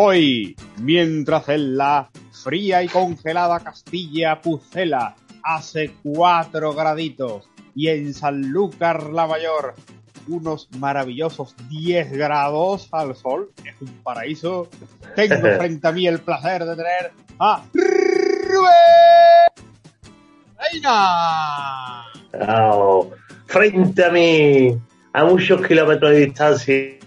Hoy, 0.00 0.54
mientras 0.80 1.48
en 1.48 1.76
la 1.76 2.08
fría 2.30 2.84
y 2.84 2.86
congelada 2.86 3.58
Castilla 3.58 4.40
Pucela 4.40 5.16
hace 5.42 5.90
cuatro 6.04 6.72
graditos 6.72 7.50
y 7.74 7.88
en 7.88 8.14
Sanlúcar 8.14 9.10
la 9.10 9.26
Mayor 9.26 9.74
unos 10.28 10.68
maravillosos 10.78 11.56
10 11.68 12.12
grados 12.12 12.88
al 12.92 13.16
sol, 13.16 13.50
es 13.64 13.74
un 13.80 13.88
paraíso, 14.04 14.68
tengo 15.16 15.34
frente 15.58 15.88
a 15.88 15.90
mí 15.90 16.06
el 16.06 16.20
placer 16.20 16.64
de 16.64 16.76
tener 16.76 17.12
a 17.40 17.64
Rubén 17.74 18.70
Reina. 20.60 22.04
Oh, 22.48 23.10
frente 23.46 24.04
a 24.04 24.10
mí, 24.10 24.78
a 25.12 25.24
muchos 25.24 25.66
kilómetros 25.66 26.12
de 26.12 26.26
distancia, 26.26 26.98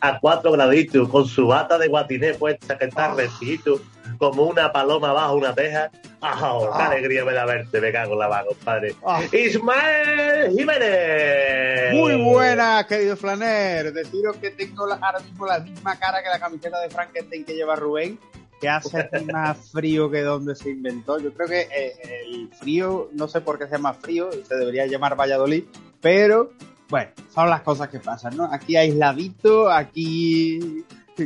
a 0.00 0.18
cuatro 0.20 0.52
graditos, 0.52 1.08
con 1.08 1.26
su 1.26 1.46
bata 1.46 1.78
de 1.78 1.88
guatiné 1.88 2.34
puesta 2.34 2.76
que 2.76 2.84
está 2.86 3.14
recito, 3.14 3.80
como 4.18 4.44
una 4.44 4.70
paloma 4.72 5.12
bajo 5.12 5.34
una 5.36 5.54
teja. 5.54 5.90
¡Oh, 6.20 6.70
qué 6.76 6.82
Ah. 6.82 6.90
alegría 6.90 7.24
me 7.24 7.32
da 7.34 7.44
verte! 7.44 7.80
Me 7.80 7.92
cago 7.92 8.12
en 8.14 8.18
la 8.18 8.28
mano, 8.28 8.48
compadre. 8.48 8.94
Ah. 9.06 9.20
Ismael 9.32 10.52
Jiménez. 10.56 11.92
Muy 11.94 12.16
buena, 12.22 12.86
querido 12.86 13.16
Flaner. 13.16 13.92
Deciros 13.92 14.36
que 14.36 14.50
tengo 14.50 14.86
la- 14.86 14.96
ahora 14.96 15.20
mismo 15.20 15.46
la 15.46 15.58
misma 15.60 15.98
cara 15.98 16.22
que 16.22 16.28
la 16.28 16.38
camiseta 16.38 16.80
de 16.80 16.90
Frankenstein 16.90 17.44
que 17.44 17.54
lleva 17.54 17.76
Rubén, 17.76 18.18
que 18.60 18.68
hace 18.68 18.98
aquí 19.00 19.24
más 19.32 19.70
frío 19.70 20.10
que 20.10 20.22
donde 20.22 20.54
se 20.54 20.70
inventó. 20.70 21.18
Yo 21.18 21.32
creo 21.34 21.48
que 21.48 21.60
eh, 21.62 21.92
el 22.26 22.48
frío, 22.58 23.10
no 23.12 23.28
sé 23.28 23.40
por 23.40 23.58
qué 23.58 23.64
se 23.66 23.72
llama 23.72 23.94
frío, 23.94 24.30
se 24.46 24.54
debería 24.56 24.86
llamar 24.86 25.18
Valladolid, 25.18 25.64
pero 26.00 26.52
bueno, 26.94 27.10
son 27.34 27.50
las 27.50 27.62
cosas 27.62 27.88
que 27.88 27.98
pasan, 27.98 28.36
¿no? 28.36 28.44
Aquí 28.52 28.76
aisladito, 28.76 29.68
aquí 29.68 30.84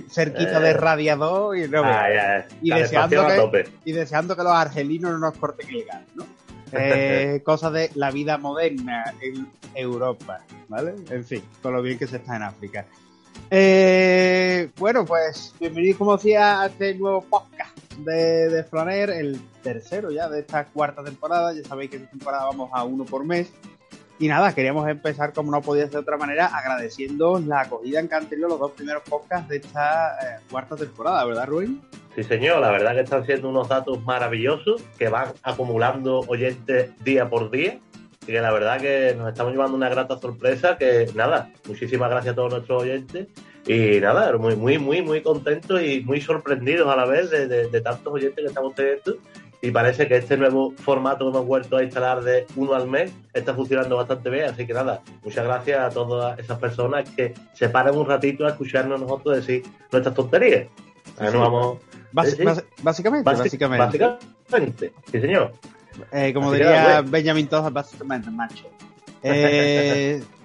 cerquita 0.08 0.61
Eh. 0.61 0.62
de 0.62 0.72
radiador 0.72 1.58
y 1.58 1.69
no 1.69 1.83
Ah, 1.84 2.06
veas. 2.08 2.48
ya, 2.48 2.56
Y 2.62 2.70
calefacción 2.70 3.11
deseando 3.11 3.20
a 3.20 3.28
que- 3.28 3.36
tope. 3.36 3.78
y 3.84 3.92
deseando 3.92 4.34
que 4.34 4.42
los 4.44 4.52
argelinos 4.52 5.12
no 5.12 5.19
nos 5.19 5.36
corten 5.36 5.69
el 5.69 5.84
gas, 5.84 6.00
¿no? 6.14 6.24
Eh, 6.72 7.42
cosas 7.44 7.70
de 7.74 7.91
la 7.96 8.11
vida 8.11 8.39
moderna 8.39 9.12
en 9.20 9.46
Europa, 9.74 10.41
¿vale? 10.69 10.94
En 11.11 11.22
fin, 11.27 11.42
con 11.62 11.74
lo 11.74 11.83
bien 11.83 11.98
que 11.98 12.06
se 12.06 12.16
está 12.16 12.36
en 12.36 12.44
África. 12.44 12.86
Eh, 13.50 14.70
bueno, 14.78 15.05
pues 15.05 15.55
bienvenidos 15.61 15.98
como 15.98 16.16
decía 16.16 16.62
a 16.62 16.66
este 16.69 16.94
nuevo 16.94 17.20
podcast 17.24 17.77
de, 17.98 18.48
de 18.48 18.64
Flaner, 18.64 19.11
el 19.11 19.39
tercero 19.62 20.11
ya 20.11 20.30
de 20.30 20.41
esta 20.41 20.64
cuarta 20.64 21.05
temporada. 21.05 21.52
Ya 21.52 21.62
sabéis 21.69 21.91
que 21.91 21.96
esta 21.98 22.08
temporada 22.08 22.46
vamos 22.46 22.70
a 22.72 22.84
uno 22.84 23.05
por 23.05 23.22
mes. 23.27 23.52
Y 24.20 24.27
nada, 24.27 24.52
queríamos 24.52 24.88
empezar 24.88 25.33
como 25.33 25.52
no 25.52 25.62
podía 25.62 25.84
ser 25.84 25.92
de 25.92 25.98
otra 25.98 26.16
manera, 26.16 26.47
agradeciendo 26.47 27.38
la 27.38 27.61
acogida 27.61 28.00
en 28.00 28.08
tenido 28.08 28.48
los 28.48 28.58
dos 28.58 28.72
primeros 28.72 29.05
podcasts 29.08 29.48
de 29.48 29.58
esta 29.58 30.14
eh, 30.14 30.41
cuarta 30.50 30.74
temporada, 30.74 31.24
¿verdad, 31.24 31.47
Rubén? 31.47 31.80
Sí, 32.16 32.24
señor, 32.24 32.61
la 32.61 32.72
verdad 32.72 32.94
que 32.94 33.02
están 33.02 33.24
siendo 33.24 33.48
unos 33.48 33.69
datos 33.69 34.02
maravillosos 34.02 34.83
que 34.98 35.08
van 35.08 35.28
acumulando 35.44 36.20
oyentes 36.27 36.91
día 37.05 37.30
por 37.30 37.48
día 37.52 37.78
y 38.22 38.27
que 38.27 38.41
la 38.41 38.52
verdad 38.52 38.80
que 38.80 39.14
nos 39.16 39.28
estamos 39.28 39.52
llevando 39.52 39.77
una 39.77 39.89
grata 39.89 40.19
sorpresa 40.19 40.77
que 40.77 41.06
nada, 41.14 41.52
muchísimas 41.69 42.11
gracias 42.11 42.33
a 42.33 42.36
todos 42.36 42.55
nuestros 42.55 42.83
oyentes 42.83 43.28
y 43.69 44.00
nada, 44.00 44.36
muy, 44.36 44.56
muy, 44.56 44.78
muy, 44.78 45.00
muy 45.00 45.22
contentos 45.22 45.80
y 45.80 46.00
muy 46.00 46.20
sorprendidos 46.20 46.89
a 46.92 46.96
la 46.96 47.05
vez 47.05 47.30
de 47.30 47.80
tantos 47.83 48.12
oyentes 48.12 48.36
que 48.36 48.48
estamos 48.48 48.74
teniendo 48.74 49.16
y 49.61 49.70
parece 49.70 50.06
que 50.06 50.17
este 50.17 50.37
nuevo 50.37 50.73
formato 50.77 51.25
que 51.25 51.37
hemos 51.37 51.47
vuelto 51.47 51.77
a 51.77 51.83
instalar 51.83 52.23
de 52.23 52.46
uno 52.57 52.74
al 52.74 52.86
mes 52.86 53.13
está 53.35 53.55
funcionando 53.55 53.96
bastante 53.96 54.30
bien, 54.30 54.46
así 54.46 54.67
que 54.67 54.73
nada, 54.73 55.02
muchas 55.24 55.45
gracias 55.45 55.80
a 55.80 55.91
todas 55.91 56.39
esas 56.39 56.58
personas 56.58 57.08
que 57.11 57.35
se 57.55 57.69
paran 57.69 57.96
un 57.96 58.07
ratito 58.07 58.46
a 58.46 58.51
escucharnos 58.51 59.01
nosotros 59.01 59.36
decir 59.36 59.64
nuestras 59.91 60.14
tonterías. 60.14 60.69
Vamos 61.19 61.79
Sí, 62.24 62.42
básicamente, 62.83 63.24
básicamente. 63.24 63.98
básicamente. 63.98 64.92
Sí, 65.11 65.20
señor. 65.20 65.52
Eh, 66.13 66.33
como 66.33 66.48
Así 66.48 66.58
diría 66.58 66.83
nada, 66.83 67.02
Benjamin 67.02 67.48
Toja, 67.48 67.70
básicamente, 67.70 68.30
macho. 68.30 68.67
Eh, 69.23 70.23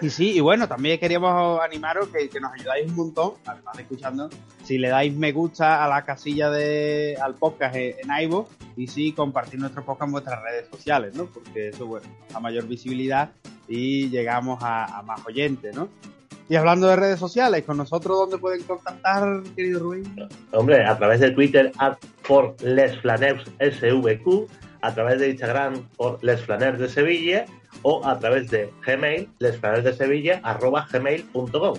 y 0.00 0.10
sí, 0.10 0.32
y 0.32 0.40
bueno, 0.40 0.68
también 0.68 0.98
queríamos 0.98 1.60
animaros 1.60 2.08
que, 2.08 2.28
que 2.28 2.40
nos 2.40 2.52
ayudáis 2.52 2.88
un 2.88 2.96
montón, 2.96 3.32
además 3.46 3.76
de 3.76 3.82
escuchando, 3.82 4.30
si 4.64 4.78
le 4.78 4.88
dais 4.88 5.14
me 5.14 5.32
gusta 5.32 5.84
a 5.84 5.88
la 5.88 6.04
casilla 6.04 6.50
de 6.50 7.16
al 7.22 7.34
podcast 7.34 7.76
en, 7.76 7.94
en 8.10 8.44
y 8.76 8.86
sí 8.86 9.12
compartir 9.12 9.60
nuestro 9.60 9.84
podcast 9.84 10.08
en 10.08 10.12
vuestras 10.12 10.42
redes 10.42 10.68
sociales, 10.70 11.14
¿no? 11.14 11.26
Porque 11.26 11.68
eso, 11.68 11.86
bueno, 11.86 12.06
da 12.32 12.40
mayor 12.40 12.66
visibilidad 12.66 13.30
y 13.68 14.08
llegamos 14.08 14.62
a, 14.62 14.98
a 14.98 15.02
más 15.02 15.24
oyentes, 15.26 15.74
¿no? 15.74 15.88
Y 16.48 16.56
hablando 16.56 16.88
de 16.88 16.96
redes 16.96 17.18
sociales, 17.18 17.64
con 17.64 17.78
nosotros, 17.78 18.18
¿dónde 18.18 18.36
pueden 18.36 18.62
contactar, 18.64 19.42
querido 19.56 19.80
Rubén? 19.80 20.28
Hombre, 20.52 20.84
a 20.84 20.96
través 20.98 21.20
de 21.20 21.30
Twitter, 21.30 21.72
at 21.78 21.96
lesflaners 22.62 23.44
SVQ, 23.60 24.46
a 24.84 24.94
través 24.94 25.18
de 25.18 25.30
Instagram, 25.30 25.88
por 25.96 26.22
lesflaners 26.22 26.78
de 26.78 26.88
Sevilla, 26.90 27.46
o 27.82 28.06
a 28.06 28.18
través 28.18 28.50
de 28.50 28.70
Gmail, 28.86 29.30
lesflaners 29.38 29.84
de 29.84 29.94
Sevilla, 29.94 30.40
arroba 30.42 30.86
gmail.com. 30.92 31.78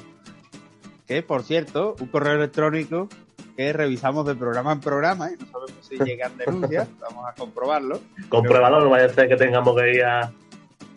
que 1.05 1.21
por 1.21 1.43
cierto, 1.43 1.95
un 1.99 2.07
correo 2.07 2.33
electrónico 2.33 3.07
que 3.55 3.71
revisamos 3.73 4.25
de 4.25 4.33
programa 4.33 4.71
en 4.71 4.79
programa 4.79 5.29
y 5.31 5.35
no 5.37 5.45
sabemos 5.45 5.87
si 5.87 5.97
llegan 6.03 6.35
denuncias, 6.35 6.87
vamos 6.99 7.25
a 7.27 7.33
comprobarlo. 7.33 8.01
Compruébalo, 8.27 8.81
no 8.81 8.89
vaya 8.89 9.05
a 9.05 9.09
ser 9.09 9.29
que 9.29 9.35
tengamos 9.35 9.75
que 9.79 9.93
ir 9.93 10.03
a, 10.03 10.31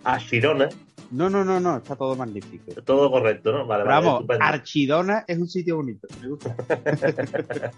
a 0.04 0.18
Girona. 0.18 0.70
No, 1.10 1.30
no, 1.30 1.42
no, 1.42 1.58
no, 1.58 1.78
está 1.78 1.96
todo 1.96 2.14
magnífico. 2.16 2.82
Todo 2.82 3.10
correcto, 3.10 3.50
¿no? 3.52 3.66
Vale, 3.66 3.84
vamos, 3.84 4.14
estupendo. 4.20 4.44
Archidona 4.44 5.24
es 5.26 5.38
un 5.38 5.48
sitio 5.48 5.76
bonito, 5.76 6.06
me 6.20 6.28
gusta. 6.28 6.54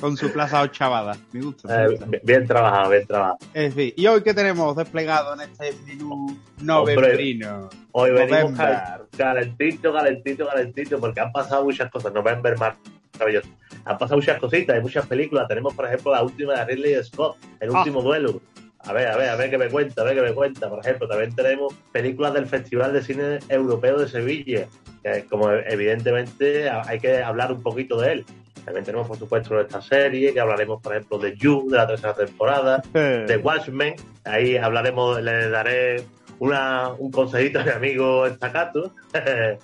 Con 0.00 0.16
su 0.16 0.30
plaza 0.32 0.62
ochavada, 0.62 1.16
me 1.32 1.40
gusta. 1.42 1.66
me 1.68 1.84
Eh, 1.84 1.88
bien- 1.98 2.20
bien 2.22 2.46
trabajado, 2.46 2.90
bien 2.90 3.06
trabajado. 3.06 3.38
En 3.54 3.72
fin, 3.72 3.92
¿y 3.96 4.06
hoy 4.06 4.22
qué 4.22 4.34
tenemos 4.34 4.76
desplegado 4.76 5.34
en 5.34 5.40
este 5.40 5.74
menú 5.86 6.38
novembrino? 6.60 7.68
Hoy 7.92 8.12
venimos 8.12 8.52
November. 8.52 9.06
calentito, 9.16 9.92
calentito, 9.92 10.46
calentito, 10.46 11.00
porque 11.00 11.20
han 11.20 11.32
pasado 11.32 11.64
muchas 11.64 11.90
cosas. 11.90 12.12
November 12.12 12.54
maravilloso. 12.56 13.48
Han 13.84 13.98
pasado 13.98 14.16
muchas 14.18 14.38
cositas, 14.38 14.76
hay 14.76 14.82
muchas 14.82 15.06
películas. 15.06 15.48
Tenemos, 15.48 15.74
por 15.74 15.86
ejemplo, 15.86 16.12
la 16.12 16.22
última 16.22 16.54
de 16.54 16.64
Ridley 16.66 17.02
Scott, 17.02 17.36
El 17.58 17.70
Ah. 17.74 17.78
último 17.78 18.00
duelo. 18.02 18.40
A 18.80 18.92
ver, 18.92 19.08
a 19.08 19.16
ver, 19.16 19.28
a 19.30 19.36
ver 19.36 19.50
qué 19.50 19.58
me 19.58 19.68
cuenta, 19.68 20.02
a 20.02 20.04
ver 20.04 20.14
qué 20.14 20.22
me 20.22 20.32
cuenta. 20.32 20.68
Por 20.68 20.80
ejemplo, 20.80 21.08
también 21.08 21.34
tenemos 21.34 21.74
películas 21.92 22.32
del 22.32 22.46
Festival 22.46 22.92
de 22.92 23.02
Cine 23.02 23.38
Europeo 23.48 23.98
de 23.98 24.08
Sevilla, 24.08 24.66
que 25.02 25.24
como 25.24 25.50
evidentemente 25.50 26.70
hay 26.70 27.00
que 27.00 27.22
hablar 27.22 27.52
un 27.52 27.62
poquito 27.62 28.00
de 28.00 28.12
él. 28.12 28.24
También 28.64 28.84
tenemos, 28.84 29.08
por 29.08 29.16
supuesto, 29.16 29.58
esta 29.60 29.80
serie, 29.80 30.32
que 30.32 30.40
hablaremos, 30.40 30.82
por 30.82 30.94
ejemplo, 30.94 31.18
de 31.18 31.34
You, 31.36 31.68
de 31.70 31.76
la 31.78 31.86
tercera 31.86 32.14
temporada, 32.14 32.82
de 32.92 33.40
Watchmen. 33.42 33.94
Ahí 34.24 34.56
hablaremos, 34.56 35.22
le 35.22 35.48
daré 35.48 36.04
una, 36.38 36.90
un 36.98 37.10
consejito 37.10 37.60
a 37.60 37.64
mi 37.64 37.70
amigo 37.70 38.26
Estacato. 38.26 38.94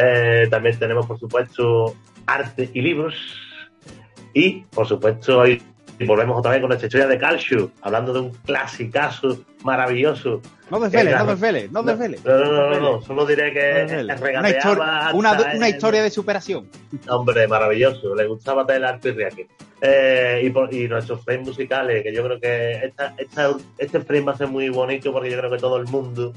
Eh, 0.00 0.46
también 0.48 0.78
tenemos, 0.78 1.06
por 1.06 1.18
supuesto, 1.18 1.96
arte 2.24 2.70
y 2.72 2.82
libros. 2.82 3.16
Y, 4.32 4.60
por 4.70 4.86
supuesto, 4.86 5.40
hoy 5.40 5.60
volvemos 6.06 6.38
otra 6.38 6.52
vez 6.52 6.60
con 6.60 6.68
nuestra 6.68 6.86
historia 6.86 7.06
de 7.06 7.18
Calcio, 7.18 7.70
hablando 7.82 8.12
de 8.12 8.20
un 8.20 8.30
clasicazo 8.30 9.38
maravilloso. 9.64 10.40
No 10.70 10.80
desveles, 10.80 11.16
no 11.16 11.26
desveles, 11.26 11.72
no 11.72 11.82
desveles. 11.82 12.24
No, 12.24 12.38
no, 12.38 12.52
no, 12.52 12.70
no, 12.70 12.80
no, 12.80 13.02
solo 13.02 13.26
diré 13.26 13.52
que 13.52 13.86
regateaba 13.86 14.50
historia, 14.50 15.10
una, 15.54 15.68
historia 15.68 16.02
de 16.02 16.10
superación. 16.10 16.68
Hombre, 17.08 17.48
maravilloso. 17.48 18.14
Le 18.14 18.26
gustaba 18.26 18.64
el 18.68 18.84
arte 18.84 19.10
y. 19.10 19.46
Eh, 19.80 20.42
y, 20.42 20.76
y 20.76 20.88
nuestros 20.88 21.24
frames 21.24 21.48
musicales, 21.48 22.02
que 22.02 22.12
yo 22.12 22.24
creo 22.24 22.40
que 22.40 22.92
este 23.78 24.00
frame 24.00 24.24
va 24.24 24.32
a 24.32 24.36
ser 24.36 24.48
muy 24.48 24.68
bonito 24.68 25.12
porque 25.12 25.30
yo 25.30 25.38
creo 25.38 25.50
que 25.50 25.58
todo 25.58 25.76
el 25.76 25.86
mundo 25.86 26.32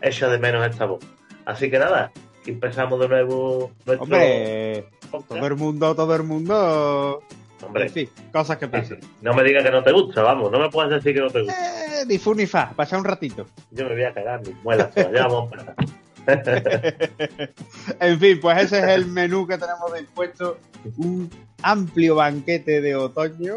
echa 0.00 0.28
de 0.28 0.38
menos 0.38 0.66
esta 0.66 0.86
voz. 0.86 1.04
Así 1.44 1.70
que 1.70 1.78
nada, 1.78 2.10
empezamos 2.46 2.98
de 3.00 3.08
nuevo 3.08 3.70
nuestro 3.84 4.04
Hombre, 4.04 4.86
todo 5.10 5.46
el 5.46 5.56
mundo, 5.56 5.94
todo 5.94 6.14
el 6.14 6.22
mundo. 6.22 7.22
Hombre, 7.66 7.84
En 7.86 7.90
fin, 7.90 8.08
cosas 8.32 8.56
que 8.58 8.68
pasan. 8.68 8.98
no 9.22 9.34
me 9.34 9.42
digas 9.44 9.64
que 9.64 9.70
no 9.70 9.82
te 9.82 9.92
gusta, 9.92 10.22
vamos, 10.22 10.50
no 10.52 10.58
me 10.58 10.68
puedes 10.70 10.90
decir 10.92 11.14
que 11.14 11.20
no 11.20 11.30
te 11.30 11.42
gusta. 11.42 12.00
Eh, 12.00 12.04
ni 12.06 12.18
fu 12.18 12.34
ni 12.34 12.46
fa, 12.46 12.72
pasa 12.74 12.96
un 12.98 13.04
ratito. 13.04 13.46
Yo 13.70 13.84
me 13.88 13.94
voy 13.94 14.04
a 14.04 14.12
cagar 14.14 14.40
mis 14.46 14.56
muelas, 14.62 14.90
pero 14.94 15.12
ya 15.12 15.26
vamos 15.26 15.52
a. 15.52 15.74
En 18.00 18.18
fin, 18.18 18.40
pues 18.40 18.62
ese 18.62 18.78
es 18.78 18.84
el 18.84 19.06
menú 19.06 19.46
que 19.46 19.58
tenemos 19.58 19.92
dispuesto. 19.92 20.58
Un 20.96 21.30
amplio 21.62 22.14
banquete 22.16 22.80
de 22.80 22.94
otoño, 22.96 23.56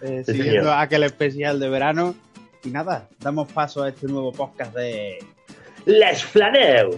eh, 0.00 0.22
Sí, 0.26 0.32
siguiendo 0.32 0.62
señor. 0.62 0.78
aquel 0.78 1.02
especial 1.04 1.58
de 1.60 1.68
verano. 1.68 2.14
Y 2.64 2.70
nada, 2.70 3.08
damos 3.20 3.50
paso 3.52 3.82
a 3.82 3.88
este 3.90 4.06
nuevo 4.06 4.32
podcast 4.32 4.74
de 4.74 5.18
Les 5.86 6.24
Flaneus. 6.24 6.96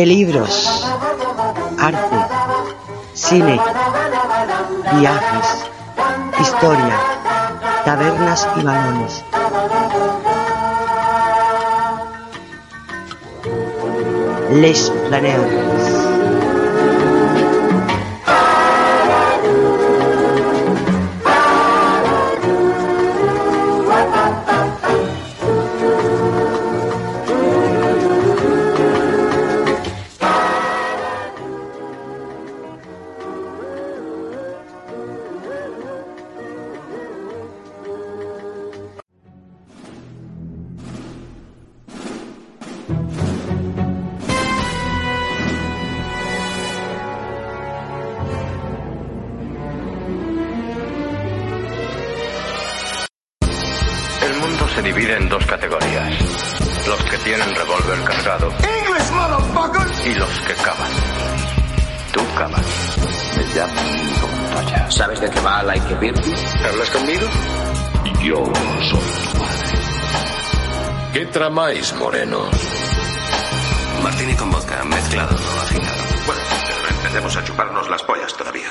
De 0.00 0.06
libros, 0.06 0.86
arte, 1.78 2.16
cine, 3.12 3.60
viajes, 4.98 5.48
historia, 6.40 6.96
tabernas 7.84 8.48
y 8.56 8.62
balones. 8.62 9.24
Les 14.52 14.90
Planeurs. 15.08 16.39
Tramáis, 71.80 71.94
morenos? 71.94 72.50
Martini 74.02 74.34
con 74.34 74.50
vodka, 74.50 74.84
mezclado, 74.84 75.30
no 75.32 75.60
afinado. 75.60 76.02
Bueno, 76.26 76.40
pero 76.66 76.82
no 76.82 76.96
empecemos 76.96 77.36
a 77.36 77.44
chuparnos 77.44 77.90
las 77.90 78.02
pollas 78.02 78.36
todavía. 78.36 78.68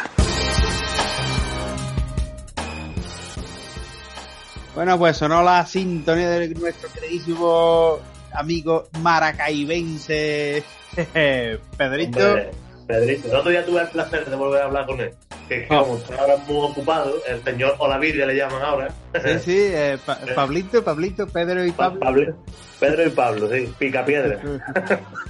Bueno, 4.75 4.97
pues 4.97 5.17
sonó 5.17 5.43
la 5.43 5.65
sintonía 5.65 6.29
de 6.29 6.49
nuestro 6.49 6.89
queridísimo 6.91 7.99
amigo 8.33 8.87
maracaibense 9.01 10.63
Pedrito. 11.77 12.27
Hombre, 12.27 12.51
Pedrito, 12.87 13.27
el 13.27 13.35
otro 13.35 13.51
día 13.51 13.65
tuve 13.65 13.81
el 13.81 13.87
placer 13.89 14.29
de 14.29 14.35
volver 14.35 14.61
a 14.61 14.65
hablar 14.65 14.85
con 14.85 15.01
él. 15.01 15.13
Que 15.49 15.65
Ah. 15.69 15.79
como 15.79 15.97
está 15.97 16.15
ahora 16.15 16.37
muy 16.47 16.57
ocupado, 16.57 17.13
el 17.27 17.43
señor 17.43 17.75
Olavidia 17.79 18.25
le 18.27 18.35
llaman 18.35 18.61
ahora. 18.61 18.87
Sí, 19.15 19.39
sí, 19.43 19.57
eh, 19.57 19.97
Pa- 20.05 20.19
Pablito, 20.35 20.83
Pablito, 20.83 21.27
Pedro 21.27 21.65
y 21.65 21.71
Pablo. 21.71 21.99
Pablo- 21.99 22.35
Pedro 22.79 23.05
y 23.07 23.09
Pablo, 23.09 23.49
sí, 23.49 23.73
pica 23.77 24.05
piedra. 24.05 24.39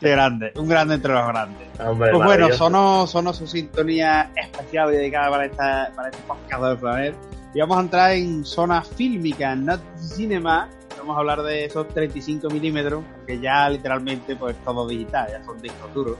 Qué 0.00 0.10
grande, 0.10 0.52
un 0.56 0.68
grande 0.68 0.94
entre 0.94 1.12
los 1.12 1.26
grandes. 1.28 1.68
Hombre, 1.78 2.10
Pues 2.12 2.24
bueno, 2.24 2.52
sonó, 2.52 3.06
sonó 3.06 3.32
su 3.32 3.46
sintonía 3.46 4.30
especial 4.36 4.90
dedicada 4.90 5.30
para, 5.30 5.44
esta, 5.46 5.92
para 5.94 6.08
este 6.08 6.22
podcast 6.26 6.62
del 6.62 6.78
planeta. 6.78 7.16
Y 7.54 7.60
vamos 7.60 7.78
a 7.78 7.80
entrar 7.80 8.10
en 8.12 8.44
zona 8.44 8.82
fílmica, 8.82 9.54
not 9.56 9.80
cinema. 9.98 10.68
Vamos 10.98 11.16
a 11.16 11.20
hablar 11.20 11.42
de 11.42 11.64
esos 11.64 11.88
35 11.88 12.48
milímetros, 12.50 13.02
que 13.26 13.40
ya 13.40 13.68
literalmente 13.70 14.36
pues 14.36 14.56
todo 14.64 14.86
digital, 14.86 15.28
ya 15.30 15.44
son 15.44 15.60
discos 15.60 15.94
duros. 15.94 16.16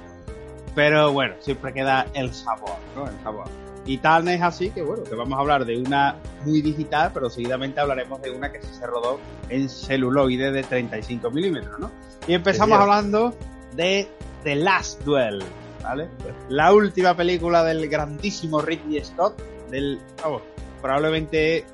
Pero 0.75 1.13
bueno, 1.13 1.35
siempre 1.41 1.73
queda 1.73 2.07
el 2.15 2.33
sabor, 2.33 2.77
¿no? 2.97 3.07
El 3.09 3.19
sabor. 3.23 3.47
Y 3.87 3.99
tal 3.99 4.29
es 4.29 4.41
así 4.43 4.71
que 4.71 4.83
bueno, 4.83 5.03
que 5.05 5.15
vamos 5.15 5.37
a 5.37 5.41
hablar 5.41 5.65
de 5.65 5.79
una 5.79 6.17
muy 6.45 6.61
digital, 6.63 7.11
pero 7.13 7.29
seguidamente 7.31 7.81
hablaremos 7.81 8.21
de 8.23 8.31
una 8.31 8.53
que 8.53 8.63
se 8.63 8.87
rodó 8.87 9.19
en 9.49 9.69
celuloide 9.69 10.53
de 10.53 10.63
35 10.63 11.31
milímetros, 11.31 11.79
¿no? 11.81 11.91
Y 12.29 12.35
empezamos 12.35 12.79
hablando 12.79 13.35
de 13.75 14.07
The 14.45 14.55
Last 14.57 15.03
Duel, 15.03 15.43
¿vale? 15.83 16.09
La 16.51 16.73
última 16.73 17.17
película 17.17 17.65
del 17.65 17.89
grandísimo 17.89 18.61
Ridley 18.61 19.03
Scott, 19.05 19.41
del, 19.71 19.99
vamos, 20.23 20.43
probablemente 20.83 21.65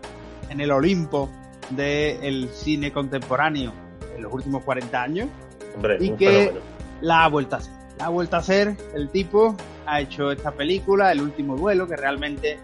en 0.48 0.60
el 0.60 0.70
Olimpo 0.70 1.28
del 1.70 2.48
cine 2.50 2.92
contemporáneo 2.92 3.72
en 4.14 4.22
los 4.22 4.32
últimos 4.32 4.62
40 4.62 5.02
años, 5.02 5.28
Hombre, 5.74 5.98
y 6.00 6.10
que- 6.12 6.28
fenómeno. 6.30 6.60
la 7.02 7.24
ha 7.24 7.28
vuelto 7.28 7.56
a 7.56 7.58
hacer. 7.58 7.75
La 7.98 8.06
ha 8.06 8.08
vuelto 8.08 8.36
a 8.36 8.40
hacer 8.40 8.76
el 8.94 9.08
tipo, 9.08 9.56
ha 9.86 10.00
hecho 10.00 10.30
esta 10.30 10.52
película, 10.52 11.12
El 11.12 11.22
último 11.22 11.56
duelo, 11.56 11.86
que 11.86 11.96
realmente 11.96 12.58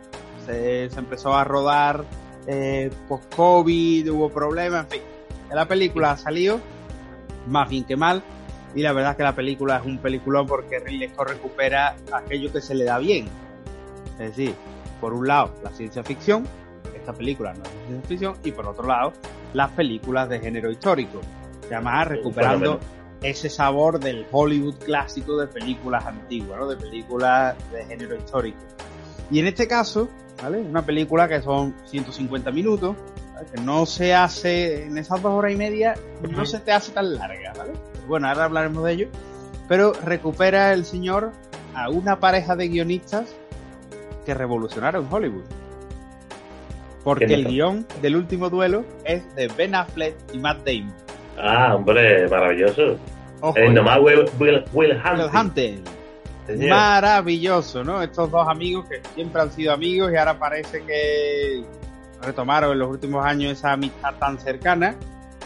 se, 0.45 0.91
se 0.91 0.99
empezó 0.99 1.35
a 1.35 1.45
rodar 1.45 2.05
eh, 2.47 2.91
post-COVID, 3.09 4.11
hubo 4.11 4.29
problemas, 4.31 4.85
en 4.85 4.91
fin. 4.91 5.03
La 5.51 5.67
película 5.67 6.13
ha 6.13 6.17
salido 6.17 6.61
más 7.47 7.69
bien 7.69 7.85
que 7.85 7.97
mal, 7.97 8.23
y 8.75 8.83
la 8.83 8.93
verdad 8.93 9.13
es 9.13 9.17
que 9.17 9.23
la 9.23 9.35
película 9.35 9.79
es 9.79 9.85
un 9.85 9.99
peliculón 9.99 10.47
porque 10.47 10.79
Ridley 10.79 11.09
Scott 11.11 11.29
recupera 11.29 11.97
aquello 12.13 12.53
que 12.53 12.61
se 12.61 12.75
le 12.75 12.85
da 12.85 12.99
bien. 12.99 13.27
Es 14.19 14.37
decir, 14.37 14.55
por 15.01 15.13
un 15.13 15.27
lado, 15.27 15.53
la 15.63 15.71
ciencia 15.71 16.03
ficción, 16.03 16.47
esta 16.95 17.13
película 17.13 17.53
no 17.55 17.63
es 17.65 17.71
ciencia 17.87 18.09
ficción, 18.09 18.35
y 18.45 18.53
por 18.53 18.67
otro 18.67 18.87
lado, 18.87 19.13
las 19.53 19.71
películas 19.71 20.29
de 20.29 20.41
género 20.41 20.71
histórico. 20.71 21.21
Además, 21.67 22.09
recuperando 22.09 22.81
ese 23.23 23.49
sabor 23.49 24.01
del 24.01 24.27
Hollywood 24.31 24.77
clásico 24.77 25.37
de 25.37 25.47
películas 25.47 26.05
antiguas, 26.07 26.59
¿no? 26.59 26.69
De 26.69 26.77
películas 26.77 27.57
de 27.71 27.85
género 27.85 28.17
histórico. 28.17 28.59
Y 29.31 29.39
en 29.39 29.47
este 29.47 29.67
caso, 29.67 30.09
¿vale? 30.43 30.59
Una 30.59 30.85
película 30.85 31.29
que 31.29 31.41
son 31.41 31.75
150 31.87 32.51
minutos, 32.51 32.97
¿vale? 33.35 33.47
que 33.55 33.61
no 33.61 33.87
se 33.87 34.15
hace, 34.15 34.87
en 34.87 34.99
esas 34.99 35.23
dos 35.23 35.33
horas 35.33 35.53
y 35.53 35.57
media, 35.57 35.95
no 36.29 36.45
se 36.45 36.61
te 36.61 36.73
hace 36.73 36.93
tan 36.93 37.15
larga, 37.15 37.53
¿vale? 37.57 37.73
Bueno, 38.07 38.29
ahora 38.29 38.45
hablaremos 38.45 38.85
de 38.85 38.93
ello. 38.93 39.09
Pero 39.69 39.93
recupera 40.05 40.73
el 40.73 40.85
señor 40.85 41.33
a 41.75 41.89
una 41.89 42.21
pareja 42.21 42.57
de 42.57 42.69
guionistas 42.69 43.35
que 44.27 44.35
revolucionaron 44.35 45.09
Hollywood. 45.11 45.45
Porque 47.05 47.27
¿Quiénes 47.27 47.47
el 47.47 47.53
guion 47.53 47.87
del 48.01 48.17
último 48.17 48.49
duelo 48.51 48.85
es 49.05 49.35
de 49.35 49.49
Ben 49.49 49.75
Affleck 49.75 50.15
y 50.33 50.39
Matt 50.39 50.65
Damon. 50.65 50.95
Ah, 51.45 51.75
hombre, 51.75 52.29
maravilloso. 52.29 52.97
Ojo, 53.41 53.59
¿eh? 53.59 53.69
nomás 53.69 53.99
Will, 54.01 54.25
Will, 54.39 54.65
Will 54.73 54.97
Hunting. 55.35 55.83
Maravilloso, 56.69 57.83
¿no? 57.83 58.01
Estos 58.01 58.31
dos 58.31 58.47
amigos 58.49 58.89
que 58.89 59.03
siempre 59.15 59.43
han 59.43 59.51
sido 59.51 59.73
amigos 59.73 60.13
y 60.13 60.17
ahora 60.17 60.39
parece 60.39 60.85
que 60.85 61.65
retomaron 62.23 62.73
en 62.73 62.79
los 62.79 62.89
últimos 62.89 63.25
años 63.25 63.53
esa 63.53 63.73
amistad 63.73 64.15
tan 64.21 64.39
cercana. 64.39 64.95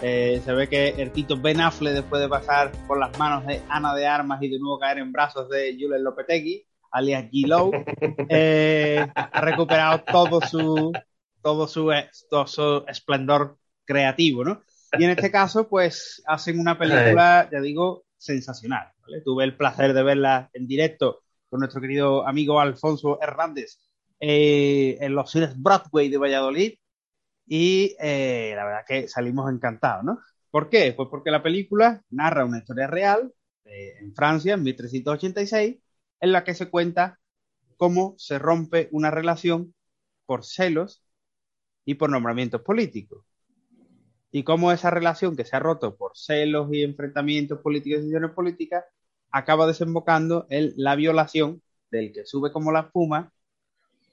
Eh, 0.02 0.42
se 0.44 0.52
ve 0.52 0.68
que 0.68 0.88
el 0.98 1.10
Tito 1.12 1.40
Ben 1.40 1.62
Affleck, 1.62 1.94
después 1.94 2.20
de 2.20 2.28
pasar 2.28 2.72
por 2.86 2.98
las 2.98 3.18
manos 3.18 3.46
de 3.46 3.62
Ana 3.70 3.94
de 3.94 4.06
Armas 4.06 4.42
y 4.42 4.48
de 4.48 4.58
nuevo 4.58 4.78
caer 4.78 4.98
en 4.98 5.12
brazos 5.12 5.48
de 5.48 5.78
Julen 5.80 6.04
Lopetegui, 6.04 6.66
alias 6.90 7.24
G. 7.32 7.46
Lowe, 7.46 7.70
eh, 8.28 9.06
ha 9.14 9.40
recuperado 9.40 10.02
todo 10.02 10.42
su, 10.42 10.92
todo 11.40 11.66
su, 11.66 11.90
todo 12.28 12.46
su 12.46 12.84
esplendor 12.86 13.56
creativo, 13.86 14.44
¿no? 14.44 14.60
Y 14.98 15.04
en 15.04 15.10
este 15.10 15.30
caso, 15.30 15.68
pues 15.68 16.22
hacen 16.26 16.58
una 16.58 16.78
película, 16.78 17.48
ya 17.50 17.60
digo, 17.60 18.04
sensacional. 18.16 18.92
¿vale? 19.00 19.20
Tuve 19.22 19.44
el 19.44 19.56
placer 19.56 19.92
de 19.92 20.02
verla 20.02 20.50
en 20.52 20.66
directo 20.66 21.22
con 21.48 21.60
nuestro 21.60 21.80
querido 21.80 22.26
amigo 22.26 22.60
Alfonso 22.60 23.18
Hernández 23.22 23.78
eh, 24.20 24.98
en 25.00 25.14
los 25.14 25.30
cines 25.30 25.60
Broadway 25.60 26.08
de 26.08 26.18
Valladolid 26.18 26.74
y 27.46 27.94
eh, 28.00 28.54
la 28.56 28.64
verdad 28.64 28.84
que 28.86 29.08
salimos 29.08 29.50
encantados, 29.52 30.04
¿no? 30.04 30.18
¿Por 30.50 30.68
qué? 30.68 30.92
Pues 30.94 31.08
porque 31.10 31.30
la 31.30 31.42
película 31.42 32.02
narra 32.10 32.44
una 32.44 32.58
historia 32.58 32.86
real 32.86 33.32
eh, 33.64 33.94
en 34.00 34.14
Francia 34.14 34.54
en 34.54 34.62
1386 34.62 35.76
en 36.20 36.32
la 36.32 36.44
que 36.44 36.54
se 36.54 36.70
cuenta 36.70 37.18
cómo 37.76 38.14
se 38.16 38.38
rompe 38.38 38.88
una 38.90 39.10
relación 39.10 39.74
por 40.24 40.44
celos 40.44 41.04
y 41.84 41.94
por 41.94 42.10
nombramientos 42.10 42.62
políticos 42.62 43.25
y 44.38 44.44
cómo 44.44 44.72
esa 44.72 44.90
relación 44.90 45.36
que 45.36 45.44
se 45.44 45.56
ha 45.56 45.60
roto 45.60 45.96
por 45.96 46.12
celos 46.16 46.68
y 46.72 46.82
enfrentamientos 46.82 47.60
políticos 47.60 47.98
y 48.00 48.02
decisiones 48.02 48.32
políticas 48.32 48.84
acaba 49.30 49.66
desembocando 49.66 50.46
en 50.50 50.72
la 50.76 50.94
violación 50.96 51.62
del 51.90 52.12
que 52.12 52.26
sube 52.26 52.52
como 52.52 52.72
la 52.72 52.80
espuma 52.80 53.32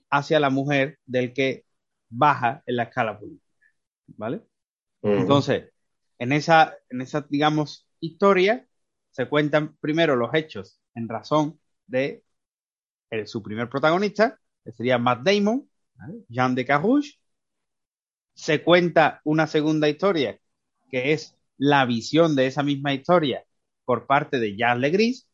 hacia 0.09 0.39
la 0.39 0.49
mujer 0.49 0.99
del 1.05 1.33
que 1.33 1.65
baja 2.09 2.63
en 2.65 2.75
la 2.77 2.83
escala 2.83 3.19
política. 3.19 3.45
¿Vale? 4.07 4.41
Entonces, 5.11 5.71
en 6.19 6.33
esa, 6.33 6.75
en 6.89 7.01
esa, 7.01 7.25
digamos, 7.29 7.87
historia 8.01 8.67
se 9.11 9.27
cuentan 9.29 9.75
primero 9.77 10.15
los 10.15 10.33
hechos 10.35 10.79
en 10.95 11.09
razón 11.09 11.59
de 11.87 12.23
el- 13.11 13.27
su 13.27 13.43
primer 13.43 13.69
protagonista, 13.69 14.39
que 14.63 14.71
sería 14.71 14.97
Matt 14.97 15.23
Damon, 15.23 15.69
¿vale? 15.95 16.15
Jean 16.29 16.55
de 16.55 16.65
Carrouge. 16.65 17.13
Se 18.33 18.63
cuenta 18.63 19.21
una 19.23 19.47
segunda 19.47 19.89
historia, 19.89 20.39
que 20.89 21.13
es 21.13 21.37
la 21.57 21.85
visión 21.85 22.35
de 22.35 22.47
esa 22.47 22.63
misma 22.63 22.93
historia 22.93 23.43
por 23.85 24.05
parte 24.05 24.39
de 24.39 24.55
Jan 24.57 24.81
Legris, 24.81 25.27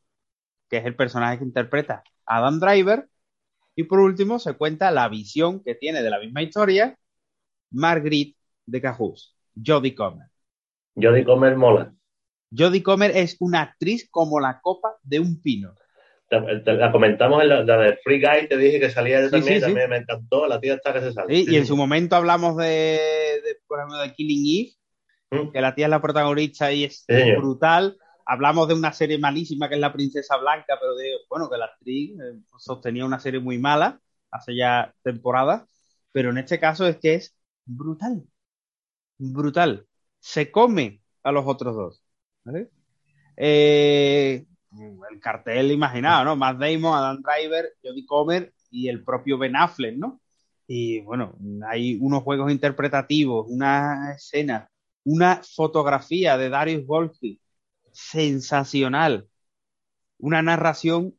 que 0.69 0.77
es 0.77 0.85
el 0.85 0.95
personaje 0.95 1.39
que 1.39 1.45
interpreta 1.45 2.03
Adam 2.25 2.59
Driver, 2.59 3.09
y 3.75 3.83
por 3.83 3.99
último 3.99 4.39
se 4.39 4.53
cuenta 4.53 4.91
la 4.91 5.07
visión 5.07 5.63
que 5.63 5.75
tiene 5.75 6.03
de 6.03 6.09
la 6.09 6.19
misma 6.19 6.41
historia 6.41 6.97
Marguerite 7.71 8.37
de 8.65 8.81
Cajus, 8.81 9.35
Jodie 9.55 9.95
Comer. 9.95 10.27
Jodie 10.95 11.23
Comer 11.23 11.55
mola. 11.55 11.93
Jodie 12.51 12.83
Comer 12.83 13.11
es 13.15 13.37
una 13.39 13.61
actriz 13.61 14.09
como 14.09 14.39
la 14.39 14.59
copa 14.59 14.97
de 15.03 15.19
un 15.19 15.41
pino. 15.41 15.73
Te- 16.29 16.59
te- 16.63 16.73
la 16.73 16.91
comentamos 16.91 17.41
en 17.41 17.49
la, 17.49 17.63
la 17.63 17.77
de 17.77 17.97
Free 18.03 18.21
Guy, 18.21 18.47
te 18.47 18.57
dije 18.57 18.79
que 18.79 18.89
salía 18.91 19.19
de 19.19 19.25
Sí, 19.25 19.31
también, 19.31 19.53
sí, 19.55 19.59
sí. 19.59 19.65
también 19.65 19.89
me 19.89 19.97
encantó, 19.97 20.47
la 20.47 20.59
tía 20.61 20.75
está 20.75 20.93
que 20.93 21.01
se 21.01 21.11
sale. 21.11 21.35
Y 21.39 21.55
en 21.55 21.65
su 21.65 21.75
momento 21.75 22.15
hablamos 22.15 22.55
de, 22.57 22.65
de, 22.65 23.57
por 23.67 23.79
ejemplo, 23.79 23.97
de 23.99 24.13
Killing 24.13 24.45
Eve, 24.65 24.75
Mm. 25.31 25.51
que 25.51 25.61
la 25.61 25.75
tía 25.75 25.85
es 25.85 25.91
la 25.91 26.01
protagonista 26.01 26.71
y 26.71 26.85
es 26.85 27.05
brutal. 27.37 27.99
Hablamos 28.25 28.67
de 28.67 28.73
una 28.73 28.91
serie 28.93 29.19
malísima 29.19 29.69
que 29.69 29.75
es 29.75 29.81
La 29.81 29.93
Princesa 29.93 30.37
Blanca, 30.37 30.75
pero 30.81 30.95
de, 30.95 31.05
bueno, 31.29 31.47
que 31.49 31.57
la 31.57 31.65
actriz 31.65 32.11
eh, 32.19 32.39
sostenía 32.57 33.05
una 33.05 33.19
serie 33.19 33.39
muy 33.39 33.59
mala 33.59 33.99
hace 34.31 34.55
ya 34.55 34.91
temporadas, 35.03 35.69
pero 36.11 36.31
en 36.31 36.39
este 36.39 36.59
caso 36.59 36.87
es 36.87 36.97
que 36.97 37.13
es 37.13 37.35
brutal. 37.65 38.23
Brutal. 39.19 39.85
Se 40.19 40.49
come 40.49 41.01
a 41.21 41.31
los 41.31 41.45
otros 41.45 41.75
dos. 41.75 42.03
¿vale? 42.43 42.69
Eh, 43.37 44.45
el 44.71 45.19
cartel 45.19 45.71
imaginado, 45.71 46.25
¿no? 46.25 46.35
Matt 46.35 46.59
Damon, 46.59 46.95
Adam 46.95 47.21
Driver, 47.21 47.73
Jodie 47.83 48.05
Comer 48.05 48.53
y 48.69 48.87
el 48.87 49.03
propio 49.03 49.37
Ben 49.37 49.55
Affleck, 49.55 49.95
¿no? 49.95 50.21
Y 50.67 51.01
bueno, 51.01 51.35
hay 51.67 51.97
unos 51.99 52.23
juegos 52.23 52.51
interpretativos, 52.51 53.47
una 53.49 54.13
escena, 54.15 54.69
una 55.03 55.41
fotografía 55.43 56.37
de 56.37 56.49
Darius 56.49 56.85
Wolski 56.85 57.41
sensacional, 57.91 59.27
una 60.19 60.41
narración 60.41 61.15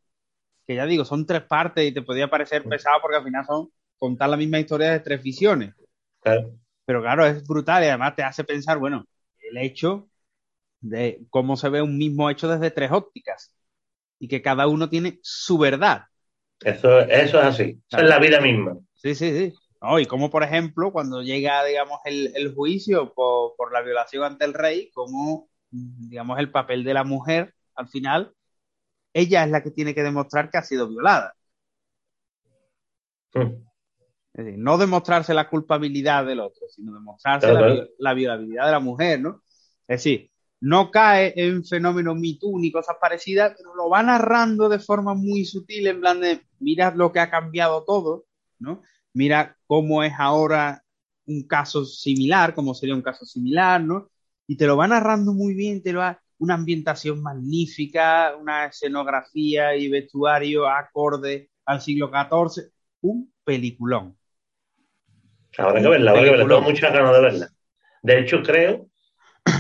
que 0.67 0.77
ya 0.77 0.87
digo, 0.87 1.05
son 1.05 1.27
tres 1.27 1.43
partes 1.43 1.89
y 1.89 1.93
te 1.93 2.03
podía 2.03 2.31
parecer 2.31 2.63
pesado 2.63 2.99
porque 3.03 3.17
al 3.17 3.25
final 3.25 3.45
son 3.45 3.71
contar 3.99 4.29
la 4.29 4.37
misma 4.37 4.61
historia 4.61 4.93
de 4.93 5.01
tres 5.01 5.21
visiones. 5.21 5.75
Claro. 6.21 6.53
Pero 6.85 7.03
claro, 7.03 7.27
es 7.27 7.45
brutal 7.45 7.83
y 7.83 7.89
además 7.89 8.15
te 8.15 8.23
hace 8.23 8.45
pensar, 8.45 8.79
bueno, 8.79 9.05
el 9.41 9.57
hecho 9.57 10.10
de 10.81 11.23
cómo 11.31 11.57
se 11.57 11.69
ve 11.69 11.83
un 11.83 11.99
mismo 11.99 12.31
hecho 12.31 12.49
desde 12.49 12.71
tres 12.71 12.93
ópticas 12.93 13.53
y 14.19 14.29
que 14.29 14.43
cada 14.43 14.69
uno 14.69 14.89
tiene 14.91 15.21
su 15.23 15.59
verdad. 15.59 16.05
Eso, 16.63 17.01
eso 17.01 17.39
es 17.41 17.45
así. 17.47 17.83
Eso 17.91 18.03
es 18.03 18.09
la 18.09 18.19
vida 18.19 18.41
misma. 18.41 18.77
Sí, 18.95 19.15
sí, 19.15 19.31
sí. 19.51 19.55
No, 19.81 19.99
y 19.99 20.07
como, 20.07 20.31
por 20.31 20.43
ejemplo, 20.43 20.93
cuando 20.93 21.23
llega, 21.23 21.65
digamos, 21.65 22.01
el, 22.05 22.33
el 22.37 22.55
juicio 22.55 23.13
por, 23.15 23.57
por 23.57 23.73
la 23.73 23.81
violación 23.83 24.25
ante 24.25 24.45
el 24.45 24.53
rey, 24.55 24.91
como, 24.93 25.49
digamos, 25.71 26.39
el 26.39 26.51
papel 26.51 26.85
de 26.85 26.95
la 26.95 27.05
mujer, 27.05 27.55
al 27.75 27.89
final, 27.89 28.35
ella 29.15 29.45
es 29.45 29.51
la 29.51 29.63
que 29.63 29.71
tiene 29.73 29.95
que 29.95 30.03
demostrar 30.05 30.51
que 30.51 30.59
ha 30.59 30.63
sido 30.65 30.89
violada. 30.89 31.35
Mm. 33.35 33.71
Es 34.33 34.45
decir, 34.45 34.59
no 34.61 34.79
demostrarse 34.79 35.35
la 35.35 35.49
culpabilidad 35.49 36.25
del 36.25 36.41
otro, 36.41 36.69
sino 36.69 36.93
demostrarse 36.95 37.49
Claro, 37.49 37.69
la, 37.69 37.75
claro. 37.75 37.91
la 37.99 38.15
violabilidad 38.15 38.67
de 38.67 38.73
la 38.73 38.81
mujer, 38.81 39.21
¿no? 39.21 39.43
Es 39.89 40.05
decir, 40.05 40.30
no 40.61 40.91
cae 40.91 41.33
en 41.37 41.65
fenómenos 41.65 42.17
Me 42.17 42.37
Too 42.39 42.59
ni 42.59 42.71
cosas 42.71 42.97
parecidas, 43.01 43.55
pero 43.57 43.75
lo 43.75 43.89
va 43.89 44.03
narrando 44.03 44.69
de 44.69 44.79
forma 44.79 45.15
muy 45.15 45.45
sutil, 45.45 45.87
en 45.87 46.01
plan 46.01 46.21
de, 46.21 46.43
mirad 46.59 46.95
lo 46.95 47.13
que 47.13 47.21
ha 47.21 47.31
cambiado 47.31 47.85
todo, 47.85 48.27
¿no? 48.59 48.83
Mira 49.15 49.57
cómo 49.67 50.03
es 50.03 50.13
ahora 50.19 50.83
un 51.27 51.47
caso 51.47 51.85
similar, 51.85 52.55
cómo 52.55 52.75
sería 52.75 52.95
un 52.95 53.03
caso 53.03 53.25
similar, 53.25 53.83
¿no? 53.83 54.11
Y 54.47 54.57
te 54.57 54.67
lo 54.67 54.77
va 54.77 54.87
narrando 54.87 55.33
muy 55.33 55.55
bien, 55.55 55.83
te 55.83 55.93
lo 55.93 56.01
va, 56.01 56.21
una 56.39 56.55
ambientación 56.55 57.23
magnífica, 57.23 58.35
una 58.39 58.67
escenografía 58.67 59.77
y 59.77 59.89
vestuario 59.89 60.69
acorde 60.69 61.51
al 61.65 61.81
siglo 61.81 62.11
XIV, 62.11 62.71
un 63.03 63.33
peliculón. 63.45 64.17
Habrá 65.57 65.81
que 65.81 65.89
verla, 65.89 66.11
habrá 66.11 66.23
que 66.25 66.31
verla. 66.31 66.47
Tengo 66.47 66.63
muchas 66.63 66.93
ganas 66.93 67.13
de 67.13 67.21
verla. 67.21 67.49
De 68.03 68.21
hecho, 68.21 68.43
creo, 68.43 68.90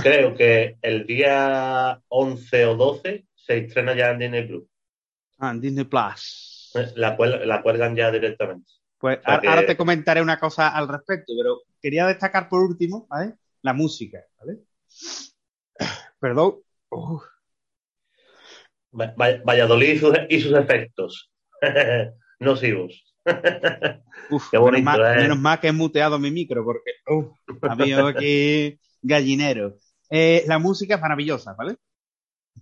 creo 0.02 0.34
que 0.34 0.76
el 0.82 1.06
día 1.06 2.00
11 2.08 2.66
o 2.66 2.76
12 2.76 3.26
se 3.34 3.58
estrena 3.58 3.94
ya 3.94 4.10
en 4.10 4.18
Disney 4.18 4.46
Plus. 4.46 4.64
Ah, 5.38 5.50
en 5.50 5.60
Disney 5.60 5.84
Plus. 5.84 6.72
La, 6.96 7.16
la 7.18 7.62
cuelgan 7.62 7.96
ya 7.96 8.10
directamente. 8.10 8.70
Pues 8.98 9.18
O 9.18 9.22
sea 9.22 9.30
ahora- 9.32 9.40
que- 9.42 9.48
ahora 9.48 9.66
te 9.66 9.76
comentaré 9.76 10.20
una 10.22 10.38
cosa 10.38 10.68
al 10.68 10.86
respecto, 10.88 11.32
pero 11.38 11.60
quería 11.80 12.06
destacar 12.06 12.48
por 12.48 12.62
último, 12.62 13.06
¿vale? 13.08 13.34
La 13.62 13.72
música, 13.72 14.20
¿vale? 14.38 14.58
Perdón. 16.20 16.56
Uf. 16.90 17.22
Valladolid 18.92 19.88
y 19.94 19.98
sus, 19.98 20.14
y 20.28 20.40
sus 20.40 20.52
efectos 20.58 21.30
nocivos. 22.40 23.14
Uf, 24.30 24.48
Qué 24.50 24.58
bonito, 24.58 25.06
¿eh? 25.06 25.16
menos 25.16 25.38
mal 25.38 25.60
que 25.60 25.68
he 25.68 25.72
muteado 25.72 26.18
mi 26.18 26.30
micro 26.30 26.64
porque 26.64 26.92
uf, 27.06 27.28
había 27.62 28.06
aquí 28.08 28.78
gallinero. 29.02 29.76
Eh, 30.10 30.44
la 30.46 30.58
música 30.58 30.96
es 30.96 31.00
maravillosa, 31.00 31.54
¿vale? 31.54 31.76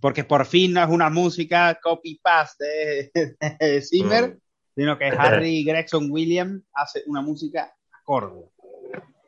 Porque 0.01 0.23
por 0.23 0.45
fin 0.45 0.73
no 0.73 0.83
es 0.83 0.89
una 0.89 1.09
música 1.09 1.79
copy-paste 1.81 2.65
de, 3.13 3.35
de 3.59 3.81
Zimmer, 3.81 4.37
Mm. 4.37 4.39
sino 4.75 4.97
que 4.97 5.05
Harry 5.05 5.63
Gregson 5.65 6.09
Williams 6.11 6.63
hace 6.73 7.03
una 7.07 7.21
música 7.21 7.73
acorde. 7.91 8.45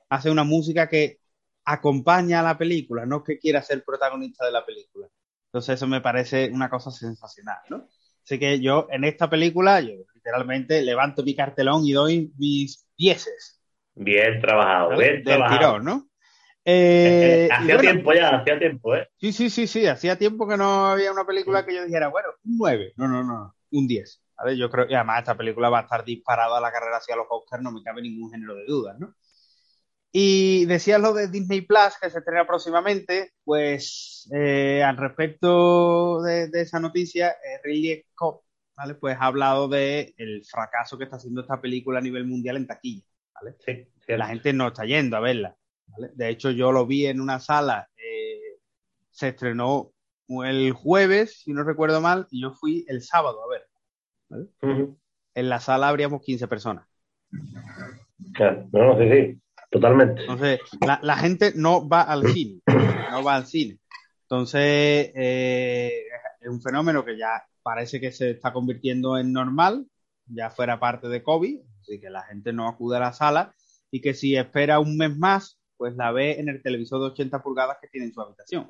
Hace 0.09 0.29
una 0.31 0.43
música 0.43 0.87
que 0.89 1.19
acompaña 1.65 2.39
a 2.39 2.43
la 2.43 2.57
película, 2.57 3.05
no 3.05 3.23
que 3.23 3.37
quiera 3.39 3.61
ser 3.61 3.83
protagonista 3.83 4.45
de 4.45 4.51
la 4.51 4.65
película. 4.65 5.07
Entonces 5.47 5.75
eso 5.75 5.87
me 5.87 6.01
parece 6.01 6.49
una 6.53 6.69
cosa 6.69 6.91
sensacional, 6.91 7.59
¿no? 7.69 7.87
Así 8.23 8.39
que 8.39 8.59
yo 8.59 8.87
en 8.91 9.03
esta 9.03 9.29
película, 9.29 9.81
yo 9.81 9.93
literalmente 10.15 10.81
levanto 10.81 11.23
mi 11.23 11.35
cartelón 11.35 11.85
y 11.85 11.91
doy 11.93 12.31
mis 12.37 12.87
dieces 12.97 13.61
Bien 13.95 14.39
trabajado, 14.41 14.97
bien 14.97 15.23
del 15.23 15.23
trabajado. 15.23 15.59
tirón, 15.59 15.85
¿no? 15.85 16.09
Eh, 16.63 17.47
y 17.49 17.53
hacía 17.53 17.75
bueno, 17.75 17.91
tiempo 17.91 18.13
ya, 18.13 18.29
hacía 18.37 18.59
tiempo, 18.59 18.95
¿eh? 18.95 19.09
Sí, 19.17 19.31
sí, 19.31 19.49
sí, 19.49 19.67
sí. 19.67 19.87
Hacía 19.87 20.17
tiempo 20.17 20.47
que 20.47 20.57
no 20.57 20.87
había 20.87 21.11
una 21.11 21.25
película 21.25 21.65
que 21.65 21.75
yo 21.75 21.85
dijera, 21.85 22.09
bueno, 22.09 22.29
un 22.43 22.57
9. 22.57 22.93
No, 22.97 23.07
no, 23.07 23.23
no. 23.23 23.55
Un 23.71 23.87
10. 23.87 24.21
¿vale? 24.37 24.57
Yo 24.57 24.69
creo 24.69 24.87
que 24.87 24.95
además 24.95 25.19
esta 25.19 25.37
película 25.37 25.69
va 25.69 25.79
a 25.79 25.83
estar 25.83 26.03
disparada 26.03 26.57
a 26.57 26.61
la 26.61 26.71
carrera 26.71 26.97
hacia 26.97 27.15
los 27.15 27.27
Oscars, 27.29 27.63
no 27.63 27.71
me 27.71 27.83
cabe 27.83 28.01
ningún 28.01 28.31
género 28.31 28.55
de 28.55 28.65
dudas, 28.65 28.99
¿no? 28.99 29.15
Y 30.13 30.65
decías 30.65 30.99
lo 30.99 31.13
de 31.13 31.29
Disney 31.29 31.61
Plus, 31.61 31.97
que 32.01 32.09
se 32.09 32.19
estrena 32.19 32.45
próximamente, 32.45 33.31
pues 33.45 34.29
eh, 34.33 34.83
al 34.83 34.97
respecto 34.97 36.21
de, 36.21 36.49
de 36.49 36.61
esa 36.61 36.81
noticia, 36.81 37.29
eh, 37.29 37.61
Ridley 37.63 38.03
Scott, 38.11 38.41
¿vale? 38.75 38.95
Pues 38.95 39.15
ha 39.17 39.25
hablado 39.25 39.69
de 39.69 40.13
el 40.17 40.43
fracaso 40.43 40.97
que 40.97 41.05
está 41.05 41.15
haciendo 41.15 41.41
esta 41.41 41.61
película 41.61 41.99
a 41.99 42.01
nivel 42.01 42.25
mundial 42.25 42.57
en 42.57 42.67
taquilla, 42.67 43.05
¿vale? 43.33 43.55
Sí, 43.65 43.87
cierto. 44.05 44.17
la 44.17 44.27
gente 44.27 44.51
no 44.51 44.67
está 44.67 44.83
yendo 44.85 45.15
a 45.15 45.21
verla. 45.21 45.55
¿Vale? 45.91 46.11
De 46.15 46.29
hecho, 46.29 46.51
yo 46.51 46.71
lo 46.71 46.85
vi 46.85 47.05
en 47.05 47.21
una 47.21 47.39
sala, 47.39 47.89
eh, 47.97 48.57
se 49.09 49.29
estrenó 49.29 49.91
el 50.45 50.71
jueves, 50.71 51.41
si 51.41 51.53
no 51.53 51.63
recuerdo 51.63 52.01
mal, 52.01 52.27
y 52.31 52.41
yo 52.41 52.53
fui 52.53 52.85
el 52.87 53.01
sábado 53.01 53.39
a 53.43 53.47
ver. 53.49 53.67
En 55.33 55.49
la 55.49 55.59
sala 55.59 55.89
habríamos 55.89 56.21
15 56.21 56.47
personas. 56.47 56.87
Claro, 58.33 58.67
no, 58.71 58.97
sí, 58.97 59.09
sí, 59.09 59.41
totalmente. 59.69 60.21
Entonces, 60.21 60.59
la, 60.85 60.99
la 61.03 61.17
gente 61.17 61.53
no 61.55 61.87
va 61.87 62.01
al 62.01 62.25
cine, 62.27 62.61
no 63.11 63.23
va 63.23 63.35
al 63.35 63.45
cine. 63.45 63.79
Entonces, 64.23 65.11
eh, 65.15 65.91
es 66.39 66.49
un 66.49 66.61
fenómeno 66.61 67.03
que 67.03 67.17
ya 67.17 67.43
parece 67.61 67.99
que 67.99 68.11
se 68.11 68.31
está 68.31 68.53
convirtiendo 68.53 69.17
en 69.17 69.33
normal, 69.33 69.85
ya 70.25 70.49
fuera 70.49 70.79
parte 70.79 71.07
de 71.09 71.21
COVID, 71.21 71.59
así 71.81 71.99
que 71.99 72.09
la 72.09 72.23
gente 72.23 72.53
no 72.53 72.67
acude 72.67 72.97
a 72.97 73.01
la 73.01 73.13
sala 73.13 73.53
y 73.91 74.01
que 74.01 74.13
si 74.13 74.35
espera 74.35 74.79
un 74.79 74.97
mes 74.97 75.17
más, 75.17 75.59
pues 75.81 75.95
la 75.95 76.11
ve 76.11 76.39
en 76.39 76.47
el 76.47 76.61
televisor 76.61 76.99
de 76.99 77.07
80 77.07 77.41
pulgadas 77.41 77.77
que 77.81 77.87
tiene 77.87 78.05
en 78.05 78.13
su 78.13 78.21
habitación. 78.21 78.67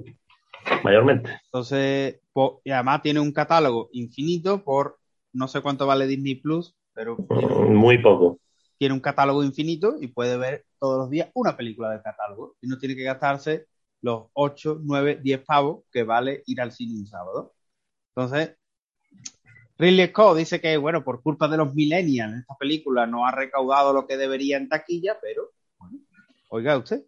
Mayormente. 0.81 1.29
Entonces, 1.43 2.21
po- 2.31 2.61
y 2.63 2.71
además 2.71 3.01
tiene 3.01 3.19
un 3.19 3.33
catálogo 3.33 3.89
infinito 3.91 4.63
por 4.63 4.97
no 5.33 5.49
sé 5.49 5.59
cuánto 5.59 5.85
vale 5.85 6.07
Disney 6.07 6.35
Plus, 6.35 6.73
pero 6.93 7.17
tiene, 7.17 7.53
Mm, 7.53 7.75
Muy 7.75 7.97
poco. 8.01 8.39
tiene 8.77 8.93
un 8.93 9.01
catálogo 9.01 9.43
infinito 9.43 9.97
y 9.99 10.07
puede 10.07 10.37
ver 10.37 10.63
todos 10.79 10.99
los 10.99 11.09
días 11.09 11.29
una 11.33 11.57
película 11.57 11.89
del 11.89 12.01
catálogo 12.01 12.55
y 12.61 12.67
no 12.69 12.77
tiene 12.77 12.95
que 12.95 13.03
gastarse 13.03 13.65
los 14.01 14.27
8, 14.31 14.79
9, 14.81 15.19
10 15.21 15.41
pavos 15.43 15.83
que 15.91 16.03
vale 16.03 16.43
ir 16.45 16.61
al 16.61 16.71
cine 16.71 16.93
un 16.97 17.07
sábado. 17.07 17.53
Entonces, 18.15 18.55
Ridley 19.77 20.07
Scott 20.07 20.37
dice 20.37 20.61
que, 20.61 20.77
bueno, 20.77 21.03
por 21.03 21.21
culpa 21.21 21.49
de 21.49 21.57
los 21.57 21.73
millennials, 21.75 22.37
esta 22.39 22.55
película 22.57 23.05
no 23.05 23.27
ha 23.27 23.31
recaudado 23.31 23.91
lo 23.91 24.07
que 24.07 24.15
debería 24.15 24.55
en 24.55 24.69
taquilla, 24.69 25.17
pero, 25.21 25.49
oiga 26.51 26.77
usted, 26.77 27.03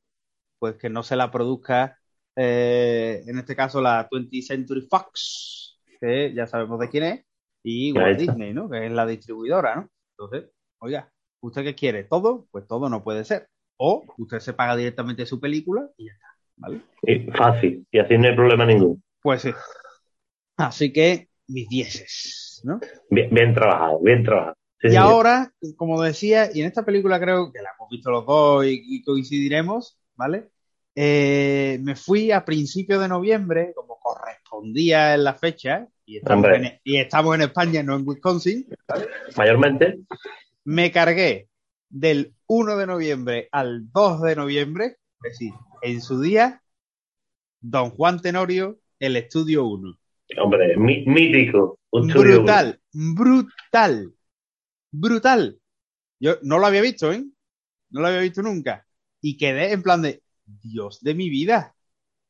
pues 0.60 0.76
que 0.76 0.90
no 0.90 1.04
se 1.04 1.16
la 1.16 1.30
produzca, 1.30 2.00
eh, 2.36 3.24
en 3.28 3.38
este 3.38 3.56
caso, 3.56 3.82
la 3.82 4.10
20th 4.10 4.42
Century 4.42 4.88
Fox, 4.90 5.80
que 6.00 6.34
ya 6.34 6.48
sabemos 6.48 6.80
de 6.80 6.90
quién 6.90 7.04
es, 7.04 7.26
y 7.64 7.92
Walt. 7.92 8.20
Disney, 8.20 8.54
¿no? 8.54 8.70
Que 8.70 8.86
es 8.86 8.92
la 8.92 9.06
distribuidora, 9.06 9.76
¿no? 9.76 9.90
Entonces, 10.18 10.52
oiga, 10.80 11.12
¿usted 11.42 11.64
qué 11.64 11.76
quiere? 11.76 12.04
¿Todo? 12.06 12.48
Pues 12.52 12.68
todo 12.68 12.90
no 12.90 13.04
puede 13.04 13.26
ser. 13.26 13.48
O 13.78 14.06
usted 14.18 14.40
se 14.40 14.54
paga 14.54 14.76
directamente 14.76 15.26
su 15.26 15.40
película 15.40 15.90
y 15.98 16.06
ya 16.06 16.14
está, 16.14 16.28
¿vale? 16.58 16.82
Y 17.02 17.32
fácil, 17.32 17.86
y 17.92 18.00
así 18.00 18.18
no 18.18 18.28
hay 18.28 18.36
problema 18.36 18.66
ninguno. 18.66 19.02
Pues 19.22 19.42
sí. 19.42 19.52
Así 20.56 20.94
que 20.94 21.28
mis 21.48 21.68
dieces, 21.68 22.62
¿no? 22.64 22.80
Bien, 23.10 23.30
bien 23.34 23.54
trabajado, 23.54 24.00
bien 24.00 24.24
trabajado. 24.24 24.56
Sí, 24.84 24.90
y 24.90 24.92
sí, 24.92 24.98
ahora, 24.98 25.52
como 25.78 26.02
decía, 26.02 26.50
y 26.54 26.60
en 26.62 26.68
esta 26.68 26.84
película 26.84 27.20
creo 27.20 27.52
que 27.52 27.62
la 27.62 27.70
hemos 27.76 27.90
visto 27.90 28.12
los 28.12 28.26
dos 28.26 28.66
y, 28.66 28.84
y 28.86 29.02
coincidiremos, 29.02 29.98
¿vale? 30.16 30.50
Eh, 30.94 31.80
me 31.82 31.96
fui 31.96 32.32
a 32.32 32.44
principios 32.46 33.02
de 33.02 33.08
noviembre, 33.08 33.72
como 33.76 33.98
correspondía 34.00 35.16
en 35.16 35.24
la 35.24 35.34
fecha, 35.36 35.88
y 36.06 36.18
estamos, 36.18 36.46
en, 36.54 36.80
y 36.84 36.98
estamos 36.98 37.34
en 37.36 37.42
España, 37.44 37.82
no 37.82 37.96
en 37.96 38.06
Wisconsin, 38.06 38.68
Mayormente, 39.38 40.00
me 40.66 40.92
cargué 40.92 41.48
del 41.90 42.34
1 42.48 42.76
de 42.78 42.86
noviembre 42.86 43.48
al 43.52 43.90
2 43.92 44.22
de 44.22 44.36
noviembre, 44.36 44.86
es 45.24 45.32
decir, 45.32 45.54
en 45.82 46.02
su 46.02 46.20
día, 46.22 46.62
Don 47.62 47.92
Juan 47.92 48.22
Tenorio, 48.22 48.80
el 49.00 49.16
estudio 49.16 49.66
1. 49.66 49.98
hombre, 50.40 50.76
mí- 50.78 51.06
mítico. 51.08 51.80
Un 51.92 52.08
Brutal, 52.08 52.80
brutal, 52.92 54.12
brutal. 54.94 55.60
Yo 56.20 56.38
no 56.44 56.60
lo 56.60 56.68
había 56.68 56.82
visto, 56.82 57.12
¿eh? 57.12 57.26
No 57.90 58.02
lo 58.02 58.08
había 58.08 58.22
visto 58.22 58.42
nunca. 58.42 58.88
Y 59.22 59.38
quedé 59.38 59.74
en 59.74 59.84
plan 59.84 60.02
de, 60.02 60.24
Dios 60.46 61.00
de 61.02 61.14
mi 61.16 61.30
vida, 61.30 61.76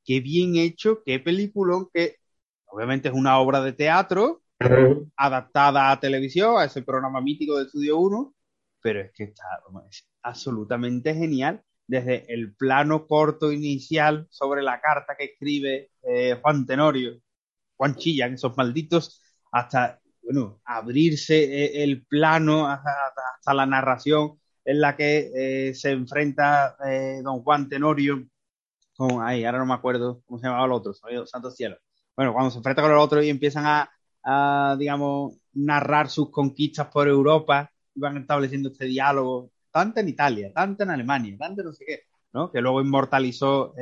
qué 0.03 0.19
bien 0.21 0.55
hecho, 0.55 1.03
qué 1.05 1.19
peliculón, 1.19 1.89
que 1.93 2.17
obviamente 2.65 3.09
es 3.09 3.13
una 3.13 3.39
obra 3.39 3.61
de 3.61 3.73
teatro 3.73 4.43
adaptada 5.17 5.91
a 5.91 5.99
televisión, 5.99 6.59
a 6.59 6.65
ese 6.65 6.81
programa 6.81 7.21
mítico 7.21 7.57
de 7.57 7.65
Estudio 7.65 7.97
1, 7.97 8.33
pero 8.81 9.01
es 9.01 9.11
que 9.13 9.25
está 9.25 9.43
es 9.89 10.07
absolutamente 10.21 11.13
genial. 11.13 11.63
Desde 11.85 12.31
el 12.33 12.55
plano 12.55 13.07
corto 13.07 13.51
inicial 13.51 14.25
sobre 14.29 14.63
la 14.63 14.79
carta 14.79 15.15
que 15.17 15.25
escribe 15.25 15.91
eh, 16.01 16.39
Juan 16.41 16.65
Tenorio, 16.65 17.19
Juan 17.75 17.95
Chillan, 17.95 18.33
esos 18.33 18.55
malditos, 18.55 19.21
hasta 19.51 19.99
bueno, 20.23 20.61
abrirse 20.65 21.43
eh, 21.43 21.83
el 21.83 22.05
plano 22.05 22.67
hasta, 22.67 23.53
la 23.53 23.65
narración 23.65 24.39
en 24.65 24.81
la 24.81 24.95
que 24.95 25.31
eh, 25.69 25.73
se 25.75 25.91
enfrenta 25.91 26.77
eh, 26.85 27.21
don 27.23 27.43
Juan 27.43 27.67
Tenorio 27.69 28.25
con, 28.95 29.23
ay, 29.23 29.45
ahora 29.45 29.59
no 29.59 29.65
me 29.65 29.73
acuerdo 29.73 30.21
cómo 30.25 30.39
se 30.39 30.47
llamaba 30.47 30.65
el 30.65 30.71
otro, 30.71 30.93
soy- 30.93 31.25
santo 31.27 31.51
cielo. 31.51 31.77
Bueno, 32.15 32.33
cuando 32.33 32.51
se 32.51 32.57
enfrenta 32.57 32.81
con 32.81 32.91
el 32.91 32.97
otro 32.97 33.21
y 33.23 33.29
empiezan 33.29 33.65
a, 34.23 34.75
digamos, 34.77 35.35
narrar 35.53 36.09
sus 36.09 36.29
conquistas 36.31 36.87
por 36.87 37.07
Europa, 37.07 37.71
y 37.95 37.99
van 37.99 38.17
estableciendo 38.17 38.69
este 38.69 38.85
diálogo, 38.85 39.51
tanto 39.71 39.99
en 39.99 40.09
Italia, 40.09 40.51
tanto 40.53 40.83
en 40.83 40.91
Alemania, 40.91 41.35
tanto 41.37 41.63
no 41.63 41.73
sé 41.73 41.85
qué, 41.85 41.99
¿no? 42.33 42.51
Que 42.51 42.61
luego 42.61 42.81
inmortalizó 42.81 43.73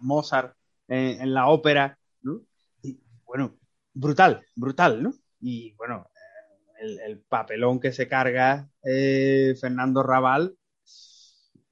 Mozart 0.00 0.54
en, 0.88 1.20
en 1.22 1.34
la 1.34 1.48
ópera, 1.48 1.98
¿no? 2.22 2.40
Y 2.82 3.00
bueno, 3.24 3.56
brutal, 3.98 4.44
brutal, 4.54 5.02
¿no? 5.02 5.12
Y 5.40 5.72
bueno, 5.74 6.08
eh, 6.14 6.82
el, 6.82 7.00
el 7.00 7.20
papelón 7.20 7.80
que 7.80 7.92
se 7.92 8.08
carga 8.08 8.68
eh, 8.82 9.54
Fernando 9.60 10.02
Raval, 10.02 10.56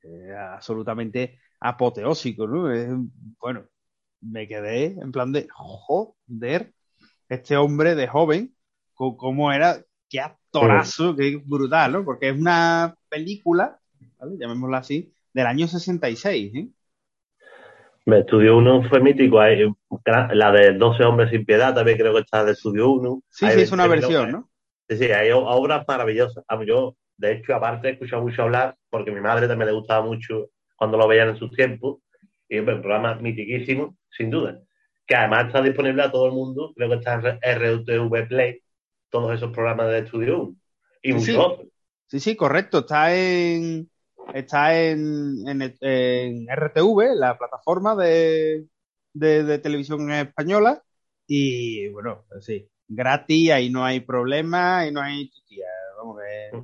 eh, 0.02 0.34
absolutamente 0.36 1.38
apoteósico, 1.60 2.46
¿no? 2.46 2.70
Es, 2.72 2.88
bueno, 3.38 3.66
me 4.20 4.48
quedé 4.48 4.86
en 4.86 5.12
plan 5.12 5.32
de 5.32 5.46
joder, 5.50 6.72
este 7.28 7.56
hombre 7.56 7.94
de 7.94 8.08
joven, 8.08 8.56
cómo 8.94 9.52
era, 9.52 9.82
qué 10.08 10.20
actorazo, 10.20 11.14
qué 11.16 11.40
brutal, 11.44 11.92
¿no? 11.92 12.04
Porque 12.04 12.30
es 12.30 12.38
una 12.38 12.96
película, 13.08 13.80
¿vale? 14.18 14.36
llamémosla 14.38 14.78
así, 14.78 15.12
del 15.32 15.46
año 15.46 15.68
66, 15.68 16.54
¿eh? 16.54 16.68
Me 18.06 18.20
Estudio 18.20 18.56
1 18.56 18.88
fue 18.88 19.00
mítico. 19.00 19.40
Hay 19.40 19.68
la 20.06 20.52
de 20.52 20.74
12 20.74 21.02
hombres 21.04 21.30
sin 21.30 21.44
piedad 21.44 21.74
también 21.74 21.98
creo 21.98 22.14
que 22.14 22.20
está 22.20 22.44
de 22.44 22.52
Estudio 22.52 22.90
1. 22.90 23.22
Sí, 23.28 23.46
Hay 23.46 23.54
sí, 23.56 23.60
es 23.62 23.72
una 23.72 23.86
20.000 23.86 23.90
versión. 23.90 24.32
¿no? 24.32 24.50
Sí, 24.88 24.96
sí, 24.96 25.04
hay 25.06 25.30
obras 25.32 25.84
maravillosas. 25.88 26.44
Yo, 26.64 26.96
de 27.16 27.32
hecho, 27.32 27.54
aparte, 27.54 27.88
he 27.88 27.92
escuchado 27.92 28.22
mucho 28.22 28.42
hablar, 28.42 28.76
porque 28.90 29.10
a 29.10 29.14
mi 29.14 29.20
madre 29.20 29.48
también 29.48 29.68
le 29.68 29.74
gustaba 29.74 30.06
mucho 30.06 30.50
cuando 30.76 30.96
lo 30.96 31.08
veían 31.08 31.30
en 31.30 31.36
sus 31.36 31.50
tiempos. 31.50 31.98
Y 32.48 32.56
es 32.58 32.60
un 32.60 32.66
programa 32.80 33.16
mitiquísimo, 33.16 33.96
sin 34.08 34.30
duda. 34.30 34.60
Que 35.04 35.16
además 35.16 35.48
está 35.48 35.60
disponible 35.60 36.02
a 36.02 36.12
todo 36.12 36.26
el 36.26 36.32
mundo. 36.32 36.72
Creo 36.76 36.88
que 36.88 36.94
está 36.96 37.14
en 37.14 37.38
RTV 37.42 38.28
Play, 38.28 38.60
todos 39.10 39.34
esos 39.34 39.50
programas 39.50 39.88
de 39.88 39.98
Estudio 39.98 40.42
1. 40.42 40.56
Y 41.02 41.08
Sí, 41.08 41.14
muchos 41.14 41.26
sí. 41.26 41.36
otros. 41.36 41.68
Sí, 42.06 42.20
sí, 42.20 42.36
correcto. 42.36 42.78
Está 42.78 43.12
en 43.16 43.90
está 44.38 44.78
en, 44.80 45.46
en, 45.48 45.62
en 45.80 46.48
RTV, 46.50 47.14
la 47.16 47.36
plataforma 47.38 47.94
de, 47.96 48.66
de, 49.12 49.44
de 49.44 49.58
televisión 49.58 50.10
española. 50.12 50.82
Y 51.26 51.88
bueno, 51.90 52.24
pues 52.28 52.44
sí, 52.44 52.68
gratis, 52.88 53.50
ahí 53.50 53.70
no 53.70 53.84
hay 53.84 54.00
problema, 54.00 54.78
ahí 54.80 54.92
no 54.92 55.00
hay 55.02 55.30
tutía. 55.30 55.66
Vamos, 55.98 56.18
que, 56.20 56.62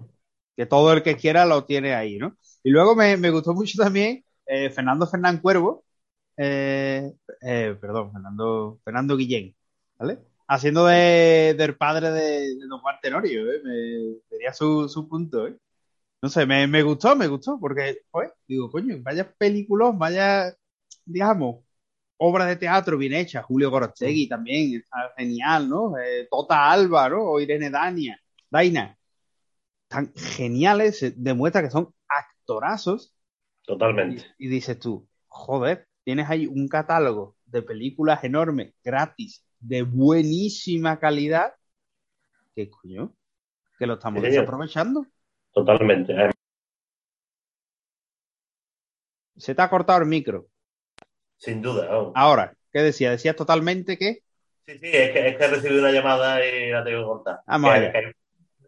que 0.56 0.66
todo 0.66 0.92
el 0.92 1.02
que 1.02 1.16
quiera 1.16 1.46
lo 1.46 1.64
tiene 1.64 1.94
ahí, 1.94 2.18
¿no? 2.18 2.36
Y 2.62 2.70
luego 2.70 2.94
me, 2.94 3.16
me 3.16 3.30
gustó 3.30 3.54
mucho 3.54 3.82
también 3.82 4.24
eh, 4.46 4.70
Fernando 4.70 5.06
Fernán 5.06 5.38
Cuervo, 5.40 5.84
eh, 6.36 7.12
eh, 7.42 7.76
perdón, 7.80 8.12
Fernando, 8.12 8.80
Fernando 8.84 9.16
Guillén, 9.16 9.56
¿vale? 9.98 10.18
Haciendo 10.48 10.86
de, 10.86 11.54
del 11.58 11.76
padre 11.76 12.10
de, 12.10 12.22
de 12.56 12.66
Don 12.68 12.80
Juan 12.80 12.96
Tenorio, 13.02 13.52
¿eh? 13.52 13.60
Me, 13.64 14.20
sería 14.30 14.52
su, 14.52 14.88
su 14.88 15.08
punto, 15.08 15.46
¿eh? 15.48 15.56
No 16.22 16.28
sé, 16.28 16.46
me, 16.46 16.66
me 16.68 16.82
gustó, 16.82 17.16
me 17.16 17.26
gustó, 17.26 17.58
porque, 17.58 17.98
pues, 18.10 18.30
digo, 18.46 18.70
coño, 18.70 18.96
vaya 19.02 19.30
películas, 19.36 19.96
vaya, 19.98 20.54
digamos, 21.04 21.64
obras 22.16 22.48
de 22.48 22.56
teatro 22.56 22.96
bien 22.96 23.14
hechas. 23.14 23.44
Julio 23.44 23.70
Gorostegui 23.70 24.28
también, 24.28 24.76
está 24.76 25.12
genial, 25.16 25.68
¿no? 25.68 25.98
Eh, 25.98 26.28
Tota 26.30 26.70
Alba, 26.70 27.08
¿no? 27.08 27.24
O 27.24 27.40
Irene 27.40 27.70
Dania, 27.70 28.20
Daina. 28.48 28.96
Tan 29.88 30.12
geniales, 30.14 30.98
se 30.98 31.10
demuestra 31.10 31.62
que 31.62 31.70
son 31.70 31.92
actorazos. 32.08 33.14
Totalmente. 33.66 34.24
Y, 34.38 34.46
y 34.46 34.48
dices 34.48 34.78
tú, 34.78 35.08
joder, 35.26 35.88
tienes 36.04 36.30
ahí 36.30 36.46
un 36.46 36.68
catálogo 36.68 37.36
de 37.46 37.62
películas 37.62 38.22
enormes, 38.22 38.74
gratis, 38.84 39.44
de 39.58 39.82
buenísima 39.82 41.00
calidad. 41.00 41.54
¿Qué 42.54 42.70
coño? 42.70 43.12
Que 43.78 43.86
lo 43.86 43.94
estamos 43.94 44.22
Sí, 44.22 44.28
desaprovechando. 44.28 45.06
Totalmente. 45.52 46.14
Se 49.36 49.54
te 49.54 49.62
ha 49.62 49.70
cortado 49.70 50.00
el 50.00 50.06
micro. 50.08 50.46
Sin 51.36 51.60
duda. 51.60 51.86
vamos. 51.88 52.12
Ahora, 52.14 52.54
¿qué 52.72 52.80
decía? 52.80 53.10
Decías 53.10 53.36
totalmente 53.36 53.98
que. 53.98 54.22
Sí, 54.64 54.78
sí, 54.78 54.90
es 54.92 55.10
que, 55.10 55.28
es 55.28 55.36
que 55.36 55.44
he 55.44 55.48
recibido 55.48 55.80
una 55.80 55.90
llamada 55.90 56.44
y 56.46 56.70
la 56.70 56.84
tengo 56.84 57.00
que 57.00 57.04
cortar. 57.06 57.40
Vamos 57.46 57.70
Que- 57.72 57.76
hay 57.98 58.12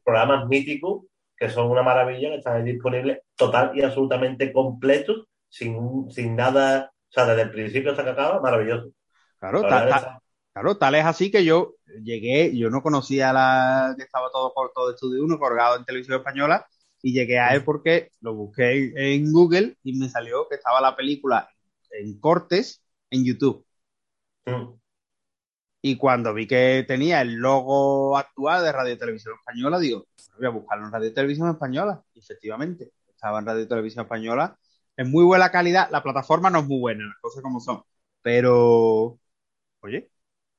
programas 0.05 0.49
míticos 0.49 1.05
que 1.37 1.49
son 1.49 1.71
una 1.71 1.83
maravilla, 1.83 2.31
que 2.31 2.37
están 2.37 2.57
ahí 2.57 2.73
disponibles 2.73 3.21
total 3.37 3.73
y 3.75 3.83
absolutamente 3.83 4.53
completos, 4.53 5.27
sin, 5.49 6.11
sin 6.11 6.35
nada, 6.37 6.91
o 6.93 7.13
sea, 7.13 7.27
desde 7.27 7.43
el 7.43 7.51
principio 7.51 7.91
hasta 7.93 8.05
que 8.05 8.11
acaba, 8.11 8.41
maravilloso. 8.41 8.91
Claro, 9.39 9.63
La 9.63 9.89
ta- 9.89 10.21
claro, 10.53 10.77
tal 10.79 10.95
es 10.97 11.05
así 11.05 11.31
que 11.31 11.45
yo 11.45 11.75
llegué, 12.03 12.57
yo 12.57 12.71
no 12.71 12.83
conocía 12.83 13.33
la 13.33 13.95
que 13.97 14.05
estaba 14.05 14.31
todo 14.31 14.53
por 14.55 14.73
todo 14.73 14.91
Estudio 14.91 15.23
1 15.25 15.39
colgado 15.39 15.77
en 15.77 15.85
televisión 15.85 16.19
española 16.19 16.67
y 17.05 17.13
llegué 17.13 17.39
a 17.39 17.55
él 17.55 17.63
porque 17.65 18.11
lo 18.23 18.35
busqué 18.35 18.91
en, 18.97 19.31
Google 19.31 19.77
y 19.83 19.99
me 19.99 20.09
salió 20.09 20.49
que 20.49 20.55
estaba 20.55 20.81
la 20.81 20.97
película 20.97 21.47
en 21.91 22.19
cortes 22.19 22.83
en 23.11 23.27
YouTube. 23.27 23.67
Mm. 24.47 24.73
Y 25.83 25.97
cuando 25.99 26.33
vi 26.33 26.47
que 26.47 26.83
tenía 26.89 27.21
el 27.21 27.35
logo 27.35 28.17
actual 28.17 28.65
de 28.65 28.73
Radio 28.73 28.97
Televisión 28.97 29.35
Española, 29.39 29.79
digo, 29.79 30.07
voy 30.39 30.47
a 30.47 30.49
buscarlo 30.49 30.87
en 30.87 30.93
Radio 30.93 31.13
Televisión 31.13 31.51
Española. 31.51 32.03
Y 32.15 32.21
efectivamente, 32.21 32.93
estaba 33.07 33.39
en 33.39 33.47
Radio 33.47 33.69
Televisión 33.69 34.05
Española. 34.05 34.59
Es 34.97 35.07
muy 35.07 35.25
buena 35.25 35.51
calidad, 35.51 35.91
la 35.91 36.03
plataforma 36.03 36.49
no 36.49 36.61
es 36.61 36.67
muy 36.67 36.81
buena, 36.81 37.05
las 37.05 37.19
cosas 37.21 37.43
como 37.43 37.61
son. 37.61 37.83
Pero, 38.23 39.19
oye, 39.81 40.11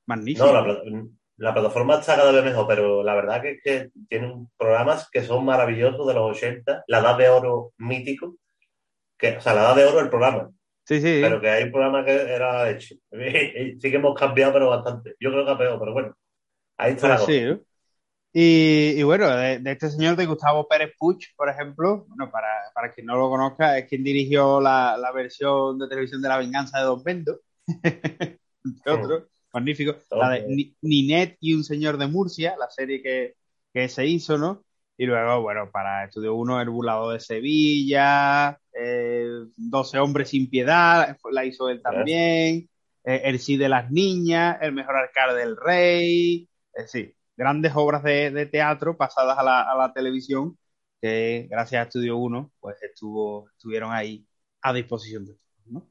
magnífico. 0.06 0.46
No, 0.46 0.64
la, 0.64 1.08
la 1.38 1.52
plataforma 1.54 1.96
está 2.00 2.16
cada 2.16 2.32
vez 2.32 2.44
mejor, 2.44 2.66
pero 2.66 3.02
la 3.02 3.14
verdad 3.14 3.42
que 3.42 3.50
es 3.52 3.62
que 3.62 3.90
tienen 4.08 4.48
programas 4.58 5.08
que 5.10 5.22
son 5.22 5.44
maravillosos 5.44 6.06
de 6.06 6.14
los 6.14 6.36
80, 6.36 6.84
la 6.88 6.98
edad 7.00 7.18
de 7.18 7.28
oro 7.28 7.72
mítico, 7.78 8.36
que, 9.18 9.36
o 9.38 9.40
sea, 9.40 9.54
la 9.54 9.62
edad 9.62 9.76
de 9.76 9.84
oro 9.86 10.00
el 10.00 10.10
programa, 10.10 10.50
Sí, 10.84 11.00
sí. 11.00 11.20
pero 11.20 11.40
que 11.40 11.50
hay 11.50 11.64
un 11.64 11.72
programa 11.72 12.04
que 12.04 12.12
era 12.12 12.70
hecho. 12.70 12.94
Sí 13.12 13.90
que 13.90 13.96
hemos 13.96 14.14
cambiado, 14.18 14.52
pero 14.54 14.70
bastante. 14.70 15.14
Yo 15.20 15.30
creo 15.30 15.44
que 15.44 15.50
ha 15.52 15.58
peor, 15.58 15.78
pero 15.80 15.92
bueno, 15.92 16.14
ahí 16.78 16.92
está 16.94 17.08
la 17.08 17.16
Pues 17.16 17.26
cosa. 17.26 17.32
sí. 17.32 17.62
Y, 18.32 18.94
y 19.00 19.02
bueno, 19.02 19.28
de, 19.36 19.58
de 19.60 19.72
este 19.72 19.90
señor 19.90 20.16
de 20.16 20.26
Gustavo 20.26 20.68
Pérez 20.68 20.92
Puig, 20.98 21.18
por 21.36 21.48
ejemplo, 21.48 22.04
bueno, 22.08 22.30
para, 22.30 22.48
para 22.74 22.92
quien 22.92 23.06
no 23.06 23.16
lo 23.16 23.30
conozca, 23.30 23.78
es 23.78 23.86
quien 23.88 24.04
dirigió 24.04 24.60
la, 24.60 24.96
la 24.98 25.10
versión 25.12 25.78
de 25.78 25.88
televisión 25.88 26.20
de 26.22 26.28
La 26.28 26.38
Venganza 26.38 26.78
de 26.78 26.84
Don 26.84 27.02
Bendo, 27.02 27.40
entre 28.64 28.92
otros, 28.92 29.24
magnífico. 29.56 29.96
La 30.10 30.30
de 30.30 30.74
Ninet 30.82 31.38
y 31.40 31.54
un 31.54 31.64
señor 31.64 31.96
de 31.96 32.06
Murcia, 32.06 32.56
la 32.58 32.68
serie 32.68 33.02
que, 33.02 33.34
que 33.72 33.88
se 33.88 34.06
hizo, 34.06 34.36
¿no? 34.36 34.64
Y 34.98 35.06
luego, 35.06 35.42
bueno, 35.42 35.70
para 35.70 36.04
Estudio 36.04 36.34
1, 36.34 36.60
El 36.60 36.70
Burlador 36.70 37.14
de 37.14 37.20
Sevilla, 37.20 38.58
eh, 38.72 39.28
12 39.56 39.98
Hombres 39.98 40.28
sin 40.30 40.48
Piedad, 40.48 41.16
la 41.30 41.44
hizo 41.44 41.68
él 41.68 41.82
también, 41.82 42.68
eh, 43.04 43.22
El 43.24 43.38
Sí 43.38 43.56
de 43.56 43.68
las 43.68 43.90
Niñas, 43.90 44.58
El 44.60 44.72
Mejor 44.72 44.96
Alcalde 44.96 45.40
del 45.40 45.56
Rey, 45.56 46.48
eh, 46.74 46.86
sí, 46.86 47.14
grandes 47.36 47.72
obras 47.74 48.02
de, 48.02 48.30
de 48.30 48.46
teatro 48.46 48.96
pasadas 48.96 49.38
a 49.38 49.42
la, 49.42 49.62
a 49.62 49.76
la, 49.76 49.92
televisión 49.92 50.58
que 51.00 51.46
gracias 51.50 51.80
a 51.80 51.82
Estudio 51.84 52.16
1 52.16 52.52
pues 52.60 52.82
estuvo, 52.82 53.48
estuvieron 53.50 53.92
ahí 53.92 54.26
a 54.62 54.72
disposición 54.72 55.26
de 55.26 55.34
todos. 55.34 55.66
¿no? 55.66 55.88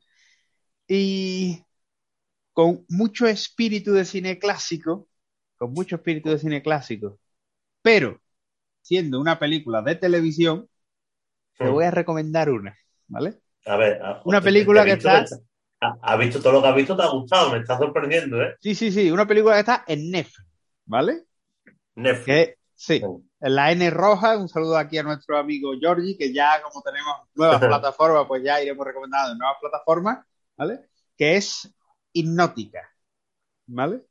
Y 0.88 1.64
con 2.56 2.86
mucho 2.88 3.28
espíritu 3.28 3.92
de 3.92 4.06
cine 4.06 4.40
clásico, 4.40 5.10
con 5.58 5.74
mucho 5.74 5.98
espíritu 5.98 6.30
de 6.30 6.40
cine 6.40 6.64
clásico, 6.64 7.20
pero 7.82 8.22
siendo 8.82 9.20
una 9.20 9.38
película 9.38 9.82
de 9.82 9.96
televisión, 9.96 10.70
te 11.58 11.68
voy 11.68 11.84
a 11.84 11.92
recomendar 11.92 12.50
una, 12.50 12.74
¿vale? 13.08 13.42
A 13.66 13.76
ver, 13.76 14.02
a, 14.02 14.22
una 14.24 14.40
película 14.40 14.86
que 14.86 14.94
está... 14.94 15.26
¿Has 15.82 16.18
visto 16.18 16.42
todo 16.42 16.54
lo 16.54 16.62
que 16.62 16.68
has 16.70 16.76
visto? 16.76 16.96
¿Te 16.96 17.04
ha 17.04 17.08
gustado? 17.08 17.52
Me 17.52 17.58
está 17.60 17.78
sorprendiendo, 17.78 18.42
¿eh? 18.42 18.56
Sí, 18.62 18.74
sí, 18.74 18.90
sí, 18.90 19.12
una 19.12 19.28
película 19.28 19.56
que 19.56 19.60
está 19.60 19.84
en 19.86 20.10
Netflix, 20.10 20.48
¿vale? 20.86 21.24
Netflix. 21.96 22.26
Que, 22.26 22.56
sí, 22.74 23.04
en 23.42 23.56
la 23.56 23.74
N 23.74 23.90
roja, 23.90 24.38
un 24.38 24.48
saludo 24.48 24.78
aquí 24.78 24.98
a 24.98 25.04
nuestro 25.04 25.38
amigo 25.38 25.74
Georgie, 25.78 26.18
que 26.18 26.34
ya 26.34 26.62
como 26.64 26.82
tenemos 26.82 27.18
nuevas 27.34 27.60
plataformas, 27.60 28.26
pues 28.30 28.42
ya 28.44 28.62
iremos 28.62 28.88
recomendando 28.88 29.36
nuevas 29.36 29.58
plataformas, 29.60 30.26
¿vale? 30.56 30.88
Que 31.18 31.36
es 31.36 31.75
Hipnótica, 32.16 32.90
¿vale? 33.68 34.02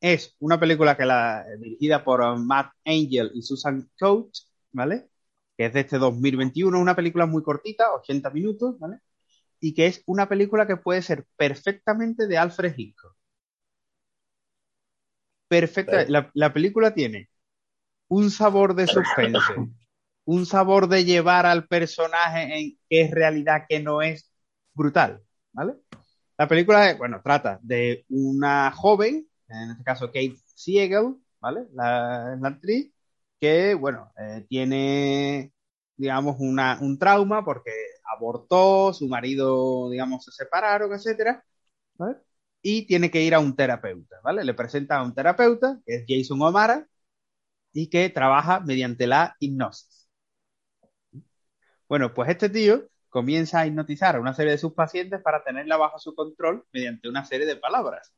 Es 0.00 0.36
una 0.40 0.60
película 0.60 0.96
que 0.96 1.06
la 1.06 1.46
dirigida 1.58 2.04
por 2.04 2.38
Matt 2.38 2.72
Angel 2.84 3.30
y 3.34 3.40
Susan 3.40 3.90
Coates, 3.98 4.52
¿vale? 4.72 5.08
Que 5.56 5.66
es 5.66 5.72
de 5.72 5.80
este 5.80 5.98
2021, 5.98 6.78
una 6.78 6.94
película 6.94 7.24
muy 7.24 7.42
cortita, 7.42 7.94
80 7.94 8.30
minutos, 8.30 8.78
¿vale? 8.78 8.98
Y 9.58 9.72
que 9.72 9.86
es 9.86 10.02
una 10.06 10.28
película 10.28 10.66
que 10.66 10.76
puede 10.76 11.00
ser 11.00 11.26
perfectamente 11.36 12.26
de 12.26 12.36
Alfred 12.36 12.74
Hitchcock. 12.76 13.16
Perfecta. 15.48 16.04
La, 16.08 16.30
la 16.34 16.52
película 16.52 16.92
tiene 16.92 17.30
un 18.08 18.30
sabor 18.30 18.74
de 18.74 18.86
suspense, 18.86 19.54
un 20.26 20.44
sabor 20.44 20.88
de 20.88 21.04
llevar 21.04 21.46
al 21.46 21.66
personaje 21.66 22.58
en 22.58 22.78
qué 22.90 23.02
es 23.02 23.10
realidad, 23.10 23.64
qué 23.66 23.80
no 23.80 24.02
es, 24.02 24.30
brutal, 24.74 25.22
¿vale? 25.52 25.76
La 26.36 26.48
película, 26.48 26.94
bueno, 26.96 27.20
trata 27.22 27.58
de 27.62 28.04
una 28.08 28.70
joven, 28.72 29.28
en 29.48 29.70
este 29.70 29.84
caso 29.84 30.06
Kate 30.08 30.36
Siegel, 30.54 31.16
¿vale? 31.40 31.66
La, 31.72 32.32
actriz, 32.44 32.92
que, 33.40 33.74
bueno, 33.74 34.12
eh, 34.18 34.44
tiene, 34.48 35.52
digamos, 35.96 36.36
una, 36.40 36.78
un 36.80 36.98
trauma 36.98 37.44
porque 37.44 37.70
abortó, 38.16 38.92
su 38.92 39.08
marido, 39.08 39.90
digamos, 39.90 40.24
se 40.24 40.32
separaron, 40.32 40.92
etcétera. 40.92 41.44
Y 42.62 42.86
tiene 42.86 43.10
que 43.10 43.22
ir 43.22 43.34
a 43.34 43.40
un 43.40 43.54
terapeuta, 43.56 44.16
¿vale? 44.24 44.44
Le 44.44 44.54
presenta 44.54 44.96
a 44.96 45.04
un 45.04 45.14
terapeuta, 45.14 45.80
que 45.86 45.96
es 45.96 46.04
Jason 46.08 46.40
O'Mara, 46.42 46.86
y 47.72 47.88
que 47.90 48.10
trabaja 48.10 48.60
mediante 48.60 49.06
la 49.06 49.36
hipnosis. 49.40 50.08
Bueno, 51.88 52.12
pues 52.14 52.28
este 52.30 52.48
tío 52.50 52.88
comienza 53.14 53.60
a 53.60 53.66
hipnotizar 53.66 54.16
a 54.16 54.20
una 54.20 54.34
serie 54.34 54.50
de 54.50 54.58
sus 54.58 54.72
pacientes 54.72 55.22
para 55.22 55.44
tenerla 55.44 55.76
bajo 55.76 56.00
su 56.00 56.16
control 56.16 56.66
mediante 56.72 57.08
una 57.08 57.24
serie 57.24 57.46
de 57.46 57.54
palabras. 57.54 58.12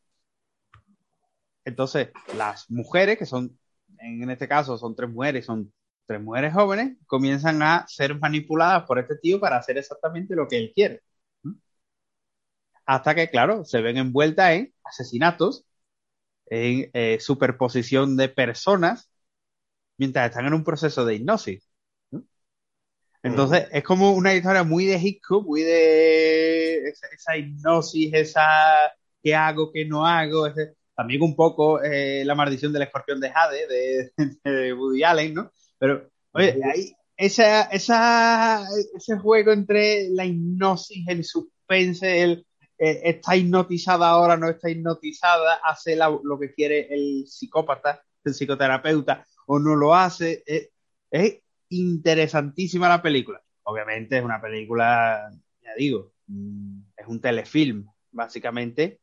Entonces, 1.66 2.08
las 2.34 2.70
mujeres, 2.70 3.18
que 3.18 3.26
son, 3.26 3.58
en 3.98 4.30
este 4.30 4.48
caso 4.48 4.78
son 4.78 4.96
tres 4.96 5.10
mujeres, 5.10 5.44
son 5.44 5.70
tres 6.06 6.22
mujeres 6.22 6.54
jóvenes, 6.54 6.96
comienzan 7.06 7.62
a 7.62 7.84
ser 7.88 8.18
manipuladas 8.18 8.84
por 8.86 8.98
este 8.98 9.16
tío 9.18 9.38
para 9.38 9.58
hacer 9.58 9.76
exactamente 9.76 10.34
lo 10.34 10.48
que 10.48 10.56
él 10.56 10.72
quiere. 10.74 11.02
Hasta 12.86 13.14
que, 13.14 13.28
claro, 13.28 13.64
se 13.66 13.82
ven 13.82 13.98
envueltas 13.98 14.52
en 14.52 14.74
asesinatos, 14.82 15.66
en 16.46 16.90
eh, 16.94 17.18
superposición 17.20 18.16
de 18.16 18.30
personas, 18.30 19.10
mientras 19.98 20.30
están 20.30 20.46
en 20.46 20.54
un 20.54 20.64
proceso 20.64 21.04
de 21.04 21.16
hipnosis. 21.16 21.68
Entonces, 23.26 23.66
es 23.72 23.82
como 23.82 24.12
una 24.12 24.34
historia 24.34 24.62
muy 24.62 24.86
de 24.86 24.98
Hitchcock, 24.98 25.44
muy 25.44 25.62
de 25.62 26.88
esa, 26.88 27.06
esa 27.08 27.36
hipnosis, 27.36 28.14
esa 28.14 28.46
qué 29.22 29.34
hago, 29.34 29.72
qué 29.72 29.84
no 29.84 30.06
hago, 30.06 30.46
ese, 30.46 30.74
también 30.94 31.22
un 31.22 31.34
poco 31.34 31.82
eh, 31.82 32.24
la 32.24 32.34
maldición 32.34 32.72
del 32.72 32.82
escorpión 32.82 33.20
de 33.20 33.30
Jade, 33.30 33.66
de, 33.66 34.12
de 34.44 34.72
Woody 34.72 35.02
Allen, 35.02 35.34
¿no? 35.34 35.52
Pero, 35.78 36.08
oye, 36.32 36.58
hay 36.64 36.94
esa, 37.16 37.62
esa, 37.64 38.64
ese 38.94 39.18
juego 39.18 39.52
entre 39.52 40.08
la 40.10 40.24
hipnosis, 40.24 41.06
el 41.08 41.24
suspense, 41.24 42.22
el 42.22 42.46
eh, 42.78 43.00
está 43.04 43.36
hipnotizada 43.36 44.08
ahora, 44.08 44.36
no 44.36 44.48
está 44.48 44.70
hipnotizada, 44.70 45.60
hace 45.64 45.96
la, 45.96 46.08
lo 46.22 46.38
que 46.38 46.52
quiere 46.52 46.86
el 46.90 47.24
psicópata, 47.26 48.02
el 48.24 48.34
psicoterapeuta, 48.34 49.26
o 49.46 49.58
no 49.58 49.74
lo 49.74 49.94
hace. 49.94 50.42
Es, 50.46 50.68
es 51.10 51.38
interesantísima 51.70 52.88
la 52.88 53.02
película. 53.02 53.42
Obviamente 53.64 54.18
es 54.18 54.24
una 54.24 54.40
película, 54.40 55.30
ya 55.62 55.74
digo, 55.76 56.12
mm, 56.26 56.80
es 56.96 57.06
un 57.06 57.20
telefilm, 57.20 57.86
básicamente, 58.12 59.00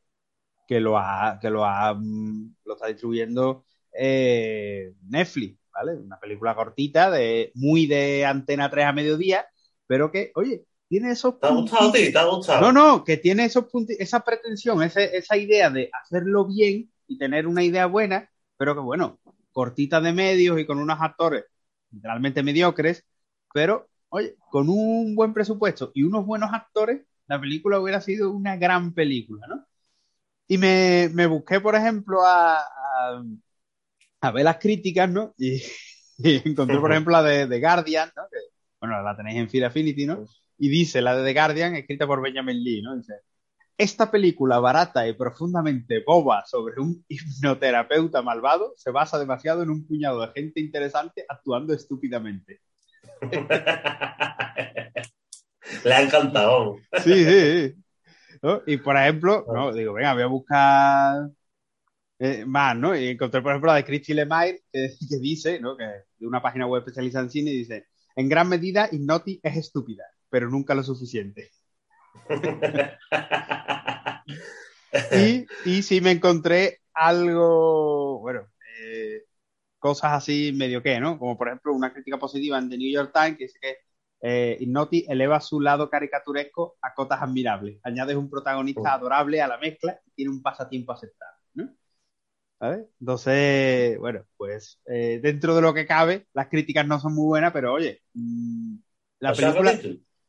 que 0.67 0.79
lo 0.79 0.97
ha, 0.97 1.37
que 1.41 1.49
lo 1.49 1.65
ha, 1.65 1.93
mm, 1.93 2.55
lo 2.65 2.73
está 2.73 2.87
distribuyendo 2.87 3.65
eh, 3.91 4.93
Netflix, 5.09 5.59
¿vale? 5.73 5.95
Una 5.95 6.19
película 6.19 6.55
cortita, 6.55 7.11
de, 7.11 7.51
muy 7.55 7.87
de 7.87 8.25
antena 8.25 8.69
3 8.69 8.85
a 8.85 8.93
mediodía, 8.93 9.45
pero 9.85 10.11
que, 10.11 10.31
oye, 10.35 10.63
tiene 10.87 11.11
esos 11.11 11.39
¿Te 11.39 11.47
ha 11.47 11.51
gustado 11.51 11.89
a 11.89 11.91
ti? 11.91 12.11
¿Te 12.11 12.17
ha 12.17 12.25
gustado? 12.25 12.61
No, 12.61 12.71
no, 12.71 13.03
que 13.03 13.17
tiene 13.17 13.45
esos 13.45 13.65
puntos, 13.65 13.95
esa 13.99 14.21
pretensión, 14.21 14.81
ese, 14.81 15.15
esa 15.15 15.37
idea 15.37 15.69
de 15.69 15.89
hacerlo 15.91 16.45
bien 16.45 16.91
y 17.07 17.17
tener 17.17 17.47
una 17.47 17.63
idea 17.63 17.85
buena, 17.85 18.29
pero 18.57 18.75
que 18.75 18.81
bueno, 18.81 19.19
cortita 19.51 19.99
de 20.01 20.13
medios 20.13 20.59
y 20.59 20.65
con 20.65 20.79
unos 20.79 20.99
actores 21.01 21.45
literalmente 21.93 22.43
mediocres, 22.43 23.05
pero 23.53 23.89
oye, 24.09 24.35
con 24.51 24.69
un 24.69 25.15
buen 25.15 25.33
presupuesto 25.33 25.91
y 25.93 26.03
unos 26.03 26.25
buenos 26.25 26.51
actores, 26.53 27.01
la 27.27 27.39
película 27.39 27.79
hubiera 27.79 28.01
sido 28.01 28.31
una 28.31 28.57
gran 28.57 28.93
película, 28.93 29.47
¿no? 29.47 29.65
Y 30.47 30.57
me, 30.57 31.09
me 31.13 31.25
busqué, 31.25 31.61
por 31.61 31.75
ejemplo, 31.75 32.25
a, 32.25 32.57
a, 32.57 33.23
a, 34.21 34.31
ver 34.31 34.43
las 34.43 34.57
críticas, 34.57 35.09
¿no? 35.09 35.33
Y, 35.37 35.61
y 36.17 36.47
encontré, 36.47 36.77
por 36.79 36.91
ejemplo, 36.91 37.13
la 37.13 37.23
de, 37.23 37.47
de 37.47 37.59
Guardian, 37.59 38.11
¿no? 38.15 38.23
Que, 38.29 38.37
bueno, 38.79 39.01
la 39.01 39.15
tenéis 39.15 39.37
en 39.37 39.49
Phil 39.49 39.63
Affinity, 39.63 40.05
¿no? 40.05 40.25
Y 40.57 40.69
dice, 40.69 41.01
la 41.01 41.15
de 41.15 41.23
The 41.23 41.33
Guardian, 41.33 41.75
escrita 41.75 42.05
por 42.05 42.21
Benjamin 42.21 42.61
Lee, 42.61 42.81
¿no? 42.81 42.95
Dice, 42.97 43.13
esta 43.77 44.11
película 44.11 44.59
barata 44.59 45.07
y 45.07 45.13
profundamente 45.13 46.03
boba 46.05 46.45
sobre 46.45 46.79
un 46.79 47.03
hipnoterapeuta 47.07 48.21
malvado 48.21 48.73
se 48.77 48.91
basa 48.91 49.17
demasiado 49.17 49.63
en 49.63 49.69
un 49.69 49.87
puñado 49.87 50.21
de 50.21 50.31
gente 50.33 50.59
interesante 50.61 51.25
actuando 51.27 51.73
estúpidamente. 51.73 52.61
Le 55.83 55.93
ha 55.93 56.01
encantado. 56.01 56.77
Sí, 57.03 57.25
sí, 57.25 57.51
sí. 57.51 57.75
¿No? 58.41 58.61
Y 58.67 58.77
por 58.77 58.97
ejemplo, 58.97 59.45
no, 59.53 59.73
digo, 59.73 59.93
venga, 59.93 60.13
voy 60.13 60.23
a 60.23 60.27
buscar 60.27 61.29
eh, 62.19 62.45
más, 62.45 62.75
¿no? 62.75 62.95
Y 62.95 63.07
encontré, 63.07 63.41
por 63.41 63.51
ejemplo, 63.51 63.71
la 63.71 63.77
de 63.77 63.85
Christy 63.85 64.13
Lemire, 64.13 64.63
que, 64.71 64.89
que 65.09 65.17
dice, 65.17 65.59
¿no? 65.59 65.77
Que 65.77 65.85
de 66.17 66.27
una 66.27 66.41
página 66.41 66.67
web 66.67 66.81
especializada 66.81 67.23
en 67.23 67.31
cine, 67.31 67.51
dice, 67.51 67.87
en 68.15 68.29
gran 68.29 68.49
medida, 68.49 68.89
Hypnoti 68.91 69.39
es 69.41 69.57
estúpida, 69.57 70.03
pero 70.29 70.49
nunca 70.49 70.75
lo 70.75 70.83
suficiente. 70.83 71.51
Y, 75.09 75.51
y 75.63 75.81
sí 75.83 76.01
me 76.01 76.11
encontré 76.11 76.81
algo, 76.93 78.19
bueno, 78.19 78.47
eh, 78.81 79.23
cosas 79.79 80.13
así 80.13 80.53
medio 80.53 80.83
que, 80.83 80.99
¿no? 80.99 81.19
Como 81.19 81.37
por 81.37 81.47
ejemplo 81.49 81.73
una 81.73 81.93
crítica 81.93 82.19
positiva 82.19 82.57
en 82.59 82.69
The 82.69 82.77
New 82.77 82.91
York 82.93 83.11
Times 83.13 83.37
que 83.37 83.45
dice 83.45 83.59
que 83.61 83.77
eh, 84.21 84.57
Ignoti 84.61 85.05
eleva 85.09 85.41
su 85.41 85.61
lado 85.61 85.89
caricaturesco 85.89 86.77
a 86.81 86.93
cotas 86.93 87.21
admirables. 87.21 87.79
Añades 87.83 88.15
un 88.17 88.29
protagonista 88.29 88.93
adorable 88.93 89.41
a 89.41 89.47
la 89.47 89.57
mezcla 89.59 89.99
y 90.05 90.11
tiene 90.11 90.31
un 90.31 90.41
pasatiempo 90.41 90.93
aceptable, 90.93 91.39
¿no? 91.55 91.69
¿Sabes? 92.59 92.87
Entonces, 92.99 93.99
bueno, 93.99 94.25
pues 94.37 94.79
eh, 94.87 95.19
dentro 95.21 95.55
de 95.55 95.61
lo 95.61 95.73
que 95.73 95.85
cabe, 95.85 96.27
las 96.33 96.47
críticas 96.49 96.87
no 96.87 96.99
son 96.99 97.13
muy 97.15 97.25
buenas, 97.27 97.51
pero 97.53 97.73
oye, 97.73 98.01
mmm, 98.13 98.77
la 99.19 99.31
O 99.31 99.35
película... 99.35 99.73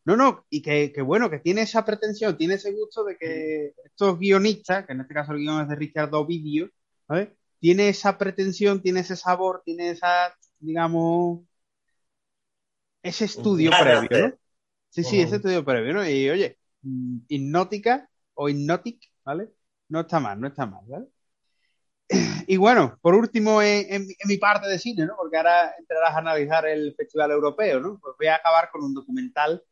No, 0.04 0.16
no, 0.16 0.44
y 0.50 0.60
que, 0.62 0.92
que, 0.92 1.00
bueno, 1.02 1.30
que 1.30 1.38
tiene 1.38 1.62
esa 1.62 1.84
pretensión, 1.84 2.36
tiene 2.36 2.54
ese 2.54 2.72
gusto 2.72 3.04
de 3.04 3.16
que 3.16 3.74
estos 3.84 4.18
guionistas, 4.18 4.84
que 4.86 4.92
en 4.92 5.00
este 5.00 5.14
caso 5.14 5.32
el 5.32 5.38
guion 5.38 5.62
es 5.62 5.68
de 5.68 5.76
Richard 5.76 6.14
Ovidio, 6.14 6.68
¿sabes? 7.08 7.30
Tiene 7.58 7.88
esa 7.88 8.18
pretensión, 8.18 8.82
tiene 8.82 9.00
ese 9.00 9.16
sabor, 9.16 9.62
tiene 9.64 9.90
esa, 9.90 10.34
digamos, 10.58 11.40
ese 13.02 13.24
estudio 13.26 13.76
previo, 13.76 14.08
de- 14.10 14.22
¿no? 14.22 14.38
Sí, 14.90 15.04
sí, 15.04 15.20
ese 15.20 15.36
estudio 15.36 15.64
previo, 15.64 15.94
¿no? 15.94 16.08
Y 16.08 16.30
oye, 16.30 16.58
hipnótica 17.28 18.08
o 18.34 18.48
hipnotic, 18.48 19.02
¿vale? 19.24 19.50
No 19.88 20.00
está 20.00 20.20
mal, 20.20 20.40
no 20.40 20.48
está 20.48 20.66
mal, 20.66 20.84
¿vale? 20.88 21.06
y 22.46 22.56
bueno, 22.56 22.98
por 23.02 23.14
último, 23.14 23.62
en, 23.62 23.86
en- 23.92 24.02
en 24.10 24.28
mi 24.28 24.36
parte 24.38 24.68
de 24.68 24.78
cine, 24.78 25.06
¿no? 25.06 25.14
Porque 25.16 25.36
ahora 25.36 25.74
entrarás 25.78 26.14
a 26.14 26.18
analizar 26.18 26.66
el 26.66 26.94
Festival 26.96 27.30
Europeo, 27.32 27.80
¿no? 27.80 27.98
Pues 28.00 28.14
voy 28.18 28.28
a 28.28 28.36
acabar 28.36 28.70
con 28.70 28.82
un 28.84 28.94
documental, 28.94 29.62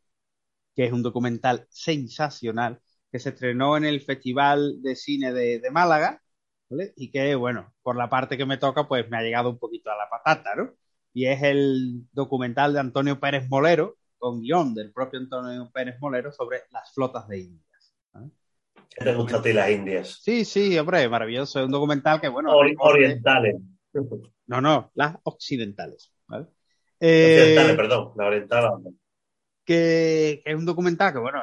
que 0.74 0.86
es 0.86 0.92
un 0.92 1.02
documental 1.02 1.66
sensacional, 1.70 2.80
que 3.10 3.18
se 3.18 3.30
estrenó 3.30 3.76
en 3.76 3.84
el 3.84 4.00
Festival 4.00 4.80
de 4.82 4.96
Cine 4.96 5.32
de, 5.32 5.58
de 5.60 5.70
Málaga, 5.70 6.22
¿vale? 6.70 6.92
Y 6.96 7.10
que, 7.10 7.34
bueno, 7.34 7.72
por 7.82 7.96
la 7.96 8.08
parte 8.08 8.36
que 8.38 8.46
me 8.46 8.56
toca, 8.58 8.88
pues 8.88 9.08
me 9.10 9.18
ha 9.18 9.22
llegado 9.22 9.50
un 9.50 9.58
poquito 9.58 9.90
a 9.90 9.96
la 9.96 10.08
patata, 10.08 10.54
¿no? 10.56 10.70
Y 11.14 11.26
es 11.26 11.42
el 11.42 12.06
documental 12.12 12.72
de 12.72 12.80
Antonio 12.80 13.20
Pérez 13.20 13.46
Molero, 13.50 13.98
con 14.18 14.40
guion 14.40 14.74
del 14.74 14.92
propio 14.92 15.20
Antonio 15.20 15.70
Pérez 15.72 15.96
Molero 16.00 16.32
sobre 16.32 16.62
las 16.70 16.92
flotas 16.94 17.28
de 17.28 17.40
Indias. 17.40 17.94
¿vale? 18.12 18.30
¿Qué 18.88 19.04
te 19.04 19.14
gusta 19.14 19.38
a 19.38 19.42
ti 19.42 19.52
las 19.52 19.70
indias? 19.70 20.20
Sí, 20.22 20.44
sí, 20.44 20.78
hombre, 20.78 21.08
maravilloso. 21.08 21.60
Es 21.60 21.66
un 21.66 21.72
documental 21.72 22.20
que, 22.20 22.28
bueno, 22.28 22.52
orientales. 22.78 23.56
no, 24.46 24.60
no, 24.60 24.90
las 24.94 25.16
occidentales. 25.24 26.12
¿vale? 26.26 26.46
Occidentales, 27.00 27.72
Eh, 27.72 27.76
perdón. 27.76 28.12
La 28.16 28.26
oriental. 28.26 28.72
Que, 29.72 30.42
es 30.44 30.54
un 30.56 30.64
documental 30.66 31.12
que, 31.12 31.18
bueno, 31.18 31.38
eh, 31.38 31.42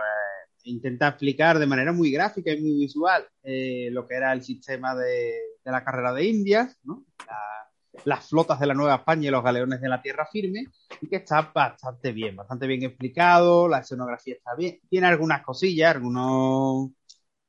intenta 0.64 1.08
explicar 1.10 1.60
de 1.60 1.66
manera 1.66 1.92
muy 1.94 2.12
gráfica 2.12 2.52
y 2.52 2.62
muy 2.62 2.74
visual 2.80 3.28
eh, 3.44 3.90
lo 3.92 4.08
que 4.08 4.16
era 4.16 4.34
el 4.34 4.44
sistema 4.44 4.96
de, 4.96 5.34
de 5.64 5.72
la 5.72 5.84
carrera 5.84 6.14
de 6.14 6.26
Indias, 6.26 6.78
¿no? 6.84 7.06
La- 7.28 7.46
las 8.06 8.30
flotas 8.30 8.60
de 8.60 8.68
la 8.68 8.74
Nueva 8.76 8.96
España 8.96 9.28
y 9.28 9.32
los 9.32 9.44
galeones 9.44 9.82
de 9.82 9.90
la 9.90 10.02
tierra 10.02 10.26
firme, 10.32 10.66
y 11.02 11.08
que 11.10 11.18
está 11.18 11.52
bastante 11.54 12.12
bien, 12.14 12.36
bastante 12.36 12.66
bien 12.68 12.84
explicado, 12.84 13.68
la 13.68 13.80
escenografía 13.80 14.36
está 14.36 14.56
bien, 14.56 14.80
tiene 14.90 15.08
algunas 15.08 15.42
cosillas, 15.44 15.96
algunos, 15.96 16.92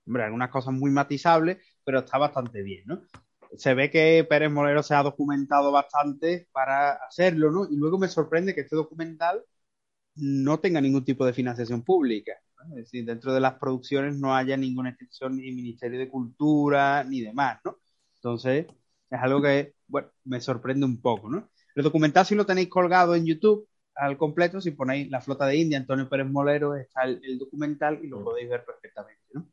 hombre, 0.06 0.24
algunas 0.24 0.50
cosas 0.50 0.74
muy 0.74 0.90
matizables, 0.90 1.58
pero 1.84 2.00
está 2.00 2.18
bastante 2.18 2.62
bien, 2.62 2.84
¿no? 2.86 3.02
se 3.56 3.74
ve 3.74 3.90
que 3.90 4.24
Pérez 4.28 4.50
Molero 4.50 4.82
se 4.82 4.94
ha 4.94 5.02
documentado 5.02 5.72
bastante 5.72 6.48
para 6.52 6.92
hacerlo, 6.94 7.50
¿no? 7.50 7.64
Y 7.68 7.76
luego 7.76 7.98
me 7.98 8.08
sorprende 8.08 8.54
que 8.54 8.60
este 8.62 8.76
documental 8.76 9.44
no 10.20 10.60
tenga 10.60 10.80
ningún 10.80 11.04
tipo 11.04 11.26
de 11.26 11.32
financiación 11.32 11.82
pública. 11.82 12.32
¿no? 12.58 12.76
Es 12.76 12.84
decir, 12.84 13.04
dentro 13.04 13.32
de 13.32 13.40
las 13.40 13.54
producciones 13.54 14.16
no 14.18 14.34
haya 14.34 14.56
ninguna 14.56 14.90
excepción 14.90 15.36
ni 15.36 15.52
Ministerio 15.52 15.98
de 15.98 16.08
Cultura 16.08 17.04
ni 17.04 17.20
demás, 17.20 17.60
¿no? 17.64 17.78
Entonces, 18.16 18.66
es 19.10 19.20
algo 19.20 19.42
que, 19.42 19.74
bueno, 19.86 20.08
me 20.24 20.40
sorprende 20.40 20.86
un 20.86 21.00
poco, 21.00 21.30
¿no? 21.30 21.50
El 21.74 21.82
documental 21.84 22.26
si 22.26 22.34
lo 22.34 22.46
tenéis 22.46 22.68
colgado 22.68 23.14
en 23.14 23.26
YouTube 23.26 23.68
al 23.94 24.16
completo, 24.18 24.60
si 24.60 24.72
ponéis 24.72 25.10
La 25.10 25.20
Flota 25.20 25.46
de 25.46 25.56
India, 25.56 25.78
Antonio 25.78 26.08
Pérez 26.08 26.26
Molero, 26.26 26.76
está 26.76 27.02
el, 27.04 27.20
el 27.24 27.38
documental 27.38 28.00
y 28.02 28.08
lo 28.08 28.22
podéis 28.22 28.48
ver 28.48 28.64
perfectamente, 28.64 29.22
¿no? 29.32 29.48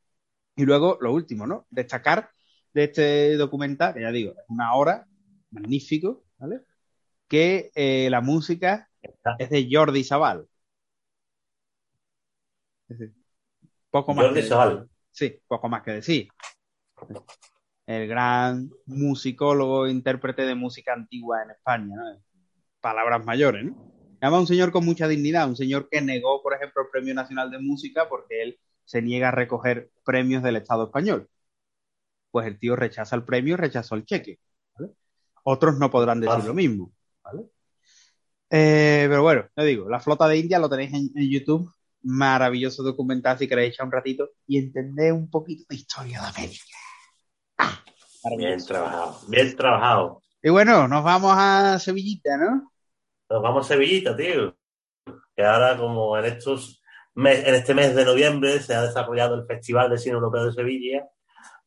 Y 0.55 0.65
luego, 0.65 0.97
lo 1.01 1.13
último, 1.13 1.47
¿no? 1.47 1.67
Destacar 1.69 2.29
de 2.73 2.83
este 2.85 3.37
documental, 3.37 3.93
que 3.93 4.01
ya 4.01 4.11
digo, 4.11 4.31
es 4.31 4.45
una 4.49 4.73
hora, 4.75 5.07
magnífico, 5.51 6.25
¿vale? 6.37 6.61
Que 7.27 7.71
eh, 7.75 8.09
la 8.09 8.21
música 8.21 8.89
es 9.39 9.49
de 9.49 9.67
Jordi 9.71 10.03
Sabal. 10.03 10.47
Es 12.89 12.99
decir, 12.99 13.15
poco 13.89 14.13
más 14.13 14.25
Jordi 14.27 14.41
que. 14.41 14.85
Sí, 15.11 15.41
poco 15.47 15.69
más 15.69 15.83
que 15.83 15.91
decir. 15.91 16.27
El 17.85 18.07
gran 18.07 18.69
musicólogo, 18.85 19.87
intérprete 19.87 20.43
de 20.43 20.55
música 20.55 20.93
antigua 20.93 21.43
en 21.43 21.51
España, 21.51 21.95
¿no? 21.95 22.21
Palabras 22.81 23.25
mayores, 23.25 23.65
¿no? 23.65 23.93
Además, 24.19 24.41
un 24.41 24.47
señor 24.47 24.71
con 24.71 24.83
mucha 24.83 25.07
dignidad, 25.07 25.47
un 25.47 25.55
señor 25.55 25.89
que 25.89 26.01
negó, 26.01 26.41
por 26.41 26.53
ejemplo, 26.53 26.81
el 26.81 26.89
Premio 26.89 27.13
Nacional 27.13 27.51
de 27.51 27.59
Música 27.59 28.09
porque 28.09 28.41
él 28.41 28.59
se 28.83 29.01
niega 29.01 29.27
a 29.29 29.31
recoger 29.31 29.91
premios 30.03 30.41
del 30.41 30.55
Estado 30.55 30.85
español. 30.85 31.29
Pues 32.31 32.47
el 32.47 32.57
tío 32.57 32.75
rechaza 32.75 33.15
el 33.15 33.23
premio 33.23 33.53
y 33.53 33.57
rechazó 33.57 33.95
el 33.95 34.05
cheque. 34.05 34.39
¿vale? 34.77 34.93
Otros 35.43 35.77
no 35.77 35.91
podrán 35.91 36.19
decir 36.19 36.45
lo 36.45 36.53
mismo. 36.53 36.91
¿vale? 37.23 37.43
Eh, 38.49 39.05
pero 39.09 39.21
bueno, 39.21 39.45
le 39.55 39.65
digo, 39.65 39.89
la 39.89 39.99
flota 39.99 40.27
de 40.27 40.37
India 40.37 40.57
lo 40.57 40.69
tenéis 40.69 40.93
en, 40.93 41.11
en 41.15 41.29
YouTube. 41.29 41.71
Maravilloso 42.09 42.83
documental 42.83 43.37
si 43.37 43.47
queréis 43.49 43.73
echar 43.73 43.85
un 43.85 43.91
ratito 43.91 44.29
y 44.47 44.57
entender 44.57 45.11
un 45.11 45.29
poquito 45.29 45.65
de 45.69 45.75
historia 45.75 46.21
de 46.21 46.27
América. 46.27 46.63
Ah, 47.57 47.83
Bien 48.37 48.63
trabajado. 48.65 49.19
Bien 49.27 49.55
trabajado. 49.55 50.23
Y 50.41 50.49
bueno, 50.49 50.87
nos 50.87 51.03
vamos 51.03 51.33
a 51.35 51.77
Sevillita, 51.79 52.37
¿no? 52.37 52.71
Nos 53.29 53.41
vamos 53.41 53.65
a 53.65 53.67
Sevillita, 53.69 54.15
tío. 54.15 54.55
Que 55.35 55.43
ahora, 55.43 55.77
como 55.77 56.17
en 56.17 56.25
estos 56.25 56.81
mes- 57.13 57.45
en 57.45 57.55
este 57.55 57.73
mes 57.73 57.93
de 57.93 58.05
noviembre, 58.05 58.59
se 58.61 58.73
ha 58.73 58.83
desarrollado 58.83 59.35
el 59.35 59.45
Festival 59.45 59.89
de 59.89 59.97
Cine 59.97 60.15
Europeo 60.15 60.45
de 60.45 60.53
Sevilla, 60.53 61.07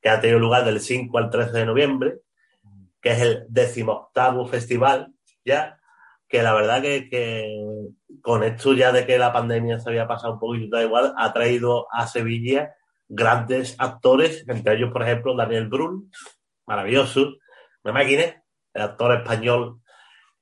que 0.01 0.09
ha 0.09 0.21
tenido 0.21 0.39
lugar 0.39 0.65
del 0.65 0.81
5 0.81 1.19
al 1.19 1.29
13 1.29 1.59
de 1.59 1.67
noviembre, 1.67 2.21
que 3.03 3.11
es 3.13 3.21
el 3.21 3.45
decimoctavo 3.49 4.47
festival, 4.47 5.13
ya, 5.45 5.79
que 6.29 6.43
la 6.43 6.55
verdad 6.55 6.81
que, 6.81 7.09
que 7.11 7.89
con 8.23 8.43
esto 8.45 8.73
ya 8.75 8.93
de 8.93 9.07
que 9.07 9.19
la 9.19 9.33
pandemia 9.33 9.79
se 9.79 9.89
había 9.91 10.07
pasado 10.07 10.35
un 10.35 10.39
poquito, 10.41 10.77
da 10.77 10.83
igual, 10.83 11.15
ha 11.17 11.33
traído 11.33 11.87
a 11.93 12.07
Sevilla 12.07 12.75
grandes 13.09 13.75
actores, 13.79 14.45
entre 14.49 14.77
ellos, 14.77 14.93
por 14.93 15.03
ejemplo, 15.03 15.37
Daniel 15.37 15.69
Brühl, 15.69 16.09
maravilloso, 16.67 17.35
una 17.83 17.95
máquina, 17.95 18.43
el 18.73 18.83
actor 18.83 19.13
español 19.17 19.81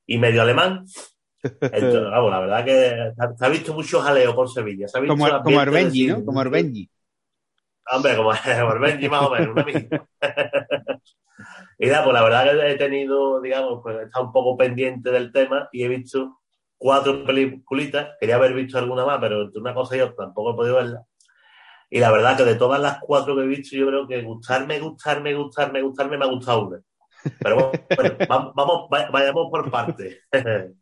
y 0.06 0.18
medio 0.18 0.42
alemán. 0.42 0.84
Entonces, 1.42 2.02
vamos, 2.02 2.30
la 2.30 2.40
verdad 2.40 2.64
que 2.64 3.12
se 3.38 3.44
ha- 3.46 3.48
visto 3.48 3.72
mucho 3.72 4.00
jaleo 4.00 4.34
por 4.34 4.50
Sevilla. 4.50 4.88
Se 4.88 4.98
ha 4.98 5.00
visto 5.00 5.16
Como, 5.16 5.42
como 5.42 5.90
cine, 5.90 6.12
¿no? 6.12 6.24
Como 6.24 6.42
Herbenji. 6.42 6.90
Hombre, 7.90 8.16
como, 8.16 8.30
como 8.60 8.72
el 8.72 8.78
Benji 8.80 9.08
más 9.08 9.22
o 9.26 9.30
menos, 9.30 9.48
una 9.48 9.64
y 11.78 11.86
nada, 11.86 12.04
pues 12.04 12.14
la 12.14 12.22
verdad 12.22 12.44
que 12.44 12.72
he 12.72 12.76
tenido, 12.76 13.40
digamos, 13.40 13.80
pues 13.82 13.96
he 13.98 14.02
estado 14.04 14.26
un 14.26 14.32
poco 14.32 14.56
pendiente 14.56 15.10
del 15.10 15.32
tema 15.32 15.68
y 15.72 15.84
he 15.84 15.88
visto 15.88 16.40
cuatro 16.78 17.24
peliculitas. 17.24 18.10
Quería 18.20 18.36
haber 18.36 18.54
visto 18.54 18.78
alguna 18.78 19.04
más, 19.06 19.18
pero 19.20 19.42
entre 19.42 19.60
una 19.60 19.74
cosa 19.74 19.96
y 19.96 20.00
otra 20.00 20.26
tampoco 20.26 20.52
he 20.52 20.56
podido 20.56 20.76
verla. 20.76 21.04
Y 21.90 22.00
la 22.00 22.10
verdad 22.12 22.36
que 22.36 22.44
de 22.44 22.56
todas 22.56 22.80
las 22.80 22.98
cuatro 23.00 23.34
que 23.36 23.42
he 23.42 23.46
visto, 23.46 23.76
yo 23.76 23.86
creo 23.88 24.06
que 24.08 24.22
gustarme, 24.22 24.80
gustarme, 24.80 25.34
gustarme, 25.34 25.82
gustarme, 25.82 26.18
me 26.18 26.24
ha 26.26 26.28
gustado 26.28 26.68
una. 26.68 26.80
Pero 27.40 27.56
bueno, 27.56 27.72
bueno, 27.96 28.16
vamos, 28.28 28.52
vamos, 28.54 28.90
vay- 28.90 29.10
vayamos 29.12 29.48
por 29.50 29.70
partes. 29.70 30.18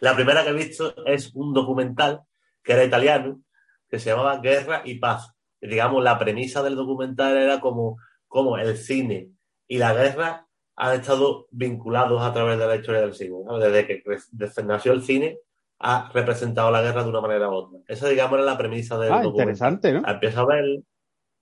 La 0.00 0.14
primera 0.14 0.42
que 0.44 0.50
he 0.50 0.52
visto 0.52 0.94
es 1.06 1.32
un 1.34 1.52
documental 1.52 2.22
que 2.62 2.72
era 2.72 2.84
italiano, 2.84 3.40
que 3.88 3.98
se 3.98 4.10
llamaba 4.10 4.38
Guerra 4.38 4.82
y 4.84 4.98
Paz. 4.98 5.32
Y, 5.60 5.68
digamos, 5.68 6.02
la 6.02 6.18
premisa 6.18 6.62
del 6.62 6.76
documental 6.76 7.36
era 7.36 7.60
como, 7.60 7.96
como 8.28 8.56
el 8.58 8.76
cine 8.76 9.30
y 9.68 9.78
la 9.78 9.92
guerra 9.94 10.46
han 10.76 11.00
estado 11.00 11.46
vinculados 11.50 12.20
a 12.22 12.32
través 12.32 12.58
de 12.58 12.66
la 12.66 12.76
historia 12.76 13.00
del 13.00 13.14
cine. 13.14 13.36
¿no? 13.44 13.58
Desde 13.58 13.86
que 13.86 14.02
desde 14.32 14.64
nació 14.64 14.92
el 14.92 15.02
cine, 15.02 15.38
ha 15.78 16.10
representado 16.12 16.70
la 16.70 16.82
guerra 16.82 17.02
de 17.04 17.10
una 17.10 17.20
manera 17.20 17.48
u 17.48 17.54
otra. 17.54 17.78
Esa, 17.86 18.08
digamos, 18.08 18.34
era 18.38 18.44
la 18.44 18.58
premisa 18.58 18.98
del 18.98 19.12
Ah, 19.12 19.22
documental. 19.22 19.72
interesante, 19.74 19.92
¿no? 19.92 20.02
Empieza 20.08 20.40
a 20.40 20.46
ver, 20.46 20.64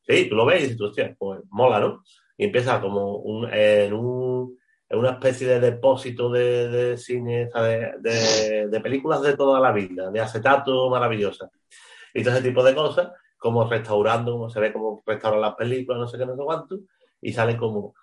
sí, 0.06 0.28
tú 0.28 0.34
lo 0.34 0.44
ves 0.46 0.60
y 0.60 0.62
dices, 0.64 0.80
hostia, 0.80 1.14
pues 1.18 1.40
mola, 1.50 1.80
¿no? 1.80 2.02
Y 2.36 2.44
empieza 2.46 2.80
como 2.80 3.16
un, 3.18 3.48
en, 3.52 3.92
un, 3.92 4.58
en 4.88 4.98
una 4.98 5.10
especie 5.12 5.46
de 5.46 5.60
depósito 5.60 6.30
de, 6.30 6.68
de 6.68 6.96
cine, 6.96 7.48
de, 7.54 7.92
de, 8.00 8.68
de 8.68 8.80
películas 8.80 9.22
de 9.22 9.36
toda 9.36 9.60
la 9.60 9.70
vida, 9.70 10.10
de 10.10 10.20
acetato 10.20 10.90
maravillosa. 10.90 11.50
Y 12.12 12.22
todo 12.24 12.34
ese 12.34 12.42
tipo 12.48 12.64
de 12.64 12.74
cosas, 12.74 13.12
como 13.38 13.68
restaurando, 13.68 14.32
como 14.32 14.50
se 14.50 14.60
ve 14.60 14.72
como 14.72 15.02
restauran 15.06 15.40
las 15.40 15.54
películas, 15.54 16.00
no 16.00 16.08
sé 16.08 16.18
qué, 16.18 16.26
no 16.26 16.34
sé 16.36 16.42
cuánto, 16.42 16.78
y 17.20 17.32
sale 17.32 17.56
como, 17.56 17.94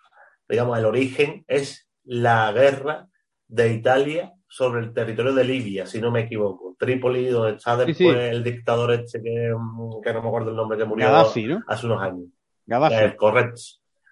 digamos, 0.50 0.78
el 0.78 0.86
origen 0.86 1.46
es 1.48 1.88
la 2.04 2.52
guerra 2.52 3.08
de 3.48 3.74
Italia 3.74 4.34
sobre 4.48 4.82
el 4.82 4.94
territorio 4.94 5.34
de 5.34 5.44
Libia, 5.44 5.86
si 5.86 6.02
no 6.02 6.12
me 6.12 6.22
equivoco. 6.22 6.76
Trípoli, 6.78 7.28
donde 7.28 7.58
está 7.58 7.78
después 7.78 7.98
sí. 7.98 8.08
el 8.08 8.44
dictador 8.44 8.94
este 8.94 9.22
que, 9.22 9.54
mm, 9.56 10.02
que 10.02 10.14
no 10.14 10.22
me 10.22 10.28
acuerdo 10.28 10.50
el 10.50 10.56
nombre, 10.56 10.78
que 10.78 10.86
murió 10.86 11.08
Gaddafi, 11.08 11.46
¿no? 11.46 11.62
hace 11.68 11.86
unos 11.86 12.02
años. 12.02 12.26
Gaddafi. 12.66 12.96
Eh, 12.96 13.16
correcto. 13.16 13.62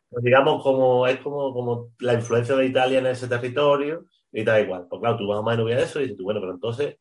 Pues 0.09 0.23
digamos, 0.23 0.61
como 0.63 1.07
es 1.07 1.19
como, 1.19 1.53
como 1.53 1.89
la 1.99 2.13
influencia 2.13 2.55
de 2.55 2.67
Italia 2.67 2.99
en 2.99 3.07
ese 3.07 3.27
territorio 3.27 4.05
y 4.31 4.43
da 4.43 4.59
igual. 4.61 4.85
Pues 4.89 5.01
claro, 5.01 5.17
tú 5.17 5.27
vas 5.27 5.39
a 5.39 5.41
más 5.41 5.57
ves 5.63 5.83
eso 5.83 5.99
y 5.99 6.03
dices, 6.03 6.17
tú, 6.17 6.23
bueno, 6.23 6.39
pero 6.39 6.53
entonces, 6.53 6.97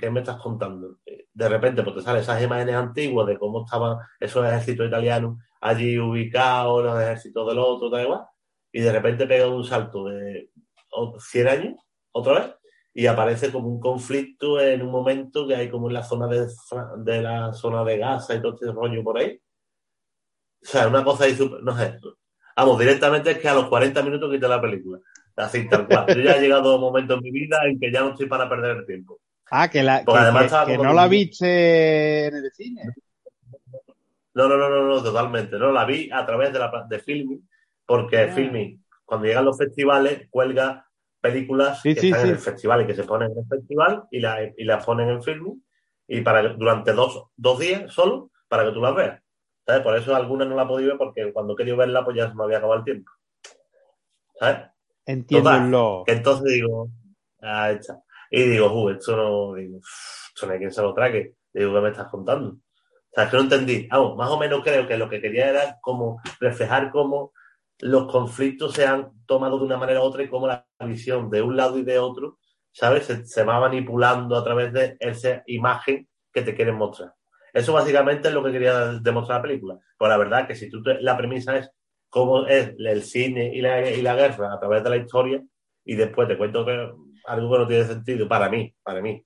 ¿qué, 0.00 0.10
me 0.10 0.20
estás 0.20 0.36
contando? 0.40 0.98
Eh, 1.06 1.26
De 1.32 1.48
repente, 1.48 1.82
pues 1.82 1.96
te 1.96 2.02
salen 2.02 2.22
esas 2.22 2.42
imágenes 2.42 2.74
antiguas 2.74 3.26
de 3.26 3.38
cómo 3.38 3.64
estaban 3.64 3.98
esos 4.20 4.44
ejércitos 4.46 4.86
italianos 4.88 5.38
allí 5.60 5.98
ubicados, 5.98 6.84
los 6.84 7.00
ejércitos 7.02 7.46
del 7.48 7.58
otro, 7.58 7.90
da 7.90 8.02
igual, 8.02 8.22
y 8.72 8.80
de 8.80 8.92
repente 8.92 9.26
pega 9.26 9.48
un 9.48 9.64
salto 9.64 10.04
de 10.06 10.50
o- 10.92 11.18
100 11.20 11.48
años, 11.48 11.74
otra 12.12 12.34
vez, 12.40 12.54
y 12.94 13.06
aparece 13.06 13.52
como 13.52 13.68
un 13.68 13.80
conflicto 13.80 14.60
en 14.60 14.82
un 14.82 14.90
momento 14.90 15.46
que 15.46 15.54
hay 15.56 15.70
como 15.70 15.88
en 15.88 15.94
la 15.94 16.02
zona 16.02 16.26
de, 16.28 16.46
de 16.98 17.22
la 17.22 17.52
zona 17.52 17.84
de 17.84 17.98
Gaza 17.98 18.34
y 18.34 18.40
todo 18.42 18.54
este 18.54 18.72
rollo 18.72 19.02
por 19.04 19.18
ahí. 19.18 19.40
O 20.62 20.66
sea, 20.68 20.88
una 20.88 21.04
cosa 21.04 21.24
ahí 21.24 21.34
súper, 21.34 21.62
no 21.62 21.76
sé. 21.76 21.98
Vamos, 22.56 22.78
directamente 22.78 23.30
es 23.32 23.38
que 23.38 23.48
a 23.48 23.54
los 23.54 23.68
40 23.68 24.02
minutos 24.02 24.30
quité 24.30 24.48
la 24.48 24.60
película. 24.60 24.98
Así, 25.36 25.68
tal 25.68 25.86
cual. 25.88 26.10
Yo 26.12 26.20
ya 26.22 26.36
he 26.36 26.40
llegado 26.40 26.72
a 26.72 26.74
un 26.76 26.80
momento 26.80 27.14
en 27.14 27.20
mi 27.22 27.30
vida 27.30 27.58
en 27.66 27.78
que 27.78 27.92
ya 27.92 28.00
no 28.00 28.10
estoy 28.10 28.26
para 28.26 28.48
perder 28.48 28.78
el 28.78 28.86
tiempo. 28.86 29.20
Ah, 29.50 29.68
que, 29.68 29.82
la, 29.82 30.04
que, 30.04 30.76
no 30.78 30.92
la 30.92 31.06
viste 31.08 32.26
en 32.26 32.34
el 32.34 32.52
cine. 32.52 32.82
No, 34.34 34.48
no, 34.48 34.56
no, 34.56 34.68
no, 34.68 34.82
no, 34.86 35.02
totalmente. 35.02 35.58
No, 35.58 35.72
la 35.72 35.84
vi 35.84 36.10
a 36.12 36.26
través 36.26 36.52
de 36.52 36.58
la 36.58 36.86
de 36.88 36.98
Filming, 36.98 37.48
porque 37.86 38.18
Ah. 38.22 38.32
Filmin, 38.34 38.84
cuando 39.04 39.26
llegan 39.26 39.44
los 39.44 39.56
festivales, 39.56 40.26
cuelga 40.30 40.86
películas 41.20 41.80
Sí, 41.80 41.94
que 41.94 42.00
sí, 42.00 42.06
están 42.08 42.22
sí. 42.22 42.28
en 42.28 42.34
el 42.34 42.40
festival 42.40 42.82
y 42.82 42.86
que 42.86 42.94
se 42.94 43.04
ponen 43.04 43.32
en 43.32 43.38
el 43.38 43.46
festival 43.46 44.04
y, 44.10 44.20
la- 44.20 44.42
y 44.56 44.64
las 44.64 44.84
ponen 44.84 45.08
en 45.08 45.22
Filmin 45.22 45.64
y 46.08 46.20
para 46.20 46.42
durante 46.54 46.92
dos, 46.92 47.24
dos 47.36 47.58
días 47.58 47.92
solo 47.92 48.30
para 48.48 48.64
que 48.64 48.72
tú 48.72 48.80
las 48.80 48.94
veas. 48.94 49.22
¿Sabes? 49.64 49.82
Por 49.82 49.96
eso 49.96 50.14
algunas 50.14 50.46
no 50.48 50.54
la 50.54 50.64
he 50.64 50.66
podido 50.66 50.90
ver 50.90 50.98
porque 50.98 51.32
cuando 51.32 51.56
querido 51.56 51.76
verla 51.76 52.04
pues 52.04 52.16
ya 52.16 52.28
se 52.28 52.34
me 52.34 52.44
había 52.44 52.58
acabado 52.58 52.78
el 52.80 52.84
tiempo. 52.84 53.10
¿Sabes? 54.38 54.58
Entiéndelo. 55.06 56.02
Que 56.06 56.12
entonces 56.12 56.52
digo, 56.52 56.88
ah, 57.42 57.70
está. 57.70 58.00
Y 58.30 58.42
digo, 58.44 58.72
"Uh, 58.72 58.90
esto 58.90 59.16
no, 59.16 59.56
esto 59.56 60.46
no 60.46 60.52
hay 60.52 60.58
quien 60.58 60.72
se 60.72 60.82
lo 60.82 60.94
trague. 60.94 61.34
Digo, 61.52 61.74
¿qué 61.74 61.80
me 61.80 61.90
estás 61.90 62.08
contando? 62.08 62.50
O 62.50 62.58
sea, 63.12 63.24
es 63.24 63.30
que 63.30 63.36
no 63.36 63.42
entendí. 63.44 63.88
Vamos, 63.88 64.16
más 64.16 64.30
o 64.30 64.38
menos 64.38 64.62
creo 64.62 64.86
que 64.86 64.96
lo 64.98 65.08
que 65.08 65.20
quería 65.20 65.48
era 65.50 65.78
como 65.80 66.20
reflejar 66.40 66.90
cómo 66.90 67.32
los 67.80 68.10
conflictos 68.10 68.74
se 68.74 68.86
han 68.86 69.12
tomado 69.26 69.58
de 69.58 69.64
una 69.64 69.76
manera 69.78 70.00
u 70.00 70.04
otra 70.04 70.22
y 70.22 70.28
cómo 70.28 70.46
la 70.46 70.66
visión 70.80 71.30
de 71.30 71.42
un 71.42 71.56
lado 71.56 71.78
y 71.78 71.84
de 71.84 71.98
otro, 71.98 72.38
¿sabes? 72.72 73.06
Se, 73.06 73.24
se 73.26 73.44
va 73.44 73.60
manipulando 73.60 74.36
a 74.36 74.44
través 74.44 74.72
de 74.72 74.96
esa 75.00 75.42
imagen 75.46 76.08
que 76.32 76.42
te 76.42 76.54
quieren 76.54 76.76
mostrar. 76.76 77.12
Eso 77.52 77.72
básicamente 77.72 78.28
es 78.28 78.34
lo 78.34 78.44
que 78.44 78.52
quería 78.52 78.92
demostrar 79.00 79.38
la 79.38 79.42
película. 79.42 79.78
Pues 79.96 80.08
la 80.10 80.18
verdad 80.18 80.46
que 80.46 80.54
si 80.54 80.68
tú 80.68 80.82
la 81.00 81.16
premisa 81.16 81.56
es 81.56 81.70
cómo 82.10 82.46
es 82.46 82.74
el 82.78 83.02
cine 83.02 83.50
y 83.54 83.60
la, 83.62 83.90
y 83.90 84.02
la 84.02 84.14
guerra 84.14 84.52
a 84.52 84.60
través 84.60 84.84
de 84.84 84.90
la 84.90 84.96
historia 84.98 85.42
y 85.84 85.94
después 85.96 86.28
te 86.28 86.36
cuento 86.36 86.66
que 86.66 86.90
algo 87.26 87.52
que 87.52 87.58
no 87.58 87.66
tiene 87.68 87.84
sentido 87.84 88.28
para 88.28 88.48
mí, 88.48 88.74
para 88.82 89.00
mí. 89.02 89.24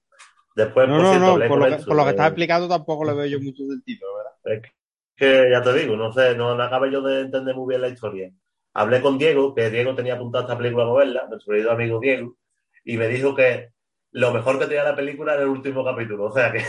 Después, 0.57 0.89
No, 0.89 0.97
por 0.97 1.03
no, 1.05 1.11
cierto, 1.11 1.27
no, 1.27 1.39
por 1.49 1.49
con 1.49 1.61
lo, 1.61 1.67
que, 1.77 1.85
por 1.85 1.97
lo 1.97 2.05
que 2.05 2.11
estás 2.11 2.27
explicando 2.29 2.69
tampoco 2.69 3.05
le 3.05 3.15
veo 3.15 3.27
yo 3.27 3.41
mucho 3.41 3.65
sentido, 3.67 4.09
¿verdad? 4.17 4.33
es 4.67 4.73
que 5.17 5.51
ya 5.51 5.63
te 5.63 5.73
digo, 5.75 5.97
no 5.97 6.13
sé, 6.13 6.35
no, 6.35 6.55
no 6.55 6.63
acabo 6.63 6.87
yo 6.87 7.03
de 7.03 7.21
entender 7.23 7.55
muy 7.55 7.69
bien 7.69 7.83
la 7.83 7.89
historia. 7.89 8.31
Hablé 8.75 9.03
con 9.03 9.19
Diego, 9.19 9.55
que 9.55 9.71
Diego 9.71 9.95
tenía 9.95 10.15
apuntada 10.15 10.45
esta 10.45 10.57
película 10.59 10.85
para 10.87 10.99
verla, 10.99 11.27
nuestro 11.29 11.53
querido 11.53 11.73
amigo 11.73 12.01
Diego, 12.01 12.37
y 12.85 12.97
me 12.97 13.09
dijo 13.09 13.35
que 13.35 13.71
lo 14.13 14.33
mejor 14.33 14.59
que 14.59 14.67
tenía 14.67 14.85
la 14.85 14.97
película 14.97 15.35
era 15.35 15.43
el 15.43 15.49
último 15.49 15.85
capítulo. 15.85 16.25
O 16.27 16.33
sea 16.33 16.51
que 16.53 16.65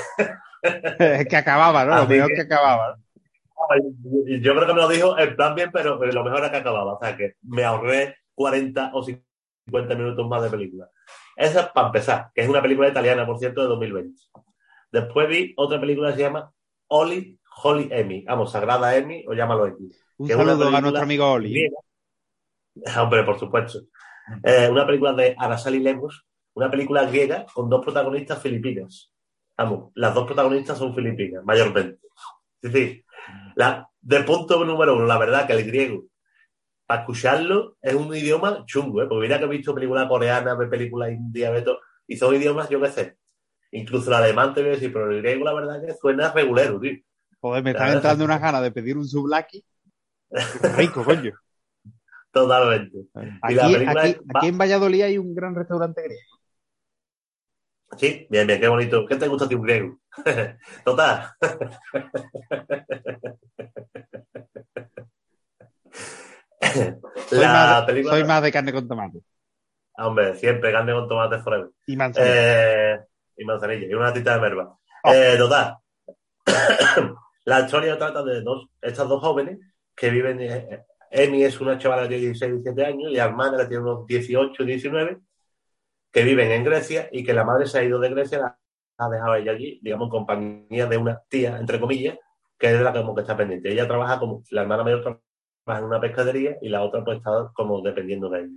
Es 1.00 1.28
que 1.30 1.38
acababa, 1.38 1.86
¿no? 1.86 1.96
Lo 1.98 2.08
mejor 2.08 2.28
que- 2.30 2.36
que 2.36 2.42
acababa. 2.42 2.98
¿no? 2.98 3.04
yo 4.42 4.54
creo 4.56 4.68
que 4.68 4.74
me 4.74 4.82
lo 4.82 4.88
dijo 4.90 5.18
en 5.18 5.36
plan 5.36 5.56
bien, 5.56 5.72
pero 5.72 5.96
lo 6.04 6.24
mejor 6.24 6.40
era 6.40 6.52
que 6.52 6.58
acababa. 6.58 6.94
O 6.96 7.00
sea 7.02 7.16
que 7.16 7.36
me 7.44 7.64
ahorré 7.64 8.18
40 8.36 8.92
o 8.94 9.04
50 9.04 9.96
minutos 9.96 10.28
más 10.28 10.44
de 10.44 10.50
película. 10.50 10.90
Esa 11.36 11.62
es 11.62 11.68
para 11.70 11.88
empezar, 11.88 12.32
que 12.34 12.42
es 12.42 12.50
una 12.50 12.62
película 12.62 12.90
italiana, 12.90 13.26
por 13.26 13.38
cierto, 13.38 13.62
de 13.62 13.68
2020. 13.68 14.22
Después 14.92 15.30
vi 15.30 15.54
otra 15.58 15.80
película 15.80 16.10
que 16.10 16.16
se 16.16 16.22
llama 16.22 16.52
Oli 16.88 17.40
Holy 17.64 17.90
Emmy. 17.92 18.24
Vamos, 18.24 18.52
Sagrada 18.52 18.96
Emmy, 18.96 19.24
o 19.28 19.34
llámalo 19.34 19.68
X. 19.68 20.06
Un 20.18 20.28
que 20.28 20.34
saludo 20.34 20.68
a 20.68 20.82
nuestro 20.82 21.04
amigo 21.04 21.32
Oli. 21.32 21.52
griega. 21.52 21.78
Hombre, 23.02 23.24
por 23.24 23.40
supuesto. 23.40 23.80
Eh, 24.44 24.70
una 24.70 24.86
película 24.86 25.14
de 25.14 25.36
Araceli 25.38 25.80
Lemos, 25.80 26.26
una 26.54 26.70
película 26.70 27.06
griega 27.06 27.46
con 27.54 27.70
dos 27.70 27.84
protagonistas 27.84 28.42
filipinas. 28.42 29.12
Vamos, 29.58 29.92
las 29.96 30.14
dos 30.14 30.26
protagonistas 30.26 30.78
son 30.78 30.96
filipinas, 30.96 31.44
mayormente. 31.44 32.00
Es 32.62 32.72
decir, 32.72 33.06
la, 33.56 33.90
de 34.00 34.24
punto 34.24 34.64
número 34.64 34.96
uno, 34.96 35.06
la 35.06 35.18
verdad 35.18 35.46
que 35.46 35.54
el 35.54 35.66
griego, 35.66 36.06
para 36.92 37.04
escucharlo, 37.04 37.78
es 37.82 37.94
un 37.94 38.14
idioma 38.14 38.66
chungo, 38.66 39.02
¿eh? 39.02 39.06
porque 39.08 39.22
mira 39.26 39.40
que 39.40 39.46
he 39.46 39.48
visto 39.48 39.74
películas 39.74 40.10
coreanas, 40.10 40.58
películas 40.70 41.14
indias, 41.14 41.64
y 42.06 42.18
son 42.18 42.36
idiomas, 42.36 42.68
yo 42.68 42.82
qué 42.82 42.90
sé. 42.90 43.18
Incluso 43.72 44.10
el 44.10 44.16
alemán 44.16 44.54
te 44.54 44.60
voy 44.60 44.72
a 44.72 44.74
decir, 44.74 44.92
pero 44.92 45.10
el 45.10 45.22
griego, 45.22 45.46
la 45.46 45.54
verdad 45.54 45.82
que 45.86 45.94
suena 45.94 46.34
regulero, 46.34 46.82
tío. 46.82 46.98
Joder, 47.40 47.64
me 47.64 47.72
están 47.72 47.94
entrando 47.94 48.26
es 48.26 48.30
unas 48.30 48.42
ganas 48.42 48.62
de 48.62 48.74
pedir 48.74 48.98
un 48.98 49.08
sublaki. 49.08 49.64
Rico, 50.78 51.06
coño. 51.06 51.32
Totalmente. 52.34 53.06
Aquí, 53.42 53.58
aquí- 53.58 54.10
es- 54.10 54.18
en 54.50 54.58
Valladolid 54.58 55.04
hay 55.04 55.18
un 55.18 55.34
gran 55.34 55.56
restaurante 55.56 56.04
griego. 56.04 56.22
Sí, 57.98 58.28
bien, 58.30 58.48
bien, 58.48 58.60
qué 58.60 58.68
bonito. 58.68 59.06
¿Qué 59.06 59.16
te 59.16 59.30
gusta 59.30 59.48
ti 59.48 59.56
un 59.56 59.62
griego? 59.62 59.98
Total. 60.84 61.30
Soy, 67.28 67.40
más, 67.40 67.86
película. 67.86 68.14
soy 68.14 68.24
más 68.24 68.44
de 68.44 68.52
carne 68.52 68.74
con 68.74 68.88
tomate. 68.88 69.20
Ah, 69.98 70.08
Hombre, 70.08 70.36
siempre 70.36 70.72
carne 70.72 70.94
con 70.94 71.08
tomate 71.08 71.40
forever. 71.40 71.70
Y 71.88 71.98
manzanilla. 71.98 72.94
Eh, 72.94 73.00
y 73.38 73.46
manzanilla, 73.46 73.88
y 73.88 73.94
una 73.94 74.14
tita 74.14 74.36
de 74.36 74.42
merva. 74.42 74.78
Oh. 75.04 75.14
Eh, 75.14 75.36
total. 75.38 75.78
la 77.46 77.60
historia 77.62 77.98
trata 77.98 78.24
de 78.24 78.42
dos, 78.42 78.68
estas 78.82 79.08
dos 79.08 79.22
jóvenes 79.22 79.60
que 79.96 80.10
viven. 80.10 80.40
eh, 80.42 80.84
Emi 81.12 81.44
es 81.44 81.60
una 81.60 81.78
chavala 81.78 82.08
de 82.08 82.18
16, 82.18 82.54
17 82.64 82.86
años 82.86 83.12
y 83.12 83.16
la 83.16 83.26
hermana 83.26 83.58
que 83.58 83.66
tiene 83.66 83.84
unos 83.84 84.08
18, 84.08 84.64
19, 84.64 85.18
que 86.12 86.24
viven 86.24 86.52
en 86.52 86.64
Grecia 86.64 87.10
y 87.12 87.24
que 87.24 87.34
la 87.34 87.44
madre 87.44 87.68
se 87.68 87.80
ha 87.80 87.84
ido 87.84 88.00
de 88.00 88.10
Grecia, 88.10 88.40
la 88.40 88.58
ha 88.98 89.10
dejado 89.10 89.36
ella 89.36 89.52
allí, 89.52 89.80
digamos, 89.84 90.06
en 90.06 90.10
compañía 90.10 90.86
de 90.86 90.98
una 90.98 91.22
tía, 91.28 91.58
entre 91.58 91.80
comillas, 91.82 92.18
que 92.58 92.74
es 92.74 92.80
la 92.82 92.94
que 92.94 93.00
como 93.00 93.14
que 93.16 93.22
está 93.22 93.36
pendiente. 93.36 93.72
Ella 93.72 93.88
trabaja 93.88 94.20
como, 94.20 94.44
la 94.52 94.62
hermana 94.62 94.84
mayor 94.84 95.02
trabaja 95.02 95.22
en 95.68 95.84
una 95.84 96.02
pescadería 96.02 96.58
y 96.62 96.70
la 96.70 96.84
otra 96.84 97.04
pues 97.04 97.18
está 97.18 97.52
como 97.54 97.82
dependiendo 97.82 98.30
de 98.30 98.42
ella. 98.42 98.54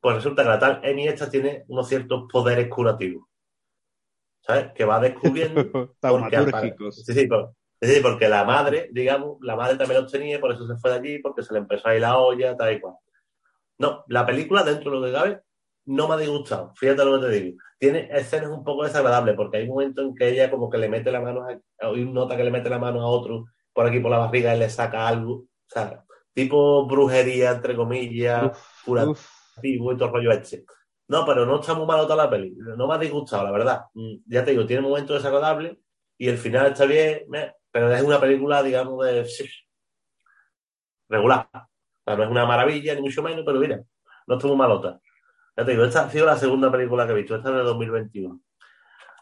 Pues 0.00 0.16
resulta 0.16 0.42
que 0.42 0.48
la 0.48 0.58
tal 0.58 0.80
Emi 0.82 1.06
esta 1.06 1.30
tiene 1.30 1.64
unos 1.68 1.88
ciertos 1.88 2.24
poderes 2.30 2.68
curativos. 2.68 3.24
¿Sabes? 4.40 4.72
Que 4.74 4.84
va 4.84 4.98
descubriendo 4.98 5.94
porque. 6.00 6.36
Sí, 6.90 7.14
sí, 7.14 7.26
por- 7.28 7.54
sí, 7.80 8.00
porque 8.02 8.28
la 8.28 8.44
madre, 8.44 8.88
digamos, 8.92 9.38
la 9.40 9.54
madre 9.54 9.76
también 9.76 10.02
los 10.02 10.10
tenía, 10.10 10.40
por 10.40 10.52
eso 10.52 10.66
se 10.66 10.76
fue 10.76 10.90
de 10.90 10.96
allí, 10.96 11.18
porque 11.20 11.42
se 11.42 11.52
le 11.52 11.60
empezó 11.60 11.88
a 11.88 11.94
ir 11.94 12.00
la 12.00 12.18
olla, 12.18 12.56
tal 12.56 12.74
y 12.74 12.80
cual. 12.80 12.94
No, 13.78 14.04
la 14.08 14.26
película, 14.26 14.64
dentro 14.64 14.90
de 14.90 14.96
lo 14.98 15.06
que 15.06 15.12
cabe, 15.12 15.40
no 15.86 16.08
me 16.08 16.14
ha 16.14 16.18
disgustado. 16.18 16.72
Fíjate 16.76 17.04
lo 17.04 17.20
que 17.20 17.26
te 17.26 17.32
digo. 17.32 17.58
Tiene 17.78 18.08
escenas 18.12 18.50
un 18.50 18.64
poco 18.64 18.84
desagradables, 18.84 19.34
porque 19.36 19.58
hay 19.58 19.68
momentos 19.68 20.04
en 20.04 20.14
que 20.14 20.28
ella 20.28 20.50
como 20.50 20.70
que 20.70 20.78
le 20.78 20.88
mete 20.88 21.10
la 21.10 21.20
mano, 21.20 21.46
a, 21.80 21.90
un 21.90 22.12
nota 22.12 22.36
que 22.36 22.44
le 22.44 22.50
mete 22.50 22.70
la 22.70 22.78
mano 22.78 23.00
a 23.02 23.06
otro 23.06 23.46
por 23.72 23.86
aquí 23.86 24.00
por 24.00 24.10
la 24.10 24.18
barriga 24.18 24.54
y 24.54 24.58
le 24.58 24.70
saca 24.70 25.08
algo. 25.08 25.32
O 25.34 25.48
sea, 25.66 26.04
tipo 26.34 26.86
brujería, 26.86 27.52
entre 27.52 27.76
comillas, 27.76 28.56
Uf, 28.86 29.28
activo 29.56 29.92
y 29.92 29.96
todo 29.96 30.08
el 30.08 30.14
rollo 30.14 30.32
este. 30.32 30.64
No, 31.08 31.26
pero 31.26 31.44
no 31.44 31.60
está 31.60 31.74
muy 31.74 31.86
malo 31.86 32.04
toda 32.04 32.24
la 32.24 32.30
peli. 32.30 32.54
No 32.56 32.86
me 32.86 32.94
ha 32.94 32.98
disgustado, 32.98 33.44
la 33.44 33.50
verdad. 33.50 33.82
Mm, 33.94 34.16
Ya 34.26 34.44
te 34.44 34.52
digo, 34.52 34.64
tiene 34.66 34.82
momentos 34.82 35.16
desagradables 35.16 35.76
y 36.16 36.28
el 36.28 36.38
final 36.38 36.66
está 36.68 36.86
bien, 36.86 37.26
pero 37.70 37.92
es 37.92 38.02
una 38.02 38.20
película, 38.20 38.62
digamos, 38.62 39.04
de 39.04 39.24
regular. 41.08 41.48
O 41.52 42.04
sea, 42.04 42.16
no 42.16 42.24
es 42.24 42.30
una 42.30 42.46
maravilla, 42.46 42.94
ni 42.94 43.02
mucho 43.02 43.22
menos, 43.22 43.44
pero 43.44 43.58
mira, 43.58 43.82
no 44.26 44.34
está 44.34 44.46
muy 44.46 44.56
malota. 44.56 45.00
Ya 45.56 45.64
te 45.64 45.72
digo, 45.72 45.84
esta 45.84 46.04
ha 46.04 46.10
sido 46.10 46.26
la 46.26 46.36
segunda 46.36 46.70
película 46.70 47.06
que 47.06 47.12
he 47.12 47.16
visto, 47.16 47.36
esta 47.36 47.50
es 47.50 47.56
de 47.56 47.62
2021. 47.62 48.40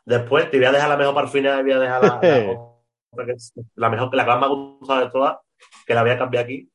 Después 0.05 0.51
te 0.51 0.57
voy 0.59 0.67
a 0.67 0.73
dejar 0.73 0.89
la 0.89 0.97
mejor 0.97 1.15
para 1.15 1.27
el 1.27 1.33
final 1.33 1.63
voy 1.63 1.73
a 1.73 1.79
dejar 1.79 2.03
la, 2.03 2.21
la 2.23 3.33
es 3.35 3.53
la 3.75 3.91
mejor, 3.91 4.15
la 4.15 4.25
que 4.25 4.31
más 4.31 4.41
me 4.41 4.47
ha 4.47 4.49
gustado 4.49 5.01
de 5.01 5.11
todas, 5.11 5.37
que 5.87 5.95
la 5.95 6.03
voy 6.03 6.11
a 6.13 6.19
cambiar 6.19 6.45
aquí. 6.45 6.70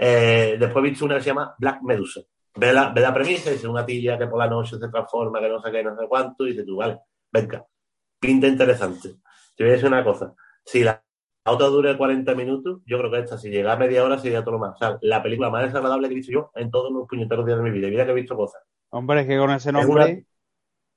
Eh, 0.00 0.56
después 0.58 0.84
he 0.84 0.88
visto 0.90 1.04
una 1.04 1.16
que 1.16 1.22
se 1.22 1.26
llama 1.30 1.54
Black 1.58 1.82
Medusa. 1.82 2.20
Ve 2.54 2.72
la, 2.72 2.90
ve 2.90 3.00
la 3.00 3.12
premisa 3.12 3.50
y 3.50 3.54
dice 3.54 3.68
una 3.68 3.84
tilla 3.84 4.16
que 4.16 4.26
por 4.28 4.38
la 4.38 4.46
noche 4.48 4.78
se 4.78 4.88
transforma, 4.88 5.40
que 5.40 5.48
no 5.48 5.60
sé 5.60 5.70
qué, 5.72 5.82
no 5.82 5.96
sé 5.96 6.06
cuánto, 6.08 6.46
y 6.46 6.50
dices 6.50 6.64
tú, 6.66 6.76
vale, 6.76 7.00
venga, 7.32 7.64
pinta 8.18 8.46
interesante. 8.46 9.16
Te 9.56 9.64
voy 9.64 9.70
a 9.70 9.72
decir 9.74 9.88
una 9.88 10.04
cosa, 10.04 10.32
si 10.64 10.82
la 10.84 11.02
otra 11.44 11.66
dura 11.66 11.96
40 11.96 12.34
minutos, 12.34 12.80
yo 12.86 12.98
creo 12.98 13.10
que 13.10 13.18
esta, 13.20 13.38
si 13.38 13.48
llega 13.50 13.72
a 13.72 13.76
media 13.76 14.04
hora, 14.04 14.18
sería 14.18 14.40
todo 14.42 14.52
lo 14.52 14.58
más. 14.60 14.74
O 14.74 14.78
sea, 14.78 14.98
la 15.02 15.22
película 15.22 15.50
más 15.50 15.64
desagradable 15.64 16.08
que 16.08 16.14
he 16.14 16.16
visto 16.16 16.32
yo 16.32 16.50
en 16.54 16.70
todos 16.70 16.92
los 16.92 17.06
puñeteros 17.08 17.44
días 17.46 17.58
de 17.58 17.64
mi 17.64 17.70
vida. 17.70 17.88
Y 17.88 17.90
Mira 17.90 18.04
que 18.04 18.10
he 18.12 18.14
visto 18.14 18.36
cosas. 18.36 18.62
hombre, 18.90 19.20
es 19.22 19.26
que 19.26 19.38
con 19.38 19.50
ese 19.50 19.70
una- 19.70 19.82
nombre. 19.82 20.24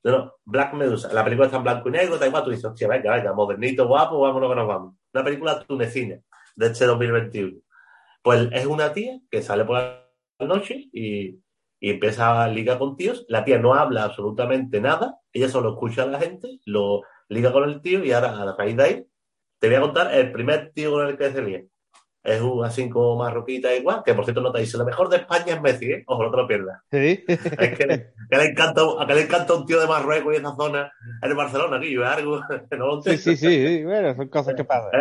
No, 0.03 0.11
no, 0.11 0.34
Black 0.45 0.73
Medusa. 0.73 1.13
La 1.13 1.23
película 1.23 1.45
está 1.45 1.57
en 1.57 1.63
blanco 1.63 1.89
y 1.89 1.91
negro, 1.91 2.17
da 2.17 2.26
igual, 2.28 2.43
tú 2.43 2.49
dices, 2.49 2.65
hostia, 2.65 2.88
venga, 2.88 3.15
venga, 3.15 3.34
modernito, 3.34 3.88
guapo, 3.88 4.19
vámonos 4.19 4.49
que 4.49 4.55
nos 4.55 4.67
vamos. 4.67 4.95
Una 5.13 5.23
película 5.23 5.59
tunecina 5.63 6.19
de 6.55 6.65
este 6.67 6.86
2021. 6.86 7.59
Pues 8.22 8.49
es 8.51 8.65
una 8.65 8.93
tía 8.93 9.19
que 9.30 9.41
sale 9.41 9.65
por 9.65 9.78
la 9.78 10.05
noche 10.47 10.89
y, 10.93 11.39
y 11.80 11.89
empieza 11.91 12.43
a 12.43 12.47
ligar 12.47 12.78
con 12.80 12.95
tíos. 12.97 13.26
La 13.30 13.43
tía 13.43 13.59
no 13.59 13.74
habla 13.74 14.03
absolutamente 14.03 14.80
nada, 14.82 15.19
ella 15.34 15.49
solo 15.49 15.72
escucha 15.74 16.03
a 16.03 16.07
la 16.07 16.19
gente, 16.19 16.59
lo 16.65 17.01
liga 17.30 17.51
con 17.51 17.63
el 17.69 17.82
tío 17.82 18.03
y 18.03 18.11
ahora 18.11 18.41
a 18.41 18.55
raíz 18.57 18.76
de 18.78 18.84
ahí 18.84 19.07
te 19.59 19.67
voy 19.67 19.78
a 19.78 19.82
contar 19.82 20.13
el 20.15 20.32
primer 20.32 20.72
tío 20.74 20.91
con 20.91 21.07
el 21.07 21.17
que 21.17 21.32
se 21.32 21.41
lía. 21.41 21.63
Es 22.24 22.41
un 22.41 22.63
así 22.65 22.89
como 22.89 23.17
marroquita 23.17 23.76
igual, 23.76 24.03
que 24.05 24.13
por 24.13 24.26
cierto 24.26 24.41
no 24.41 24.51
te 24.51 24.61
dice, 24.61 24.78
lo 24.78 24.86
mejor 24.86 25.09
de 25.09 25.17
España 25.17 25.55
es 25.55 25.61
Messi, 25.61 25.86
¿eh? 25.91 26.03
Ojo, 26.07 26.24
no 26.24 26.32
te 26.32 26.38
lo 26.38 26.47
pierdas. 26.47 26.82
Sí. 26.91 27.24
Es 27.57 27.78
que, 27.78 27.86
le- 27.88 28.13
que 28.30 28.38
le 28.38 28.45
encanta, 28.45 28.82
a 28.99 29.07
que 29.07 29.15
le 29.15 29.22
encanta 29.24 29.53
un 29.55 29.65
tío 29.65 29.80
de 29.82 29.88
Marruecos 29.88 30.34
y 30.34 30.38
esa 30.38 30.55
zona 30.55 30.91
en 31.22 31.38
Barcelona, 31.38 31.78
aquí, 31.78 31.93
es 31.95 32.01
algo 32.01 32.39
no 32.78 32.88
lo 32.88 32.97
sí, 32.99 33.17
entiendo. 33.17 33.17
sí, 33.17 33.38
sí, 33.38 33.67
sí, 33.78 33.84
Bueno, 33.84 34.15
son 34.15 34.30
cosas 34.30 34.55
que 34.55 34.63
pasan. 34.65 34.95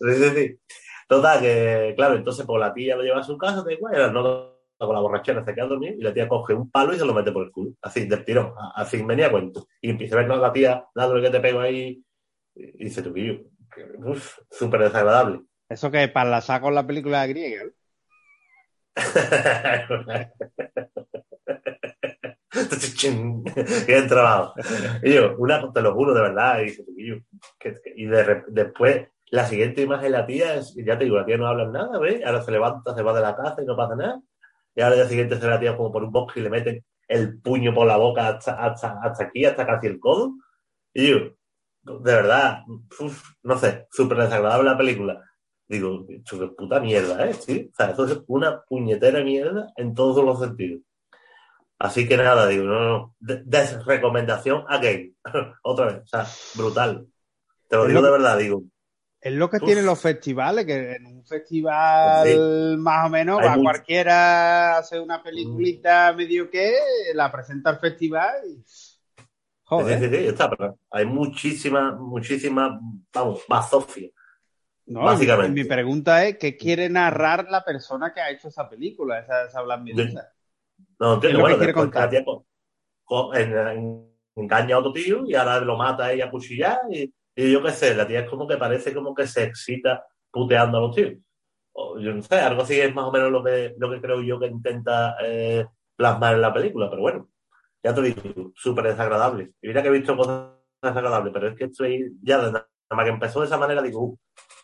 Sí, 0.00 0.14
sí, 0.14 0.30
sí. 0.34 0.60
Total, 1.06 1.40
que 1.40 1.94
claro, 1.96 2.16
entonces 2.16 2.44
pues 2.44 2.60
la 2.60 2.74
tía 2.74 2.96
lo 2.96 3.02
lleva 3.02 3.20
a 3.20 3.22
su 3.22 3.38
casa, 3.38 3.64
y 3.68 3.96
la 3.96 4.10
nota 4.10 4.52
con 4.78 4.94
la 4.94 5.00
borrachera 5.00 5.44
se 5.44 5.54
queda 5.54 5.64
a 5.64 5.68
dormir 5.68 5.96
y 5.98 6.02
la 6.02 6.12
tía 6.12 6.28
coge 6.28 6.52
un 6.52 6.70
palo 6.70 6.92
y 6.92 6.98
se 6.98 7.06
lo 7.06 7.14
mete 7.14 7.32
por 7.32 7.44
el 7.44 7.50
culo, 7.50 7.72
así, 7.80 8.06
del 8.06 8.24
tirón, 8.24 8.52
así 8.74 9.02
venía 9.02 9.30
cuento. 9.30 9.66
Y 9.80 9.90
empieza 9.90 10.16
a 10.16 10.18
ver 10.18 10.28
¿no? 10.28 10.36
la 10.36 10.52
tía 10.52 10.84
dándole 10.94 11.22
que 11.22 11.30
te 11.30 11.40
pego 11.40 11.60
ahí 11.60 12.02
y 12.54 12.84
dice 12.84 13.02
tú, 13.02 13.14
"Quillo, 13.14 13.40
que, 13.74 13.84
uf, 14.04 14.38
súper 14.50 14.82
desagradable. 14.82 15.40
Eso 15.68 15.90
que 15.90 16.08
para 16.08 16.30
la 16.30 16.40
saco 16.40 16.68
en 16.68 16.74
la 16.74 16.86
película 16.86 17.26
griega. 17.26 17.64
¿no? 17.64 17.70
Bien 23.86 24.08
trabajado. 24.08 24.54
Y 25.02 25.12
yo, 25.12 25.36
una, 25.36 25.70
te 25.72 25.82
lo 25.82 25.94
juro, 25.94 26.14
de 26.14 26.22
verdad. 26.22 26.62
Y, 26.62 26.70
y, 27.02 27.22
y 27.96 28.06
de, 28.06 28.42
después, 28.48 29.08
la 29.36 29.46
siguiente 29.46 29.82
imagen 29.82 30.12
la 30.12 30.26
tía, 30.26 30.54
es, 30.54 30.74
ya 30.74 30.96
te 30.96 31.04
digo, 31.04 31.18
la 31.18 31.26
tía 31.26 31.36
no 31.36 31.46
habla 31.46 31.66
nada, 31.66 31.98
¿ves? 31.98 32.24
Ahora 32.24 32.42
se 32.42 32.50
levanta, 32.50 32.94
se 32.94 33.02
va 33.02 33.14
de 33.14 33.20
la 33.20 33.36
casa 33.36 33.62
y 33.62 33.66
no 33.66 33.76
pasa 33.76 33.94
nada. 33.94 34.22
Y 34.74 34.80
ahora 34.80 34.96
la 34.96 35.08
siguiente 35.08 35.38
se 35.38 35.46
la 35.46 35.60
tía 35.60 35.76
como 35.76 35.92
por 35.92 36.02
un 36.04 36.10
bosque 36.10 36.40
y 36.40 36.42
le 36.42 36.50
meten 36.50 36.84
el 37.06 37.38
puño 37.40 37.74
por 37.74 37.86
la 37.86 37.98
boca 37.98 38.28
hasta, 38.28 38.54
hasta, 38.64 38.98
hasta 39.02 39.24
aquí, 39.24 39.44
hasta 39.44 39.66
casi 39.66 39.88
el 39.88 40.00
codo. 40.00 40.32
Y 40.94 41.10
yo, 41.10 41.16
de 41.82 42.14
verdad, 42.14 42.62
uf, 42.98 43.22
no 43.42 43.58
sé, 43.58 43.86
súper 43.90 44.18
desagradable 44.18 44.70
la 44.70 44.78
película. 44.78 45.22
Digo, 45.68 46.06
qué 46.06 46.22
puta 46.56 46.80
mierda, 46.80 47.26
¿eh? 47.28 47.34
¿Sí? 47.34 47.70
O 47.70 47.76
sea, 47.76 47.90
eso 47.90 48.06
es 48.06 48.22
una 48.28 48.62
puñetera 48.62 49.22
mierda 49.22 49.70
en 49.76 49.94
todos 49.94 50.24
los 50.24 50.40
sentidos. 50.40 50.80
Así 51.78 52.08
que 52.08 52.16
nada, 52.16 52.46
digo, 52.46 52.64
no, 52.64 52.80
no, 52.80 53.14
desrecomendación 53.18 54.64
a 54.66 54.78
game. 54.78 55.12
Otra 55.62 55.86
vez, 55.86 56.02
o 56.04 56.06
sea, 56.06 56.26
brutal. 56.54 57.06
Te 57.68 57.76
lo 57.76 57.86
digo 57.86 58.00
de 58.00 58.10
verdad, 58.10 58.38
digo. 58.38 58.62
Es 59.26 59.32
lo 59.32 59.50
que 59.50 59.56
Uf. 59.56 59.64
tienen 59.64 59.86
los 59.86 60.00
festivales, 60.00 60.64
que 60.64 60.92
en 60.92 61.06
un 61.06 61.24
festival 61.24 62.22
Pues 62.22 62.78
más 62.78 63.06
o 63.06 63.10
menos 63.10 63.40
Hay 63.40 63.48
va 63.48 63.56
mucho. 63.56 63.64
cualquiera 63.64 64.76
a 64.76 64.78
hacer 64.78 65.00
una 65.00 65.20
peliculita 65.20 66.12
medio 66.12 66.48
que, 66.48 66.72
la 67.12 67.32
presenta 67.32 67.70
al 67.70 67.80
festival 67.80 68.34
y... 68.46 68.62
Sí, 68.64 69.22
Joder. 69.64 69.98
sí, 69.98 70.08
sí, 70.08 70.26
está, 70.28 70.48
pero 70.48 70.78
hay 70.92 71.04
muchísimas, 71.04 71.98
muchísimas, 71.98 72.78
vamos, 73.12 73.42
bazofia. 73.48 74.08
No, 74.86 75.00
Básicamente. 75.02 75.52
Mi, 75.52 75.62
mi 75.64 75.68
pregunta 75.68 76.24
es, 76.24 76.38
¿qué 76.38 76.56
quiere 76.56 76.88
narrar 76.88 77.48
la 77.50 77.64
persona 77.64 78.14
que 78.14 78.20
ha 78.20 78.30
hecho 78.30 78.46
esa 78.46 78.68
película, 78.70 79.18
esa, 79.18 79.46
esa? 79.46 79.64
No, 79.66 81.20
¿Qué 81.20 81.26
es 81.26 81.34
entiendo, 81.34 81.38
lo 81.38 81.40
bueno, 81.42 81.58
que 81.58 81.72
quiere 81.72 81.72
después 81.72 82.38
en- 83.34 83.58
en- 83.58 84.10
engaña 84.36 84.76
a 84.76 84.78
otro 84.78 84.92
tío 84.92 85.24
y 85.26 85.34
ahora 85.34 85.60
lo 85.60 85.76
mata 85.76 86.12
ella 86.12 86.26
a 86.26 86.30
cuchillar 86.30 86.78
y, 86.90 87.12
y 87.36 87.52
yo 87.52 87.62
qué 87.62 87.70
sé, 87.70 87.94
la 87.94 88.06
tía 88.06 88.20
es 88.20 88.30
como 88.30 88.48
que 88.48 88.56
parece 88.56 88.94
como 88.94 89.14
que 89.14 89.26
se 89.26 89.44
excita 89.44 90.04
puteando 90.30 90.78
a 90.78 90.80
los 90.80 90.94
tíos. 90.96 91.14
O 91.72 92.00
yo 92.00 92.14
no 92.14 92.22
sé, 92.22 92.36
algo 92.36 92.62
así 92.62 92.80
es 92.80 92.94
más 92.94 93.04
o 93.04 93.12
menos 93.12 93.30
lo 93.30 93.44
que, 93.44 93.74
lo 93.78 93.90
que 93.90 94.00
creo 94.00 94.22
yo 94.22 94.40
que 94.40 94.46
intenta 94.46 95.16
eh, 95.22 95.66
plasmar 95.94 96.34
en 96.34 96.40
la 96.40 96.52
película, 96.52 96.88
pero 96.88 97.02
bueno, 97.02 97.28
ya 97.82 97.94
te 97.94 98.00
digo, 98.00 98.52
súper 98.54 98.86
desagradable. 98.86 99.52
Y 99.60 99.68
mira 99.68 99.82
que 99.82 99.88
he 99.88 99.92
visto 99.92 100.16
cosas 100.16 100.52
desagradables, 100.80 101.32
pero 101.32 101.48
es 101.48 101.56
que 101.56 101.64
estoy 101.64 102.16
ya 102.22 102.38
de 102.38 102.52
nada 102.52 102.68
más 102.90 103.04
que 103.04 103.10
empezó 103.10 103.40
de 103.40 103.46
esa 103.46 103.58
manera, 103.58 103.82
digo, 103.82 104.00
uh, 104.00 104.18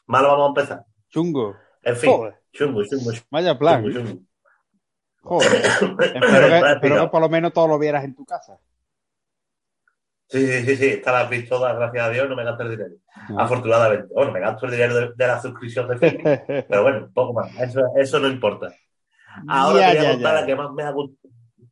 malo 0.06 0.28
vamos 0.28 0.46
a 0.46 0.48
empezar. 0.48 0.84
Chungo. 1.10 1.54
En 1.82 1.96
fin, 1.96 2.10
Joder. 2.10 2.34
chungo, 2.52 2.82
chungo, 2.84 3.10
Vaya 3.30 3.58
plan. 3.58 3.84
chungo, 3.84 4.00
chungo. 4.00 4.22
Joder. 5.20 5.52
Espero 6.14 6.48
que, 6.48 6.72
espero 6.72 7.00
que 7.02 7.08
por 7.08 7.20
lo 7.20 7.28
menos 7.28 7.52
todo 7.52 7.68
lo 7.68 7.78
vieras 7.78 8.04
en 8.04 8.14
tu 8.14 8.24
casa. 8.24 8.58
Sí, 10.32 10.46
sí, 10.46 10.64
sí, 10.64 10.76
sí, 10.76 10.86
esta 10.86 11.12
la 11.12 11.20
has 11.20 11.30
visto 11.30 11.56
todas, 11.56 11.76
gracias 11.76 12.04
a 12.06 12.10
Dios, 12.10 12.28
no 12.28 12.34
me 12.36 12.44
gasto 12.44 12.62
el 12.62 12.70
dinero. 12.70 12.94
Ah. 13.14 13.34
Afortunadamente. 13.44 14.08
Bueno, 14.14 14.32
me 14.32 14.40
gasto 14.40 14.64
el 14.66 14.72
dinero 14.72 14.94
de, 14.94 15.10
de 15.14 15.26
la 15.26 15.40
suscripción 15.40 15.88
de 15.88 15.98
film, 15.98 16.22
pero 16.68 16.82
bueno, 16.82 17.10
poco 17.12 17.34
más. 17.34 17.54
Eso, 17.60 17.80
eso 17.96 18.18
no 18.18 18.28
importa. 18.28 18.74
Ahora 19.48 19.80
Ya, 19.80 19.90
te 19.92 19.96
voy 19.98 20.06
a 20.06 20.08
ya, 20.08 20.12
contar 20.14 20.34
ya. 20.34 20.40
la 20.40 20.46
que 20.46 20.56
más 20.56 20.72
me 20.72 20.82
ha 20.82 20.92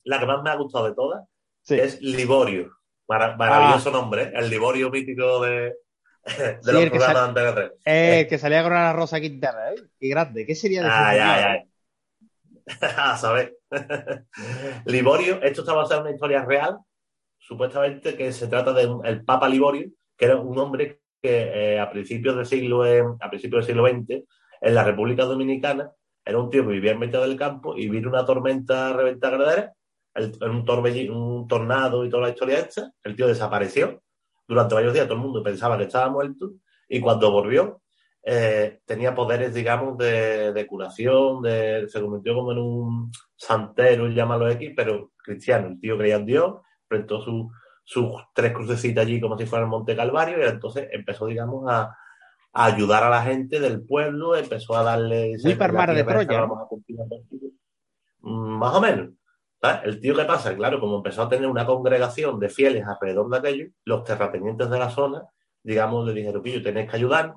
la 0.05 0.19
que 0.21 0.27
más 0.27 0.43
me 0.43 0.51
ha 0.51 0.55
gustado 0.57 0.87
de 0.89 0.95
todas, 0.95 1.25
Sí. 1.63 1.79
es 1.79 2.01
Liborio. 2.03 2.71
Mara- 3.09 3.37
maravilloso 3.37 3.91
nombre, 3.91 4.25
¿eh? 4.25 4.33
el 4.35 4.49
Liborio 4.51 4.91
mítico 4.91 5.41
de, 5.43 5.75
de 6.25 6.59
Sí, 6.63 6.73
los 6.73 6.85
programas 6.91 7.15
de 7.15 7.29
Antena 7.29 7.55
3. 7.55 7.71
Eh, 7.85 8.27
que 8.29 8.39
salía 8.39 8.63
con 8.63 8.73
una 8.73 8.93
rosa 8.93 9.21
Quintana, 9.21 9.71
¿eh? 9.73 9.77
Qué 9.99 10.09
grande. 10.09 10.47
¿Qué 10.47 10.55
sería 10.55 10.83
de 10.83 10.89
ay, 10.91 11.19
eh? 11.19 11.23
ay. 11.23 12.83
A 12.97 13.17
saber. 13.17 13.57
Liborio, 14.85 15.43
esto 15.43 15.63
está 15.63 15.73
basado 15.75 16.01
en 16.01 16.07
una 16.07 16.15
historia 16.15 16.45
real, 16.45 16.79
supuestamente 17.51 18.16
que 18.16 18.32
se 18.32 18.46
trata 18.46 18.72
de 18.72 18.86
un- 18.86 19.05
el 19.05 19.24
Papa 19.24 19.48
Liborio, 19.48 19.88
que 20.16 20.24
era 20.26 20.36
un 20.36 20.57
hombre 20.59 21.01
que 21.20 21.74
eh, 21.74 21.80
a 21.80 21.90
principios 21.90 22.36
del 22.36 22.46
siglo 22.46 22.84
a 22.84 23.28
principios 23.28 23.66
del 23.66 23.74
siglo 23.74 23.82
XX, 23.88 24.24
en 24.61 24.74
la 24.74 24.84
República 24.84 25.24
Dominicana, 25.24 25.90
era 26.24 26.38
un 26.38 26.48
tío 26.51 26.62
que 26.62 26.72
vivía 26.74 26.92
en 26.92 27.01
medio 27.01 27.20
del 27.22 27.36
campo 27.36 27.76
y 27.76 27.88
vino 27.88 28.09
una 28.09 28.24
tormenta 28.24 28.92
reventadera, 28.92 29.72
el- 30.14 30.32
un, 30.42 30.64
un 31.16 31.48
tornado 31.48 32.05
y 32.05 32.11
toda 32.11 32.22
la 32.24 32.28
historia 32.30 32.59
esta, 32.61 32.92
el 33.03 33.16
tío 33.16 33.26
desapareció. 33.26 34.01
Durante 34.46 34.74
varios 34.76 34.92
días 34.94 35.07
todo 35.07 35.16
el 35.16 35.22
mundo 35.24 35.42
pensaba 35.42 35.76
que 35.76 35.84
estaba 35.84 36.09
muerto 36.11 36.53
y 36.88 37.01
cuando 37.01 37.30
volvió 37.32 37.82
eh, 38.22 38.80
tenía 38.84 39.14
poderes, 39.14 39.53
digamos, 39.55 39.96
de, 39.98 40.53
de 40.53 40.66
curación, 40.66 41.42
de, 41.42 41.86
se 41.88 42.01
convirtió 42.01 42.34
como 42.34 42.53
en 42.53 42.59
un 42.59 43.12
santero, 43.36 44.09
llámalo 44.09 44.48
X, 44.51 44.72
pero 44.76 45.12
cristiano. 45.16 45.68
El 45.68 45.80
tío 45.80 45.96
creía 45.98 46.16
en 46.16 46.26
Dios, 46.26 46.55
prestó 46.91 47.20
su- 47.22 47.51
sus 47.84 48.12
tres 48.34 48.53
crucecitas 48.53 49.07
allí 49.07 49.20
como 49.20 49.38
si 49.38 49.47
fuera 49.47 49.64
el 49.64 49.70
Monte 49.70 49.97
Calvario 49.97 50.38
y 50.38 50.49
entonces 50.49 50.88
empezó, 50.93 51.26
digamos, 51.26 51.64
a, 51.70 51.97
a 52.53 52.64
ayudar 52.64 53.05
a 53.05 53.11
la 53.11 53.22
gente 53.22 53.59
del 53.61 53.82
pueblo, 53.82 54.36
empezó 54.36 54.76
a 54.76 54.82
darle... 54.82 55.36
Muy 55.43 55.55
para 55.55 55.72
de 55.95 56.05
Troya. 56.26 56.47
Mm, 58.20 58.59
Más 58.59 58.74
o 58.74 58.80
menos. 58.80 59.09
¿sabes? 59.61 59.80
El 59.84 60.01
tío, 60.01 60.14
¿qué 60.16 60.24
pasa? 60.24 60.55
Claro, 60.57 60.80
como 60.80 60.97
empezó 60.97 61.22
a 61.22 61.28
tener 61.28 61.49
una 61.49 61.66
congregación 61.66 62.38
de 62.41 62.49
fieles 62.49 62.84
alrededor 62.86 63.28
de 63.30 63.38
aquello, 63.38 63.66
los 63.84 64.05
terratenientes 64.05 64.68
de 64.70 64.78
la 64.78 64.91
zona, 64.91 65.22
digamos, 65.62 66.07
le 66.07 66.14
dijeron, 66.14 66.43
pillo, 66.43 66.62
tenéis 66.62 66.88
que 66.91 66.97
ayudar, 66.97 67.34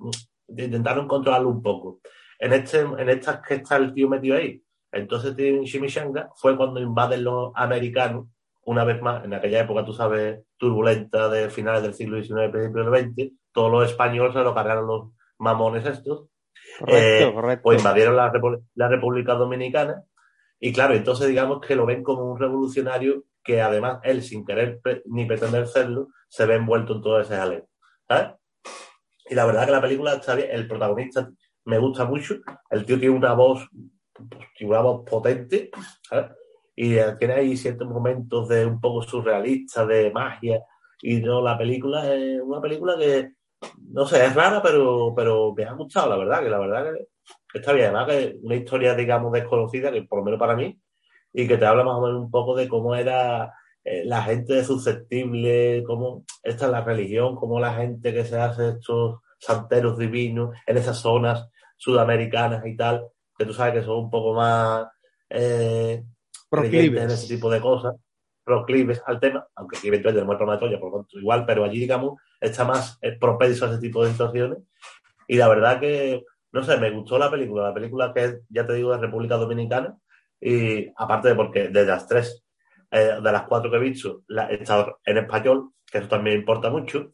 intentaron 0.47 1.08
controlarlo 1.08 1.49
un 1.49 1.62
poco. 1.62 1.99
En, 2.39 2.54
este, 2.54 2.80
en 2.82 3.10
estas 3.10 3.41
que 3.45 3.56
está 3.56 3.76
el 3.78 3.93
tío 3.93 4.08
metido 4.10 4.38
ahí, 4.38 4.62
entonces 4.91 5.34
en 5.38 5.64
Chimichanga 5.66 6.30
fue 6.36 6.56
cuando 6.56 6.80
invaden 6.80 7.24
los 7.24 7.51
americanos, 7.56 8.28
una 8.66 8.84
vez 8.84 9.01
más, 9.01 9.26
en 9.26 9.34
aquella 9.34 9.61
época, 9.61 9.86
tú 9.86 9.93
sabes, 9.93 10.41
turbulenta 10.57 11.30
de 11.30 11.49
finales 11.49 11.84
del 11.84 11.93
siglo 11.93 12.22
XIX, 12.22 12.51
principios 12.51 12.91
del 12.91 13.14
XX, 13.14 13.34
todos 13.51 13.72
los 13.72 13.89
españoles 13.89 14.34
se 14.34 14.39
lo 14.39 14.53
cargaron 14.53 14.88
los 14.88 15.11
mamones 15.38 15.86
estos, 15.86 16.28
Correcto, 16.80 17.30
eh, 17.30 17.34
correcto. 17.34 17.64
pues 17.64 17.80
invadieron 17.80 18.16
la, 18.16 18.32
la 18.76 18.88
República 18.88 19.34
Dominicana 19.34 20.03
y 20.59 20.72
claro, 20.72 20.93
entonces 20.93 21.28
digamos 21.28 21.59
que 21.59 21.76
lo 21.76 21.86
ven 21.86 22.03
como 22.03 22.32
un 22.32 22.39
revolucionario 22.39 23.26
que 23.43 23.61
además 23.61 23.99
él, 24.03 24.24
sin 24.24 24.45
querer 24.45 24.80
ni 25.05 25.26
pretender 25.26 25.68
serlo, 25.68 26.07
se 26.30 26.45
ve 26.45 26.55
envuelto 26.55 26.95
en 26.95 27.01
todo 27.01 27.20
ese 27.20 27.36
jaleo. 27.36 27.68
¿sabes? 28.07 28.36
Y 29.30 29.36
la 29.36 29.45
verdad 29.45 29.66
que 29.66 29.72
la 29.72 29.82
película 29.82 30.14
está 30.14 30.36
bien, 30.36 30.49
el 30.51 30.68
protagonista 30.68 31.30
me 31.66 31.78
gusta 31.78 32.05
mucho, 32.05 32.36
el 32.70 32.86
tío 32.86 32.97
tiene 32.99 33.16
una 33.16 33.34
voz, 33.34 33.68
una 34.61 34.82
voz 34.82 35.03
potente, 35.09 35.70
¿sabes? 36.07 36.32
Y 36.76 36.96
tiene 37.20 37.34
ahí 37.34 37.58
ciertos 37.58 37.88
momentos 37.88 38.48
de 38.50 38.66
un 38.66 38.80
poco 38.80 39.02
surrealista, 39.04 39.86
de 39.86 40.12
magia, 40.12 40.62
y 41.02 41.18
no, 41.22 41.42
la 41.42 41.58
película 41.58 42.14
es 42.14 42.42
una 42.42 42.62
película 42.62 42.96
que, 42.98 43.34
no 43.90 44.06
sé, 44.06 44.26
es 44.26 44.34
rara, 44.34 44.62
pero, 44.62 45.14
pero 45.16 45.54
me 45.54 45.66
ha 45.66 45.74
gustado, 45.74 46.10
la 46.10 46.18
verdad, 46.18 46.44
que 46.44 46.50
la 46.50 46.60
verdad 46.60 46.94
que 47.52 47.60
está 47.60 47.74
bien, 47.74 47.96
además 47.96 48.08
que 48.08 48.38
una 48.42 48.56
historia, 48.56 48.96
digamos, 48.96 49.32
desconocida, 49.34 49.92
que 49.92 50.04
por 50.04 50.20
lo 50.20 50.26
menos 50.26 50.40
para 50.40 50.56
mí, 50.56 50.80
y 51.34 51.48
que 51.48 51.58
te 51.58 51.66
habla 51.66 51.84
más 51.84 51.96
o 51.96 52.02
menos 52.02 52.22
un 52.22 52.32
poco 52.32 52.56
de 52.56 52.70
cómo 52.70 52.96
era 52.96 53.54
eh, 53.84 54.04
la 54.06 54.24
gente 54.24 54.64
susceptible, 54.64 55.84
cómo 55.86 56.24
esta 56.42 56.66
es 56.66 56.72
la 56.72 56.82
religión, 56.84 57.36
cómo 57.36 57.60
la 57.60 57.74
gente 57.74 58.14
que 58.14 58.24
se 58.24 58.40
hace 58.40 58.70
estos 58.70 59.20
santeros 59.40 59.98
divinos 59.98 60.56
en 60.66 60.78
esas 60.78 61.00
zonas 61.00 61.50
sudamericanas 61.76 62.66
y 62.66 62.78
tal, 62.78 63.08
que 63.38 63.46
tú 63.46 63.54
sabes 63.54 63.74
que 63.74 63.84
son 63.84 64.06
un 64.06 64.10
poco 64.10 64.34
más 64.34 64.88
eh, 65.30 66.04
creyentes 66.62 67.04
en 67.04 67.10
ese 67.12 67.36
tipo 67.36 67.49
de 67.49 67.62
cosas, 67.62 67.95
proclives 68.43 69.01
al 69.06 69.20
tema, 69.20 69.47
aunque 69.56 69.78
aquí 69.78 69.88
evidentemente 69.88 70.26
no 70.26 70.43
una 70.43 70.60
toalla, 70.60 70.80
por 70.80 70.91
lo 70.91 70.97
tanto 70.99 71.20
igual, 71.20 71.45
pero 71.45 71.64
allí, 71.64 71.80
digamos, 71.80 72.20
está 72.39 72.66
más 72.66 72.97
eh, 73.01 73.18
propenso 73.20 73.66
a 73.66 73.70
ese 73.70 73.80
tipo 73.80 74.04
de 74.04 74.12
situaciones. 74.12 74.60
Y 75.28 75.38
la 75.38 75.47
verdad 75.47 75.80
que, 75.80 76.24
no 76.51 76.64
sé, 76.64 76.78
me 76.78 76.91
gustó 76.91 77.18
la 77.18 77.32
película, 77.32 77.70
la 77.70 77.74
película 77.74 78.14
que 78.14 78.24
es, 78.26 78.41
ya 78.49 78.66
te 78.68 78.74
digo, 78.74 78.91
de 78.91 78.97
República 78.97 79.36
Dominicana, 79.36 79.97
y 80.39 80.91
aparte 80.97 81.30
de 81.30 81.36
porque 81.36 81.68
de 81.70 81.86
las 81.86 82.08
tres, 82.08 82.43
eh, 82.91 83.18
de 83.22 83.32
las 83.32 83.43
cuatro 83.43 83.72
que 83.72 83.78
he 83.78 83.80
visto, 83.80 84.24
la, 84.28 84.47
está 84.47 84.93
en 85.06 85.18
español, 85.18 85.72
que 85.89 85.99
eso 85.99 86.08
también 86.08 86.39
importa 86.39 86.70
mucho, 86.70 87.12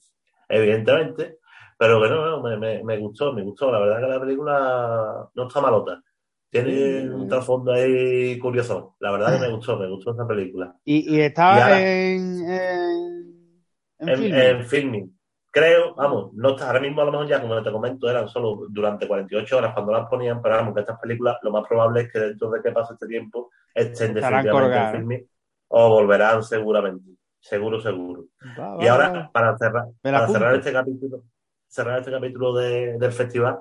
evidentemente, 0.48 1.38
pero 1.78 2.02
que 2.02 2.10
no, 2.10 2.26
no, 2.26 2.42
me, 2.42 2.58
me, 2.58 2.84
me 2.84 2.98
gustó, 2.98 3.32
me 3.32 3.44
gustó, 3.44 3.72
la 3.72 3.80
verdad 3.80 4.02
que 4.02 4.14
la 4.14 4.20
película 4.20 5.30
no 5.34 5.48
está 5.48 5.62
malota. 5.62 6.02
Tiene 6.50 7.10
un 7.14 7.28
trasfondo 7.28 7.72
ahí 7.74 8.38
curioso. 8.40 8.96
La 9.00 9.12
verdad 9.12 9.34
que 9.36 9.48
me 9.48 9.54
gustó, 9.56 9.78
me 9.78 9.88
gustó 9.90 10.12
esa 10.14 10.28
película. 10.28 10.76
Y, 10.84 11.14
y 11.16 11.18
Y 11.18 11.22
estaba 11.22 11.54
ahora- 11.64 11.80
en, 11.82 12.50
en, 12.50 13.64
en 14.00 14.10
En, 14.10 14.18
filming. 14.18 14.34
en 14.34 14.66
filming. 14.66 15.20
Creo, 15.52 15.96
vamos, 15.96 16.32
no 16.34 16.50
está, 16.52 16.68
ahora 16.68 16.80
mismo 16.80 17.02
a 17.02 17.06
lo 17.06 17.12
mejor 17.12 17.28
ya, 17.28 17.42
como 17.42 17.62
te 17.64 17.72
comento, 17.72 18.08
eran 18.10 18.28
solo 18.28 18.68
durante 18.70 19.08
48 19.08 19.58
horas 19.58 19.74
cuando 19.74 19.92
las 19.94 20.08
ponían, 20.08 20.42
pero 20.44 20.56
vamos, 20.56 20.74
que 20.76 20.82
estas 20.82 21.00
películas 21.00 21.38
lo 21.42 21.52
más 21.52 21.68
probable 21.68 22.02
es 22.02 22.12
que 22.12 22.20
dentro 22.20 22.52
de 22.52 22.62
que 22.62 22.72
pase 22.72 22.94
este 22.94 23.08
tiempo 23.08 23.50
estén 23.74 24.14
definitivamente 24.14 24.78
en 24.78 24.92
filming 24.92 25.28
o 25.70 25.90
volverán 25.90 26.44
seguramente. 26.44 27.12
Seguro, 27.40 27.82
seguro. 27.82 28.26
Va, 28.60 28.78
Y 28.84 28.88
ahora, 28.88 29.10
va. 29.12 29.32
para 29.32 29.58
cerrar, 29.58 29.86
para 30.04 30.28
cerrar 30.28 30.56
este 30.56 30.72
capítulo, 30.72 31.24
cerrar 31.68 32.00
este 32.00 32.12
capítulo 32.12 32.54
de- 32.56 32.98
del 33.00 33.12
festival, 33.12 33.60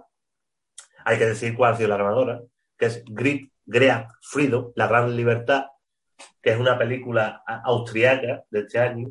hay 1.07 1.17
que 1.19 1.27
decir 1.27 1.57
cuál 1.57 1.73
ha 1.73 1.77
sido 1.77 1.89
la 1.89 1.97
ganadora, 1.97 2.43
que 2.79 2.87
es 2.87 3.05
Grit 3.07 3.53
Great 3.67 4.09
Freedom, 4.23 4.73
La 4.75 4.87
Gran 4.87 5.15
Libertad, 5.15 5.67
que 6.41 6.51
es 6.51 6.59
una 6.59 6.79
película 6.79 7.43
austriaca 7.65 8.45
de 8.51 8.61
este 8.61 8.79
año, 8.79 9.09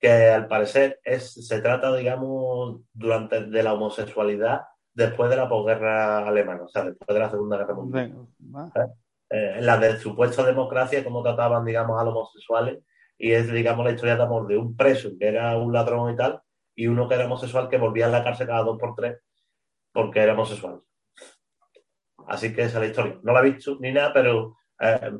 que 0.00 0.28
al 0.28 0.48
parecer 0.48 1.00
es, 1.04 1.32
se 1.46 1.60
trata, 1.60 1.94
digamos, 1.94 2.80
durante 2.92 3.44
de 3.44 3.62
la 3.62 3.74
homosexualidad 3.74 4.62
después 4.92 5.30
de 5.30 5.36
la 5.36 5.48
posguerra 5.48 6.26
alemana, 6.26 6.64
o 6.64 6.68
sea, 6.68 6.84
después 6.84 7.14
de 7.14 7.20
la 7.20 7.30
Segunda 7.30 7.58
Guerra 7.58 7.74
Mundial. 7.74 8.26
Ah, 8.54 8.70
Eh, 9.28 9.54
en 9.58 9.66
la 9.66 9.76
de 9.76 9.98
supuesta 9.98 10.44
democracia, 10.44 11.04
cómo 11.04 11.22
trataban, 11.22 11.64
digamos, 11.64 12.00
a 12.00 12.04
los 12.04 12.14
homosexuales, 12.14 12.78
y 13.18 13.32
es, 13.32 13.50
digamos, 13.50 13.84
la 13.84 13.92
historia 13.92 14.16
de 14.16 14.22
amor 14.22 14.46
de 14.46 14.56
un 14.56 14.76
preso 14.76 15.10
que 15.18 15.28
era 15.28 15.56
un 15.56 15.72
ladrón 15.72 16.12
y 16.12 16.16
tal, 16.16 16.40
y 16.74 16.86
uno 16.86 17.08
que 17.08 17.14
era 17.14 17.26
homosexual 17.26 17.68
que 17.68 17.78
volvía 17.78 18.06
a 18.06 18.10
la 18.10 18.24
cárcel 18.24 18.46
cada 18.46 18.62
dos 18.62 18.78
por 18.78 18.94
tres 18.94 19.18
porque 19.92 20.20
era 20.20 20.34
homosexual. 20.34 20.80
Así 22.28 22.54
que 22.54 22.62
esa 22.62 22.78
es 22.78 22.82
la 22.82 22.86
historia. 22.88 23.20
No 23.22 23.32
la 23.32 23.40
he 23.40 23.50
visto 23.52 23.76
ni 23.80 23.92
nada, 23.92 24.12
pero 24.12 24.56
eh, 24.80 25.12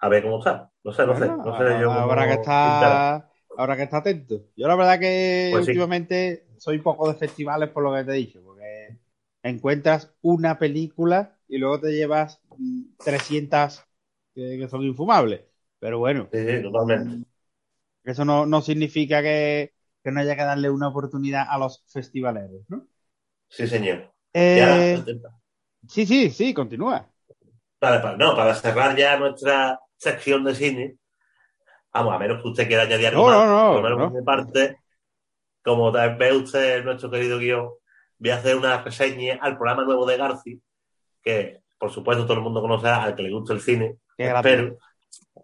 a 0.00 0.08
ver 0.08 0.22
cómo 0.24 0.38
está. 0.38 0.70
No 0.84 0.92
sé, 0.92 1.06
no 1.06 1.16
sé. 1.16 1.38
No 1.42 1.54
sé 1.54 1.78
yo 1.80 1.92
cómo 1.92 2.10
ahora 2.10 2.26
que 2.26 2.34
está, 2.34 3.30
ahora 3.56 3.76
que 3.76 3.82
está 3.84 3.98
atento. 3.98 4.46
Yo 4.56 4.68
la 4.68 4.76
verdad 4.76 4.98
que 5.00 5.54
Pues 5.54 5.64
sí. 5.66 5.72
últimamente 5.72 6.46
soy 6.58 6.78
poco 6.80 7.08
de 7.08 7.18
festivales 7.18 7.70
por 7.70 7.82
lo 7.82 7.94
que 7.94 8.04
te 8.04 8.12
he 8.12 8.14
dicho, 8.14 8.42
porque 8.44 8.98
encuentras 9.42 10.14
una 10.22 10.58
película 10.58 11.38
y 11.48 11.58
luego 11.58 11.80
te 11.80 11.92
llevas 11.92 12.40
mm, 12.56 12.82
300 13.02 13.84
que, 14.34 14.58
que 14.58 14.68
son 14.68 14.82
infumables. 14.82 15.42
Pero 15.78 15.98
bueno, 15.98 16.30
Sí, 16.32 16.38
sí, 16.46 16.62
totalmente. 16.62 17.24
eso 18.04 18.24
no, 18.24 18.46
no 18.46 18.62
significa 18.62 19.22
que, 19.22 19.74
que 20.02 20.10
no 20.12 20.20
haya 20.20 20.36
que 20.36 20.42
darle 20.44 20.70
una 20.70 20.88
oportunidad 20.88 21.46
a 21.48 21.58
los 21.58 21.84
festivaleros, 21.88 22.62
¿no? 22.68 22.86
Sí, 23.48 23.66
señor. 23.68 24.12
Eh, 24.32 24.54
Ya, 24.54 25.04
sí, 25.88 26.06
sí, 26.06 26.30
sí, 26.30 26.54
continúa. 26.54 27.06
Para, 27.78 28.16
no, 28.16 28.34
para 28.34 28.54
cerrar 28.54 28.96
ya 28.96 29.18
nuestra 29.18 29.78
sección 29.96 30.44
de 30.44 30.54
cine, 30.54 30.96
vamos, 31.92 32.14
a 32.14 32.18
menos 32.18 32.42
que 32.42 32.48
usted 32.48 32.66
quiera 32.66 32.84
añadir 32.84 33.08
algo 33.08 33.30
No, 33.30 33.36
más, 33.38 33.46
no, 33.46 33.66
no, 33.66 33.72
por 33.74 33.82
menos 33.82 33.98
no. 33.98 34.10
mi 34.18 34.24
parte, 34.24 34.78
como 35.62 35.92
tal 35.92 36.16
ve 36.16 36.32
usted 36.34 36.84
nuestro 36.84 37.10
querido 37.10 37.38
guion, 37.38 37.68
voy 38.18 38.30
a 38.30 38.36
hacer 38.36 38.56
una 38.56 38.82
reseña 38.82 39.38
al 39.40 39.56
programa 39.56 39.84
nuevo 39.84 40.06
de 40.06 40.16
Garci, 40.16 40.60
que 41.22 41.60
por 41.78 41.90
supuesto 41.90 42.24
todo 42.24 42.34
el 42.38 42.42
mundo 42.42 42.60
conocerá 42.62 43.02
al 43.02 43.14
que 43.14 43.22
le 43.22 43.30
gusta 43.32 43.52
el 43.52 43.60
cine, 43.60 43.96
Qué 44.16 44.32
pero 44.42 44.78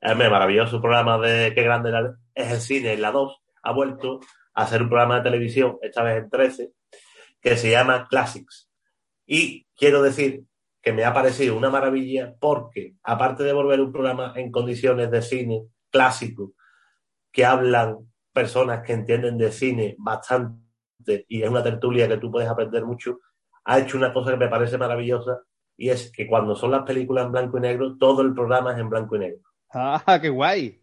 es 0.00 0.16
maravilloso 0.16 0.80
programa 0.80 1.18
de 1.18 1.52
Qué 1.54 1.62
grande 1.62 1.90
era- 1.90 2.14
es 2.34 2.52
el 2.52 2.60
cine 2.60 2.92
en 2.94 3.02
la 3.02 3.10
2, 3.10 3.36
ha 3.62 3.72
vuelto 3.72 4.20
a 4.54 4.62
hacer 4.62 4.82
un 4.82 4.88
programa 4.88 5.16
de 5.16 5.22
televisión, 5.22 5.76
esta 5.82 6.02
vez 6.02 6.22
en 6.22 6.30
13, 6.30 6.70
que 7.40 7.56
se 7.56 7.70
llama 7.70 8.06
Classics. 8.08 8.68
Y 9.26 9.66
quiero 9.80 10.02
decir 10.02 10.44
que 10.82 10.92
me 10.92 11.04
ha 11.04 11.14
parecido 11.14 11.56
una 11.56 11.70
maravilla 11.70 12.34
porque, 12.38 12.96
aparte 13.02 13.42
de 13.42 13.52
volver 13.54 13.80
un 13.80 13.90
programa 13.90 14.34
en 14.36 14.52
condiciones 14.52 15.10
de 15.10 15.22
cine 15.22 15.66
clásico, 15.90 16.52
que 17.32 17.46
hablan 17.46 17.96
personas 18.32 18.82
que 18.82 18.92
entienden 18.92 19.38
de 19.38 19.50
cine 19.50 19.96
bastante 19.98 21.24
y 21.28 21.42
es 21.42 21.48
una 21.48 21.62
tertulia 21.62 22.06
que 22.06 22.18
tú 22.18 22.30
puedes 22.30 22.48
aprender 22.48 22.84
mucho, 22.84 23.20
ha 23.64 23.78
hecho 23.78 23.96
una 23.96 24.12
cosa 24.12 24.32
que 24.32 24.36
me 24.36 24.48
parece 24.48 24.76
maravillosa 24.76 25.40
y 25.76 25.88
es 25.88 26.12
que 26.12 26.26
cuando 26.26 26.54
son 26.54 26.72
las 26.72 26.82
películas 26.82 27.24
en 27.24 27.32
blanco 27.32 27.56
y 27.56 27.62
negro, 27.62 27.96
todo 27.96 28.20
el 28.20 28.34
programa 28.34 28.72
es 28.74 28.78
en 28.78 28.90
blanco 28.90 29.16
y 29.16 29.20
negro. 29.20 29.40
Ah, 29.72 30.18
qué 30.20 30.28
guay. 30.28 30.79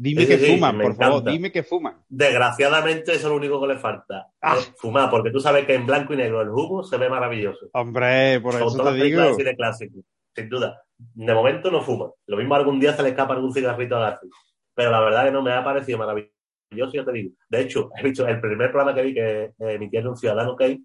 Dime 0.00 0.22
Sí, 0.22 0.28
que 0.28 0.38
sí, 0.38 0.52
fuman, 0.52 0.78
por 0.78 0.94
favor, 0.94 1.24
dime 1.24 1.50
que 1.50 1.64
fuman. 1.64 1.96
Desgraciadamente, 2.08 3.10
eso 3.14 3.26
es 3.26 3.30
lo 3.32 3.36
único 3.36 3.60
que 3.60 3.66
le 3.66 3.78
falta. 3.78 4.28
Ah. 4.40 4.54
es 4.56 4.72
fumar, 4.76 5.10
porque 5.10 5.32
tú 5.32 5.40
sabes 5.40 5.66
que 5.66 5.74
en 5.74 5.86
blanco 5.86 6.14
y 6.14 6.16
negro 6.16 6.40
el 6.40 6.50
humo 6.50 6.84
se 6.84 6.96
ve 6.96 7.08
maravilloso. 7.08 7.68
Hombre, 7.72 8.40
por 8.40 8.52
Con 8.52 8.68
eso 8.68 8.76
todas 8.76 8.94
te 8.94 9.02
digo. 9.02 9.36
de 9.36 9.56
clásico, 9.56 9.98
sin 10.36 10.48
duda. 10.48 10.80
De 10.96 11.34
momento 11.34 11.72
no 11.72 11.82
fuma. 11.82 12.12
Lo 12.26 12.36
mismo 12.36 12.54
algún 12.54 12.78
día 12.78 12.94
se 12.94 13.02
le 13.02 13.08
escapa 13.08 13.34
algún 13.34 13.52
cigarrito 13.52 13.96
a 13.96 14.10
García. 14.10 14.30
Pero 14.72 14.92
la 14.92 15.00
verdad 15.00 15.24
que 15.24 15.32
no 15.32 15.42
me 15.42 15.50
ha 15.50 15.64
parecido 15.64 15.98
maravilloso, 15.98 16.92
ya 16.92 17.04
te 17.04 17.12
digo. 17.12 17.34
De 17.48 17.60
hecho, 17.60 17.90
he 17.96 18.04
visto 18.04 18.24
el 18.24 18.40
primer 18.40 18.70
programa 18.70 18.94
que 18.94 19.02
vi 19.02 19.14
que 19.14 19.42
eh, 19.46 19.52
emitieron 19.58 20.10
un 20.10 20.16
ciudadano 20.16 20.54
que 20.54 20.64
hay. 20.64 20.84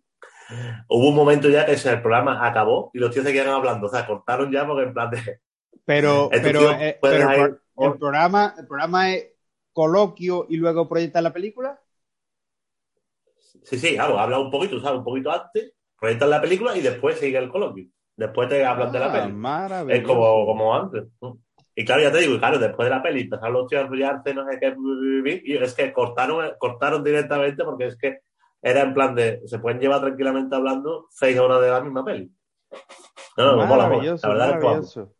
Hubo 0.89 1.09
un 1.09 1.15
momento 1.15 1.49
ya 1.49 1.67
que 1.67 1.73
el 1.73 2.01
programa 2.01 2.47
acabó 2.47 2.89
y 2.95 2.97
los 2.97 3.11
tíos 3.11 3.27
se 3.27 3.31
quedaron 3.31 3.53
hablando. 3.53 3.85
O 3.85 3.89
sea, 3.91 4.07
cortaron 4.07 4.51
ya 4.51 4.65
porque 4.65 4.87
en 4.87 4.93
plan 4.93 5.11
de. 5.11 5.39
Pero, 5.85 6.29
pero, 6.41 6.71
eh, 6.71 6.97
pero 6.99 7.59
el, 7.77 7.97
programa, 7.97 8.53
el 8.57 8.67
programa 8.67 9.11
es 9.13 9.31
coloquio 9.73 10.45
y 10.49 10.57
luego 10.57 10.87
proyectar 10.87 11.23
la 11.23 11.33
película. 11.33 11.79
Sí, 13.63 13.77
sí, 13.77 13.95
claro, 13.95 14.19
habla 14.19 14.39
un 14.39 14.51
poquito, 14.51 14.79
¿sabes? 14.79 14.99
Un 14.99 15.05
poquito 15.05 15.31
antes, 15.31 15.73
proyectan 15.99 16.29
la 16.29 16.41
película 16.41 16.75
y 16.77 16.81
después 16.81 17.17
sigue 17.19 17.37
el 17.37 17.49
coloquio. 17.49 17.85
Después 18.15 18.49
te 18.49 18.63
hablan 18.65 18.91
de 18.91 18.99
la 18.99 19.05
Ah, 19.07 19.11
peli. 19.11 19.33
maravilloso. 19.33 20.01
Es 20.01 20.07
como, 20.07 20.45
como 20.45 20.75
antes. 20.75 21.03
Y 21.75 21.85
claro, 21.85 22.03
ya 22.03 22.11
te 22.11 22.19
digo, 22.19 22.37
claro, 22.37 22.59
después 22.59 22.85
de 22.87 22.95
la 22.95 23.01
peli 23.01 23.21
empezaron 23.21 23.53
los 23.53 23.67
tíos 23.67 23.85
a 23.85 24.33
no 24.33 24.45
sé 24.51 24.59
qué, 24.59 25.41
y 25.45 25.57
es 25.57 25.73
que 25.73 25.91
cortaron, 25.91 26.51
cortaron 26.59 27.03
directamente 27.03 27.63
porque 27.63 27.87
es 27.87 27.97
que 27.97 28.19
era 28.61 28.81
en 28.81 28.93
plan 28.93 29.15
de, 29.15 29.41
se 29.45 29.59
pueden 29.59 29.79
llevar 29.79 30.01
tranquilamente 30.01 30.55
hablando 30.55 31.07
seis 31.09 31.37
horas 31.39 31.61
de 31.61 31.69
la 31.71 31.81
misma 31.81 32.05
peli. 32.05 32.31
No, 33.37 33.45
no, 33.45 33.65
mola, 33.65 33.87
mola. 33.87 33.87
maravilloso, 33.89 34.27
La 34.27 34.33
verdad 34.33 34.49
es 34.49 34.55
maravilloso. 34.63 35.13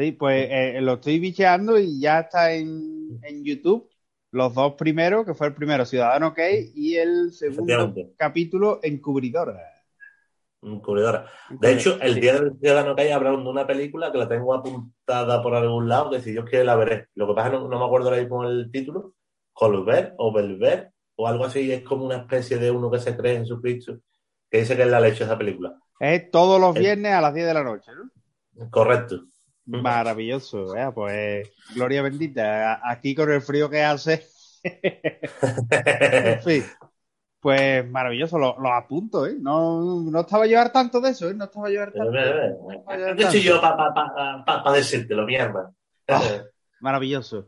Sí, 0.00 0.12
pues 0.12 0.48
eh, 0.50 0.80
lo 0.80 0.94
estoy 0.94 1.18
bicheando 1.18 1.78
y 1.78 2.00
ya 2.00 2.20
está 2.20 2.52
en, 2.54 3.18
en 3.22 3.44
YouTube. 3.44 3.86
Los 4.30 4.54
dos 4.54 4.74
primeros, 4.74 5.26
que 5.26 5.34
fue 5.34 5.48
el 5.48 5.54
primero 5.54 5.84
Ciudadano 5.84 6.32
Kane 6.32 6.70
y 6.74 6.94
el 6.96 7.32
segundo 7.32 7.94
capítulo 8.16 8.80
Encubridora. 8.82 9.60
Encubridora. 10.62 11.26
De 11.50 11.72
hecho, 11.72 11.98
el 12.00 12.14
Sí. 12.14 12.20
día 12.20 12.34
del 12.34 12.56
Ciudadano 12.58 12.94
hay 12.96 13.10
hablaron 13.10 13.44
de 13.44 13.50
una 13.50 13.66
película 13.66 14.10
que 14.10 14.16
la 14.18 14.28
tengo 14.28 14.54
apuntada 14.54 15.42
por 15.42 15.54
algún 15.54 15.86
lado, 15.88 16.10
que 16.10 16.20
si 16.20 16.30
Dios 16.32 16.44
quiere 16.48 16.64
la 16.64 16.76
veré. 16.76 17.08
Lo 17.14 17.26
que 17.26 17.34
pasa 17.34 17.48
es 17.48 17.52
que 17.54 17.58
no, 17.60 17.68
no 17.68 17.78
me 17.78 17.84
acuerdo 17.84 18.08
ahora 18.08 18.22
mismo 18.22 18.44
el 18.44 18.70
título. 18.70 19.14
Colbert 19.52 20.14
o 20.16 20.32
Belver 20.32 20.92
o 21.16 21.28
algo 21.28 21.44
así. 21.44 21.70
Es 21.72 21.82
como 21.82 22.06
una 22.06 22.16
especie 22.16 22.56
de 22.56 22.70
uno 22.70 22.90
que 22.90 23.00
se 23.00 23.14
cree 23.16 23.34
en 23.34 23.42
Jesucristo, 23.42 23.98
que 24.50 24.60
dice 24.60 24.76
que 24.76 24.82
es 24.82 24.88
la 24.88 25.00
leche 25.00 25.24
esa 25.24 25.36
película. 25.36 25.76
Es 25.98 26.30
todos 26.30 26.58
los 26.58 26.74
El- 26.76 26.82
viernes 26.82 27.12
a 27.12 27.20
las 27.20 27.34
10 27.34 27.46
de 27.46 27.54
la 27.54 27.64
noche, 27.64 27.90
¿no? 27.94 28.70
Correcto. 28.70 29.24
Maravilloso, 29.78 30.74
¿eh? 30.76 30.90
pues 30.94 31.50
gloria 31.74 32.02
bendita. 32.02 32.72
A- 32.74 32.90
Aquí 32.90 33.14
con 33.14 33.30
el 33.30 33.40
frío 33.42 33.68
que 33.70 33.82
hace, 33.82 34.26
en 34.64 36.42
fin. 36.42 36.64
Pues 37.40 37.88
maravilloso, 37.88 38.38
lo, 38.38 38.58
lo 38.60 38.70
apunto, 38.74 39.26
¿eh? 39.26 39.34
No, 39.40 40.02
no 40.02 40.20
estaba 40.20 40.46
yo 40.46 40.60
al 40.60 40.70
tanto 40.72 41.00
de 41.00 41.10
eso, 41.10 41.30
¿eh? 41.30 41.34
No 41.34 41.44
estaba 41.44 41.70
yo 41.70 41.82
al 41.82 41.92
tanto. 41.92 42.12
¿Qué 43.16 43.24
soy 43.30 43.42
yo 43.42 43.60
para 43.62 43.76
pa, 43.76 43.94
pa, 43.94 44.44
pa, 44.44 44.62
pa 44.64 44.72
decírtelo, 44.72 45.24
mierda? 45.24 45.72
Ah. 46.06 46.20
Maravilloso. 46.80 47.46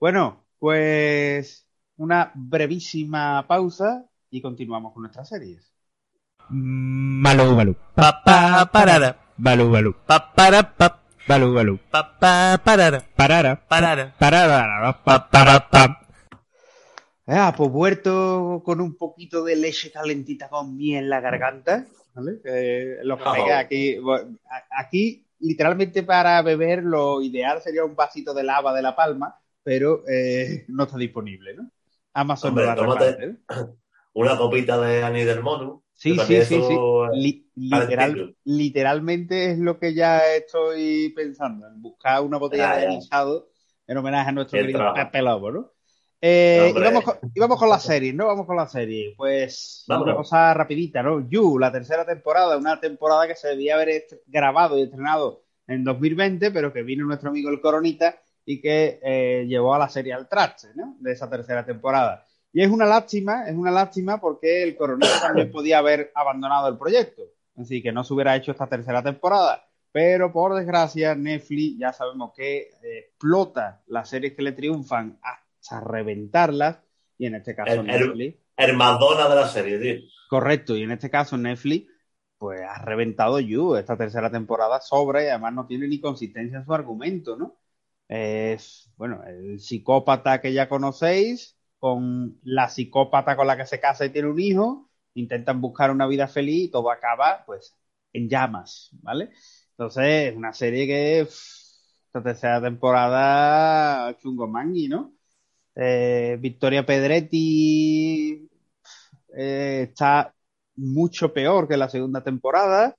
Bueno, 0.00 0.46
pues 0.58 1.66
una 1.98 2.32
brevísima 2.34 3.46
pausa 3.46 4.06
y 4.30 4.40
continuamos 4.40 4.94
con 4.94 5.02
nuestras 5.02 5.28
series. 5.28 5.70
Balú, 6.48 7.54
balú. 7.54 7.76
Pa, 7.94 8.22
pa, 8.24 8.70
parara. 8.72 9.16
Balú, 9.36 9.70
balú. 9.70 9.94
Pa, 10.06 10.32
Balú, 11.26 11.54
balú. 11.54 11.78
Pa, 11.90 12.18
pa, 12.20 12.60
parara. 12.62 13.00
Parara. 13.16 13.56
Parara. 13.56 14.14
Parara. 14.18 14.92
Pa, 15.04 15.30
para, 15.30 15.68
pa. 15.70 16.00
Ah, 17.26 17.54
pues 17.56 17.70
vuelto 17.70 18.62
con 18.64 18.80
un 18.82 18.96
poquito 18.96 19.42
de 19.44 19.56
leche 19.56 19.90
calentita 19.90 20.48
con 20.50 20.76
miel 20.76 21.04
en 21.04 21.10
la 21.10 21.20
garganta, 21.20 21.86
¿vale? 22.14 22.32
Eh, 22.44 22.98
lo 23.02 23.16
que 23.16 23.24
Oh. 23.26 23.32
pega 23.32 23.58
aquí, 23.58 23.96
aquí 24.78 25.26
literalmente 25.40 26.02
para 26.02 26.42
beber 26.42 26.82
lo 26.84 27.22
ideal 27.22 27.62
sería 27.62 27.84
un 27.84 27.96
vasito 27.96 28.34
de 28.34 28.42
lava 28.44 28.74
de 28.74 28.82
La 28.82 28.94
Palma, 28.94 29.40
pero 29.62 30.02
eh, 30.06 30.66
no 30.68 30.84
está 30.84 30.98
disponible, 30.98 31.54
¿no? 31.54 31.70
Amazon 32.12 32.50
Hombre, 32.50 32.66
no 32.66 32.74
reparte, 32.74 33.26
¿no? 33.26 33.76
Una 34.12 34.36
copita 34.36 34.78
de 34.78 35.02
Ani 35.02 35.24
del 35.24 35.40
Mono. 35.42 35.82
Sí, 35.94 36.18
sí, 36.18 36.42
sí, 36.44 36.60
sí. 36.60 36.76
Li- 37.14 37.50
literal, 37.54 38.36
literalmente 38.44 39.52
es 39.52 39.58
lo 39.58 39.78
que 39.78 39.94
ya 39.94 40.34
estoy 40.34 41.12
pensando, 41.14 41.66
en 41.66 41.80
buscar 41.80 42.20
una 42.22 42.36
botella 42.36 42.76
de 42.76 42.86
anisado 42.86 43.48
en 43.86 43.96
homenaje 43.96 44.28
a 44.28 44.32
nuestro 44.32 44.58
querido. 44.58 44.92
Pepe 44.94 45.22
Lobo, 45.22 45.50
¿no? 45.50 45.70
Eh, 46.20 46.72
y, 46.74 46.80
vamos 46.80 47.04
con, 47.04 47.18
y 47.34 47.38
vamos 47.38 47.58
con 47.58 47.68
la 47.68 47.78
serie, 47.78 48.12
¿no? 48.12 48.26
Vamos 48.26 48.46
con 48.46 48.56
la 48.56 48.66
serie. 48.66 49.14
Pues 49.16 49.84
Vámonos. 49.86 50.08
una 50.08 50.16
cosa 50.16 50.54
rapidita, 50.54 51.02
¿no? 51.02 51.28
You, 51.28 51.58
la 51.58 51.70
tercera 51.70 52.06
temporada, 52.06 52.56
una 52.56 52.80
temporada 52.80 53.26
que 53.28 53.34
se 53.34 53.48
debía 53.48 53.74
haber 53.74 54.04
grabado 54.26 54.78
y 54.78 54.82
estrenado 54.82 55.44
en 55.66 55.84
2020, 55.84 56.50
pero 56.50 56.72
que 56.72 56.82
vino 56.82 57.04
nuestro 57.04 57.28
amigo 57.28 57.50
el 57.50 57.60
Coronita 57.60 58.16
y 58.46 58.60
que 58.60 59.00
eh, 59.02 59.44
llevó 59.46 59.74
a 59.74 59.78
la 59.78 59.88
serie 59.88 60.14
al 60.14 60.28
traste, 60.28 60.68
¿no? 60.74 60.96
De 60.98 61.12
esa 61.12 61.28
tercera 61.28 61.64
temporada. 61.64 62.24
Y 62.54 62.62
es 62.62 62.70
una 62.70 62.86
lástima, 62.86 63.46
es 63.48 63.54
una 63.56 63.70
lástima 63.72 64.20
porque 64.20 64.62
el 64.62 64.76
Coronita 64.76 65.20
también 65.20 65.50
podía 65.50 65.78
haber 65.78 66.10
abandonado 66.14 66.68
el 66.68 66.78
proyecto. 66.78 67.22
Así 67.56 67.82
que 67.82 67.92
no 67.92 68.04
se 68.04 68.14
hubiera 68.14 68.34
hecho 68.36 68.52
esta 68.52 68.68
tercera 68.68 69.02
temporada. 69.02 69.66
Pero 69.92 70.32
por 70.32 70.54
desgracia, 70.54 71.14
Netflix 71.14 71.78
ya 71.78 71.92
sabemos 71.92 72.32
que 72.34 72.58
eh, 72.82 72.98
explota 73.10 73.82
las 73.88 74.08
series 74.08 74.34
que 74.34 74.42
le 74.42 74.52
triunfan 74.52 75.18
hasta 75.20 75.80
reventarlas. 75.80 76.78
Y 77.18 77.26
en 77.26 77.34
este 77.34 77.54
caso 77.54 77.72
El- 77.72 77.80
el- 77.80 77.86
Netflix. 77.86 78.38
El 78.56 78.76
Madonna 78.76 79.28
de 79.28 79.34
la 79.34 79.48
serie, 79.48 79.78
tío. 79.80 80.08
Correcto, 80.30 80.76
y 80.76 80.82
en 80.84 80.92
este 80.92 81.10
caso 81.10 81.36
Netflix 81.36 81.90
pues 82.38 82.60
ha 82.62 82.84
reventado 82.84 83.40
You. 83.40 83.74
Esta 83.76 83.96
tercera 83.96 84.30
temporada 84.30 84.80
sobra 84.80 85.24
y 85.24 85.26
además 85.28 85.54
no 85.54 85.66
tiene 85.66 85.88
ni 85.88 86.00
consistencia 86.00 86.58
en 86.58 86.64
su 86.64 86.72
argumento, 86.72 87.36
¿no? 87.36 87.56
Es, 88.08 88.92
bueno, 88.96 89.22
el 89.26 89.58
psicópata 89.60 90.40
que 90.40 90.52
ya 90.52 90.68
conocéis, 90.68 91.53
con 91.84 92.40
la 92.44 92.70
psicópata 92.70 93.36
con 93.36 93.46
la 93.46 93.58
que 93.58 93.66
se 93.66 93.78
casa 93.78 94.06
y 94.06 94.10
tiene 94.10 94.30
un 94.30 94.40
hijo, 94.40 94.88
intentan 95.12 95.60
buscar 95.60 95.90
una 95.90 96.06
vida 96.06 96.26
feliz 96.28 96.64
y 96.64 96.70
todo 96.70 96.90
acaba, 96.90 97.44
pues, 97.44 97.76
en 98.14 98.26
llamas, 98.30 98.88
¿vale? 99.02 99.32
Entonces, 99.72 100.30
es 100.30 100.34
una 100.36 100.54
serie 100.54 100.86
que 100.86 101.20
esta 101.20 102.22
tercera 102.22 102.62
temporada 102.62 104.16
chungo 104.16 104.48
mangui, 104.48 104.88
¿no? 104.88 105.12
Eh, 105.74 106.38
Victoria 106.40 106.86
Pedretti 106.86 108.48
eh, 109.36 109.88
está 109.90 110.34
mucho 110.76 111.34
peor 111.34 111.68
que 111.68 111.76
la 111.76 111.90
segunda 111.90 112.24
temporada, 112.24 112.96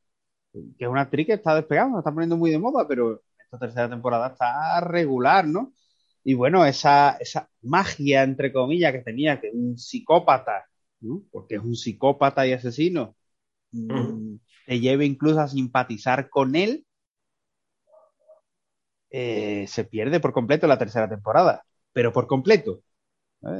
que 0.53 0.86
es 0.86 0.88
una 0.88 1.01
actriz 1.01 1.25
que 1.25 1.33
está 1.33 1.55
despegando, 1.55 1.97
está 1.97 2.11
poniendo 2.11 2.38
muy 2.38 2.51
de 2.51 2.59
moda, 2.59 2.88
pero 2.88 3.23
esta 3.39 3.57
tercera 3.57 3.89
temporada 3.89 4.27
está 4.27 4.79
regular, 4.81 5.47
¿no? 5.47 5.73
Y 6.26 6.34
bueno, 6.36 6.65
esa, 6.65 7.17
esa 7.21 7.49
magia, 7.63 8.23
entre 8.23 8.51
comillas, 8.53 8.91
que 8.93 9.01
tenía, 9.03 9.39
que 9.41 9.51
un 9.53 9.78
psicópata, 9.78 10.65
¿no? 11.01 11.23
Porque 11.32 11.55
es 11.55 11.61
un 11.61 11.76
psicópata 11.76 12.47
y 12.47 12.53
asesino, 12.53 13.15
mm, 13.71 14.38
te 14.67 14.80
lleve 14.82 15.05
incluso 15.05 15.41
a 15.41 15.47
simpatizar 15.49 16.30
con 16.30 16.55
él, 16.55 16.86
eh, 19.09 19.65
se 19.67 19.86
pierde 19.86 20.19
por 20.19 20.34
completo 20.34 20.67
la 20.67 20.78
tercera 20.78 21.09
temporada, 21.09 21.63
pero 21.93 22.11
por 22.13 22.28
completo. 22.28 22.82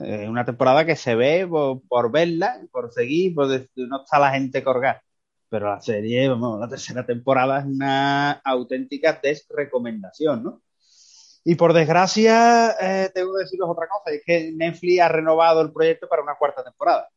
Es 0.06 0.30
una 0.30 0.46
temporada 0.46 0.86
que 0.86 0.96
se 0.96 1.16
ve 1.16 1.48
por, 1.48 1.82
por 1.88 2.12
verla, 2.12 2.62
por 2.72 2.92
seguir, 2.94 3.36
por 3.36 3.48
decir, 3.50 3.88
no 3.90 4.04
está 4.04 4.20
la 4.20 4.32
gente 4.34 4.64
colgada. 4.64 5.04
Pero 5.50 5.70
la 5.72 5.82
serie, 5.82 6.28
vamos, 6.30 6.60
la 6.60 6.70
tercera 6.70 7.06
temporada 7.06 7.60
es 7.60 7.66
una 7.66 8.34
auténtica 8.34 9.20
desrecomendación, 9.24 10.44
¿no? 10.44 10.64
Y 11.48 11.56
por 11.56 11.74
desgracia, 11.74 12.72
eh, 12.82 13.12
tengo 13.14 13.34
que 13.36 13.44
deciros 13.44 13.70
otra 13.70 13.88
cosa, 13.88 14.16
es 14.16 14.24
que 14.26 14.52
Netflix 14.52 15.00
ha 15.00 15.08
renovado 15.08 15.62
el 15.62 15.72
proyecto 15.72 16.10
para 16.10 16.24
una 16.24 16.36
cuarta 16.36 16.64
temporada. 16.64 17.08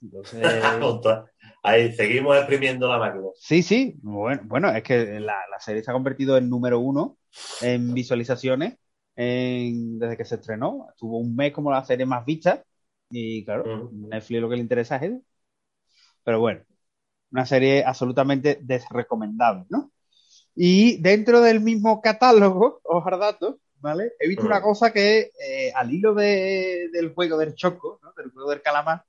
Entonces, 0.00 0.40
Ahí 1.64 1.92
seguimos 1.92 2.36
exprimiendo 2.36 2.88
la 2.88 2.98
máquina. 2.98 3.26
Sí, 3.34 3.62
sí. 3.62 3.94
Bueno, 4.02 4.42
bueno 4.44 4.70
es 4.70 4.82
que 4.82 5.20
la, 5.20 5.36
la, 5.48 5.60
serie 5.60 5.82
se 5.82 5.90
ha 5.90 5.94
convertido 5.94 6.36
en 6.36 6.48
número 6.48 6.80
uno 6.80 7.18
en 7.60 7.94
visualizaciones 7.94 8.78
en, 9.14 9.98
desde 9.98 10.16
que 10.16 10.24
se 10.24 10.36
estrenó. 10.36 10.88
Tuvo 10.96 11.18
un 11.18 11.36
mes 11.36 11.52
como 11.52 11.70
la 11.70 11.84
serie 11.84 12.06
más 12.06 12.24
vista. 12.24 12.64
Y 13.10 13.44
claro, 13.44 13.62
uh 13.62 13.88
-huh. 13.88 14.08
Netflix 14.08 14.40
lo 14.40 14.48
que 14.48 14.56
le 14.56 14.62
interesa 14.62 14.96
es 14.96 15.02
eso. 15.02 15.20
Pero 16.24 16.40
bueno, 16.40 16.62
una 17.30 17.46
serie 17.46 17.84
absolutamente 17.84 18.58
desrecomendable, 18.62 19.66
¿no? 19.68 19.92
Y 20.54 21.00
dentro 21.00 21.40
del 21.40 21.60
mismo 21.60 22.00
catálogo, 22.00 22.80
ojar 22.84 23.18
datos, 23.18 23.56
¿vale? 23.82 24.12
He 24.20 24.28
visto 24.28 24.46
una 24.46 24.62
cosa 24.62 24.92
que 24.92 25.32
eh, 25.40 25.72
al 25.74 25.92
hilo 25.92 26.14
de, 26.14 26.88
del 26.92 27.12
juego 27.14 27.38
del 27.38 27.54
Choco, 27.54 28.00
¿no? 28.02 28.12
del 28.16 28.30
juego 28.32 28.50
del 28.50 28.62
calamar, 28.62 29.04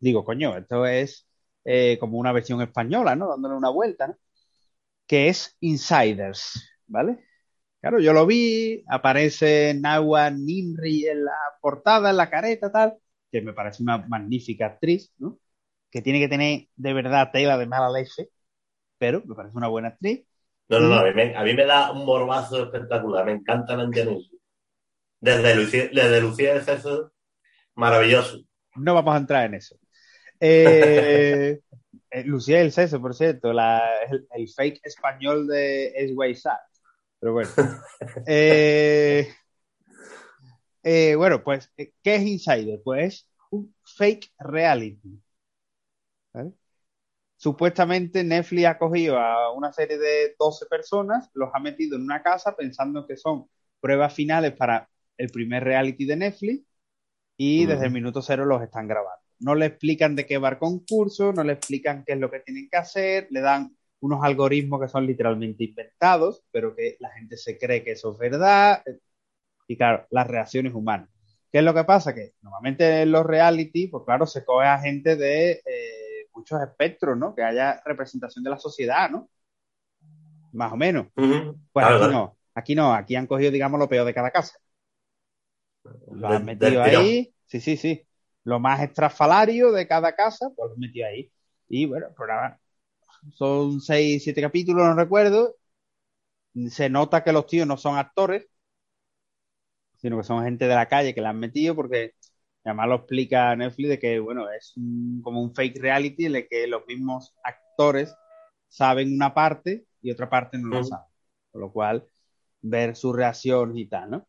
digo, 0.00 0.24
coño, 0.24 0.56
esto 0.56 0.86
es 0.86 1.26
eh, 1.64 1.98
como 2.00 2.18
una 2.18 2.32
versión 2.32 2.62
española, 2.62 3.16
¿no? 3.16 3.28
Dándole 3.30 3.56
una 3.56 3.70
vuelta, 3.70 4.08
¿no? 4.08 4.16
Que 5.06 5.28
es 5.28 5.56
Insiders, 5.60 6.62
¿vale? 6.86 7.24
Claro, 7.80 8.00
yo 8.00 8.12
lo 8.14 8.26
vi, 8.26 8.84
aparece 8.88 9.74
Nawa 9.74 10.30
Nimri 10.30 11.06
en 11.06 11.24
la 11.24 11.34
portada, 11.60 12.10
en 12.10 12.16
la 12.18 12.30
careta, 12.30 12.72
tal, 12.72 12.98
que 13.32 13.42
me 13.42 13.52
parece 13.54 13.82
una 13.82 13.98
magnífica 14.08 14.66
actriz, 14.66 15.12
¿no? 15.18 15.38
Que 15.90 16.02
tiene 16.02 16.20
que 16.20 16.28
tener 16.28 16.68
de 16.76 16.92
verdad 16.94 17.30
tela 17.32 17.58
de 17.58 17.66
mala 17.66 17.90
leche, 17.90 18.30
pero 18.98 19.22
me 19.26 19.34
parece 19.34 19.56
una 19.56 19.68
buena 19.68 19.88
actriz. 19.88 20.26
No, 20.68 20.80
no, 20.80 20.88
no, 20.88 20.94
a 20.96 21.04
mí, 21.04 21.12
me, 21.14 21.36
a 21.36 21.42
mí 21.42 21.54
me 21.54 21.66
da 21.66 21.92
un 21.92 22.06
morbazo 22.06 22.64
espectacular, 22.64 23.26
me 23.26 23.32
encanta 23.32 23.76
la 23.76 23.86
Desde 25.20 25.54
Lucía, 25.54 25.90
desde 25.92 26.20
Lucía 26.20 26.54
de 26.54 26.62
César, 26.62 27.10
maravilloso. 27.74 28.38
No 28.76 28.94
vamos 28.94 29.14
a 29.14 29.18
entrar 29.18 29.46
en 29.46 29.54
eso. 29.54 29.76
Eh, 30.40 31.60
Lucía 32.24 32.58
del 32.58 32.72
Ceso, 32.72 33.00
por 33.00 33.14
cierto, 33.14 33.52
la, 33.52 33.82
el, 34.10 34.26
el, 34.30 34.48
fake 34.48 34.80
español 34.84 35.46
de 35.46 35.92
Es 35.96 36.42
Sad. 36.42 36.58
Pero 37.18 37.32
bueno. 37.32 37.50
eh, 38.26 39.32
eh, 40.82 41.14
bueno, 41.16 41.42
pues, 41.42 41.72
¿qué 41.76 42.14
es 42.16 42.22
Insider? 42.22 42.80
Pues 42.84 43.28
un 43.50 43.74
fake 43.84 44.32
reality. 44.38 45.18
Supuestamente 47.44 48.24
Netflix 48.24 48.64
ha 48.64 48.78
cogido 48.78 49.18
a 49.18 49.52
una 49.52 49.70
serie 49.70 49.98
de 49.98 50.34
12 50.38 50.64
personas, 50.64 51.28
los 51.34 51.50
ha 51.52 51.58
metido 51.58 51.96
en 51.96 52.04
una 52.04 52.22
casa 52.22 52.56
pensando 52.56 53.06
que 53.06 53.18
son 53.18 53.50
pruebas 53.80 54.14
finales 54.14 54.52
para 54.52 54.88
el 55.18 55.28
primer 55.28 55.62
reality 55.62 56.06
de 56.06 56.16
Netflix 56.16 56.64
y 57.36 57.66
mm. 57.66 57.68
desde 57.68 57.84
el 57.84 57.92
minuto 57.92 58.22
cero 58.22 58.46
los 58.46 58.62
están 58.62 58.88
grabando 58.88 59.22
no 59.40 59.54
le 59.54 59.66
explican 59.66 60.16
de 60.16 60.24
qué 60.24 60.38
va 60.38 60.48
el 60.48 60.58
concurso, 60.58 61.32
no 61.34 61.44
le 61.44 61.52
explican 61.52 62.02
qué 62.06 62.14
es 62.14 62.18
lo 62.18 62.30
que 62.30 62.40
tienen 62.40 62.68
que 62.70 62.78
hacer, 62.78 63.26
le 63.30 63.42
dan 63.42 63.76
unos 64.00 64.24
algoritmos 64.24 64.80
que 64.80 64.88
son 64.88 65.06
literalmente 65.06 65.64
inventados, 65.64 66.42
pero 66.50 66.74
que 66.74 66.96
la 67.00 67.10
gente 67.10 67.36
se 67.36 67.58
cree 67.58 67.84
que 67.84 67.92
eso 67.92 68.12
es 68.12 68.18
verdad. 68.18 68.82
Y 69.68 69.76
claro, 69.76 70.06
las 70.10 70.26
reacciones 70.28 70.72
humanas. 70.72 71.10
¿Qué 71.52 71.58
es 71.58 71.64
lo 71.64 71.74
que 71.74 71.84
pasa? 71.84 72.14
Que 72.14 72.32
normalmente 72.40 73.02
en 73.02 73.12
los 73.12 73.26
reality, 73.26 73.88
pues 73.88 74.04
claro, 74.04 74.26
se 74.26 74.44
coge 74.44 74.66
a 74.66 74.78
gente 74.78 75.16
de 75.16 75.52
eh, 75.52 76.03
muchos 76.34 76.60
espectros, 76.60 77.16
¿no? 77.16 77.34
Que 77.34 77.42
haya 77.42 77.80
representación 77.84 78.44
de 78.44 78.50
la 78.50 78.58
sociedad, 78.58 79.10
¿no? 79.10 79.28
Más 80.52 80.72
o 80.72 80.76
menos. 80.76 81.06
Uh 81.16 81.22
-huh. 81.22 81.58
Pues 81.72 81.86
claro, 81.86 81.96
aquí 81.96 82.04
claro. 82.04 82.12
no. 82.12 82.36
Aquí 82.54 82.74
no. 82.74 82.94
Aquí 82.94 83.16
han 83.16 83.26
cogido, 83.26 83.50
digamos, 83.50 83.78
lo 83.78 83.88
peor 83.88 84.06
de 84.06 84.14
cada 84.14 84.30
casa. 84.30 84.58
Lo 86.10 86.28
han 86.28 86.44
metido 86.44 86.82
ahí. 86.82 87.34
Sí, 87.46 87.60
sí, 87.60 87.76
sí 87.76 88.06
lo 88.44 88.60
más 88.60 88.80
estrafalario 88.82 89.72
de 89.72 89.88
cada 89.88 90.14
casa, 90.14 90.50
pues 90.54 90.70
lo 90.70 90.76
metí 90.76 91.02
ahí. 91.02 91.32
Y 91.68 91.86
bueno, 91.86 92.08
nada, 92.28 92.60
son 93.32 93.80
seis, 93.80 94.22
siete 94.22 94.42
capítulos, 94.42 94.84
no 94.86 94.94
recuerdo. 94.94 95.56
Se 96.70 96.88
nota 96.88 97.24
que 97.24 97.32
los 97.32 97.46
tíos 97.46 97.66
no 97.66 97.76
son 97.76 97.96
actores, 97.98 98.46
sino 99.96 100.18
que 100.18 100.24
son 100.24 100.44
gente 100.44 100.68
de 100.68 100.74
la 100.74 100.86
calle 100.88 101.14
que 101.14 101.20
la 101.20 101.30
han 101.30 101.40
metido, 101.40 101.74
porque 101.74 102.14
además 102.64 102.88
lo 102.88 102.94
explica 102.96 103.54
Netflix 103.56 103.88
de 103.88 103.98
que, 103.98 104.18
bueno, 104.18 104.50
es 104.50 104.76
un, 104.76 105.20
como 105.22 105.42
un 105.42 105.54
fake 105.54 105.80
reality 105.80 106.26
en 106.26 106.36
el 106.36 106.48
que 106.48 106.66
los 106.66 106.86
mismos 106.86 107.34
actores 107.42 108.14
saben 108.68 109.14
una 109.14 109.34
parte 109.34 109.86
y 110.00 110.10
otra 110.10 110.28
parte 110.28 110.58
no 110.58 110.68
lo 110.68 110.84
saben. 110.84 111.06
Con 111.52 111.60
lo 111.60 111.72
cual, 111.72 112.06
ver 112.62 112.96
su 112.96 113.12
reacción 113.12 113.76
y 113.76 113.86
tal, 113.86 114.10
¿no? 114.10 114.26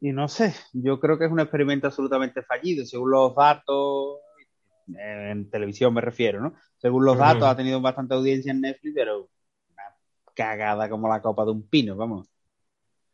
y 0.00 0.12
no 0.12 0.28
sé, 0.28 0.54
yo 0.72 1.00
creo 1.00 1.18
que 1.18 1.26
es 1.26 1.32
un 1.32 1.40
experimento 1.40 1.86
absolutamente 1.86 2.42
fallido, 2.42 2.86
según 2.86 3.10
los 3.10 3.34
datos, 3.34 4.18
en 4.86 5.50
televisión 5.50 5.94
me 5.94 6.00
refiero, 6.00 6.40
¿no? 6.40 6.54
Según 6.78 7.04
los 7.04 7.16
datos, 7.16 7.42
uh 7.42 7.46
-huh. 7.46 7.50
ha 7.50 7.56
tenido 7.56 7.80
bastante 7.80 8.14
audiencia 8.14 8.52
en 8.52 8.60
Netflix, 8.60 8.94
pero 8.94 9.30
una 9.70 9.82
cagada 10.34 10.88
como 10.88 11.08
la 11.08 11.22
copa 11.22 11.44
de 11.44 11.52
un 11.52 11.68
pino, 11.68 11.96
vamos. 11.96 12.28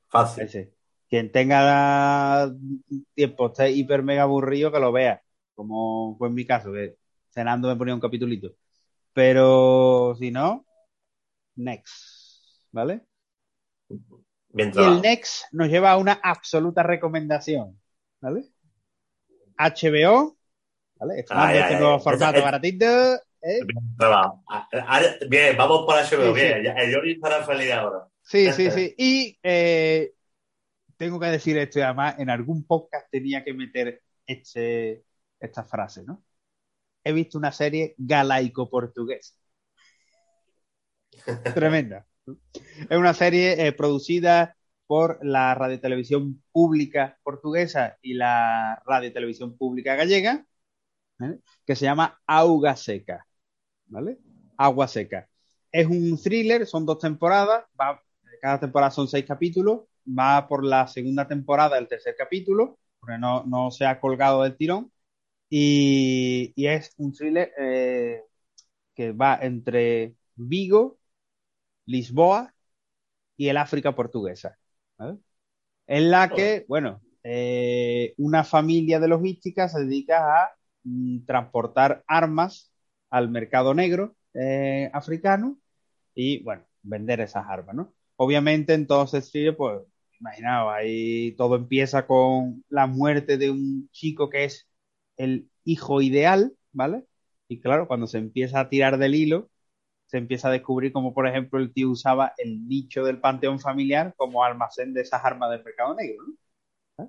Fácil. 0.09 0.45
Ese. 0.45 0.78
Quien 1.09 1.33
tenga 1.33 2.53
tiempo, 3.15 3.47
esté 3.47 3.71
hiper 3.71 4.03
mega 4.03 4.23
aburrido, 4.23 4.71
que 4.71 4.81
lo 4.81 4.93
vea, 4.93 5.23
como 5.55 6.17
fue 6.19 6.29
en 6.29 6.35
mi 6.35 6.45
caso, 6.45 6.73
que 6.73 6.97
cenando 7.31 7.69
me 7.69 7.77
ponía 7.77 7.95
un 7.95 8.01
capitulito. 8.01 8.53
Pero 9.13 10.15
si 10.19 10.31
no, 10.31 10.67
next, 11.57 12.67
¿vale? 12.73 13.03
Bien 14.51 14.73
y 14.75 14.79
el 14.79 15.03
Next 15.03 15.45
nos 15.53 15.69
lleva 15.69 15.93
a 15.93 15.97
una 15.97 16.21
absoluta 16.23 16.83
recomendación, 16.83 17.79
¿vale? 18.21 18.45
HBO, 19.59 20.37
¿vale? 20.97 21.21
Estamos 21.21 21.51
en 21.51 21.57
este 21.57 21.79
nuevo 21.79 22.01
formato 22.01 22.43
baratito. 22.43 22.87
¿eh? 23.43 23.61
Bien, 23.65 25.05
bien, 25.29 25.57
vamos 25.57 25.85
por 25.85 25.97
HBO, 25.97 26.35
sí, 26.35 26.41
bien. 26.41 26.65
Sí. 26.65 26.93
Yo 26.93 26.99
estará 27.05 27.45
feliz 27.45 27.73
ahora. 27.73 28.09
Sí, 28.23 28.53
sí, 28.53 28.71
sí. 28.71 28.95
Y 28.97 29.39
eh, 29.43 30.13
tengo 30.99 31.19
que 31.21 31.27
decir 31.27 31.57
esto, 31.57 31.79
y 31.79 31.83
además 31.83 32.17
en 32.19 32.29
algún 32.29 32.65
podcast 32.65 33.09
tenía 33.11 33.45
que 33.45 33.55
meter 33.55 34.03
este, 34.27 35.05
esta 35.41 35.65
frase, 35.65 36.03
¿no? 36.05 36.23
He 37.05 37.13
visto 37.13 37.39
una 37.39 37.53
serie 37.53 37.95
galaico-portuguesa. 37.97 39.35
Tremenda. 41.55 42.07
Es 42.91 42.99
una 42.99 43.15
serie 43.15 43.67
eh, 43.67 43.73
producida 43.73 44.57
por 44.87 45.25
la 45.25 45.55
radiotelevisión 45.55 46.43
pública 46.53 47.19
portuguesa 47.23 47.97
y 48.03 48.15
la 48.15 48.83
radiotelevisión 48.85 49.57
pública 49.57 49.95
gallega, 49.95 50.45
¿vale? 51.19 51.41
que 51.65 51.77
se 51.77 51.85
llama 51.85 52.21
Auga 52.27 52.77
Seca, 52.77 53.27
¿vale? 53.87 54.19
Agua 54.57 54.89
Seca. 54.89 55.29
Es 55.71 55.87
un 55.87 56.21
thriller, 56.21 56.67
son 56.67 56.85
dos 56.87 56.99
temporadas, 56.99 57.65
va, 57.81 58.03
cada 58.41 58.61
temporada 58.61 58.91
son 58.91 59.09
seis 59.09 59.25
capítulos, 59.27 59.83
va 60.09 60.49
por 60.49 60.65
la 60.65 60.87
segunda 60.89 61.29
temporada, 61.29 61.79
el 61.79 61.89
tercer 61.89 62.15
capítulo, 62.17 62.79
porque 63.01 63.19
no, 63.19 63.45
no 63.45 63.71
se 63.71 63.87
ha 63.87 64.01
colgado 64.01 64.43
del 64.43 64.57
tirón, 64.57 64.93
y, 65.51 66.53
y 66.57 66.67
es 66.67 66.93
un 66.99 67.13
thriller 67.13 67.53
eh, 67.59 68.23
que 68.95 69.13
va 69.13 69.39
entre 69.41 70.15
Vigo, 70.37 70.99
Lisboa 71.87 72.55
y 73.37 73.49
el 73.49 73.57
África 73.57 73.95
portuguesa. 73.95 74.59
¿vale? 74.99 75.19
En 75.87 76.11
la 76.11 76.29
que, 76.29 76.67
bueno, 76.69 77.01
eh, 77.23 78.15
una 78.19 78.45
familia 78.45 79.01
de 79.01 79.09
logística 79.09 79.69
se 79.69 79.81
dedica 79.81 80.43
a 80.43 80.51
mm, 80.85 81.25
transportar 81.27 82.05
armas 82.07 82.73
al 83.11 83.31
mercado 83.31 83.75
negro 83.75 84.17
eh, 84.35 84.91
africano 84.93 85.59
y, 86.15 86.43
bueno, 86.43 86.65
vender 86.83 87.21
esas 87.21 87.47
armas, 87.49 87.75
¿no? 87.75 87.95
Obviamente, 88.17 88.75
entonces, 88.75 89.29
sí, 89.31 89.51
pues, 89.53 89.81
imaginaos, 90.21 90.73
ahí 90.75 91.33
todo 91.37 91.57
empieza 91.57 92.07
con 92.07 92.65
la 92.69 92.87
muerte 92.87 93.39
de 93.39 93.51
un 93.51 93.89
chico 93.93 94.29
que 94.31 94.45
es 94.45 94.69
el 95.17 95.51
hijo 95.65 96.01
ideal, 96.03 96.55
¿vale? 96.73 97.05
Y 97.49 97.61
claro, 97.61 97.89
cuando 97.89 98.07
se 98.07 98.19
empieza 98.19 98.61
a 98.61 98.69
tirar 98.69 98.99
del 98.99 99.15
hilo, 99.15 99.51
se 100.07 100.19
empieza 100.19 100.49
a 100.49 100.53
descubrir 100.53 100.93
como, 100.93 101.15
por 101.15 101.27
ejemplo, 101.29 101.59
el 101.61 101.73
tío 101.73 101.91
usaba 101.91 102.33
el 102.39 102.67
nicho 102.69 103.05
del 103.05 103.21
panteón 103.21 103.61
familiar 103.61 104.15
como 104.17 104.45
almacén 104.45 104.95
de 104.95 105.03
esas 105.03 105.25
armas 105.25 105.51
del 105.51 105.65
mercado 105.65 105.95
negro, 105.95 106.25
¿no? 106.99 107.05
¿Eh? 107.05 107.09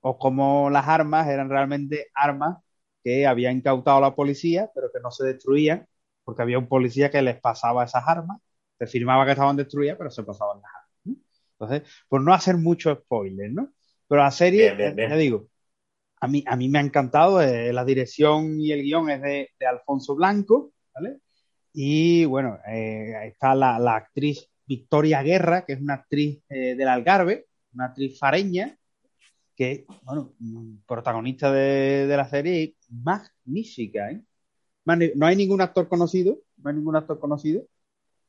O 0.00 0.18
como 0.18 0.70
las 0.70 0.88
armas 0.88 1.28
eran 1.28 1.50
realmente 1.50 2.08
armas 2.14 2.58
que 3.04 3.26
había 3.26 3.52
incautado 3.52 4.00
la 4.00 4.14
policía, 4.14 4.70
pero 4.74 4.90
que 4.92 5.00
no 5.00 5.10
se 5.10 5.26
destruían, 5.26 5.86
porque 6.24 6.42
había 6.42 6.58
un 6.58 6.68
policía 6.68 7.10
que 7.10 7.22
les 7.22 7.40
pasaba 7.40 7.84
esas 7.84 8.04
armas, 8.06 8.40
se 8.78 8.86
firmaba 8.86 9.24
que 9.26 9.32
estaban 9.32 9.56
destruidas, 9.56 9.96
pero 9.98 10.10
se 10.10 10.24
pasaban 10.24 10.60
las. 10.62 10.72
Entonces, 11.58 11.88
por 12.08 12.20
no 12.22 12.34
hacer 12.34 12.56
mucho 12.56 12.94
spoiler, 12.94 13.52
¿no? 13.52 13.72
Pero 14.08 14.22
la 14.22 14.30
serie, 14.30 14.74
Bien, 14.74 14.76
bien, 14.76 14.96
bien. 14.96 15.10
ya 15.10 15.16
digo, 15.16 15.48
a 16.20 16.28
mí, 16.28 16.44
a 16.46 16.56
mí 16.56 16.68
me 16.68 16.78
ha 16.78 16.82
encantado, 16.82 17.40
eh, 17.42 17.72
la 17.72 17.84
dirección 17.84 18.60
y 18.60 18.72
el 18.72 18.82
guion 18.82 19.10
es 19.10 19.22
de, 19.22 19.50
de 19.58 19.66
Alfonso 19.66 20.14
Blanco, 20.14 20.72
¿vale? 20.94 21.18
Y 21.72 22.24
bueno, 22.24 22.58
eh, 22.68 23.12
está 23.26 23.54
la, 23.54 23.78
la 23.78 23.96
actriz 23.96 24.48
Victoria 24.66 25.22
Guerra, 25.22 25.64
que 25.64 25.74
es 25.74 25.80
una 25.80 25.94
actriz 25.94 26.42
eh, 26.48 26.74
del 26.74 26.88
Algarve, 26.88 27.46
una 27.74 27.86
actriz 27.86 28.18
fareña, 28.18 28.76
que, 29.54 29.86
bueno, 30.02 30.34
protagonista 30.86 31.50
de, 31.50 32.06
de 32.06 32.16
la 32.16 32.28
serie, 32.28 32.76
magnífica, 32.90 34.10
¿eh? 34.10 34.22
No 34.84 35.26
hay 35.26 35.34
ningún 35.36 35.60
actor 35.60 35.88
conocido, 35.88 36.38
no 36.58 36.70
hay 36.70 36.76
ningún 36.76 36.94
actor 36.94 37.18
conocido. 37.18 37.66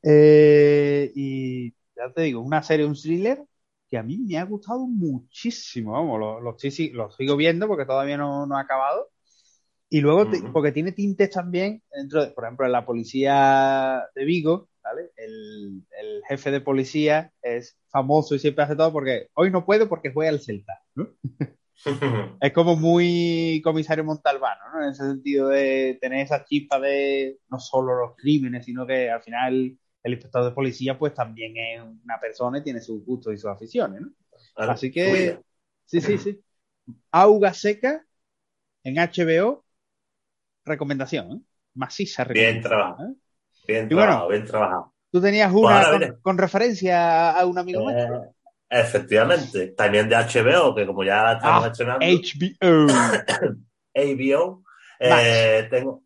Eh, 0.02 1.12
y 1.14 1.72
ya 1.98 2.12
te 2.14 2.22
digo, 2.22 2.40
una 2.42 2.62
serie, 2.62 2.86
un 2.86 2.94
thriller 2.94 3.44
que 3.90 3.98
a 3.98 4.02
mí 4.02 4.18
me 4.18 4.38
ha 4.38 4.44
gustado 4.44 4.80
muchísimo, 4.86 5.92
vamos, 5.92 6.20
lo, 6.20 6.40
lo 6.40 6.56
estoy 6.56 6.90
lo 6.90 7.10
sigo 7.10 7.36
viendo 7.36 7.66
porque 7.68 7.86
todavía 7.86 8.16
no, 8.18 8.46
no 8.46 8.56
ha 8.56 8.60
acabado. 8.62 9.08
Y 9.90 10.00
luego, 10.00 10.28
te- 10.30 10.38
Ujú. 10.38 10.52
porque 10.52 10.72
tiene 10.72 10.92
tintes 10.92 11.30
también, 11.30 11.82
dentro 11.92 12.24
de, 12.24 12.30
por 12.32 12.44
ejemplo, 12.44 12.66
en 12.66 12.72
la 12.72 12.84
policía 12.86 14.04
de 14.14 14.24
Vigo, 14.24 14.68
¿vale? 14.82 15.10
El, 15.16 15.84
el 16.00 16.22
jefe 16.28 16.50
de 16.50 16.60
policía 16.60 17.32
es 17.42 17.78
famoso 17.88 18.34
y 18.34 18.38
siempre 18.38 18.64
hace 18.64 18.76
todo 18.76 18.92
porque 18.92 19.28
hoy 19.34 19.50
no 19.50 19.64
puede 19.64 19.86
porque 19.86 20.12
juega 20.12 20.30
al 20.30 20.40
Celta, 20.40 20.74
¿no? 20.94 21.08
Es 22.40 22.52
como 22.52 22.76
muy 22.76 23.60
comisario 23.64 24.04
Montalbano, 24.04 24.60
¿no? 24.72 24.84
En 24.84 24.90
ese 24.90 25.04
sentido 25.04 25.48
de 25.48 25.98
tener 26.00 26.20
esa 26.24 26.44
chispa 26.44 26.78
de 26.80 27.38
no 27.48 27.58
solo 27.58 27.94
los 27.98 28.16
crímenes, 28.16 28.64
sino 28.64 28.86
que 28.86 29.10
al 29.10 29.22
final 29.22 29.76
el 30.02 30.12
inspector 30.14 30.44
de 30.44 30.50
policía 30.52 30.98
pues 30.98 31.14
también 31.14 31.56
es 31.56 31.82
una 32.04 32.18
persona 32.20 32.58
y 32.58 32.62
tiene 32.62 32.80
sus 32.80 33.04
gustos 33.04 33.34
y 33.34 33.38
sus 33.38 33.50
aficiones, 33.50 34.00
¿no? 34.02 34.08
Así 34.56 34.90
que, 34.90 35.38
sí, 35.84 36.00
sí, 36.00 36.18
sí. 36.18 36.40
Auga 37.12 37.52
seca 37.54 38.04
en 38.84 38.98
HBO, 38.98 39.64
recomendación, 40.64 41.32
¿eh? 41.32 41.40
Maciza 41.74 42.24
Bien 42.24 42.62
recomendación. 42.62 42.62
trabajado. 42.62 43.08
¿eh? 43.10 43.14
Bien 43.66 43.88
Y 43.90 43.94
bueno, 43.94 44.06
trabajado, 44.06 44.28
bien 44.28 44.44
trabajado. 44.44 44.94
Tú 45.10 45.20
tenías 45.20 45.52
una 45.52 46.16
con, 46.22 46.38
referencia 46.38 47.30
a 47.30 47.46
un 47.46 47.58
amigo 47.58 47.80
nuestro. 47.82 48.24
Eh, 48.24 48.30
efectivamente, 48.70 49.68
también 49.68 50.08
de 50.08 50.16
HBO, 50.16 50.74
que 50.74 50.86
como 50.86 51.04
ya 51.04 51.32
estamos 51.32 51.64
Ah, 51.64 51.68
estrenando, 51.68 52.04
HBO. 52.06 52.86
HBO, 53.94 54.62
eh, 55.00 55.66
tengo 55.70 56.02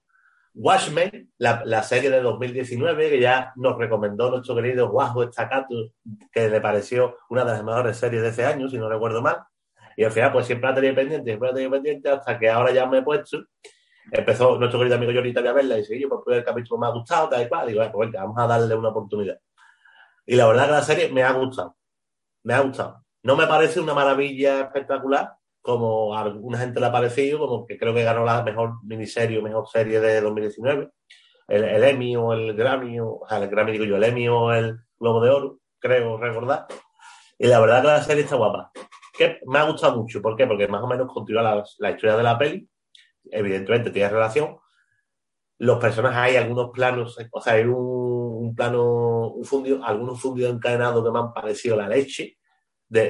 Watchmen, 0.54 1.32
la, 1.38 1.62
la 1.64 1.82
serie 1.82 2.10
de 2.10 2.20
2019, 2.20 3.10
que 3.10 3.20
ya 3.20 3.52
nos 3.56 3.78
recomendó 3.78 4.30
nuestro 4.30 4.54
querido 4.54 4.90
Guajo 4.90 5.22
Estacato, 5.22 5.92
que 6.30 6.48
le 6.48 6.60
pareció 6.60 7.16
una 7.30 7.44
de 7.44 7.52
las 7.52 7.64
mejores 7.64 7.96
series 7.96 8.22
de 8.22 8.28
ese 8.28 8.44
año, 8.44 8.68
si 8.68 8.76
no 8.78 8.88
recuerdo 8.88 9.22
mal. 9.22 9.38
Y 9.96 10.04
al 10.04 10.12
final, 10.12 10.32
pues 10.32 10.46
siempre 10.46 10.68
la 10.68 10.74
tenía 10.74 10.94
pendiente, 10.94 11.30
siempre 11.30 11.48
la 11.48 11.54
tenía 11.54 11.70
pendiente, 11.70 12.08
hasta 12.10 12.38
que 12.38 12.48
ahora 12.50 12.72
ya 12.72 12.86
me 12.86 12.98
he 12.98 13.02
puesto. 13.02 13.38
Empezó 14.10 14.58
nuestro 14.58 14.78
querido 14.80 14.96
amigo 14.96 15.12
Jorita 15.12 15.40
a 15.40 15.52
verla 15.52 15.76
y 15.76 15.80
dice, 15.80 15.98
yo, 16.00 16.08
pues 16.08 16.36
el 16.36 16.44
capítulo 16.44 16.80
me 16.80 16.86
ha 16.86 16.90
gustado, 16.90 17.28
tal 17.28 17.42
y 17.42 17.48
cual. 17.48 17.66
Digo, 17.68 17.78
"Bueno, 17.80 17.92
pues 17.92 18.10
venga, 18.10 18.24
vamos 18.24 18.38
a 18.38 18.46
darle 18.46 18.74
una 18.74 18.88
oportunidad. 18.88 19.38
Y 20.26 20.36
la 20.36 20.46
verdad 20.46 20.66
que 20.66 20.72
la 20.72 20.82
serie 20.82 21.12
me 21.12 21.22
ha 21.22 21.32
gustado. 21.32 21.76
Me 22.44 22.54
ha 22.54 22.60
gustado. 22.60 23.04
No 23.22 23.36
me 23.36 23.46
parece 23.46 23.80
una 23.80 23.94
maravilla 23.94 24.60
espectacular, 24.62 25.32
como 25.62 26.14
a 26.14 26.22
alguna 26.22 26.58
gente 26.58 26.80
le 26.80 26.86
ha 26.86 26.92
parecido, 26.92 27.38
como 27.38 27.66
que 27.66 27.78
creo 27.78 27.94
que 27.94 28.02
ganó 28.02 28.24
la 28.24 28.42
mejor 28.42 28.84
miniserie 28.84 29.38
o 29.38 29.42
mejor 29.42 29.68
serie 29.68 30.00
de 30.00 30.20
2019. 30.20 30.90
El, 31.48 31.64
el 31.64 31.84
Emmy 31.84 32.16
o 32.16 32.32
el 32.32 32.54
Grammy, 32.54 32.98
o, 33.00 33.20
o 33.20 33.28
sea, 33.28 33.38
el 33.38 33.48
Grammy 33.48 33.72
digo 33.72 33.84
yo, 33.84 33.96
el 33.96 34.04
Emmy 34.04 34.28
o 34.28 34.52
el 34.52 34.76
Globo 34.98 35.22
de 35.22 35.30
Oro, 35.30 35.58
creo 35.78 36.18
recordar. 36.18 36.66
Y 37.38 37.46
la 37.46 37.60
verdad 37.60 37.80
que 37.80 37.86
la 37.88 38.02
serie 38.02 38.24
está 38.24 38.36
guapa. 38.36 38.72
Que 39.16 39.38
me 39.46 39.58
ha 39.58 39.64
gustado 39.64 39.96
mucho. 39.96 40.20
¿Por 40.20 40.36
qué? 40.36 40.46
Porque 40.46 40.68
más 40.68 40.82
o 40.82 40.86
menos 40.86 41.12
continúa 41.12 41.42
la, 41.42 41.64
la 41.78 41.90
historia 41.90 42.16
de 42.16 42.22
la 42.22 42.38
peli. 42.38 42.68
Evidentemente 43.30 43.90
tiene 43.90 44.08
relación. 44.08 44.56
Los 45.58 45.78
personajes 45.78 46.18
hay 46.18 46.36
algunos 46.36 46.70
planos, 46.70 47.16
o 47.30 47.40
sea, 47.40 47.52
hay 47.52 47.64
un, 47.64 47.76
un 47.76 48.54
plano, 48.54 49.28
un 49.28 49.44
fundido, 49.44 49.84
algunos 49.84 50.20
fundidos 50.20 50.52
encadenados 50.52 51.04
que 51.04 51.10
me 51.12 51.18
han 51.20 51.32
parecido 51.32 51.76
la 51.76 51.88
leche 51.88 52.36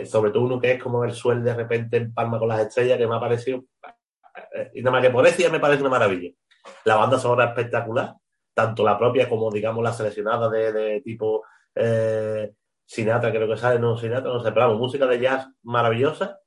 sobre 0.07 0.31
todo 0.31 0.45
uno 0.45 0.61
que 0.61 0.73
es 0.73 0.83
como 0.83 1.05
el 1.05 1.13
suel 1.13 1.43
de 1.43 1.55
repente 1.55 1.97
en 1.97 2.13
palma 2.13 2.39
con 2.39 2.49
las 2.49 2.61
estrellas, 2.61 2.99
que 2.99 3.07
me 3.07 3.17
ha 3.17 3.21
parecido, 3.21 3.65
eh, 4.55 4.71
y 4.75 4.83
nada 4.83 4.93
más 4.93 5.03
que 5.03 5.11
por 5.11 5.27
eso 5.27 5.39
ya 5.39 5.51
me 5.51 5.61
parece 5.61 5.83
una 5.83 5.91
maravilla. 5.91 6.31
La 6.85 6.97
banda 6.97 7.19
sonora 7.19 7.47
espectacular, 7.47 8.15
tanto 8.55 8.85
la 8.85 8.99
propia 8.99 9.29
como, 9.29 9.51
digamos, 9.51 9.83
la 9.83 9.93
seleccionada 9.93 10.49
de, 10.49 11.01
tipo 11.03 11.45
eh, 11.75 12.53
Sinatra, 12.85 13.31
creo 13.31 13.49
que 13.49 13.57
sale, 13.57 13.79
no 13.79 13.97
Sinatra, 13.97 14.33
no 14.33 14.41
sé, 14.41 14.53
pero 14.53 14.67
vamos, 14.67 14.81
música 14.81 15.07
de 15.07 15.21
jazz 15.21 15.49
maravillosa. 15.63 16.39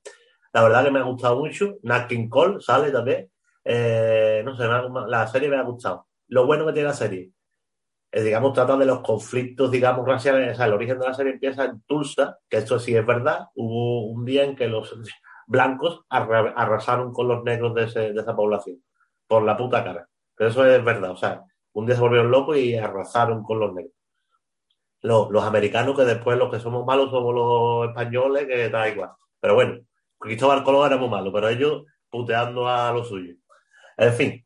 La 0.53 0.63
verdad 0.63 0.85
que 0.85 0.91
me 0.91 0.99
ha 0.99 1.03
gustado 1.03 1.37
mucho. 1.37 1.77
Nat 1.83 2.07
King 2.07 2.29
Cole 2.29 2.61
sale 2.61 2.91
también. 2.91 3.29
Eh, 3.63 4.41
no 4.45 4.55
sé, 4.55 4.63
la 5.07 5.27
serie 5.27 5.49
me 5.49 5.57
ha 5.57 5.63
gustado. 5.63 6.07
Lo 6.27 6.45
bueno 6.45 6.65
que 6.65 6.73
tiene 6.73 6.87
la 6.87 6.93
serie 6.93 7.31
eh, 8.11 8.23
digamos, 8.23 8.53
trata 8.53 8.77
de 8.77 8.85
los 8.85 9.01
conflictos, 9.01 9.71
digamos, 9.71 10.07
raciales. 10.07 10.53
O 10.53 10.55
sea, 10.57 10.65
el 10.67 10.73
origen 10.73 10.99
de 10.99 11.07
la 11.07 11.13
serie 11.13 11.33
empieza 11.33 11.65
en 11.65 11.81
Tulsa, 11.81 12.39
que 12.49 12.57
esto 12.57 12.79
sí 12.79 12.95
es 12.95 13.05
verdad. 13.05 13.47
Hubo 13.55 14.07
un 14.07 14.25
día 14.25 14.43
en 14.43 14.55
que 14.55 14.67
los 14.67 14.95
blancos 15.47 16.01
arra- 16.09 16.53
arrasaron 16.55 17.11
con 17.13 17.27
los 17.27 17.43
negros 17.43 17.73
de, 17.75 17.83
ese- 17.85 18.13
de 18.13 18.21
esa 18.21 18.35
población, 18.35 18.81
por 19.27 19.43
la 19.43 19.57
puta 19.57 19.83
cara. 19.83 20.07
Pero 20.35 20.49
eso 20.49 20.65
es 20.65 20.83
verdad. 20.83 21.11
O 21.11 21.17
sea, 21.17 21.43
un 21.73 21.85
día 21.85 21.95
se 21.95 22.01
volvieron 22.01 22.31
locos 22.31 22.57
y 22.57 22.75
arrasaron 22.77 23.43
con 23.43 23.59
los 23.59 23.73
negros. 23.73 23.93
Los, 25.01 25.29
los 25.29 25.43
americanos, 25.43 25.95
que 25.95 26.03
después 26.05 26.37
los 26.37 26.51
que 26.51 26.59
somos 26.59 26.85
malos 26.85 27.11
somos 27.11 27.33
los 27.35 27.89
españoles, 27.89 28.47
que 28.47 28.69
da 28.69 28.89
igual. 28.89 29.11
Pero 29.39 29.53
bueno, 29.55 29.79
Cristóbal 30.19 30.63
Colón 30.63 30.87
era 30.87 30.97
muy 30.97 31.09
malo, 31.09 31.31
pero 31.31 31.47
ellos 31.49 31.83
puteando 32.09 32.67
a 32.67 32.91
lo 32.91 33.03
suyo. 33.03 33.35
En 33.97 34.13
fin, 34.13 34.44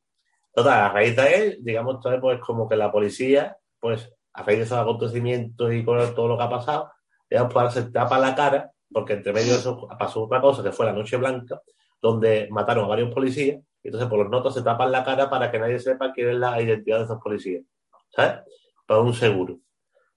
Total, 0.60 0.84
a 0.84 0.90
raíz 0.90 1.16
de 1.16 1.36
él, 1.36 1.58
digamos, 1.62 1.96
entonces, 1.96 2.20
pues 2.20 2.42
como 2.42 2.68
que 2.68 2.76
la 2.76 2.92
policía, 2.92 3.58
pues 3.80 4.14
a 4.34 4.44
raíz 4.44 4.58
de 4.60 4.66
esos 4.66 4.78
acontecimientos 4.78 5.74
y 5.74 5.86
con 5.86 6.14
todo 6.14 6.28
lo 6.28 6.38
que 6.38 6.44
ha 6.44 6.50
pasado, 6.50 6.92
digamos, 7.30 7.54
pues 7.54 7.74
se 7.76 7.84
tapa 7.92 8.20
la 8.20 8.36
cara, 8.36 8.70
porque 8.92 9.14
entre 9.14 9.32
medio 9.32 9.54
de 9.54 9.60
eso 9.60 9.88
pasó 9.98 10.24
otra 10.24 10.42
cosa, 10.42 10.62
que 10.62 10.74
fue 10.74 10.86
la 10.86 10.92
Noche 10.92 11.16
Blanca, 11.16 11.62
donde 12.02 12.50
mataron 12.52 12.84
a 12.84 12.88
varios 12.90 13.10
policías, 13.14 13.62
y 13.82 13.88
entonces 13.88 14.10
por 14.10 14.20
los 14.20 14.30
notos 14.30 14.54
se 14.54 14.62
tapan 14.62 14.92
la 14.92 15.06
cara 15.06 15.30
para 15.30 15.50
que 15.50 15.60
nadie 15.60 15.80
sepa 15.80 16.12
quién 16.12 16.32
es 16.32 16.36
la 16.36 16.62
identidad 16.62 16.98
de 16.98 17.04
esos 17.06 17.22
policías, 17.24 17.64
¿sabes? 18.10 18.42
Para 18.86 19.00
un 19.00 19.14
seguro. 19.14 19.60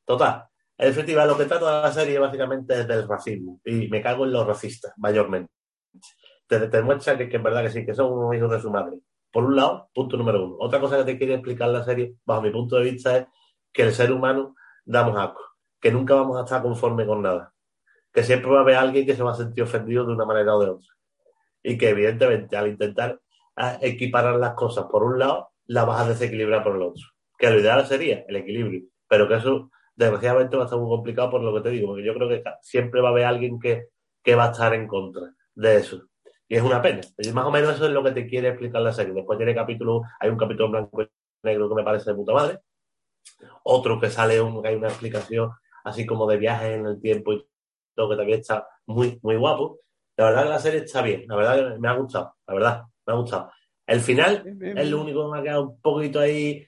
Total, 0.04 0.48
en 0.76 0.88
definitiva, 0.88 1.24
lo 1.24 1.38
que 1.38 1.44
trata 1.44 1.82
la 1.82 1.92
serie 1.92 2.18
básicamente 2.18 2.80
es 2.80 2.88
del 2.88 3.06
racismo, 3.06 3.60
y 3.64 3.86
me 3.86 4.02
cago 4.02 4.24
en 4.24 4.32
los 4.32 4.44
racistas, 4.44 4.92
mayormente. 4.96 5.52
Te, 6.48 6.58
te 6.58 6.78
demuestra 6.78 7.16
que, 7.16 7.28
que 7.28 7.36
en 7.36 7.44
verdad 7.44 7.62
que 7.62 7.70
sí, 7.70 7.86
que 7.86 7.94
son 7.94 8.12
unos 8.12 8.34
hijos 8.34 8.50
de 8.50 8.60
su 8.60 8.72
madre. 8.72 8.96
Por 9.32 9.44
un 9.44 9.56
lado, 9.56 9.88
punto 9.94 10.16
número 10.16 10.44
uno. 10.44 10.56
Otra 10.60 10.78
cosa 10.78 10.98
que 10.98 11.04
te 11.04 11.18
quiere 11.18 11.34
explicar 11.34 11.70
la 11.70 11.82
serie, 11.84 12.16
bajo 12.24 12.42
mi 12.42 12.50
punto 12.50 12.76
de 12.76 12.84
vista, 12.84 13.16
es 13.16 13.26
que 13.72 13.82
el 13.82 13.92
ser 13.92 14.12
humano 14.12 14.54
damos 14.84 15.18
asco, 15.18 15.42
que 15.80 15.90
nunca 15.90 16.14
vamos 16.14 16.38
a 16.38 16.44
estar 16.44 16.62
conforme 16.62 17.06
con 17.06 17.22
nada, 17.22 17.54
que 18.12 18.22
siempre 18.22 18.50
va 18.50 18.58
a 18.58 18.62
haber 18.62 18.76
alguien 18.76 19.06
que 19.06 19.16
se 19.16 19.22
va 19.22 19.32
a 19.32 19.36
sentir 19.36 19.64
ofendido 19.64 20.04
de 20.04 20.12
una 20.12 20.26
manera 20.26 20.54
o 20.54 20.62
de 20.62 20.70
otra. 20.70 20.88
Y 21.62 21.78
que 21.78 21.90
evidentemente 21.90 22.56
al 22.56 22.68
intentar 22.68 23.20
ah, 23.56 23.78
equiparar 23.80 24.36
las 24.36 24.54
cosas 24.54 24.86
por 24.90 25.02
un 25.02 25.18
lado, 25.18 25.50
las 25.66 25.86
vas 25.86 26.02
a 26.02 26.08
desequilibrar 26.08 26.62
por 26.62 26.76
el 26.76 26.82
otro. 26.82 27.04
Que 27.38 27.50
lo 27.50 27.58
ideal 27.58 27.86
sería 27.86 28.24
el 28.28 28.36
equilibrio, 28.36 28.82
pero 29.08 29.28
que 29.28 29.36
eso 29.36 29.70
desgraciadamente 29.94 30.56
va 30.56 30.64
a 30.64 30.66
estar 30.66 30.78
muy 30.78 30.88
complicado 30.88 31.30
por 31.30 31.42
lo 31.42 31.54
que 31.54 31.60
te 31.62 31.70
digo, 31.70 31.88
porque 31.88 32.04
yo 32.04 32.14
creo 32.14 32.28
que 32.28 32.42
siempre 32.60 33.00
va 33.00 33.08
a 33.08 33.12
haber 33.12 33.24
alguien 33.24 33.58
que, 33.58 33.88
que 34.22 34.34
va 34.34 34.46
a 34.48 34.50
estar 34.50 34.74
en 34.74 34.86
contra 34.86 35.32
de 35.54 35.76
eso. 35.76 36.02
Y 36.52 36.56
es 36.56 36.62
una 36.62 36.82
pena. 36.82 37.00
Es 37.16 37.32
más 37.32 37.46
o 37.46 37.50
menos 37.50 37.74
eso 37.74 37.86
es 37.86 37.92
lo 37.92 38.04
que 38.04 38.10
te 38.10 38.26
quiere 38.26 38.48
explicar 38.48 38.82
la 38.82 38.92
serie. 38.92 39.14
Después 39.14 39.38
tiene 39.38 39.54
capítulo, 39.54 40.02
hay 40.20 40.28
un 40.28 40.36
capítulo 40.36 40.68
blanco 40.68 41.02
negro 41.42 41.66
que 41.66 41.74
me 41.74 41.82
parece 41.82 42.10
de 42.10 42.14
puta 42.14 42.34
madre. 42.34 42.58
Otro 43.62 43.98
que 43.98 44.10
sale 44.10 44.38
un, 44.38 44.60
que 44.60 44.68
hay 44.68 44.74
una 44.74 44.88
explicación 44.88 45.50
así 45.82 46.04
como 46.04 46.28
de 46.28 46.36
viajes 46.36 46.78
en 46.78 46.84
el 46.84 47.00
tiempo 47.00 47.32
y 47.32 47.42
todo, 47.94 48.10
que 48.10 48.16
también 48.16 48.40
está 48.40 48.68
muy, 48.84 49.18
muy 49.22 49.36
guapo. 49.36 49.80
La 50.14 50.26
verdad 50.26 50.42
que 50.42 50.48
la 50.50 50.58
serie 50.58 50.80
está 50.80 51.00
bien, 51.00 51.24
la 51.26 51.36
verdad 51.36 51.72
que 51.72 51.78
me 51.78 51.88
ha 51.88 51.94
gustado, 51.94 52.34
la 52.46 52.54
verdad, 52.54 52.82
me 53.06 53.12
ha 53.14 53.16
gustado. 53.16 53.50
El 53.86 54.00
final 54.00 54.42
Bien, 54.44 54.58
bien, 54.58 54.76
es 54.76 54.90
lo 54.90 55.00
único 55.00 55.24
que 55.24 55.32
me 55.32 55.38
ha 55.38 55.42
quedado 55.42 55.70
un 55.70 55.80
poquito 55.80 56.20
ahí, 56.20 56.66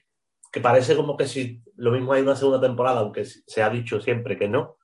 que 0.51 0.61
parece 0.61 0.95
como 0.95 1.15
que 1.15 1.27
si 1.27 1.61
lo 1.75 1.91
mismo 1.91 2.11
hay 2.11 2.23
una 2.23 2.35
segunda 2.35 2.59
temporada, 2.59 3.01
aunque 3.01 3.23
se 3.25 3.61
ha 3.61 3.69
dicho 3.69 4.01
siempre 4.01 4.35
que 4.35 4.47
no. 4.47 4.77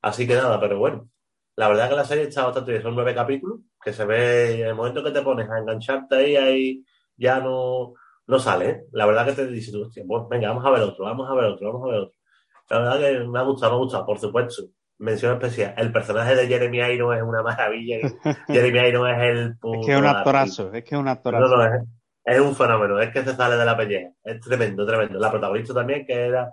Así 0.00 0.28
que 0.28 0.36
nada, 0.36 0.60
pero 0.60 0.78
bueno. 0.78 1.10
La 1.56 1.68
verdad 1.68 1.88
que 1.88 1.96
la 1.96 2.04
serie 2.04 2.24
está 2.24 2.44
bastante 2.44 2.72
bien. 2.72 2.82
Son 2.82 2.94
nueve 2.94 3.14
capítulos 3.14 3.60
que 3.82 3.92
se 3.92 4.04
ve 4.04 4.60
en 4.62 4.66
el 4.68 4.74
momento 4.74 5.04
que 5.04 5.10
te 5.10 5.22
pones 5.22 5.48
a 5.50 5.58
engancharte 5.58 6.16
ahí, 6.16 6.36
ahí 6.36 6.84
ya 7.16 7.38
no, 7.40 7.92
no 8.26 8.38
sale. 8.38 8.68
¿eh? 8.70 8.84
La 8.92 9.06
verdad 9.06 9.26
que 9.26 9.32
te 9.32 9.46
dices 9.46 9.72
tú, 9.72 9.82
hostia, 9.82 10.02
pues 10.06 10.22
venga, 10.28 10.48
vamos 10.48 10.64
a 10.66 10.70
ver 10.70 10.82
otro, 10.82 11.04
vamos 11.04 11.30
a 11.30 11.34
ver 11.34 11.44
otro, 11.44 11.72
vamos 11.72 11.88
a 11.88 11.92
ver 11.92 12.00
otro. 12.02 12.18
La 12.70 12.78
verdad 12.78 12.98
que 12.98 13.28
me 13.28 13.38
ha 13.38 13.42
gustado, 13.42 13.72
me 13.72 13.76
ha 13.76 13.80
gustado, 13.80 14.06
por 14.06 14.18
supuesto. 14.18 14.62
Mención 14.98 15.32
especial. 15.34 15.74
El 15.76 15.92
personaje 15.92 16.34
de 16.36 16.46
Jeremy 16.46 16.78
Irons 16.78 17.16
es 17.16 17.22
una 17.22 17.42
maravilla. 17.42 17.98
Jeremy 18.48 18.88
Irons 18.88 19.10
es 19.12 19.22
el 19.28 19.48
Es 19.50 19.86
que 19.86 19.92
es 19.92 19.98
un 19.98 20.06
actorazo, 20.06 20.72
es 20.72 20.84
que 20.84 20.94
es 20.94 20.98
un 20.98 21.04
No, 21.04 21.10
actorazo. 21.10 21.56
no, 21.56 21.64
es, 21.64 21.82
es 22.24 22.40
un 22.40 22.54
fenómeno, 22.56 22.98
es 23.00 23.10
que 23.10 23.22
se 23.22 23.34
sale 23.34 23.56
de 23.56 23.64
la 23.64 23.76
pelleja. 23.76 24.10
Es 24.22 24.40
tremendo, 24.40 24.86
tremendo. 24.86 25.18
La 25.18 25.30
protagonista 25.30 25.74
también, 25.74 26.06
que 26.06 26.14
era. 26.14 26.50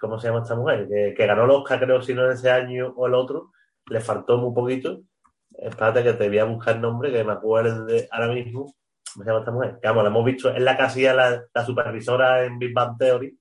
¿Cómo 0.00 0.18
se 0.18 0.28
llama 0.28 0.42
esta 0.42 0.56
mujer? 0.56 0.88
Que, 0.88 1.14
que 1.16 1.26
ganó 1.26 1.44
el 1.44 1.50
Oscar, 1.50 1.78
creo, 1.80 2.02
si 2.02 2.14
no 2.14 2.24
en 2.26 2.32
ese 2.32 2.50
año 2.50 2.92
o 2.96 3.06
el 3.06 3.14
otro. 3.14 3.50
Le 3.88 4.00
faltó 4.00 4.38
muy 4.38 4.54
poquito. 4.54 5.02
Espérate 5.58 6.02
que 6.02 6.12
te 6.14 6.28
voy 6.28 6.38
a 6.38 6.44
buscar 6.44 6.74
el 6.76 6.82
nombre, 6.82 7.12
que 7.12 7.24
me 7.24 7.32
acuerdo 7.32 7.84
de 7.86 8.08
ahora 8.10 8.28
mismo. 8.34 8.74
¿Cómo 9.12 9.24
se 9.24 9.30
llama 9.30 9.38
esta 9.40 9.52
mujer? 9.52 9.78
Que 9.80 9.88
vamos, 9.88 10.02
la 10.02 10.10
hemos 10.10 10.24
visto 10.24 10.54
en 10.54 10.64
la 10.64 10.76
casilla, 10.76 11.14
la, 11.14 11.42
la 11.54 11.64
supervisora 11.64 12.44
en 12.44 12.58
Big 12.58 12.74
Bang 12.74 12.98
Theory. 12.98 13.38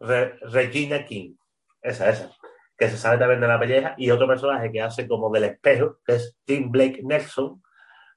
Re- 0.00 0.38
Regina 0.42 1.04
King. 1.04 1.34
Esa, 1.82 2.08
esa. 2.10 2.30
Que 2.76 2.88
se 2.88 2.96
sale 2.96 3.18
también 3.18 3.40
de 3.40 3.48
la 3.48 3.58
pelleja. 3.58 3.94
Y 3.98 4.10
otro 4.10 4.28
personaje 4.28 4.70
que 4.70 4.80
hace 4.80 5.08
como 5.08 5.30
del 5.32 5.44
espejo, 5.44 5.98
que 6.04 6.14
es 6.16 6.36
Tim 6.44 6.70
Blake 6.70 7.00
Nelson 7.02 7.62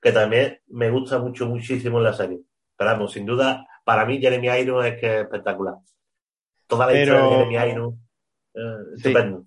que 0.04 0.12
también 0.12 0.60
me 0.68 0.90
gusta 0.90 1.20
mucho, 1.20 1.46
muchísimo 1.46 2.00
en 2.00 2.04
la 2.06 2.14
serie. 2.14 2.40
Pero 2.76 2.90
vamos, 2.92 3.12
sin 3.12 3.24
duda, 3.24 3.68
para 3.84 4.04
mí 4.04 4.20
Jeremy 4.20 4.48
Irons 4.60 4.86
es 4.88 5.00
que 5.00 5.06
es 5.18 5.22
espectacular. 5.26 5.76
Toda 6.66 6.88
la 6.88 6.92
Pero- 6.92 7.14
historia 7.14 7.38
de 7.38 7.46
Jeremy 7.46 7.72
Irons, 7.72 7.96
eh, 8.56 8.60
Sí. 8.96 9.08
estupendo. 9.10 9.46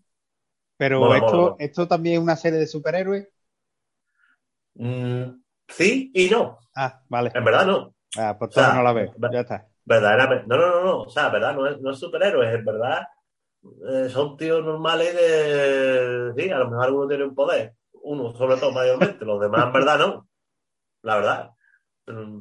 Pero 0.76 1.00
Mola, 1.00 1.16
esto, 1.16 1.36
mola, 1.36 1.56
esto 1.58 1.88
también 1.88 2.16
es 2.16 2.22
una 2.22 2.36
serie 2.36 2.58
de 2.58 2.66
superhéroes. 2.66 3.28
Mm, 4.74 5.40
sí 5.68 6.10
y 6.14 6.28
no. 6.30 6.58
Ah, 6.74 7.02
vale. 7.08 7.30
En 7.34 7.44
verdad 7.44 7.66
no. 7.66 7.94
Ah, 8.16 8.36
pues 8.38 8.50
O 8.50 8.54
sea, 8.54 8.74
no 8.74 8.82
la 8.82 8.92
veo. 8.92 9.12
Ya 9.32 9.40
está. 9.40 9.68
Verdaderamente. 9.84 10.46
No, 10.48 10.56
no, 10.56 10.70
no, 10.70 10.84
no. 10.84 11.00
O 11.02 11.08
sea, 11.10 11.28
verdad, 11.28 11.54
no 11.54 11.66
es, 11.66 11.80
no 11.80 11.90
es 11.90 11.98
superhéroes, 11.98 12.54
en 12.54 12.64
verdad. 12.64 13.02
eh, 13.88 14.08
son 14.08 14.36
tíos 14.36 14.64
normales 14.64 15.14
de. 15.14 16.32
Sí, 16.36 16.50
a 16.50 16.58
lo 16.58 16.70
mejor 16.70 16.92
uno 16.92 17.08
tiene 17.08 17.24
un 17.24 17.34
poder. 17.34 17.74
Uno, 18.02 18.34
sobre 18.36 18.56
todo, 18.56 18.72
mayormente. 18.72 19.24
Los 19.24 19.40
demás, 19.40 19.66
en 19.66 19.72
verdad, 19.72 19.98
no. 19.98 20.28
La 21.02 21.16
verdad. 21.16 21.50
Mm, 22.06 22.40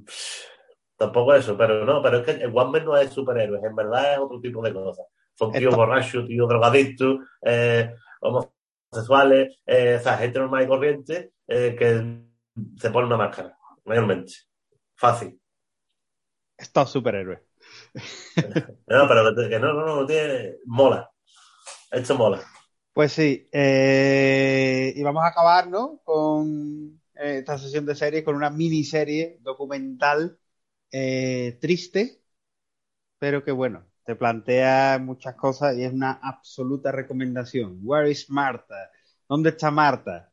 Tampoco 0.98 1.34
eso, 1.34 1.58
pero 1.58 1.86
no, 1.86 2.02
pero 2.02 2.20
es 2.20 2.26
que 2.26 2.32
el 2.44 2.52
One 2.56 2.72
Man 2.72 2.86
no 2.86 2.98
es 2.98 3.10
superhéroes, 3.12 3.64
en 3.64 3.76
verdad 3.76 4.14
es 4.14 4.20
otro 4.20 4.40
tipo 4.40 4.62
de 4.62 4.74
cosas. 4.74 5.06
Son 5.34 5.52
tíos 5.52 5.76
borrachos, 5.76 6.28
tíos 6.28 6.48
drogadictos, 6.48 7.18
eh, 7.42 7.94
homosexuales, 8.24 9.60
eh, 9.66 9.98
o 10.00 10.04
sea, 10.04 10.18
gente 10.18 10.40
normal 10.40 10.64
y 10.64 10.68
corriente 10.68 11.34
eh, 11.48 11.76
que 11.78 12.24
se 12.80 12.92
pone 12.92 13.08
una 13.08 13.18
máscara, 13.18 13.58
mayormente. 13.86 14.34
Fácil. 14.96 15.40
Estos 16.58 16.92
superhéroes. 16.92 17.42
No, 18.88 19.08
pero 19.08 19.34
que, 19.50 19.60
no, 19.60 19.74
no, 19.74 19.86
no, 19.86 19.96
no 20.02 20.06
tiene. 20.06 20.58
Mola. 20.66 21.10
Esto 21.92 22.16
mola. 22.16 22.42
Pues 22.94 23.12
sí. 23.14 23.48
eh, 23.52 24.94
y 24.96 25.02
vamos 25.04 25.24
a 25.24 25.28
acabar, 25.28 25.68
¿no? 25.68 26.00
Con 26.04 27.02
eh, 27.16 27.40
esta 27.40 27.58
sesión 27.58 27.86
de 27.86 27.96
series, 27.96 28.24
con 28.24 28.36
una 28.36 28.50
miniserie 28.50 29.38
documental 29.42 30.38
eh, 30.92 31.58
triste, 31.62 32.22
pero 33.20 33.44
que 33.44 33.52
bueno, 33.52 33.88
te 34.06 34.16
plantea 34.16 35.00
muchas 35.02 35.36
cosas 35.36 35.78
y 35.78 35.84
es 35.84 35.94
una 35.94 36.20
absoluta 36.22 36.92
recomendación. 36.92 37.80
Where 37.84 38.10
is 38.10 38.30
Martha? 38.30 38.92
¿Dónde 39.28 39.50
está 39.52 39.72
Marta? 39.72 40.32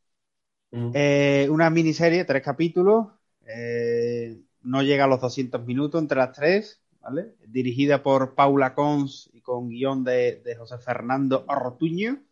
Mm. 0.71 0.91
Eh, 0.95 1.49
una 1.51 1.71
miniserie, 1.71 2.25
tres 2.25 2.43
capítulos, 2.43 3.09
eh, 3.47 4.41
no 4.63 4.83
llega 4.83 5.05
a 5.05 5.09
los 5.09 5.21
200 5.21 5.65
minutos 5.67 6.01
entre 6.01 6.19
las 6.19 6.33
tres, 6.33 6.83
¿vale? 7.01 7.35
Dirigida 7.47 8.03
por 8.03 8.35
Paula 8.35 8.75
Cons 8.75 9.31
y 9.33 9.41
con 9.41 9.69
guion 9.69 10.05
de, 10.05 10.43
de 10.45 10.57
José 10.57 10.79
Fernando 10.79 11.45
Ortuño, 11.49 12.23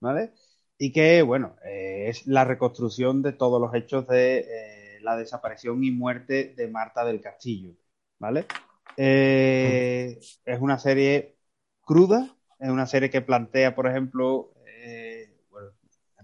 ¿vale? 0.00 0.32
Y 0.78 0.92
que, 0.92 1.22
bueno, 1.22 1.56
eh, 1.64 2.06
es 2.08 2.26
la 2.26 2.44
reconstrucción 2.44 3.22
de 3.22 3.32
todos 3.32 3.60
los 3.60 3.74
hechos 3.74 4.06
de 4.06 4.38
eh, 4.40 5.00
la 5.02 5.16
desaparición 5.16 5.82
y 5.84 5.90
muerte 5.90 6.54
de 6.56 6.68
Marta 6.68 7.04
del 7.04 7.20
Castillo, 7.20 7.74
¿vale? 8.18 8.46
Eh, 8.96 10.18
es 10.44 10.60
una 10.60 10.78
serie 10.78 11.36
cruda, 11.82 12.36
es 12.58 12.68
una 12.68 12.86
serie 12.86 13.10
que 13.10 13.20
plantea, 13.20 13.74
por 13.74 13.86
ejemplo, 13.86 14.52
eh, 14.66 15.32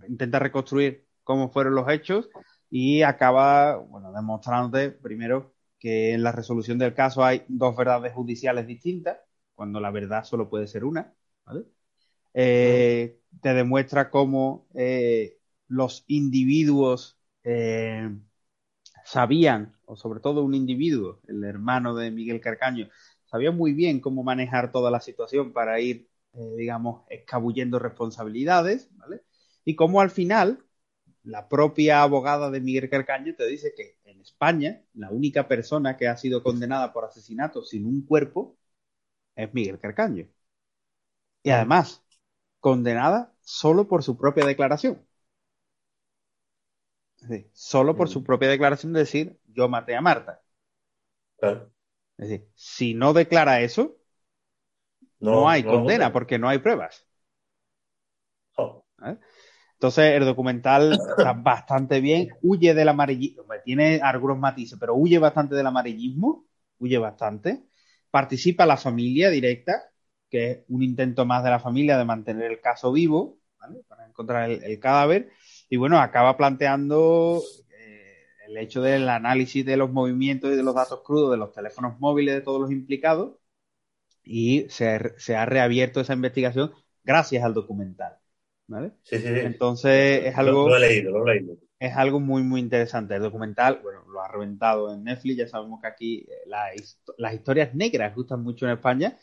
intenta 0.08 0.38
reconstruir 0.38 1.06
cómo 1.22 1.50
fueron 1.50 1.74
los 1.74 1.88
hechos 1.88 2.28
y 2.70 3.02
acaba, 3.02 3.76
bueno, 3.76 4.12
demostrándote 4.12 4.90
primero 4.90 5.54
que 5.78 6.12
en 6.12 6.22
la 6.22 6.32
resolución 6.32 6.78
del 6.78 6.94
caso 6.94 7.24
hay 7.24 7.44
dos 7.48 7.76
verdades 7.76 8.12
judiciales 8.12 8.66
distintas, 8.66 9.18
cuando 9.54 9.80
la 9.80 9.90
verdad 9.90 10.24
solo 10.24 10.48
puede 10.48 10.66
ser 10.66 10.84
una. 10.84 11.14
Eh, 12.34 13.20
te 13.40 13.54
demuestra 13.54 14.10
cómo 14.10 14.66
los 15.68 16.04
individuos 16.08 17.18
sabían, 19.04 19.76
o 19.86 19.96
sobre 19.96 20.20
todo 20.20 20.42
un 20.44 20.54
individuo, 20.54 21.20
el 21.28 21.44
hermano 21.44 21.94
de 21.94 22.10
Miguel 22.10 22.40
Carcaño, 22.40 22.88
sabía 23.26 23.50
muy 23.52 23.72
bien 23.72 24.00
cómo 24.00 24.22
manejar 24.24 24.72
toda 24.72 24.90
la 24.90 25.00
situación 25.00 25.52
para 25.52 25.80
ir, 25.80 26.08
eh, 26.34 26.54
digamos, 26.56 27.02
escabullendo 27.10 27.78
responsabilidades, 27.78 28.88
¿vale? 28.96 29.22
Y 29.64 29.76
cómo 29.76 30.00
al 30.00 30.10
final 30.10 30.64
la 31.24 31.48
propia 31.48 32.02
abogada 32.02 32.50
de 32.50 32.60
Miguel 32.60 32.90
Carcaño 32.90 33.34
te 33.36 33.46
dice 33.48 33.74
que 33.76 33.98
en 34.04 34.20
España 34.20 34.82
la 34.94 35.10
única 35.10 35.48
persona 35.48 35.96
que 35.96 36.08
ha 36.08 36.16
sido 36.16 36.42
condenada 36.42 36.92
por 36.92 37.04
asesinato 37.04 37.64
sin 37.64 37.86
un 37.86 38.06
cuerpo 38.06 38.56
es 39.36 39.52
Miguel 39.54 39.78
Carcaño. 39.80 40.28
Y 41.44 41.50
además, 41.50 42.02
condenada 42.60 43.32
solo 43.42 43.88
por 43.88 44.02
su 44.02 44.16
propia 44.16 44.46
declaración. 44.46 45.06
Solo 47.52 47.96
por 47.96 48.08
su 48.08 48.22
propia 48.22 48.48
declaración 48.48 48.92
de 48.92 49.00
decir 49.00 49.38
yo 49.46 49.68
maté 49.68 49.96
a 49.96 50.00
Marta. 50.00 50.42
Claro. 51.38 51.70
Es 52.16 52.28
decir, 52.28 52.48
si 52.54 52.94
no 52.94 53.12
declara 53.12 53.60
eso, 53.60 53.96
no, 55.20 55.48
hay 55.48 55.62
no 55.62 55.70
condena 55.70 56.12
porque 56.12 56.38
no 56.38 56.48
hay 56.48 56.58
pruebas. 56.58 57.06
Jo. 58.56 58.84
Entonces, 59.74 60.14
el 60.14 60.24
documental 60.24 60.92
está 60.92 61.32
bastante 61.34 62.00
bien, 62.00 62.28
huye 62.42 62.74
del 62.74 62.88
amarillismo, 62.88 63.44
tiene 63.64 64.00
algunos 64.02 64.38
matices, 64.38 64.78
pero 64.78 64.94
huye 64.94 65.18
bastante 65.18 65.54
del 65.54 65.66
amarillismo, 65.66 66.46
huye 66.78 66.98
bastante. 66.98 67.64
Participa 68.10 68.66
la 68.66 68.76
familia 68.76 69.30
directa, 69.30 69.82
que 70.30 70.50
es 70.50 70.58
un 70.68 70.82
intento 70.82 71.26
más 71.26 71.44
de 71.44 71.50
la 71.50 71.60
familia 71.60 71.98
de 71.98 72.04
mantener 72.04 72.50
el 72.50 72.60
caso 72.60 72.92
vivo, 72.92 73.38
¿vale? 73.58 73.82
Para 73.88 74.06
encontrar 74.06 74.50
el, 74.50 74.62
el 74.62 74.78
cadáver. 74.78 75.30
Y 75.74 75.76
bueno, 75.76 75.98
acaba 75.98 76.36
planteando 76.36 77.42
eh, 77.76 78.26
el 78.46 78.56
hecho 78.58 78.80
del 78.80 79.08
análisis 79.08 79.66
de 79.66 79.76
los 79.76 79.90
movimientos 79.90 80.52
y 80.52 80.56
de 80.56 80.62
los 80.62 80.74
datos 80.76 81.02
crudos 81.04 81.32
de 81.32 81.36
los 81.36 81.52
teléfonos 81.52 81.98
móviles 81.98 82.36
de 82.36 82.42
todos 82.42 82.60
los 82.60 82.70
implicados. 82.70 83.36
Y 84.24 84.66
se, 84.70 85.14
se 85.18 85.36
ha 85.36 85.46
reabierto 85.46 86.00
esa 86.00 86.14
investigación 86.14 86.72
gracias 87.04 87.44
al 87.44 87.54
documental. 87.54 88.18
¿Vale? 88.68 88.92
Sí, 89.02 89.18
sí, 89.18 89.28
sí. 89.28 89.40
Entonces 89.40 90.26
es 90.26 90.38
algo, 90.38 90.68
Lo, 90.68 90.76
he 90.76 90.80
leído, 90.80 91.10
lo 91.12 91.30
he 91.30 91.34
leído. 91.36 91.56
es 91.78 91.96
algo 91.96 92.20
muy, 92.20 92.42
muy 92.42 92.60
interesante. 92.60 93.14
El 93.16 93.22
documental, 93.22 93.80
bueno, 93.82 94.04
lo 94.08 94.22
ha 94.22 94.28
reventado 94.28 94.92
en 94.94 95.04
Netflix, 95.04 95.36
ya 95.38 95.48
sabemos 95.48 95.80
que 95.80 95.88
aquí 95.88 96.26
eh, 96.28 96.32
la 96.46 96.66
las 97.18 97.34
historias 97.34 97.74
negras 97.74 98.14
gustan 98.14 98.42
mucho 98.42 98.66
en 98.66 98.72
España 98.72 99.18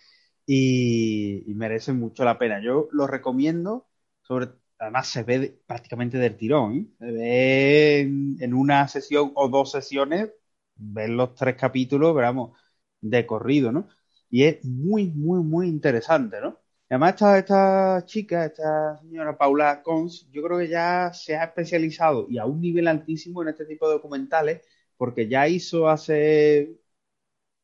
y, 0.45 1.43
y 1.49 1.55
merecen 1.55 1.97
mucho 1.99 2.23
la 2.25 2.37
pena. 2.37 2.61
Yo 2.61 2.87
lo 2.91 3.07
recomiendo, 3.07 3.87
sobre, 4.21 4.49
además 4.81 5.07
se 5.09 5.23
ve 5.23 5.39
de- 5.39 5.49
prácticamente 5.67 6.17
del 6.19 6.37
tirón, 6.37 6.75
¿eh? 6.77 6.87
Se 6.99 7.05
ve 7.11 7.99
en, 8.01 8.37
en 8.41 8.53
una 8.55 8.87
sesión 8.89 9.31
o 9.35 9.49
dos 9.49 9.71
sesiones, 9.71 10.31
ver 10.75 11.09
los 11.11 11.35
tres 11.35 11.55
capítulos, 11.55 12.13
pero 12.15 12.27
vamos, 12.27 12.57
de 13.01 13.25
corrido, 13.27 13.71
¿no? 13.71 13.89
Y 14.29 14.43
es 14.45 14.63
muy, 14.65 15.07
muy, 15.09 15.41
muy 15.43 15.67
interesante, 15.67 16.41
¿no? 16.41 16.59
Además, 16.89 17.13
esta, 17.13 17.37
esta 17.39 18.03
chica, 18.05 18.45
esta 18.45 18.97
señora 18.99 19.37
Paula 19.37 19.81
Cons, 19.83 20.29
yo 20.31 20.43
creo 20.43 20.59
que 20.59 20.67
ya 20.69 21.11
se 21.13 21.35
ha 21.37 21.45
especializado 21.45 22.27
y 22.29 22.37
a 22.37 22.45
un 22.45 22.59
nivel 22.61 22.87
altísimo 22.87 23.41
en 23.41 23.49
este 23.49 23.65
tipo 23.65 23.87
de 23.87 23.93
documentales, 23.95 24.61
porque 24.97 25.27
ya 25.29 25.47
hizo 25.47 25.89
hace 25.89 26.77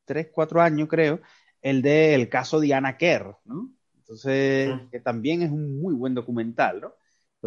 tres, 0.06 0.30
cuatro 0.34 0.62
años, 0.62 0.88
creo, 0.90 1.20
el 1.62 1.82
del 1.82 2.30
caso 2.30 2.60
de 2.60 2.74
Anna 2.74 2.98
Kerr, 2.98 3.38
¿no? 3.46 3.72
Entonces, 3.98 4.82
Mm. 4.82 4.90
que 4.92 5.00
también 5.00 5.42
es 5.42 5.52
un 5.52 5.80
muy 5.82 5.94
buen 5.94 6.14
documental, 6.16 6.82
¿no? 6.82 6.94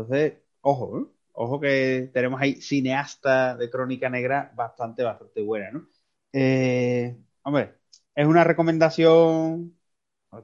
Entonces, 0.00 0.34
ojo, 0.62 0.98
¿eh? 1.00 1.06
Ojo 1.32 1.60
que 1.60 2.10
tenemos 2.12 2.40
ahí 2.40 2.60
cineasta 2.60 3.56
de 3.56 3.70
Crónica 3.70 4.10
Negra 4.10 4.52
bastante, 4.54 5.02
bastante 5.04 5.42
buena, 5.42 5.70
¿no? 5.70 5.86
Eh, 6.32 7.16
hombre, 7.42 7.78
es 8.14 8.26
una 8.26 8.44
recomendación, 8.44 9.76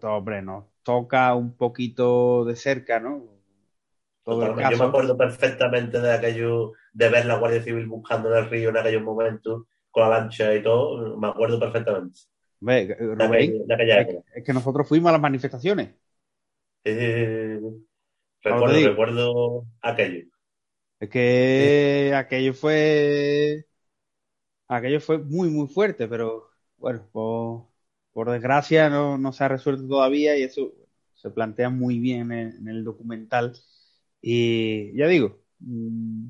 hombre, 0.02 0.42
nos 0.42 0.64
toca 0.82 1.34
un 1.34 1.57
poquito 1.57 2.44
de 2.44 2.57
cerca, 2.57 3.00
¿no? 3.00 3.24
Todo 4.26 4.46
el 4.46 4.57
Totalmente. 4.57 4.72
Yo 4.72 4.78
me 4.78 4.84
caso. 4.84 4.86
acuerdo 4.86 5.16
perfectamente 5.16 6.00
de 6.00 6.12
aquello, 6.12 6.72
de 6.92 7.09
ver 7.09 7.26
la 7.26 7.38
Guardia 7.38 7.62
Civil 7.62 7.86
buscando 7.86 8.30
en 8.32 8.44
el 8.44 8.50
río 8.50 8.70
en 8.70 8.76
aquellos 8.78 9.02
momentos, 9.02 9.64
con 9.90 10.02
la 10.11 10.18
lancha 10.20 10.52
y 10.54 10.62
todo, 10.62 11.16
me 11.16 11.28
acuerdo 11.28 11.61
perfectamente. 11.61 12.20
Hombre, 12.61 12.86
De, 13.16 13.24
Rubén, 13.24 13.62
aquella- 13.64 13.64
de 13.66 13.74
aquella 13.74 14.00
es, 14.00 14.44
que 14.44 14.52
nosotros 14.52 14.88
fuimos 14.88 15.09
a 15.11 15.12
las 15.12 15.20
manifestaciones. 15.20 15.94
Eh, 16.84 17.61
recuerdo, 18.47 19.66
aquello. 19.82 20.24
Es 21.01 21.11
que 21.11 22.12
aquello 22.14 22.55
fue. 22.55 23.66
Aquello 24.68 25.01
fue 25.01 25.18
muy, 25.18 25.49
muy 25.51 25.68
fuerte, 25.68 26.09
pero 26.09 26.51
bueno, 26.78 27.09
por, 27.12 27.66
por 28.12 28.30
desgracia 28.30 28.88
no, 28.90 29.16
no 29.18 29.32
se 29.32 29.44
ha 29.44 29.49
resuelto 29.49 29.86
todavía 29.86 30.36
y 30.36 30.42
eso 30.42 30.72
se 31.14 31.30
plantea 31.30 31.70
muy 31.70 31.99
bien 32.01 32.32
en, 32.32 32.57
en 32.57 32.68
el 32.68 32.84
documental. 32.84 33.53
Y 34.20 34.97
ya 34.97 35.07
digo, 35.09 35.40
mm, 35.61 36.26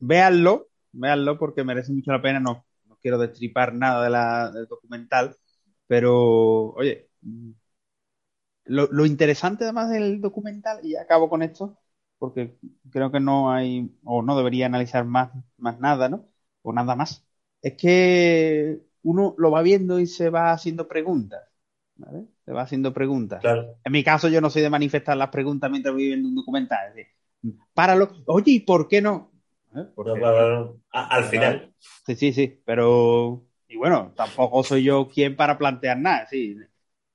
véanlo, 0.00 0.68
véanlo 0.92 1.38
porque 1.38 1.64
merece 1.64 1.92
mucho 1.92 2.12
la 2.12 2.22
pena. 2.22 2.40
No, 2.40 2.66
no 2.86 2.98
quiero 3.02 3.18
destripar 3.18 3.74
nada 3.74 4.04
de 4.04 4.10
la, 4.10 4.50
del 4.52 4.66
documental, 4.68 5.36
pero 5.88 6.72
oye, 6.74 7.08
mm, 7.22 7.50
lo, 8.66 8.86
lo 8.90 9.06
interesante 9.06 9.64
además 9.64 9.90
del 9.90 10.20
documental, 10.20 10.84
y 10.84 10.96
acabo 10.96 11.28
con 11.28 11.42
esto, 11.42 11.78
porque 12.18 12.56
creo 12.90 13.10
que 13.10 13.20
no 13.20 13.50
hay, 13.52 13.90
o 14.04 14.22
no 14.22 14.36
debería 14.36 14.66
analizar 14.66 15.04
más, 15.04 15.30
más 15.58 15.78
nada, 15.80 16.08
¿no? 16.08 16.28
O 16.62 16.72
nada 16.72 16.96
más. 16.96 17.26
Es 17.62 17.74
que 17.74 18.80
uno 19.02 19.34
lo 19.38 19.50
va 19.50 19.62
viendo 19.62 19.98
y 20.00 20.06
se 20.06 20.30
va 20.30 20.52
haciendo 20.52 20.88
preguntas, 20.88 21.42
¿vale? 21.96 22.24
Se 22.44 22.52
va 22.52 22.62
haciendo 22.62 22.92
preguntas. 22.92 23.40
Claro. 23.40 23.76
En 23.84 23.92
mi 23.92 24.02
caso, 24.04 24.28
yo 24.28 24.40
no 24.40 24.50
soy 24.50 24.62
de 24.62 24.70
manifestar 24.70 25.16
las 25.16 25.30
preguntas 25.30 25.70
mientras 25.70 25.94
voy 25.94 26.06
viendo 26.06 26.28
un 26.28 26.34
documental. 26.34 26.88
Es 26.88 26.94
decir, 26.96 27.12
páralo. 27.74 28.10
Oye, 28.26 28.52
¿y 28.52 28.60
por 28.60 28.88
qué 28.88 29.00
no? 29.00 29.30
¿Eh? 29.74 29.84
Porque- 29.94 30.20
No, 30.20 30.80
al 30.90 31.24
final. 31.24 31.72
Sí, 32.06 32.14
sí, 32.14 32.32
sí, 32.32 32.60
pero 32.64 33.44
y 33.68 33.76
bueno, 33.76 34.12
tampoco 34.16 34.62
soy 34.62 34.84
yo 34.84 35.08
quien 35.08 35.36
para 35.36 35.58
plantear 35.58 35.98
nada. 35.98 36.26
Sí. 36.26 36.56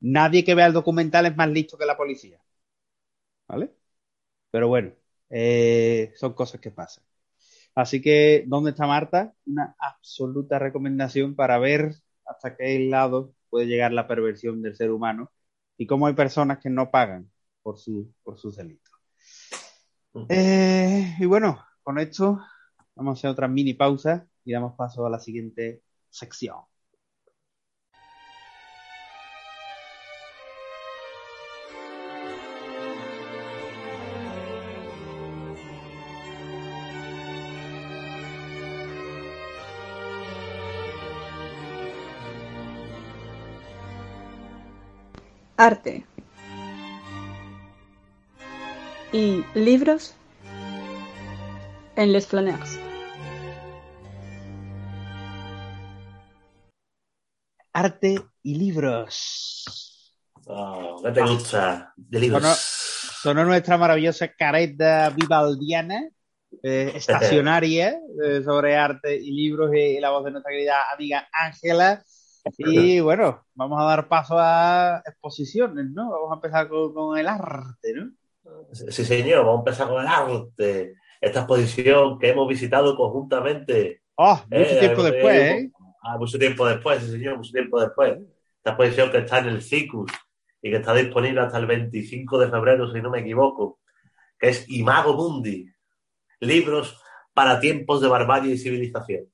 Nadie 0.01 0.43
que 0.43 0.55
vea 0.55 0.67
el 0.67 0.73
documental 0.73 1.25
es 1.27 1.35
más 1.35 1.49
listo 1.49 1.77
que 1.77 1.85
la 1.85 1.97
policía. 1.97 2.39
¿Vale? 3.47 3.71
Pero 4.51 4.67
bueno, 4.67 4.93
eh, 5.29 6.13
son 6.15 6.33
cosas 6.33 6.61
que 6.61 6.71
pasan. 6.71 7.03
Así 7.75 8.01
que, 8.01 8.43
¿dónde 8.47 8.71
está 8.71 8.87
Marta? 8.87 9.33
Una 9.45 9.75
absoluta 9.79 10.59
recomendación 10.59 11.35
para 11.35 11.59
ver 11.59 11.95
hasta 12.25 12.55
qué 12.57 12.79
lado 12.79 13.33
puede 13.49 13.67
llegar 13.67 13.93
la 13.93 14.07
perversión 14.07 14.61
del 14.61 14.75
ser 14.75 14.91
humano 14.91 15.31
y 15.77 15.87
cómo 15.87 16.07
hay 16.07 16.13
personas 16.13 16.59
que 16.59 16.69
no 16.69 16.91
pagan 16.91 17.31
por, 17.63 17.77
su, 17.79 18.13
por 18.23 18.37
sus 18.39 18.57
delitos. 18.57 18.91
Eh, 20.29 21.15
y 21.19 21.25
bueno, 21.25 21.63
con 21.83 21.99
esto 21.99 22.39
vamos 22.95 23.17
a 23.17 23.19
hacer 23.19 23.29
otra 23.31 23.47
mini 23.47 23.73
pausa 23.73 24.27
y 24.43 24.53
damos 24.53 24.75
paso 24.75 25.05
a 25.05 25.09
la 25.09 25.19
siguiente 25.19 25.83
sección. 26.09 26.70
Arte. 45.61 46.07
Y 49.13 49.45
libros 49.53 50.15
en 51.95 52.13
Les 52.13 52.25
Flaneurs. 52.25 52.79
Arte 57.73 58.15
y 58.41 58.55
libros. 58.55 60.17
Ah, 60.49 60.95
¿Qué 61.03 61.11
te 61.11 61.21
gusta? 61.21 61.93
De 61.95 62.19
libros. 62.19 62.57
Sonó 63.21 63.45
nuestra 63.45 63.77
maravillosa 63.77 64.33
careta 64.33 65.11
vivaldiana, 65.11 66.09
eh, 66.63 66.91
estacionaria, 66.95 67.99
eh, 68.25 68.41
sobre 68.43 68.75
arte 68.75 69.15
y 69.15 69.29
libros 69.31 69.69
y, 69.75 69.99
la 69.99 70.09
voz 70.09 70.25
de 70.25 70.31
nuestra 70.31 70.51
querida 70.51 70.91
amiga 70.91 71.29
Ángela. 71.31 72.03
Y 72.57 72.99
bueno, 72.99 73.45
vamos 73.53 73.81
a 73.81 73.85
dar 73.85 74.07
paso 74.07 74.35
a 74.37 75.01
exposiciones, 75.05 75.85
¿no? 75.91 76.09
Vamos 76.09 76.31
a 76.31 76.35
empezar 76.35 76.67
con, 76.67 76.93
con 76.93 77.17
el 77.17 77.27
arte, 77.27 77.93
¿no? 77.93 78.11
Sí, 78.71 79.05
señor, 79.05 79.45
vamos 79.45 79.59
a 79.59 79.61
empezar 79.61 79.87
con 79.87 80.01
el 80.01 80.07
arte. 80.07 80.95
Esta 81.19 81.39
exposición 81.41 82.17
que 82.17 82.29
hemos 82.29 82.47
visitado 82.47 82.95
conjuntamente. 82.95 84.01
Oh, 84.15 84.35
mucho 84.49 84.71
Eh, 84.71 84.79
tiempo 84.79 85.05
eh, 85.05 85.11
después, 85.11 85.37
¿eh? 85.37 85.71
Ah, 86.03 86.17
mucho 86.17 86.39
tiempo 86.39 86.65
después, 86.65 87.03
sí, 87.03 87.11
señor, 87.11 87.37
mucho 87.37 87.51
tiempo 87.51 87.79
después. 87.79 88.17
Esta 88.57 88.71
exposición 88.71 89.11
que 89.11 89.17
está 89.19 89.39
en 89.39 89.49
el 89.49 89.61
CICUS 89.61 90.11
y 90.61 90.71
que 90.71 90.77
está 90.77 90.93
disponible 90.93 91.41
hasta 91.41 91.59
el 91.59 91.67
25 91.67 92.39
de 92.39 92.49
febrero, 92.49 92.91
si 92.91 93.01
no 93.01 93.11
me 93.11 93.19
equivoco, 93.19 93.79
que 94.39 94.49
es 94.49 94.67
Imago 94.69 95.13
Mundi, 95.13 95.67
libros 96.39 96.99
para 97.33 97.59
tiempos 97.59 98.01
de 98.01 98.07
barbarie 98.07 98.53
y 98.53 98.57
civilización. 98.57 99.25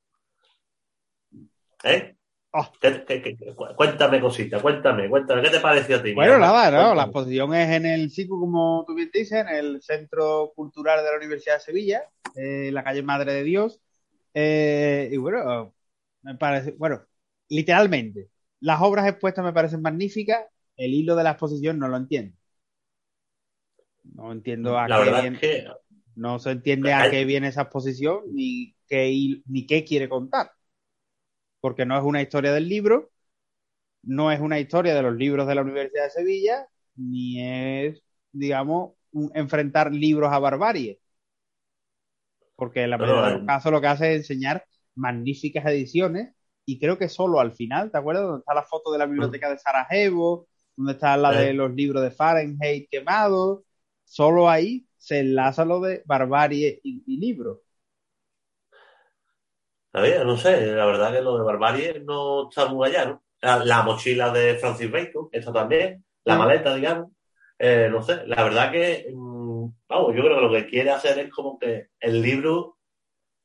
¿Eh? 1.83 2.16
Oh. 2.59 2.71
¿Qué- 2.81 3.05
qué- 3.05 3.21
qué- 3.21 3.53
cu- 3.55 3.67
cuéntame 3.75 4.19
cosita, 4.19 4.59
cuéntame, 4.59 5.07
cuéntame, 5.09 5.43
¿qué 5.43 5.49
te 5.49 5.59
pareció 5.59 5.97
a 5.97 6.01
ti? 6.01 6.13
Bueno, 6.13 6.39
nada, 6.39 6.71
¿no? 6.71 6.77
Cuéntame. 6.77 6.95
La 6.95 7.03
exposición 7.03 7.53
es 7.53 7.69
en 7.69 7.85
el 7.85 8.09
CICU, 8.09 8.39
como 8.39 8.83
tú 8.87 8.95
bien 8.95 9.11
dices, 9.13 9.39
en 9.45 9.49
el 9.49 9.81
Centro 9.83 10.53
Cultural 10.55 11.03
de 11.03 11.11
la 11.11 11.17
Universidad 11.17 11.55
de 11.55 11.59
Sevilla, 11.61 12.01
eh, 12.35 12.69
en 12.69 12.73
la 12.73 12.83
calle 12.83 13.03
Madre 13.03 13.33
de 13.33 13.43
Dios. 13.43 13.79
Eh, 14.33 15.09
y 15.11 15.17
bueno, 15.17 15.73
me 16.23 16.35
parece, 16.35 16.71
bueno, 16.71 17.01
literalmente, 17.49 18.29
las 18.59 18.81
obras 18.81 19.07
expuestas 19.07 19.45
me 19.45 19.53
parecen 19.53 19.81
magníficas, 19.81 20.45
el 20.77 20.93
hilo 20.93 21.15
de 21.15 21.23
la 21.23 21.31
exposición 21.31 21.77
no 21.77 21.87
lo 21.87 21.97
entiendo. 21.97 22.35
No 24.15 24.31
entiendo 24.31 24.79
a 24.79 24.87
La 24.87 25.03
qué 25.03 25.11
viene, 25.11 25.35
es 25.35 25.41
que 25.41 25.67
no 26.15 26.39
se 26.39 26.51
entiende 26.51 26.93
a 26.93 27.01
Hay- 27.01 27.11
qué 27.11 27.25
viene 27.25 27.49
esa 27.49 27.63
exposición 27.63 28.21
ni 28.33 28.75
qué, 28.87 29.41
ni 29.47 29.67
qué 29.67 29.83
quiere 29.83 30.09
contar. 30.09 30.51
Porque 31.61 31.85
no 31.85 31.97
es 31.97 32.03
una 32.03 32.21
historia 32.21 32.53
del 32.53 32.69
libro, 32.69 33.11
no 34.03 34.31
es 34.31 34.39
una 34.41 34.59
historia 34.59 34.95
de 34.95 35.01
los 35.03 35.15
libros 35.15 35.47
de 35.47 35.55
la 35.55 35.61
Universidad 35.63 36.05
de 36.05 36.09
Sevilla, 36.11 36.67
ni 36.95 37.41
es, 37.43 38.03
digamos, 38.31 38.93
un- 39.11 39.31
enfrentar 39.35 39.93
libros 39.93 40.31
a 40.33 40.39
barbarie. 40.39 40.99
Porque 42.55 42.83
en 42.83 42.89
la 42.89 42.97
mayoría 42.97 43.25
de 43.25 43.31
los 43.31 43.43
casos 43.43 43.71
lo 43.71 43.81
que 43.81 43.87
hace 43.87 44.11
es 44.13 44.17
enseñar 44.21 44.65
magníficas 44.95 45.65
ediciones 45.65 46.33
y 46.65 46.79
creo 46.79 46.97
que 46.97 47.07
solo 47.09 47.39
al 47.39 47.51
final, 47.53 47.91
¿te 47.91 47.97
acuerdas? 47.97 48.23
Donde 48.25 48.39
está 48.39 48.53
la 48.53 48.63
foto 48.63 48.91
de 48.91 48.97
la 48.99 49.05
biblioteca 49.05 49.49
de 49.49 49.57
Sarajevo, 49.59 50.47
donde 50.75 50.93
está 50.93 51.15
la 51.17 51.33
de 51.33 51.53
los 51.53 51.71
libros 51.73 52.03
de 52.03 52.11
Fahrenheit 52.11 52.89
quemados, 52.89 53.63
solo 54.03 54.49
ahí 54.49 54.87
se 54.97 55.19
enlaza 55.19 55.65
lo 55.65 55.79
de 55.81 56.01
barbarie 56.05 56.79
y, 56.83 57.03
y 57.05 57.17
no 60.25 60.37
sé, 60.37 60.65
la 60.75 60.85
verdad 60.85 61.11
que 61.11 61.21
lo 61.21 61.37
de 61.37 61.43
Barbarie 61.43 61.99
no 62.05 62.49
está 62.49 62.67
muy 62.67 62.87
allá, 62.89 63.05
¿no? 63.05 63.23
La, 63.41 63.63
la 63.63 63.83
mochila 63.83 64.31
de 64.31 64.55
Francis 64.55 64.91
Bacon, 64.91 65.29
esta 65.31 65.53
también, 65.53 66.03
la 66.25 66.35
Mm. 66.35 66.39
maleta, 66.39 66.75
digamos, 66.75 67.11
eh, 67.59 67.87
no 67.91 68.01
sé, 68.01 68.25
la 68.27 68.43
verdad 68.43 68.71
que, 68.71 69.11
mm, 69.13 69.65
vamos, 69.87 70.15
yo 70.15 70.23
creo 70.23 70.35
que 70.35 70.41
lo 70.41 70.51
que 70.51 70.67
quiere 70.67 70.91
hacer 70.91 71.19
es 71.19 71.31
como 71.31 71.57
que 71.59 71.87
el 71.99 72.21
libro, 72.21 72.77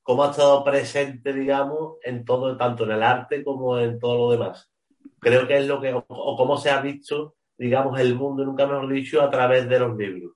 como 0.02 0.24
ha 0.24 0.30
estado 0.30 0.64
presente, 0.64 1.32
digamos, 1.32 1.96
en 2.02 2.24
todo, 2.24 2.56
tanto 2.56 2.84
en 2.84 2.92
el 2.92 3.02
arte 3.02 3.44
como 3.44 3.78
en 3.78 3.98
todo 3.98 4.16
lo 4.16 4.30
demás. 4.32 4.70
Creo 5.20 5.46
que 5.46 5.58
es 5.58 5.66
lo 5.66 5.80
que, 5.80 5.92
o, 5.94 6.04
o 6.08 6.36
cómo 6.36 6.56
se 6.56 6.70
ha 6.70 6.80
visto, 6.80 7.36
digamos, 7.56 8.00
el 8.00 8.14
mundo, 8.14 8.44
nunca 8.44 8.66
mejor 8.66 8.88
dicho, 8.92 9.22
a 9.22 9.30
través 9.30 9.68
de 9.68 9.78
los 9.78 9.96
libros. 9.96 10.32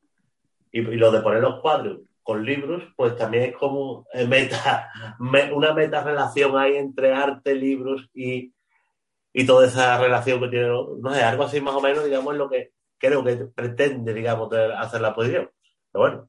Y, 0.70 0.80
y 0.80 0.96
lo 0.96 1.10
de 1.10 1.20
poner 1.20 1.40
los 1.42 1.60
cuadros 1.60 2.00
con 2.26 2.44
libros, 2.44 2.82
pues 2.96 3.16
también 3.16 3.44
es 3.44 3.56
como 3.56 4.06
eh, 4.12 4.26
meta, 4.26 4.90
me- 5.20 5.52
una 5.52 5.72
meta 5.72 6.02
relación 6.02 6.58
ahí 6.58 6.76
entre 6.76 7.14
arte, 7.14 7.54
libros 7.54 8.10
y, 8.12 8.52
y 9.32 9.46
toda 9.46 9.66
esa 9.66 9.98
relación 9.98 10.40
que 10.40 10.48
tiene, 10.48 10.66
no 10.68 11.14
sé, 11.14 11.22
algo 11.22 11.44
así 11.44 11.60
más 11.60 11.74
o 11.74 11.80
menos, 11.80 12.04
digamos, 12.04 12.32
es 12.34 12.38
lo 12.38 12.50
que 12.50 12.72
creo 12.98 13.22
que 13.24 13.36
pretende, 13.54 14.12
digamos, 14.12 14.52
hacer 14.76 15.00
la 15.00 15.08
exposición. 15.08 15.50
Pero 15.92 16.02
bueno, 16.02 16.28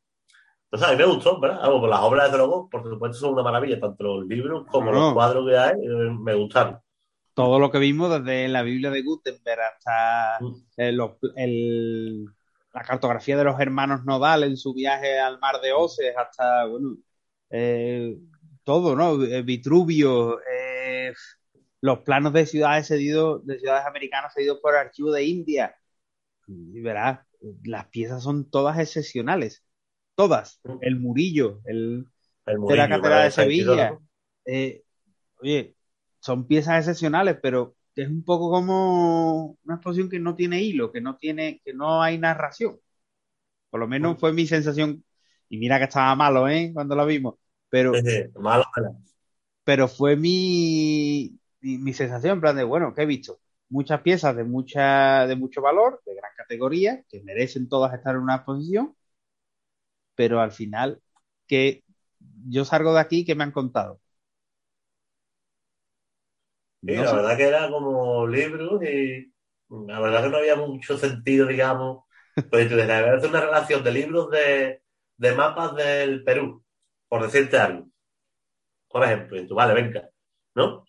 entonces 0.65 0.87
a 0.87 0.91
mí 0.91 0.97
me 0.97 1.05
gustó, 1.11 1.39
¿verdad? 1.39 1.61
Vamos, 1.63 1.79
pues 1.79 1.89
las 1.89 2.01
obras 2.01 2.31
de 2.31 2.37
luego, 2.37 2.69
por 2.69 2.83
supuesto, 2.83 3.17
son 3.17 3.33
una 3.33 3.43
maravilla, 3.43 3.79
tanto 3.79 4.03
los 4.03 4.27
libros 4.27 4.65
como 4.67 4.91
No. 4.91 4.99
los 4.99 5.13
cuadros 5.13 5.47
que 5.49 5.57
hay, 5.57 5.71
eh, 5.73 6.11
me 6.19 6.35
gustaron. 6.35 6.79
todo 7.33 7.59
lo 7.59 7.69
que 7.71 7.77
vimos 7.79 8.09
desde 8.11 8.47
la 8.47 8.63
Biblia 8.63 8.89
de 8.91 9.01
Gutenberg 9.03 9.61
hasta 9.61 10.37
Mm. 10.41 10.55
eh, 10.77 10.97
el- 11.37 12.25
la 12.77 12.83
cartografía 12.83 13.35
de 13.35 13.43
los 13.43 13.59
hermanos 13.59 14.05
Nodal 14.05 14.43
en 14.43 14.55
su 14.55 14.73
viaje 14.73 15.17
al 15.19 15.39
mar 15.39 15.59
de 15.61 15.73
Oces, 15.73 16.15
hasta, 16.15 16.65
bueno, 16.65 16.97
eh, 17.49 18.15
todo, 18.63 18.95
¿no? 18.95 19.23
Eh, 19.23 19.41
Vitruvio, 19.41 20.39
eh, 20.41 21.11
los 21.81 21.99
planos 21.99 22.33
de 22.33 22.45
ciudades 22.45 22.87
cedidos, 22.87 23.43
de 23.47 23.57
ciudades 23.57 23.87
americanas 23.87 24.33
cedidos 24.35 24.59
por 24.61 24.75
el 24.75 24.81
archivo 24.81 25.11
de 25.11 25.23
India. 25.23 25.75
Y 26.47 26.81
verás, 26.81 27.21
las 27.63 27.87
piezas 27.87 28.21
son 28.21 28.47
todas 28.47 28.77
excepcionales. 28.77 29.63
Todas. 30.13 30.59
Mm. 30.63 30.77
El 30.81 30.99
Murillo, 30.99 31.61
el, 31.65 32.05
El 32.45 32.61
de 32.61 32.75
la 32.75 32.89
Catedral 32.89 33.23
de 33.23 33.31
Sevilla. 33.31 33.97
Eh, 34.45 34.83
oye, 35.41 35.75
son 36.19 36.45
piezas 36.45 36.77
excepcionales, 36.77 37.37
pero 37.41 37.75
es 38.03 38.09
un 38.09 38.23
poco 38.23 38.49
como 38.51 39.57
una 39.63 39.75
exposición 39.75 40.09
que 40.09 40.19
no 40.19 40.35
tiene 40.35 40.61
hilo, 40.61 40.91
que 40.91 41.01
no 41.01 41.17
tiene, 41.17 41.61
que 41.63 41.73
no 41.73 42.01
hay 42.01 42.17
narración. 42.17 42.79
Por 43.69 43.79
lo 43.81 43.87
menos 43.87 44.19
fue 44.19 44.33
mi 44.33 44.47
sensación. 44.47 45.03
Y 45.49 45.57
mira 45.57 45.77
que 45.79 45.85
estaba 45.85 46.15
malo, 46.15 46.47
¿eh? 46.49 46.71
Cuando 46.73 46.95
lo 46.95 47.05
vimos. 47.05 47.35
Pero, 47.69 48.01
malo 48.37 48.63
la- 48.81 48.93
pero 49.63 49.87
fue 49.87 50.15
mi, 50.15 51.39
mi, 51.61 51.77
mi 51.77 51.93
sensación, 51.93 52.35
en 52.35 52.41
plan 52.41 52.55
de, 52.55 52.63
bueno, 52.63 52.93
que 52.93 53.03
he 53.03 53.05
visto 53.05 53.39
muchas 53.69 54.01
piezas 54.01 54.35
de 54.35 54.43
mucha, 54.45 55.27
de 55.27 55.35
mucho 55.35 55.61
valor, 55.61 56.01
de 56.05 56.15
gran 56.15 56.31
categoría, 56.37 57.03
que 57.09 57.21
merecen 57.23 57.67
todas 57.69 57.93
estar 57.93 58.15
en 58.15 58.21
una 58.21 58.35
exposición, 58.37 58.95
pero 60.15 60.39
al 60.41 60.51
final, 60.51 61.01
que 61.47 61.83
yo 62.47 62.65
salgo 62.65 62.93
de 62.93 62.99
aquí, 63.01 63.25
que 63.25 63.35
me 63.35 63.43
han 63.43 63.51
contado? 63.51 63.99
Sí, 66.85 66.95
No 66.95 67.05
la 67.05 67.11
sé. 67.11 67.15
verdad 67.15 67.37
que 67.37 67.43
era 67.47 67.69
como 67.69 68.27
libros 68.27 68.81
y 68.83 69.33
la 69.69 69.99
verdad 69.99 70.23
que 70.23 70.29
no 70.29 70.37
había 70.37 70.55
mucho 70.55 70.97
sentido, 70.97 71.47
digamos. 71.47 72.05
Pues 72.49 72.69
tú 72.69 72.75
hacer 72.75 73.29
una 73.29 73.41
relación 73.41 73.83
de 73.83 73.91
libros 73.91 74.29
de, 74.31 74.81
de 75.17 75.35
mapas 75.35 75.75
del 75.75 76.23
Perú, 76.23 76.63
por 77.09 77.23
decirte 77.23 77.57
algo. 77.57 77.87
Por 78.89 79.03
ejemplo, 79.03 79.37
y 79.39 79.47
tú, 79.47 79.55
vale, 79.55 79.73
venga, 79.73 80.09
¿no? 80.55 80.85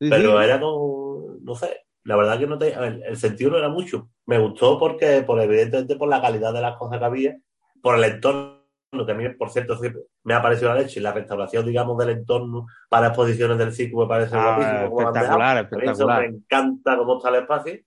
Sí, 0.00 0.12
Pero 0.12 0.40
sí. 0.40 0.42
era 0.42 0.60
como, 0.60 1.36
no 1.42 1.54
sé, 1.56 1.86
la 2.04 2.16
verdad 2.16 2.38
que 2.38 2.46
no 2.48 2.58
te, 2.58 2.76
ver, 2.78 3.02
el 3.06 3.16
sentido 3.18 3.52
no 3.52 3.58
era 3.58 3.70
mucho. 3.70 4.10
Me 4.26 4.38
gustó 4.38 4.78
porque, 4.78 5.22
por 5.22 5.40
evidentemente, 5.40 5.96
por 5.96 6.08
la 6.08 6.22
calidad 6.22 6.54
de 6.54 6.62
las 6.62 6.76
cosas 6.78 7.00
que 7.00 7.04
había, 7.06 7.38
por 7.82 7.96
el 7.98 8.04
entorno, 8.04 8.61
que 8.92 9.12
a 9.12 9.14
mí, 9.14 9.26
por 9.30 9.50
cierto, 9.50 9.78
me 10.24 10.34
ha 10.34 10.42
parecido 10.42 10.68
la 10.74 10.80
leche, 10.82 11.00
y 11.00 11.02
la 11.02 11.12
restauración, 11.12 11.64
digamos, 11.64 11.96
del 11.98 12.10
entorno 12.10 12.66
para 12.90 13.08
exposiciones 13.08 13.56
del 13.56 13.72
ciclo 13.72 14.02
me 14.02 14.06
parece 14.06 14.36
Ah, 14.36 14.84
espectacular, 14.84 15.64
espectacular. 15.64 16.20
me 16.20 16.36
encanta 16.36 16.96
cómo 16.98 17.16
está 17.16 17.30
el 17.30 17.34
espacio, 17.36 17.78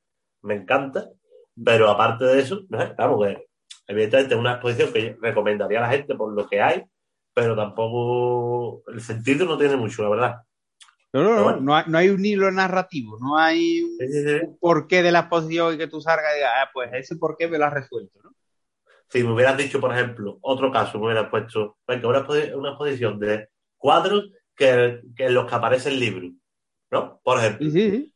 me 0.41 0.55
encanta, 0.55 1.07
pero 1.63 1.89
aparte 1.89 2.25
de 2.25 2.39
eso, 2.39 2.61
no 2.69 2.95
claro, 2.95 3.19
que 3.19 3.45
evidentemente 3.87 4.33
es 4.33 4.39
una 4.39 4.53
exposición 4.53 4.91
que 4.91 5.15
recomendaría 5.21 5.77
a 5.77 5.81
la 5.83 5.89
gente 5.89 6.15
por 6.15 6.33
lo 6.33 6.47
que 6.47 6.59
hay, 6.59 6.83
pero 7.35 7.55
tampoco 7.55 8.81
el 8.91 8.99
sentido 9.01 9.45
no 9.45 9.57
tiene 9.59 9.75
mucho, 9.75 10.01
la 10.03 10.09
verdad. 10.09 10.35
No, 11.13 11.23
no, 11.23 11.43
bueno. 11.43 11.59
no 11.61 11.75
hay, 11.75 11.83
no 11.87 11.97
hay 11.99 12.09
un 12.09 12.25
hilo 12.25 12.51
narrativo, 12.51 13.17
no 13.21 13.37
hay 13.37 13.83
un 13.83 13.97
Sí, 13.99 14.11
sí, 14.11 14.27
sí. 14.39 14.47
porqué 14.59 15.01
de 15.03 15.11
la 15.13 15.19
exposición 15.19 15.75
y 15.75 15.77
que 15.77 15.87
tú 15.87 16.01
salgas 16.01 16.33
y 16.33 16.37
digas, 16.37 16.51
ah, 16.63 16.69
pues 16.73 16.89
ese 16.93 17.15
porqué 17.15 17.47
me 17.47 17.57
lo 17.59 17.65
has 17.65 17.73
resuelto. 17.73 18.19
Si 19.15 19.23
me 19.23 19.33
hubieras 19.33 19.57
dicho, 19.57 19.79
por 19.81 19.93
ejemplo, 19.93 20.39
otro 20.41 20.71
caso, 20.71 20.99
me 20.99 21.05
hubieras 21.07 21.29
puesto, 21.29 21.77
venga, 21.87 22.09
una, 22.09 22.25
expo- 22.27 22.55
una 22.55 22.69
exposición 22.71 23.19
de 23.19 23.49
cuadros 23.77 24.31
que, 24.55 25.01
que 25.15 25.27
en 25.27 25.33
los 25.35 25.47
que 25.49 25.55
aparece 25.55 25.89
el 25.89 25.99
libro, 25.99 26.29
¿no? 26.91 27.19
Por 27.23 27.39
ejemplo. 27.39 27.69
Sí, 27.71 27.71
sí, 27.71 27.91
sí. 27.91 28.13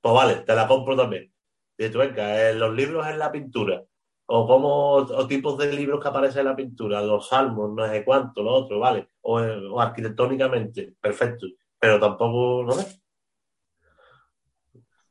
Pues 0.00 0.14
vale, 0.14 0.36
te 0.46 0.54
la 0.54 0.66
compro 0.68 0.96
también. 0.96 1.32
Dices 1.76 1.92
tú, 1.92 1.98
venga, 1.98 2.50
eh, 2.50 2.54
los 2.54 2.74
libros 2.74 3.06
en 3.06 3.18
la 3.18 3.30
pintura, 3.32 3.84
o 4.26 4.46
como 4.46 4.94
o 4.96 5.26
tipos 5.28 5.56
de 5.58 5.72
libros 5.72 6.00
que 6.02 6.08
aparecen 6.08 6.40
en 6.40 6.46
la 6.46 6.56
pintura, 6.56 7.02
los 7.02 7.28
salmos, 7.28 7.72
no 7.74 7.88
sé 7.88 8.04
cuánto, 8.04 8.42
lo 8.42 8.52
otro, 8.54 8.78
vale, 8.80 9.08
o, 9.22 9.38
o 9.40 9.80
arquitectónicamente, 9.80 10.94
perfecto, 11.00 11.46
pero 11.78 12.00
tampoco, 12.00 12.64
no 12.64 12.72
sé. 12.72 13.00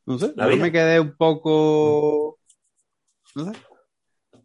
No 0.05 0.17
sé, 0.19 0.33
yo 0.37 0.57
me 0.57 0.71
quedé 0.71 0.99
un 0.99 1.15
poco. 1.17 2.39
No 3.35 3.45
sé. 3.45 3.59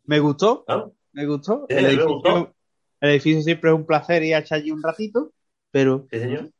Me 0.04 0.18
gustó, 0.18 0.64
¿no? 0.68 0.92
me 1.12 1.26
gustó. 1.26 1.66
El 1.68 1.84
edificio, 1.86 2.08
gustó. 2.08 2.54
el 3.00 3.10
edificio 3.10 3.42
siempre 3.42 3.70
es 3.70 3.76
un 3.76 3.86
placer 3.86 4.22
ir 4.22 4.34
a 4.34 4.38
echar 4.38 4.58
allí 4.58 4.70
un 4.70 4.82
ratito, 4.82 5.32
pero 5.70 6.06
Sí, 6.10 6.18
señor. 6.18 6.50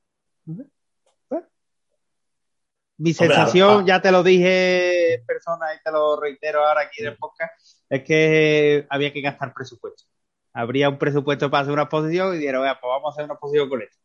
mi 2.98 3.12
sensación, 3.12 3.80
ah. 3.82 3.84
ya 3.86 4.00
te 4.02 4.12
lo 4.12 4.22
dije 4.22 5.14
en 5.14 5.26
persona 5.26 5.74
y 5.74 5.82
te 5.82 5.90
lo 5.90 6.20
reitero 6.20 6.64
ahora 6.64 6.82
aquí 6.82 7.02
en 7.02 7.08
el 7.08 7.16
podcast, 7.16 7.52
es 7.88 8.04
que 8.04 8.86
había 8.88 9.12
que 9.12 9.20
gastar 9.20 9.52
presupuesto. 9.52 10.04
Habría 10.52 10.88
un 10.88 10.98
presupuesto 10.98 11.50
para 11.50 11.62
hacer 11.62 11.72
una 11.72 11.82
exposición 11.82 12.34
y 12.34 12.38
dijeron, 12.38 12.62
"Vea, 12.62 12.78
pues 12.80 12.88
vamos 12.88 13.08
a 13.08 13.12
hacer 13.12 13.24
una 13.24 13.34
exposición 13.34 13.68
con 13.68 13.82
esto. 13.82 13.96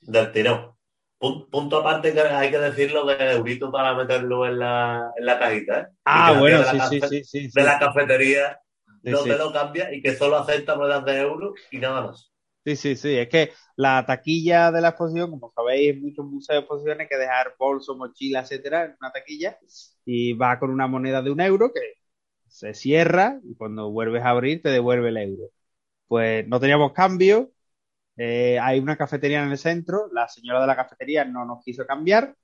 Del 0.00 0.32
tirón. 0.32 0.74
Pun- 1.18 1.48
Punto 1.50 1.78
aparte 1.78 2.12
que 2.12 2.20
hay 2.20 2.50
que 2.50 2.58
decirlo 2.58 3.04
de 3.06 3.32
eurito 3.32 3.70
para 3.72 3.94
meterlo 3.94 4.46
en 4.46 4.58
la, 4.58 5.12
en 5.16 5.26
la 5.26 5.38
cajita, 5.38 5.80
¿eh? 5.80 5.86
Ah, 6.04 6.32
bueno, 6.32 6.64
de 6.64 6.64
sí, 6.64 6.76
la 6.76 6.76
sí, 6.80 7.00
cafe- 7.00 7.02
sí, 7.02 7.24
sí, 7.24 7.50
sí. 7.50 7.54
De 7.54 7.64
la 7.64 7.78
cafetería 7.78 8.60
no 9.02 9.26
te 9.26 9.36
lo 9.38 9.52
cambia 9.52 9.92
y 9.94 10.02
que 10.02 10.14
solo 10.16 10.36
acepta 10.38 10.76
monedas 10.76 11.04
de 11.04 11.20
euro 11.20 11.54
y 11.70 11.78
nada 11.78 12.02
más. 12.02 12.32
Sí, 12.64 12.76
sí, 12.76 12.96
sí. 12.96 13.16
Es 13.18 13.28
que 13.28 13.52
la 13.76 14.06
taquilla 14.06 14.72
de 14.72 14.80
la 14.80 14.88
exposición, 14.90 15.30
como 15.30 15.52
sabéis, 15.54 15.90
en 15.94 16.00
muchos 16.02 16.24
museos 16.24 16.56
de 16.56 16.60
exposiciones 16.60 17.00
hay 17.00 17.08
que 17.08 17.18
dejar 17.18 17.54
bolso, 17.58 17.94
mochila, 17.94 18.40
etcétera, 18.40 18.84
en 18.86 18.96
una 19.00 19.12
taquilla 19.12 19.58
y 20.06 20.32
va 20.32 20.58
con 20.58 20.70
una 20.70 20.86
moneda 20.86 21.20
de 21.20 21.30
un 21.30 21.40
euro 21.42 21.72
que 21.74 21.80
se 22.48 22.72
cierra 22.74 23.40
y 23.44 23.54
cuando 23.56 23.90
vuelves 23.90 24.22
a 24.24 24.30
abrir 24.30 24.62
te 24.62 24.70
devuelve 24.70 25.10
el 25.10 25.18
euro. 25.18 25.50
Pues 26.08 26.48
no 26.48 26.60
teníamos 26.60 26.92
cambio, 26.94 27.52
eh, 28.16 28.58
hay 28.60 28.78
una 28.80 28.96
cafetería 28.96 29.42
en 29.42 29.50
el 29.50 29.58
centro, 29.58 30.08
la 30.12 30.28
señora 30.28 30.60
de 30.60 30.66
la 30.66 30.76
cafetería 30.76 31.24
no 31.24 31.44
nos 31.44 31.64
quiso 31.64 31.86
cambiar 31.86 32.34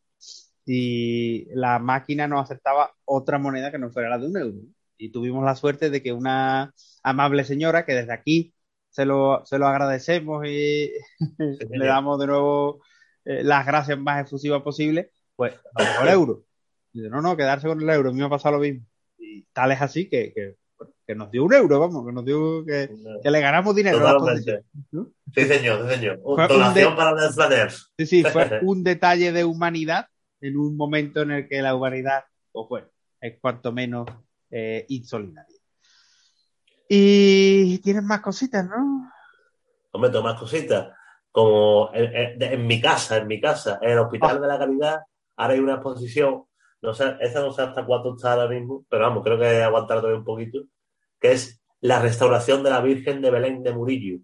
y 0.67 1.47
la 1.55 1.79
máquina 1.79 2.29
no 2.29 2.39
aceptaba 2.39 2.93
otra 3.05 3.39
moneda 3.39 3.71
que 3.71 3.79
no 3.79 3.91
fuera 3.91 4.11
la 4.11 4.19
de 4.19 4.27
un 4.27 4.37
euro. 4.37 4.59
Y 4.99 5.11
tuvimos 5.11 5.45
la 5.45 5.57
suerte 5.57 5.91
de 5.91 6.03
que 6.03 6.13
una 6.13 6.73
amable 7.03 7.45
señora, 7.45 7.85
que 7.87 7.95
desde 7.95 8.13
aquí 8.13 8.55
se 8.91 9.05
lo, 9.07 9.45
se 9.47 9.59
lo 9.59 9.67
agradecemos 9.67 10.47
y 10.47 10.91
le 11.71 11.87
damos 11.87 12.21
de 12.21 12.27
nuevo 12.27 12.83
eh, 13.25 13.43
las 13.45 13.67
gracias 13.67 13.99
más 13.99 14.27
efusivas 14.27 14.63
posibles, 14.63 15.09
pues 15.37 15.55
nos 15.79 15.87
dejó 15.89 16.03
el 16.03 16.09
euro. 16.09 16.45
Y 16.93 16.99
dice, 17.01 17.11
no, 17.11 17.23
no, 17.23 17.37
quedarse 17.37 17.69
con 17.69 17.81
el 17.81 17.89
euro, 17.91 18.11
a 18.11 18.13
mí 18.13 18.19
me 18.19 18.27
ha 18.27 18.31
pasado 18.31 18.57
lo 18.57 18.63
mismo. 18.63 18.85
Y 19.19 19.45
tal 19.53 19.73
es 19.73 19.81
así 19.81 20.09
que, 20.09 20.33
que, 20.35 20.57
que 21.11 21.17
nos 21.17 21.29
dio 21.31 21.43
un 21.45 21.53
euro, 21.53 21.81
vamos, 21.81 22.07
que 22.07 22.13
nos 22.13 22.25
dio, 22.25 22.65
que, 22.65 22.89
que 23.21 23.31
le 23.33 23.41
ganamos 23.41 23.75
dinero. 23.75 23.99
Totalmente. 23.99 24.65
¿no? 24.93 25.09
Sí, 25.35 25.45
señor, 25.45 25.89
sí, 25.89 25.95
señor. 25.97 26.21
Un- 26.23 26.37
Donación 26.47 26.91
de- 26.93 26.97
para 26.97 27.31
Flaners. 27.33 27.93
Sí, 27.99 28.07
sí, 28.07 28.23
fue 28.23 28.49
un 28.63 28.85
detalle 28.85 29.33
de 29.33 29.45
humanidad 29.45 30.07
en 30.41 30.57
un 30.57 30.77
momento 30.77 31.23
en 31.23 31.33
el 31.33 31.49
que 31.49 31.61
la 31.63 31.75
humanidad, 31.75 32.23
pues 32.53 32.67
bueno, 32.69 32.87
es 33.21 33.39
cuanto 33.41 33.73
menos 33.73 34.07
eh, 34.53 34.85
insolidaria. 34.89 35.57
Y 36.89 37.79
tienes 37.79 38.03
más 38.03 38.21
cositas, 38.21 38.65
¿no? 38.69 39.11
Hombre, 39.93 40.11
tengo 40.11 40.25
más 40.25 40.39
cositas. 40.39 40.89
Como 41.33 41.91
en, 41.95 42.15
en- 42.17 42.39
de- 42.39 42.55
en 42.55 42.67
mi 42.67 42.81
casa, 42.81 43.17
en 43.19 43.27
mi 43.27 43.41
casa, 43.41 43.79
en 43.83 43.91
el 43.91 43.99
Hospital 43.99 44.41
de 44.41 44.47
la 44.49 44.59
Caridad, 44.59 45.01
ahora 45.37 45.55
hay 45.55 45.61
una 45.61 45.75
exposición, 45.75 46.45
no 46.83 46.95
sé, 46.95 47.15
esa 47.21 47.41
no 47.41 47.53
sé 47.53 47.63
hasta 47.63 47.85
cuánto 47.85 48.15
está 48.17 48.33
ahora 48.33 48.49
mismo, 48.49 48.85
pero 48.89 49.05
vamos, 49.05 49.23
creo 49.23 49.39
que 49.39 49.63
aguantar 49.63 49.99
todavía 49.99 50.19
un 50.19 50.25
poquito, 50.25 50.61
que 51.21 51.33
es 51.33 51.63
la 51.81 52.01
restauración 52.01 52.63
de 52.63 52.71
la 52.71 52.81
Virgen 52.81 53.23
de 53.23 53.31
Belén 53.31 53.63
de 53.63 53.73
Murillo. 53.73 54.19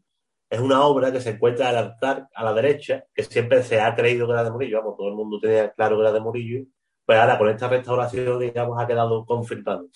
Es 0.49 0.61
una 0.61 0.85
obra 0.85 1.13
que 1.13 1.21
se 1.21 1.31
encuentra 1.31 1.69
al 1.69 1.77
altar 1.77 2.29
a 2.35 2.45
la 2.45 2.55
derecha, 2.55 3.05
que 3.15 3.25
siempre 3.25 3.63
se 3.63 3.81
ha 3.81 3.95
creído 3.95 4.27
que 4.27 4.33
era 4.33 4.45
de 4.45 4.51
Murillo, 4.51 4.79
vamos, 4.79 4.97
todo 4.97 5.09
el 5.09 5.15
mundo 5.15 5.39
tenía 5.41 5.73
claro 5.73 5.97
que 5.97 6.03
era 6.03 6.13
de 6.13 6.21
Murillo, 6.21 6.65
pues 7.05 7.19
ahora 7.19 7.39
con 7.39 7.49
esta 7.49 7.69
restauración, 7.69 8.39
digamos, 8.39 8.81
ha 8.81 8.87
quedado 8.87 9.25
confirmado. 9.25 9.89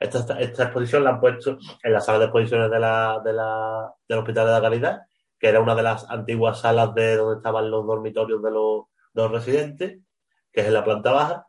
Esta, 0.00 0.18
esta, 0.18 0.40
esta 0.40 0.62
exposición 0.64 1.04
la 1.04 1.10
han 1.10 1.20
puesto 1.20 1.58
en 1.82 1.92
la 1.92 2.00
sala 2.00 2.18
de 2.18 2.24
exposiciones 2.26 2.70
de 2.70 2.80
la, 2.80 3.20
de 3.24 3.32
la, 3.32 3.92
del 4.08 4.18
Hospital 4.18 4.46
de 4.46 4.52
la 4.52 4.60
Caridad, 4.60 5.00
que 5.38 5.48
era 5.48 5.60
una 5.60 5.74
de 5.74 5.82
las 5.82 6.08
antiguas 6.10 6.60
salas 6.60 6.94
de 6.94 7.16
donde 7.16 7.36
estaban 7.36 7.70
los 7.70 7.86
dormitorios 7.86 8.42
de 8.42 8.50
los, 8.50 8.84
de 9.12 9.22
los 9.22 9.32
residentes, 9.32 10.00
que 10.52 10.60
es 10.60 10.66
en 10.66 10.74
la 10.74 10.84
planta 10.84 11.12
baja. 11.12 11.46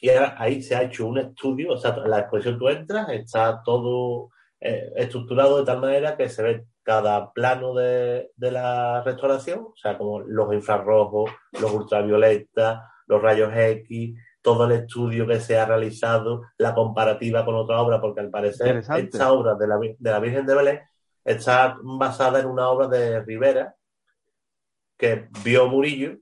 Y 0.00 0.10
ahora 0.10 0.34
ahí 0.38 0.62
se 0.62 0.76
ha 0.76 0.82
hecho 0.82 1.06
un 1.06 1.18
estudio, 1.18 1.72
o 1.72 1.76
sea, 1.76 1.94
en 1.94 2.10
la 2.10 2.20
exposición 2.20 2.58
tú 2.58 2.68
entras, 2.68 3.08
está 3.10 3.62
todo 3.64 4.30
eh, 4.60 4.92
estructurado 4.96 5.58
de 5.58 5.64
tal 5.64 5.80
manera 5.80 6.16
que 6.16 6.28
se 6.28 6.42
ve 6.42 6.66
cada 6.82 7.32
plano 7.32 7.74
de, 7.74 8.30
de 8.36 8.50
la 8.50 9.02
restauración, 9.02 9.60
o 9.60 9.76
sea, 9.76 9.96
como 9.96 10.20
los 10.20 10.52
infrarrojos, 10.52 11.30
los 11.58 11.72
ultravioletas, 11.72 12.82
los 13.06 13.22
rayos 13.22 13.52
X, 13.54 14.14
todo 14.42 14.66
el 14.66 14.72
estudio 14.72 15.26
que 15.26 15.40
se 15.40 15.58
ha 15.58 15.64
realizado, 15.64 16.42
la 16.58 16.74
comparativa 16.74 17.46
con 17.46 17.54
otra 17.54 17.80
obra, 17.80 18.00
porque 18.00 18.20
al 18.20 18.30
parecer 18.30 18.84
esta 18.98 19.32
obra 19.32 19.54
de 19.54 19.66
la, 19.66 19.78
de 19.78 20.10
la 20.10 20.20
Virgen 20.20 20.44
de 20.44 20.54
Belén 20.54 20.80
está 21.24 21.78
basada 21.82 22.40
en 22.40 22.46
una 22.46 22.68
obra 22.68 22.86
de 22.88 23.22
Rivera 23.22 23.74
que 24.98 25.28
vio 25.42 25.66
Murillo 25.66 26.18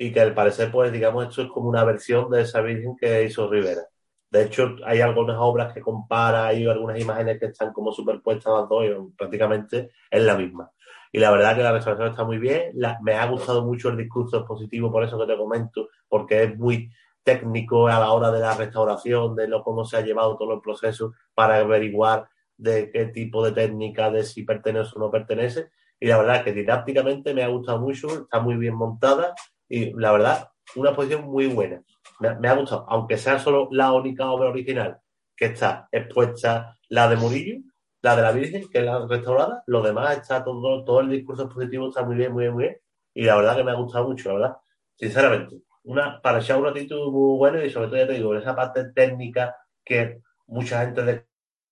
y 0.00 0.12
que 0.12 0.20
al 0.20 0.32
parecer, 0.32 0.72
pues, 0.72 0.90
digamos, 0.90 1.28
esto 1.28 1.42
es 1.42 1.48
como 1.48 1.68
una 1.68 1.84
versión 1.84 2.30
de 2.30 2.40
esa 2.40 2.62
Virgen 2.62 2.96
que 2.96 3.22
hizo 3.22 3.50
Rivera. 3.50 3.82
De 4.30 4.44
hecho, 4.44 4.76
hay 4.86 5.02
algunas 5.02 5.36
obras 5.38 5.74
que 5.74 5.82
compara, 5.82 6.46
hay 6.46 6.66
algunas 6.66 6.98
imágenes 6.98 7.38
que 7.38 7.46
están 7.46 7.70
como 7.74 7.92
superpuestas 7.92 8.50
las 8.50 8.66
dos 8.66 8.86
y 8.86 9.14
prácticamente 9.14 9.90
es 10.10 10.22
la 10.22 10.38
misma. 10.38 10.70
Y 11.12 11.18
la 11.18 11.30
verdad 11.30 11.54
que 11.54 11.62
la 11.62 11.72
restauración 11.72 12.12
está 12.12 12.24
muy 12.24 12.38
bien. 12.38 12.72
me 13.02 13.12
ha 13.12 13.26
gustado 13.26 13.62
mucho 13.62 13.90
el 13.90 13.98
discurso 13.98 14.38
expositivo, 14.38 14.90
por 14.90 15.04
eso 15.04 15.18
que 15.18 15.26
te 15.26 15.36
comento, 15.36 15.90
porque 16.08 16.44
es 16.44 16.58
muy 16.58 16.90
técnico 17.22 17.86
a 17.86 18.00
la 18.00 18.10
hora 18.12 18.30
de 18.30 18.40
la 18.40 18.54
restauración, 18.54 19.36
de 19.36 19.48
lo 19.48 19.62
cómo 19.62 19.84
se 19.84 19.98
ha 19.98 20.00
llevado 20.00 20.38
todo 20.38 20.54
el 20.54 20.62
proceso 20.62 21.12
para 21.34 21.58
averiguar 21.58 22.26
de 22.56 22.90
qué 22.90 23.04
tipo 23.04 23.44
de 23.44 23.52
técnica, 23.52 24.10
de 24.10 24.24
si 24.24 24.44
pertenece 24.44 24.92
o 24.96 24.98
no 24.98 25.10
pertenece. 25.10 25.68
Y 26.00 26.06
la 26.06 26.16
verdad 26.16 26.42
que 26.42 26.54
didácticamente 26.54 27.34
me 27.34 27.42
ha 27.42 27.48
gustado 27.48 27.80
mucho, 27.80 28.22
está 28.22 28.40
muy 28.40 28.56
bien 28.56 28.74
montada 28.74 29.34
y 29.70 29.92
la 29.94 30.12
verdad, 30.12 30.50
una 30.74 30.94
posición 30.94 31.24
muy 31.24 31.46
buena. 31.46 31.82
Me, 32.18 32.48
ha 32.48 32.54
gustado, 32.54 32.84
aunque 32.88 33.16
sea 33.16 33.38
solo 33.38 33.68
la 33.70 33.92
única 33.92 34.30
obra 34.30 34.50
original 34.50 35.00
que 35.34 35.46
está 35.46 35.88
expuesta, 35.90 36.76
la 36.88 37.08
de 37.08 37.16
Murillo, 37.16 37.60
la 38.02 38.16
de 38.16 38.22
la 38.22 38.32
Virgen, 38.32 38.68
que 38.68 38.80
es 38.80 38.84
la 38.84 39.06
restaurada, 39.06 39.62
lo 39.66 39.80
demás 39.80 40.18
está 40.18 40.44
todo, 40.44 40.84
todo 40.84 41.00
el 41.00 41.08
discurso 41.08 41.48
positivo 41.48 41.88
está 41.88 42.02
muy 42.02 42.16
bien, 42.16 42.32
muy 42.32 42.42
bien, 42.42 42.54
muy 42.54 42.64
bien. 42.64 42.76
Y 43.14 43.24
la 43.24 43.36
verdad 43.36 43.56
que 43.56 43.64
me 43.64 43.70
ha 43.70 43.74
gustado 43.74 44.08
mucho, 44.08 44.28
la 44.28 44.34
verdad. 44.34 44.56
Sinceramente, 44.96 45.62
una, 45.84 46.20
para 46.20 46.40
echar 46.40 46.58
un 46.58 46.64
ratito 46.64 47.10
muy 47.10 47.38
bueno 47.38 47.64
y 47.64 47.70
sobre 47.70 47.88
todo, 47.88 47.96
ya 47.96 48.06
te 48.08 48.14
digo, 48.14 48.34
esa 48.34 48.54
parte 48.54 48.92
técnica 48.92 49.56
que 49.84 50.20
mucha 50.46 50.84
gente 50.84 51.26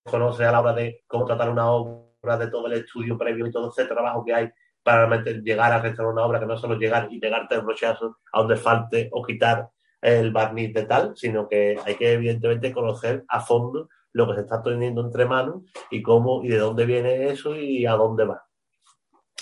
conoce 0.04 0.44
a 0.44 0.52
la 0.52 0.60
hora 0.60 0.72
de 0.72 1.02
cómo 1.06 1.26
tratar 1.26 1.50
una 1.50 1.70
obra, 1.70 2.38
de 2.38 2.48
todo 2.48 2.66
el 2.66 2.74
estudio 2.74 3.18
previo 3.18 3.46
y 3.46 3.50
todo 3.50 3.70
ese 3.70 3.86
trabajo 3.86 4.24
que 4.24 4.34
hay 4.34 4.50
para 4.88 5.22
llegar 5.22 5.70
a 5.70 5.82
restaurar 5.82 6.14
una 6.14 6.24
obra, 6.24 6.40
que 6.40 6.46
no 6.46 6.56
solo 6.56 6.78
llegar 6.78 7.08
y 7.10 7.20
pegarte 7.20 7.56
el 7.56 7.60
brochazo 7.60 8.16
a 8.32 8.38
donde 8.38 8.56
falte 8.56 9.10
o 9.12 9.22
quitar 9.22 9.68
el 10.00 10.32
barniz 10.32 10.72
de 10.72 10.84
tal, 10.84 11.12
sino 11.14 11.46
que 11.46 11.76
hay 11.84 11.96
que 11.96 12.14
evidentemente 12.14 12.72
conocer 12.72 13.22
a 13.28 13.40
fondo 13.40 13.90
lo 14.12 14.26
que 14.26 14.36
se 14.36 14.40
está 14.40 14.62
teniendo 14.62 15.02
entre 15.02 15.26
manos 15.26 15.64
y 15.90 16.00
cómo 16.00 16.42
y 16.42 16.48
de 16.48 16.56
dónde 16.56 16.86
viene 16.86 17.28
eso 17.28 17.54
y 17.54 17.84
a 17.84 17.92
dónde 17.92 18.24
va. 18.24 18.42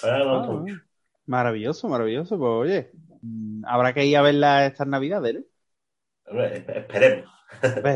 Ah, 0.02 0.64
maravilloso, 1.27 1.89
maravilloso. 1.89 2.36
Pues 2.36 2.51
oye, 2.51 2.90
mm, 3.23 3.64
habrá 3.66 3.94
que 3.94 4.05
ir 4.05 4.16
a 4.16 4.23
verla 4.23 4.66
estas 4.66 4.89
navidades, 4.89 5.44
¿no? 6.27 6.43
Esperemos. 6.43 7.31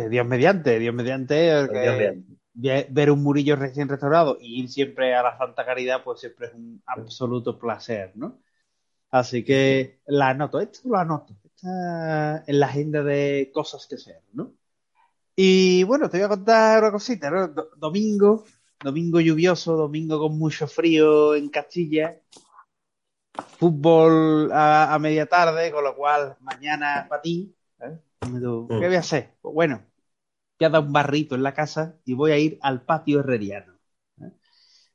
Dios 0.09 0.25
mediante, 0.25 0.79
Dios 0.79 0.95
mediante. 0.95 2.23
Ver 2.53 3.11
un 3.11 3.23
Murillo 3.23 3.57
recién 3.57 3.89
restaurado 3.89 4.37
y 4.41 4.61
ir 4.61 4.69
siempre 4.69 5.15
a 5.15 5.23
la 5.23 5.39
Santa 5.39 5.65
Caridad, 5.65 6.03
pues 6.03 6.21
siempre 6.21 6.49
es 6.49 6.55
un 6.55 6.83
absoluto 6.87 7.59
placer, 7.59 8.13
¿no? 8.17 8.41
Así 9.11 9.45
que 9.45 10.01
la 10.07 10.31
anoto, 10.31 10.61
esto 10.61 10.89
lo 10.89 10.97
anoto, 10.97 11.35
está 11.45 12.45
en 12.47 12.61
la 12.61 12.67
agenda 12.67 13.03
de 13.03 13.51
cosas 13.53 13.87
que 13.87 13.99
ser, 13.99 14.23
¿no? 14.33 14.55
Y 15.35 15.85
bueno, 15.85 16.09
te 16.09 16.19
voy 16.19 16.27
a 16.27 16.29
contar 16.29 16.83
una 16.83 16.93
cosita, 16.93 17.31
¿no? 17.31 17.49
domingo, 17.77 18.45
domingo 18.83 19.21
lluvioso, 19.21 19.77
domingo 19.77 20.19
con 20.19 20.39
mucho 20.39 20.67
frío 20.67 21.35
en 21.35 21.49
Castilla, 21.49 22.21
fútbol 23.59 24.51
a, 24.53 24.97
media 25.01 25.27
tarde, 25.27 25.73
con 25.73 25.85
lo 25.85 25.97
cual 25.97 26.37
mañana 26.41 27.07
para 27.09 27.23
ti. 27.23 27.55
¿eh? 27.81 27.99
¿Qué 28.21 28.87
voy 28.87 28.97
a 28.97 29.01
hacer? 29.01 29.35
Pues 29.41 29.55
bueno, 29.55 29.83
voy 30.61 30.67
a 30.67 30.71
dar 30.71 30.83
un 30.83 30.93
barrito 30.93 31.35
en 31.35 31.43
la 31.43 31.55
casa 31.55 31.97
y 32.05 32.13
voy 32.13 32.33
a 32.33 32.39
ir 32.39 32.59
al 32.61 32.83
patio 32.83 33.21
herreriano. 33.21 33.79
¿eh? 34.21 34.31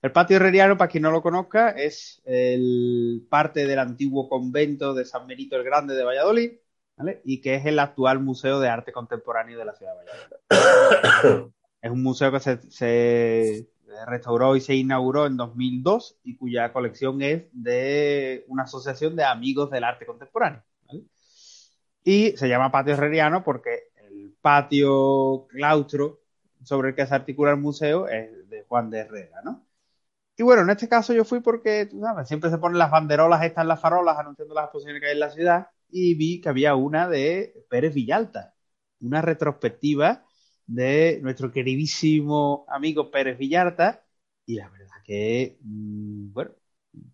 El 0.04 0.12
patio 0.12 0.38
herreriano, 0.38 0.78
para 0.78 0.92
quien 0.92 1.02
no 1.04 1.12
lo 1.12 1.24
conozca, 1.24 1.72
es 1.72 2.22
el 2.26 3.26
parte 3.30 3.66
del 3.66 3.80
antiguo 3.80 4.30
convento 4.30 4.94
de 4.94 5.06
San 5.06 5.26
Benito 5.26 5.56
el 5.56 5.64
Grande 5.64 5.96
de 5.96 6.04
Valladolid, 6.04 6.52
y 7.24 7.42
que 7.42 7.56
es 7.56 7.66
el 7.66 7.80
actual 7.80 8.20
Museo 8.20 8.60
de 8.60 8.70
Arte 8.70 8.94
Contemporáneo 8.94 9.58
de 9.58 9.66
la 9.66 9.74
ciudad 9.74 9.94
de 9.94 10.06
Valladolid. 10.06 11.52
es 11.82 11.92
un 11.92 12.04
museo 12.04 12.32
que 12.32 12.40
se, 12.40 13.68
restauró 14.06 14.56
y 14.56 14.62
se 14.62 14.76
inauguró 14.76 15.26
en 15.26 15.36
2002 15.36 16.20
y 16.24 16.38
cuya 16.38 16.72
colección 16.72 17.22
es 17.24 17.46
de 17.52 18.46
una 18.48 18.64
asociación 18.64 19.16
de 19.16 19.24
amigos 19.24 19.72
del 19.72 19.84
arte 19.84 20.06
contemporáneo. 20.06 20.64
Y 22.04 22.38
se 22.38 22.48
llama 22.48 22.72
Patio 22.72 22.94
Herreriano 22.94 23.44
porque 23.44 23.95
patio 24.46 25.48
claustro 25.48 26.22
sobre 26.64 26.90
el 26.90 26.96
que 26.96 27.08
se 27.08 27.16
articula 27.16 27.50
el 27.50 27.58
museo 27.58 28.08
es 28.08 28.48
de 28.48 28.64
Juan 28.68 28.92
de 28.92 29.00
Herrera, 29.00 29.42
¿no? 29.44 29.66
Y 30.38 30.44
bueno, 30.44 30.62
en 30.62 30.70
este 30.70 30.88
caso 30.88 31.14
yo 31.14 31.26
fui 31.26 31.40
porque, 31.40 31.88
tú 31.88 32.00
sabes, 32.00 32.28
siempre 32.28 32.52
se 32.52 32.60
ponen 32.60 32.78
las 32.78 32.92
banderolas 32.92 33.44
estas 33.44 33.64
en 33.64 33.70
las 33.70 33.82
farolas 33.82 34.20
anunciando 34.20 34.54
las 34.54 34.66
exposiciones 34.66 35.02
que 35.02 35.08
hay 35.08 35.14
en 35.14 35.20
la 35.20 35.32
ciudad 35.32 35.68
y 35.90 36.14
vi 36.14 36.42
que 36.42 36.50
había 36.50 36.76
una 36.76 37.10
de 37.10 37.66
Pérez 37.72 37.96
Villalta, 37.96 38.54
una 39.00 39.24
retrospectiva 39.24 40.24
de 40.68 41.20
nuestro 41.24 41.52
queridísimo 41.52 42.66
amigo 42.68 43.10
Pérez 43.10 43.40
Villalta 43.40 44.04
y 44.46 44.58
la 44.58 44.70
verdad 44.70 44.98
que, 45.04 45.58
mm, 45.62 46.34
bueno, 46.34 46.52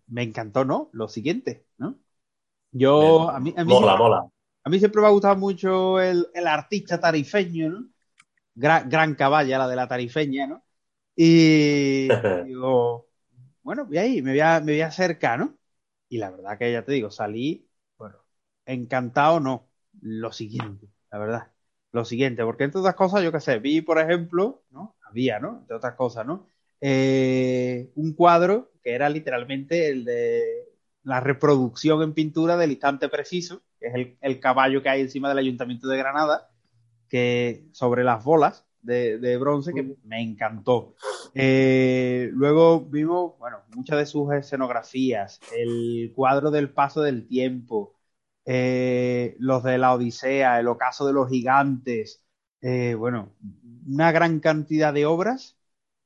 me 0.08 0.24
encantó, 0.24 0.66
¿no? 0.66 0.90
Lo 0.92 1.08
siguiente, 1.08 1.66
¿no? 1.78 1.98
Yo, 2.74 3.30
a 3.30 3.40
mí, 3.40 3.54
a 3.56 3.64
mí, 3.64 3.74
mola, 3.74 3.96
mola. 3.96 4.28
A 4.64 4.70
mí 4.70 4.80
siempre 4.80 5.02
me 5.02 5.08
ha 5.08 5.12
gustado 5.12 5.36
mucho 5.36 6.00
el, 6.00 6.28
artista 6.46 7.00
tarifeño, 7.00 7.70
¿no? 7.70 7.90
Gran, 8.54 8.90
gran 8.90 9.16
caballa, 9.16 9.58
la 9.58 9.68
de 9.68 9.76
la 9.76 9.88
tarifeña, 9.88 10.48
¿no? 10.48 10.64
Y 11.16 12.08
digo, 12.46 13.08
bueno, 13.64 13.86
voy 13.86 13.98
ahí, 13.98 14.22
me 14.22 14.32
voy 14.32 14.40
a, 14.40 14.60
me 14.60 14.74
voy 14.74 14.82
a 14.82 14.88
acercar, 14.88 15.40
¿no? 15.40 15.58
Y 16.10 16.18
la 16.18 16.32
verdad 16.32 16.58
que 16.58 16.72
ya 16.72 16.84
te 16.84 16.94
digo, 16.94 17.12
salí 17.12 17.68
encantado 18.66 19.40
no. 19.40 19.68
Lo 20.02 20.32
siguiente, 20.32 20.88
la 21.12 21.20
verdad. 21.20 21.52
Lo 21.92 22.06
siguiente, 22.06 22.44
porque 22.44 22.64
entre 22.64 22.80
otras 22.80 22.96
cosas, 22.96 23.22
yo 23.24 23.32
qué 23.32 23.42
sé, 23.42 23.60
vi, 23.60 23.82
por 23.82 24.00
ejemplo, 24.00 24.64
¿no? 24.72 24.96
Había, 25.04 25.40
¿no? 25.40 25.60
Entre 25.62 25.76
otras 25.76 25.96
cosas, 25.96 26.26
¿no? 26.26 26.48
Eh, 26.80 27.92
un 27.96 28.14
cuadro 28.14 28.72
que 28.82 28.94
era 28.94 29.10
literalmente 29.10 29.90
el 29.90 30.06
de 30.06 30.71
la 31.04 31.20
reproducción 31.20 32.02
en 32.02 32.14
pintura 32.14 32.58
del 32.58 32.72
instante 32.72 33.10
preciso, 33.10 33.62
que 33.80 33.88
es 33.88 34.18
el, 34.22 34.40
caballo 34.40 34.84
que 34.84 34.90
hay 34.90 35.02
encima 35.02 35.30
del 35.30 35.40
Ayuntamiento 35.40 35.88
de 35.88 35.98
Granada, 35.98 36.50
que 37.10 37.66
sobre 37.72 38.04
las 38.04 38.24
bolas 38.24 38.66
de, 38.82 39.38
bronce, 39.38 39.74
que 39.74 39.96
me 40.04 40.22
encantó. 40.22 40.96
Eh, 41.34 42.30
luego 42.34 42.82
vimos, 42.82 43.38
bueno, 43.38 43.58
muchas 43.76 43.98
de 44.00 44.06
sus 44.06 44.34
escenografías, 44.34 45.40
el 45.56 46.12
cuadro 46.16 46.52
del 46.52 46.70
paso 46.72 47.02
del 47.02 47.28
tiempo, 47.28 47.96
eh, 48.46 49.36
los 49.40 49.64
de 49.64 49.78
la 49.78 49.94
Odisea, 49.94 50.60
el 50.60 50.68
ocaso 50.68 51.06
de 51.06 51.14
los 51.14 51.30
gigantes, 51.30 52.24
eh, 52.62 52.96
bueno, 52.96 53.34
una 53.88 54.12
gran 54.12 54.40
cantidad 54.40 54.94
de 54.94 55.06
obras 55.06 55.58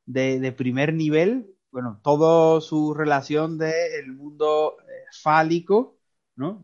de, 0.05 0.51
primer 0.53 0.93
nivel, 0.93 1.55
bueno, 1.71 1.99
toda 2.03 2.61
su 2.61 2.93
relación 2.93 3.57
del 3.57 4.13
mundo 4.13 4.77
eh, 4.84 4.84
fálico, 5.11 5.97
¿no? 6.35 6.63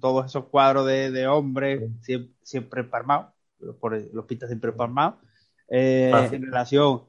Todos 0.00 0.26
esos 0.26 0.46
cuadros 0.46 0.86
de, 0.86 1.26
hombres 1.26 1.90
siempre, 2.00 2.34
siempre 2.42 2.84
por 3.80 4.14
los 4.14 4.24
pistas 4.26 4.48
siempre 4.48 4.72
palmados, 4.72 5.16
en 5.68 6.42
relación 6.42 7.02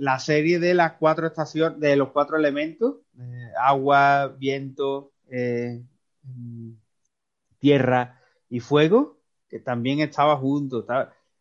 la 0.00 0.18
serie 0.18 0.58
de 0.58 0.74
las 0.74 0.92
cuatro 0.94 1.26
estaciones, 1.26 1.80
de 1.80 1.96
los 1.96 2.10
cuatro 2.10 2.36
elementos, 2.36 2.96
agua, 3.60 4.28
viento, 4.38 5.12
tierra 7.58 8.20
y 8.48 8.60
fuego, 8.60 9.18
que 9.48 9.60
también 9.60 10.00
estaba 10.00 10.36
junto. 10.36 10.86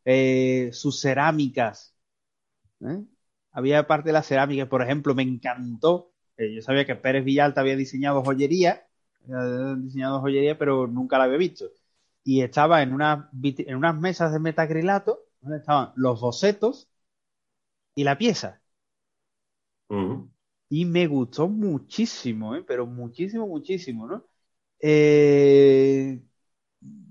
Eh, 0.06 0.70
sus 0.72 1.02
cerámicas. 1.02 1.96
¿eh? 2.82 3.04
Había 3.52 3.88
parte 3.88 4.10
de 4.10 4.14
las 4.14 4.28
cerámicas, 4.28 4.68
por 4.68 4.82
ejemplo, 4.82 5.16
me 5.16 5.24
encantó. 5.24 6.12
Eh, 6.38 6.54
yo 6.56 6.62
sabía 6.62 6.86
que 6.86 6.96
Pérez 6.96 7.24
Villalta 7.26 7.62
había 7.62 7.76
diseñado 7.78 8.24
joyería, 8.24 8.88
había 9.28 9.76
diseñado 9.76 10.20
joyería, 10.22 10.58
pero 10.58 10.88
nunca 10.88 11.18
la 11.18 11.26
había 11.26 11.38
visto. 11.38 11.66
Y 12.24 12.42
estaba 12.42 12.82
en, 12.84 12.94
una, 12.94 13.30
en 13.44 13.76
unas 13.76 13.96
mesas 14.00 14.34
de 14.34 14.40
metacrilato, 14.40 15.20
donde 15.42 15.58
estaban 15.60 15.92
los 15.96 16.20
bocetos 16.22 16.90
y 17.96 18.04
la 18.04 18.18
pieza. 18.18 18.62
Y 20.70 20.86
me 20.86 21.08
gustó 21.08 21.48
muchísimo, 21.48 22.56
pero 22.68 22.86
muchísimo, 22.88 23.48
muchísimo, 23.48 24.08
¿no? 24.08 24.26
Eh, 24.80 26.22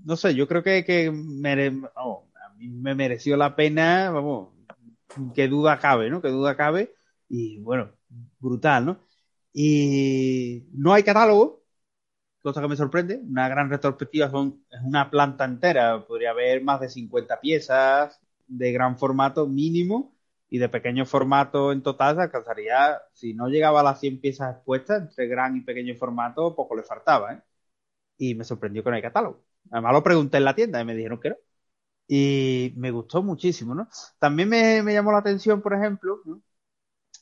no 0.05 0.17
sé, 0.17 0.35
yo 0.35 0.47
creo 0.47 0.63
que, 0.63 0.83
que 0.85 1.07
a 1.09 2.49
mí 2.57 2.69
me 2.69 2.95
mereció 2.95 3.37
la 3.37 3.55
pena, 3.55 4.09
vamos, 4.11 4.49
que 5.33 5.47
duda 5.47 5.79
cabe, 5.79 6.09
¿no? 6.09 6.21
Que 6.21 6.29
duda 6.29 6.55
cabe. 6.57 6.95
Y 7.29 7.59
bueno, 7.61 7.91
brutal, 8.39 8.85
¿no? 8.85 9.04
Y 9.57 10.67
no 10.73 10.93
hay 10.93 11.03
catálogo, 11.03 11.63
cosa 12.41 12.61
que 12.61 12.67
me 12.69 12.75
sorprende. 12.77 13.17
Una 13.17 13.49
gran 13.49 13.69
retrospectiva 13.69 14.29
son, 14.31 14.65
es 14.71 14.81
una 14.83 15.09
planta 15.11 15.45
entera. 15.45 16.05
Podría 16.07 16.31
haber 16.31 16.63
más 16.63 16.81
de 16.81 16.89
50 16.89 17.39
piezas 17.41 18.21
de 18.47 18.71
gran 18.73 18.97
formato 18.97 19.47
mínimo 19.47 20.15
y 20.49 20.59
de 20.59 20.69
pequeño 20.69 21.05
formato 21.05 21.71
en 21.71 21.83
total 21.83 22.15
se 22.17 22.23
alcanzaría, 22.23 23.01
si 23.13 23.33
no 23.33 23.49
llegaba 23.49 23.81
a 23.81 23.83
las 23.83 23.99
100 24.01 24.21
piezas 24.21 24.55
expuestas, 24.55 25.01
entre 25.03 25.27
gran 25.27 25.57
y 25.57 25.61
pequeño 25.61 25.95
formato, 25.95 26.55
poco 26.55 26.75
le 26.75 26.83
faltaba, 26.83 27.33
¿eh? 27.33 27.41
y 28.17 28.35
me 28.35 28.43
sorprendió 28.45 28.83
con 28.83 28.95
el 28.95 29.01
catálogo. 29.01 29.43
Además 29.71 29.93
lo 29.93 30.03
pregunté 30.03 30.37
en 30.37 30.45
la 30.45 30.55
tienda 30.55 30.81
y 30.81 30.85
me 30.85 30.95
dijeron 30.95 31.19
que 31.19 31.29
no. 31.31 31.35
Y 32.07 32.73
me 32.77 32.91
gustó 32.91 33.23
muchísimo, 33.23 33.75
¿no? 33.75 33.89
También 34.19 34.49
me, 34.49 34.83
me 34.83 34.93
llamó 34.93 35.11
la 35.13 35.19
atención, 35.19 35.61
por 35.61 35.73
ejemplo, 35.75 36.21
¿no? 36.25 36.41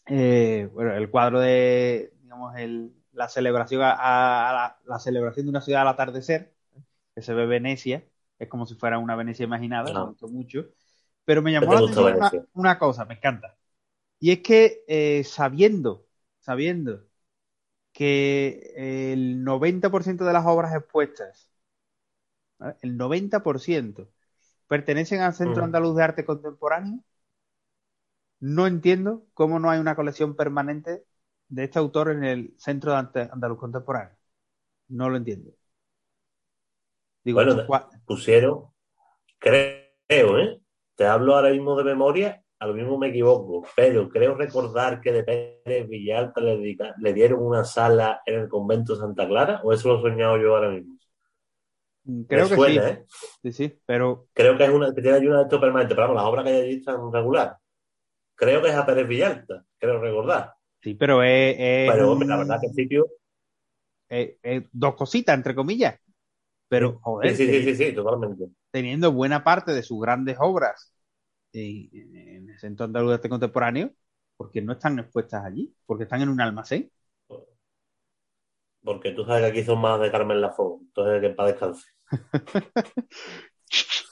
eh, 0.07 0.69
bueno, 0.73 0.93
el 0.95 1.10
cuadro 1.10 1.39
de, 1.39 2.12
digamos, 2.34 2.55
el, 2.57 2.93
la 3.11 3.30
celebración 3.30 3.81
a, 3.81 3.91
a 4.49 4.53
la, 4.53 4.80
la, 4.85 4.99
celebración 4.99 5.45
de 5.45 5.51
una 5.51 5.61
ciudad 5.61 5.81
al 5.84 5.89
atardecer, 5.89 6.53
que 7.14 7.22
se 7.22 7.34
ve 7.34 7.45
Venecia, 7.45 8.03
es 8.39 8.49
como 8.49 8.65
si 8.65 8.76
fuera 8.76 8.97
una 8.97 9.15
Venecia 9.15 9.43
imaginada, 9.43 9.93
no. 9.93 9.99
me 9.99 10.10
gustó 10.11 10.27
mucho. 10.27 10.65
Pero 11.26 11.41
me 11.41 11.51
llamó 11.51 11.73
la 11.73 11.80
atención 11.80 12.15
una, 12.15 12.31
una, 12.53 12.80
cosa, 12.80 13.05
me 13.05 13.15
encanta. 13.15 13.55
Y 14.19 14.31
es 14.31 14.39
que 14.41 14.84
eh, 14.88 15.23
sabiendo, 15.23 16.07
sabiendo 16.39 17.05
que 17.93 18.73
el 19.14 19.45
90% 19.45 20.26
de 20.26 20.34
las 20.34 20.45
obras 20.45 20.76
expuestas, 20.76 21.49
¿vale? 22.57 22.76
el 22.81 22.97
90%, 22.97 24.10
pertenecen 24.68 25.22
al 25.22 25.34
Centro 25.34 25.64
Andaluz 25.64 25.95
de 25.95 26.03
Arte 26.03 26.26
Contemporáneo, 26.26 26.99
no 28.39 28.68
entiendo 28.68 29.26
cómo 29.34 29.60
no 29.60 29.69
hay 29.69 29.80
una 29.80 29.95
colección 29.95 30.35
permanente 30.35 31.05
de 31.54 31.66
este 31.66 31.78
autor 31.78 32.10
en 32.10 32.24
el 32.24 32.54
Centro 32.58 32.92
de 32.92 33.30
Andaluz 33.32 33.60
Contemporáneo. 33.60 34.18
No 34.88 35.10
lo 35.10 35.18
entiendo. 35.18 35.52
Digo, 37.24 37.36
bueno, 37.44 37.66
pusieron, 38.06 38.66
creo, 39.38 40.40
¿eh? 40.40 40.60
Te 40.96 41.06
hablo 41.06 41.36
ahora 41.36 41.52
mismo 41.52 41.76
de 41.76 41.84
memoria, 41.84 42.44
a 42.60 42.66
lo 42.68 42.74
mismo 42.74 42.98
me 42.98 43.10
equivoco, 43.10 43.66
pero 43.76 44.10
creo 44.10 44.36
recordar 44.36 45.00
que 45.00 45.12
de 45.12 45.24
Pérez 45.24 45.88
Villalta 45.88 46.42
le, 46.42 46.58
dedica, 46.58 46.96
le 47.00 47.14
dieron 47.14 47.42
una 47.42 47.64
sala 47.64 48.22
en 48.26 48.42
el 48.42 48.50
convento 48.50 48.94
de 48.94 49.02
Santa 49.02 49.28
Clara, 49.28 49.62
o 49.64 49.72
eso 49.72 49.90
lo 49.90 50.00
he 50.00 50.12
soñado 50.12 50.38
yo 50.38 50.56
ahora 50.56 50.72
mismo. 50.72 50.98
Creo 52.28 52.44
me 52.44 52.50
que 52.50 52.56
suena, 52.56 52.82
sí. 52.82 52.90
¿eh? 52.90 53.06
Sí, 53.44 53.52
sí, 53.52 53.80
pero. 53.86 54.28
Creo 54.34 54.58
que 54.58 54.66
es 54.66 54.70
una 54.70 54.94
que 54.94 55.02
tiene 55.02 55.18
ayuda 55.18 55.38
de 55.38 55.44
esto 55.44 55.60
permanente, 55.60 55.96
pero 55.96 56.08
vamos, 56.08 56.22
las 56.22 56.30
obras 56.30 56.46
que 56.46 56.50
hay 56.50 56.62
allí 56.62 56.76
están 56.78 57.14
regular. 57.14 57.58
Creo 58.36 58.62
que 58.62 58.70
es 58.70 58.76
a 58.76 58.86
Pérez 58.86 59.08
Villalta, 59.08 59.64
creo 59.78 60.02
recordar. 60.02 60.56
Sí, 60.84 60.95
pero 60.95 61.23
es. 61.23 61.55
es 61.57 61.91
pero, 61.91 62.11
hombre, 62.11 62.27
la 62.27 62.38
verdad 62.38 62.60
que 62.60 62.68
el 62.68 62.73
sitio. 62.73 63.07
Es, 64.10 64.35
es 64.43 64.64
dos 64.72 64.95
cositas, 64.95 65.35
entre 65.35 65.55
comillas. 65.55 65.97
Pero, 66.68 66.99
joder. 67.01 67.35
Sí, 67.35 67.45
sí, 67.45 67.51
sí, 67.51 67.64
sí, 67.64 67.76
sí, 67.76 67.93
totalmente. 67.93 68.45
Teniendo 68.72 69.11
buena 69.11 69.43
parte 69.43 69.73
de 69.73 69.84
sus 69.84 70.01
grandes 70.01 70.38
obras 70.39 70.93
en, 71.53 71.89
en 71.93 72.49
el 72.49 72.60
Centro 72.60 72.85
Andaluz 72.85 73.10
de 73.10 73.15
Arte 73.15 73.30
Contemporáneo, 73.30 73.91
porque 74.35 74.61
no 74.61 74.73
están 74.73 74.99
expuestas 74.99 75.45
allí, 75.45 75.73
porque 75.85 76.03
están 76.03 76.22
en 76.22 76.30
un 76.30 76.41
almacén. 76.41 76.91
Porque 78.84 79.11
tú 79.11 79.26
sabes 79.26 79.43
que 79.43 79.47
aquí 79.60 79.64
son 79.64 79.80
más 79.80 79.99
de 79.99 80.11
Carmen 80.11 80.41
Lafón, 80.41 80.80
entonces 80.81 81.22
que 81.22 81.30
para 81.30 81.49
descanse. 81.49 81.88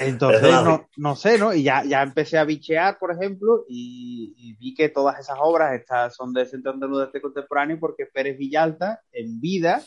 Entonces, 0.00 0.50
no, 0.50 0.88
no, 0.96 1.16
sé, 1.16 1.38
¿no? 1.38 1.52
Y 1.54 1.62
ya, 1.62 1.84
ya 1.84 2.02
empecé 2.02 2.38
a 2.38 2.44
bichear, 2.44 2.98
por 2.98 3.12
ejemplo, 3.12 3.64
y, 3.68 4.34
y, 4.36 4.54
vi 4.54 4.74
que 4.74 4.88
todas 4.88 5.18
esas 5.18 5.38
obras 5.40 5.74
estas 5.74 6.14
son 6.14 6.32
del 6.32 6.46
Centro 6.46 6.72
Andaluz 6.72 6.98
de 6.98 7.04
Arte 7.04 7.20
Contemporáneo 7.20 7.78
porque 7.80 8.06
Pérez 8.06 8.38
Villalta, 8.38 9.02
en 9.12 9.40
vida, 9.40 9.82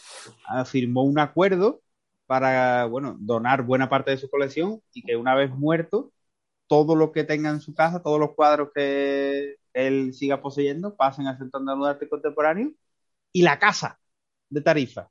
firmó 0.66 1.04
un 1.04 1.20
acuerdo 1.20 1.82
para, 2.26 2.86
bueno, 2.86 3.18
donar 3.20 3.64
buena 3.64 3.90
parte 3.90 4.12
de 4.12 4.18
su 4.18 4.30
colección 4.30 4.82
y 4.94 5.04
que 5.04 5.16
una 5.18 5.36
vez 5.36 5.52
muerto, 5.52 6.12
todo 6.68 6.96
lo 6.96 7.12
que 7.12 7.24
tenga 7.24 7.50
en 7.50 7.62
su 7.62 7.74
casa, 7.74 8.02
todos 8.02 8.20
los 8.20 8.34
cuadros 8.36 8.70
que 8.74 9.58
él 9.74 10.14
siga 10.14 10.42
poseyendo, 10.42 10.96
pasen 10.96 11.28
al 11.28 11.38
Centro 11.38 11.60
Andaluz 11.60 11.86
de 11.86 11.92
Arte 11.92 12.10
Contemporáneo 12.10 12.72
y 13.34 13.42
la 13.42 13.60
casa 13.60 14.00
de 14.50 14.62
Tarifa. 14.62 15.10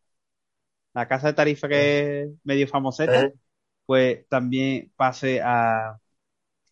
La 0.95 1.07
casa 1.09 1.29
de 1.29 1.35
Tarifa 1.35 1.69
que 1.69 2.23
es 2.23 2.31
medio 2.45 2.67
famoseta, 2.67 3.23
¿Eh? 3.23 3.35
pues 3.87 4.27
también 4.29 4.93
pase 4.97 5.41
a, 5.43 5.99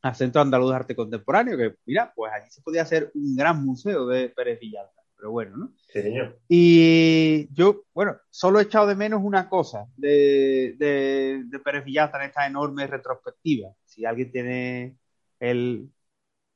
al 0.02 0.14
Centro 0.16 0.40
Andaluz 0.40 0.70
de 0.70 0.76
Arte 0.76 0.96
Contemporáneo, 0.96 1.56
que 1.56 1.74
mira, 1.86 2.12
pues 2.14 2.32
allí 2.32 2.50
se 2.50 2.62
podía 2.62 2.82
hacer 2.82 3.10
un 3.14 3.36
gran 3.36 3.64
museo 3.64 4.06
de 4.06 4.28
Pérez 4.30 4.60
Villalta, 4.60 5.02
pero 5.16 5.30
bueno, 5.30 5.56
¿no? 5.56 5.72
Sí, 5.92 6.02
señor. 6.02 6.38
Y 6.48 7.52
yo, 7.52 7.84
bueno, 7.94 8.16
solo 8.30 8.60
he 8.60 8.64
echado 8.64 8.86
de 8.86 8.94
menos 8.94 9.20
una 9.22 9.48
cosa 9.48 9.86
de, 9.96 10.74
de, 10.78 11.42
de 11.46 11.58
Pérez 11.60 11.84
Villalta 11.84 12.18
en 12.18 12.28
esta 12.28 12.46
enorme 12.46 12.86
retrospectiva. 12.86 13.70
Si 13.84 14.04
alguien 14.04 14.30
tiene 14.30 14.96
el, 15.40 15.90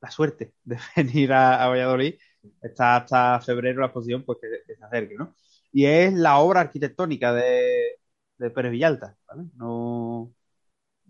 la 0.01 0.10
suerte 0.10 0.55
de 0.64 0.76
venir 0.97 1.32
a, 1.32 1.62
a, 1.64 1.68
Valladolid, 1.68 2.14
está 2.62 2.97
hasta 2.97 3.40
febrero 3.40 3.80
la 3.80 3.86
exposición, 3.86 4.24
pues 4.24 4.39
que, 4.40 4.48
que 4.66 4.76
se 4.76 4.84
acerque, 4.84 5.14
¿no? 5.16 5.34
Y 5.73 5.86
es 5.86 6.12
la 6.12 6.39
obra 6.39 6.61
arquitectónica 6.61 7.32
de, 7.32 7.99
de 8.39 8.51
Pérez 8.51 8.73
Villalta, 8.73 9.16
¿vale? 9.27 9.44
No, 9.55 10.32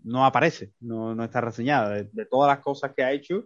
no 0.03 0.25
aparece, 0.25 0.73
no, 0.79 1.13
no 1.15 1.23
está 1.23 1.41
reseñada. 1.41 1.89
De, 1.91 2.09
de, 2.11 2.25
todas 2.25 2.55
las 2.55 2.63
cosas 2.63 2.93
que 2.95 3.03
ha 3.03 3.11
hecho, 3.11 3.45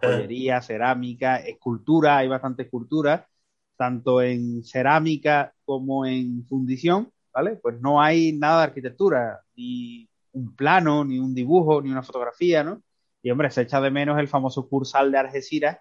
joyería, 0.00 0.62
cerámica, 0.62 1.36
escultura, 1.36 2.18
hay 2.18 2.28
bastante 2.28 2.62
escultura, 2.64 3.28
tanto 3.76 4.22
en 4.22 4.62
cerámica 4.64 5.54
como 5.64 6.06
en 6.06 6.44
fundición, 6.46 7.12
¿vale? 7.32 7.56
Pues 7.56 7.80
no 7.80 8.00
hay 8.00 8.32
nada 8.32 8.58
de 8.58 8.64
arquitectura, 8.64 9.40
ni 9.56 10.08
un 10.32 10.54
plano, 10.54 11.04
ni 11.04 11.18
un 11.18 11.34
dibujo, 11.34 11.82
ni 11.82 11.90
una 11.90 12.02
fotografía, 12.02 12.64
¿no? 12.64 12.82
Y 13.22 13.30
hombre, 13.30 13.50
se 13.50 13.62
echa 13.62 13.80
de 13.80 13.90
menos 13.90 14.18
el 14.18 14.28
famoso 14.28 14.68
cursal 14.68 15.12
de 15.12 15.18
Algeciras, 15.18 15.78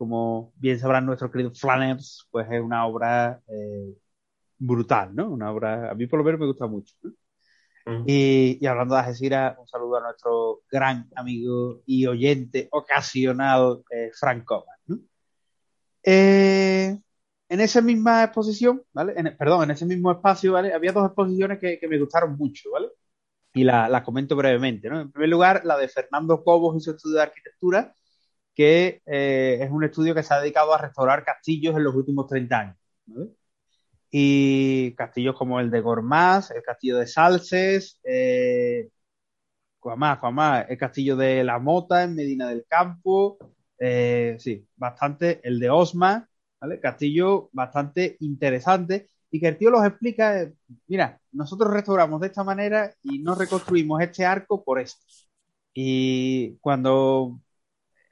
como 0.00 0.54
bien 0.56 0.78
sabrán 0.78 1.04
nuestros 1.04 1.30
queridos 1.30 1.60
Flaners, 1.60 2.26
pues 2.30 2.46
es 2.50 2.58
una 2.62 2.86
obra 2.86 3.42
eh, 3.48 3.94
brutal, 4.56 5.14
¿no? 5.14 5.28
Una 5.28 5.52
obra, 5.52 5.90
a 5.90 5.94
mí 5.94 6.06
por 6.06 6.20
lo 6.20 6.24
menos 6.24 6.40
me 6.40 6.46
gusta 6.46 6.66
mucho. 6.66 6.94
¿no? 7.02 7.10
Uh 7.10 7.90
-huh. 7.90 8.04
y, 8.06 8.58
y, 8.62 8.66
hablando 8.66 8.94
de 8.94 9.00
Algeciras, 9.02 9.58
un 9.58 9.68
saludo 9.68 9.98
a 9.98 10.00
nuestro 10.00 10.62
gran 10.70 11.06
amigo 11.16 11.82
y 11.84 12.06
oyente 12.06 12.66
ocasional, 12.72 13.82
eh, 13.90 14.10
Frank 14.18 14.42
Coman, 14.46 14.78
¿no? 14.86 15.00
Eh, 16.02 16.98
en 17.50 17.60
esa 17.60 17.82
misma 17.82 18.24
exposición, 18.24 18.82
¿vale? 18.94 19.12
En, 19.18 19.36
perdón, 19.36 19.64
en 19.64 19.72
ese 19.72 19.84
mismo 19.84 20.12
espacio, 20.12 20.54
¿vale? 20.54 20.72
Había 20.72 20.92
dos 20.92 21.04
exposiciones 21.08 21.58
que, 21.58 21.78
que 21.78 21.88
me 21.88 21.98
gustaron 21.98 22.38
mucho, 22.38 22.70
¿vale? 22.70 22.88
Y 23.52 23.64
las 23.64 23.90
la 23.90 24.02
comento 24.02 24.34
brevemente, 24.34 24.88
¿no? 24.88 24.98
En 25.02 25.12
primer 25.12 25.28
lugar, 25.28 25.62
la 25.66 25.76
de 25.76 25.88
Fernando 25.88 26.42
Cobos 26.42 26.74
y 26.78 26.80
su 26.80 26.92
estudio 26.92 27.16
de 27.16 27.22
arquitectura, 27.24 27.94
que 28.60 29.00
eh, 29.06 29.58
es 29.62 29.70
un 29.70 29.84
estudio 29.84 30.14
que 30.14 30.22
se 30.22 30.34
ha 30.34 30.40
dedicado 30.40 30.74
a 30.74 30.78
restaurar 30.78 31.24
castillos 31.24 31.74
en 31.74 31.82
los 31.82 31.94
últimos 31.94 32.26
30 32.26 32.58
años. 32.58 32.76
Y 34.10 34.94
castillos 34.96 35.34
como 35.34 35.60
el 35.60 35.70
de 35.70 35.80
Gormaz, 35.80 36.50
el 36.50 36.62
castillo 36.62 36.98
de 36.98 37.06
Salses, 37.06 37.98
eh, 38.04 38.90
Cuamás, 39.78 40.66
el 40.68 40.76
castillo 40.76 41.16
de 41.16 41.42
La 41.42 41.58
Mota 41.58 42.02
en 42.02 42.14
Medina 42.14 42.50
del 42.50 42.66
Campo, 42.68 43.38
eh, 43.78 44.36
sí, 44.38 44.68
bastante, 44.76 45.40
el 45.42 45.58
de 45.58 45.70
Osma, 45.70 46.28
¿vale? 46.60 46.80
Castillo 46.80 47.48
bastante 47.54 48.18
interesante 48.20 49.08
y 49.30 49.40
que 49.40 49.48
el 49.48 49.56
tío 49.56 49.70
los 49.70 49.86
explica, 49.86 50.42
eh, 50.42 50.52
mira, 50.86 51.18
nosotros 51.32 51.72
restauramos 51.72 52.20
de 52.20 52.26
esta 52.26 52.44
manera 52.44 52.92
y 53.02 53.20
no 53.20 53.34
reconstruimos 53.34 54.02
este 54.02 54.26
arco 54.26 54.62
por 54.62 54.80
esto. 54.80 55.02
Y 55.72 56.58
cuando 56.58 57.40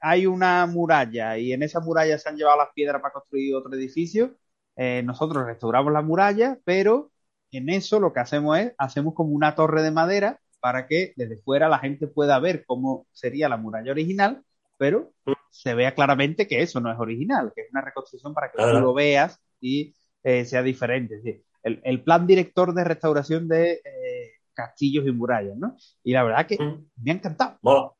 hay 0.01 0.27
una 0.27 0.66
muralla 0.66 1.39
y 1.39 1.53
en 1.53 1.62
esa 1.62 1.81
muralla 1.81 2.19
se 2.19 2.29
han 2.29 2.37
llevado 2.37 2.59
las 2.59 2.73
piedras 2.75 3.01
para 3.01 3.12
construir 3.12 3.55
otro 3.55 3.75
edificio, 3.75 4.37
eh, 4.77 5.03
nosotros 5.05 5.45
restauramos 5.45 5.93
la 5.93 6.03
muralla, 6.03 6.59
pero 6.65 7.11
en 7.51 7.69
eso 7.69 8.01
lo 8.01 8.12
que 8.12 8.20
hacemos 8.20 8.59
es, 8.59 8.75
hacemos 8.79 9.15
como 9.15 9.31
una 9.31 9.55
torre 9.55 9.83
de 9.83 9.91
madera 9.91 10.41
para 10.61 10.87
que 10.87 11.12
desde 11.16 11.39
fuera 11.39 11.69
la 11.69 11.79
gente 11.79 12.07
pueda 12.07 12.39
ver 12.39 12.65
cómo 12.66 13.07
sería 13.12 13.49
la 13.49 13.57
muralla 13.57 13.93
original, 13.93 14.43
pero 14.77 15.12
se 15.51 15.75
vea 15.75 15.95
claramente 15.95 16.47
que 16.47 16.62
eso 16.62 16.81
no 16.81 16.93
es 16.93 16.99
original, 16.99 17.53
que 17.55 17.62
es 17.62 17.70
una 17.70 17.81
reconstrucción 17.81 18.35
para 18.35 18.51
que 18.51 18.62
tú 18.62 18.81
lo 18.81 18.95
veas 18.95 19.41
y 19.61 19.95
eh, 20.23 20.45
sea 20.45 20.62
diferente. 20.62 21.16
Es 21.16 21.25
decir, 21.25 21.45
el, 21.62 21.81
el, 21.85 22.03
plan 22.03 22.27
director 22.27 22.73
de 22.75 22.85
restauración 22.85 23.49
de 23.49 23.81
eh, 23.85 24.31
castillos 24.55 25.07
y 25.07 25.12
murallas, 25.12 25.57
¿no? 25.57 25.77
Y 26.03 26.12
la 26.12 26.23
verdad 26.23 26.47
que 26.47 26.57
mm. 26.62 26.91
me 27.03 27.11
ha 27.11 27.15
encantado. 27.15 27.59
Bueno. 27.62 27.98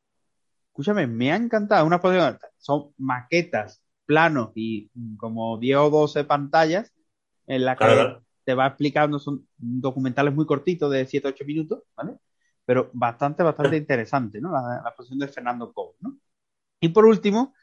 Escúchame, 0.79 1.09
me 1.09 1.33
ha 1.33 1.35
encantado. 1.35 1.85
Una 1.85 2.01
son 2.57 2.95
maquetas, 2.99 3.83
planos 4.07 4.53
y 4.55 4.89
como 5.17 5.59
10 5.59 5.77
o 5.79 5.91
12 5.91 6.23
pantallas 6.23 6.95
en 7.49 7.65
las 7.65 7.77
que 7.77 7.85
claro. 7.85 8.25
te 8.45 8.55
va 8.55 8.69
explicando, 8.69 9.19
son 9.19 9.49
documentales 9.57 10.33
muy 10.33 10.47
cortitos 10.47 10.89
de 10.93 11.05
7 11.05 11.27
o 11.27 11.31
8 11.33 11.45
minutos, 11.45 11.83
¿vale? 11.97 12.15
Pero 12.65 12.91
bastante, 12.93 13.43
bastante 13.43 13.77
interesante, 13.77 14.41
¿no? 14.41 14.53
La, 14.53 14.81
la 14.81 14.89
exposición 14.91 15.19
de 15.19 15.27
Fernando 15.27 15.73
Cobo, 15.73 15.97
¿no? 15.99 16.17
Y 16.79 16.91
por 16.91 17.07
último, 17.07 17.55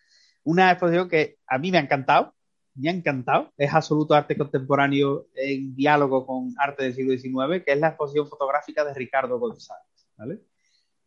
una 0.43 0.69
exposición 0.71 1.07
que 1.07 1.37
a 1.47 1.57
mí 1.57 1.71
me 1.71 1.77
ha 1.77 1.81
encantado, 1.81 2.35
me 2.73 2.89
ha 2.89 2.91
encantado, 2.91 3.53
es 3.55 3.73
absoluto 3.73 4.13
arte 4.13 4.37
contemporáneo 4.37 5.27
en 5.35 5.73
diálogo 5.73 6.25
con 6.27 6.53
arte 6.57 6.83
del 6.83 6.93
siglo 6.93 7.17
XIX, 7.17 7.63
que 7.63 7.71
es 7.71 7.79
la 7.79 7.87
exposición 7.87 8.27
fotográfica 8.27 8.83
de 8.83 8.93
Ricardo 8.93 9.39
González, 9.39 10.05
¿vale? 10.17 10.41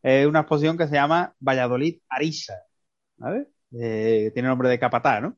Es 0.03 0.27
una 0.27 0.41
exposición 0.41 0.79
que 0.79 0.87
se 0.87 0.95
llama 0.95 1.35
Valladolid 1.41 2.01
Arisa, 2.09 2.55
¿vale? 3.17 3.49
Eh, 3.73 4.31
tiene 4.33 4.49
nombre 4.49 4.69
de 4.69 4.79
capatá, 4.79 5.21
¿no? 5.21 5.37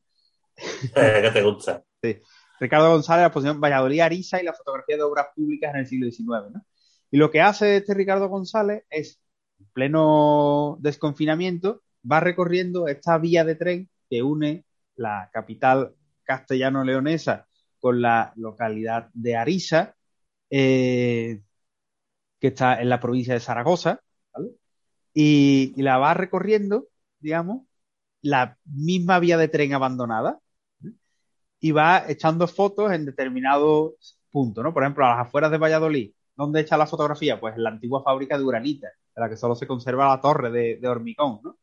Eh, 0.95 1.21
¿Qué 1.23 1.31
te 1.31 1.41
gusta? 1.41 1.83
Sí. 2.01 2.19
Ricardo 2.59 2.91
González, 2.91 3.21
la 3.21 3.27
exposición 3.27 3.59
Valladolid 3.59 4.01
Arisa 4.01 4.39
y 4.39 4.45
la 4.45 4.53
fotografía 4.53 4.95
de 4.95 5.03
obras 5.03 5.27
públicas 5.35 5.73
en 5.73 5.79
el 5.79 5.87
siglo 5.87 6.09
XIX, 6.11 6.53
¿no? 6.53 6.65
Y 7.09 7.17
lo 7.17 7.31
que 7.31 7.41
hace 7.41 7.77
este 7.77 7.93
Ricardo 7.93 8.29
González 8.29 8.85
es, 8.89 9.19
en 9.59 9.65
pleno 9.73 10.77
desconfinamiento, 10.79 11.81
va 12.09 12.19
recorriendo 12.19 12.87
esta 12.87 13.17
vía 13.17 13.43
de 13.43 13.55
tren 13.55 13.89
que 14.09 14.23
une 14.23 14.65
la 14.95 15.29
capital 15.33 15.95
castellano-leonesa 16.23 17.47
con 17.79 18.01
la 18.01 18.31
localidad 18.35 19.09
de 19.13 19.35
Arisa, 19.35 19.95
eh, 20.49 21.41
que 22.39 22.47
está 22.47 22.79
en 22.81 22.89
la 22.89 22.99
provincia 22.99 23.33
de 23.33 23.39
Zaragoza, 23.39 24.01
¿vale? 24.33 24.51
y, 25.13 25.73
y 25.75 25.81
la 25.83 25.97
va 25.97 26.13
recorriendo, 26.13 26.87
digamos, 27.19 27.63
la 28.21 28.57
misma 28.65 29.19
vía 29.19 29.37
de 29.37 29.47
tren 29.47 29.73
abandonada 29.73 30.39
y 31.59 31.71
va 31.71 32.05
echando 32.07 32.47
fotos 32.47 32.91
en 32.91 33.05
determinados 33.05 34.17
puntos, 34.31 34.63
¿no? 34.63 34.73
Por 34.73 34.83
ejemplo, 34.83 35.05
a 35.05 35.09
las 35.15 35.27
afueras 35.27 35.51
de 35.51 35.57
Valladolid, 35.57 36.13
¿dónde 36.35 36.61
echa 36.61 36.77
la 36.77 36.87
fotografía? 36.87 37.39
Pues 37.39 37.55
en 37.55 37.63
la 37.63 37.69
antigua 37.69 38.03
fábrica 38.03 38.37
de 38.37 38.43
Uranita, 38.43 38.87
en 39.15 39.21
la 39.21 39.29
que 39.29 39.37
solo 39.37 39.55
se 39.55 39.67
conserva 39.67 40.07
la 40.07 40.21
torre 40.21 40.51
de, 40.51 40.77
de 40.81 40.87
hormigón, 40.87 41.39
¿no? 41.43 41.57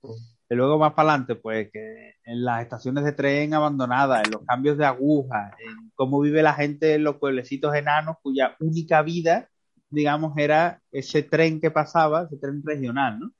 Y 0.50 0.54
luego 0.54 0.78
más 0.78 0.94
para 0.94 1.10
adelante, 1.10 1.34
pues 1.34 1.70
que 1.72 2.14
en 2.24 2.44
las 2.44 2.62
estaciones 2.62 3.04
de 3.04 3.12
tren 3.12 3.54
abandonadas, 3.54 4.24
en 4.24 4.32
los 4.32 4.42
cambios 4.46 4.78
de 4.78 4.86
agujas, 4.86 5.52
en 5.58 5.90
cómo 5.94 6.20
vive 6.20 6.42
la 6.42 6.54
gente 6.54 6.94
en 6.94 7.04
los 7.04 7.16
pueblecitos 7.16 7.74
enanos 7.74 8.16
cuya 8.22 8.56
única 8.60 9.02
vida, 9.02 9.50
digamos, 9.90 10.36
era 10.36 10.82
ese 10.92 11.22
tren 11.22 11.60
que 11.60 11.70
pasaba, 11.70 12.24
ese 12.24 12.36
tren 12.36 12.62
regional, 12.64 13.18
¿no? 13.20 13.32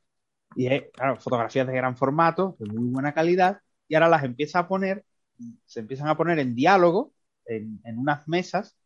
Y 0.56 0.66
es, 0.66 0.84
claro, 0.92 1.16
fotografías 1.16 1.66
de 1.66 1.74
gran 1.74 1.96
formato, 1.96 2.56
de 2.58 2.66
muy 2.66 2.88
buena 2.88 3.12
calidad, 3.14 3.60
y 3.86 3.94
ahora 3.94 4.08
las 4.08 4.24
empieza 4.24 4.60
a 4.60 4.68
poner, 4.68 5.04
se 5.66 5.80
empiezan 5.80 6.08
a 6.08 6.16
poner 6.16 6.38
en 6.38 6.54
diálogo, 6.54 7.12
en, 7.44 7.80
en 7.84 7.98
unas 7.98 8.26
mesas. 8.28 8.76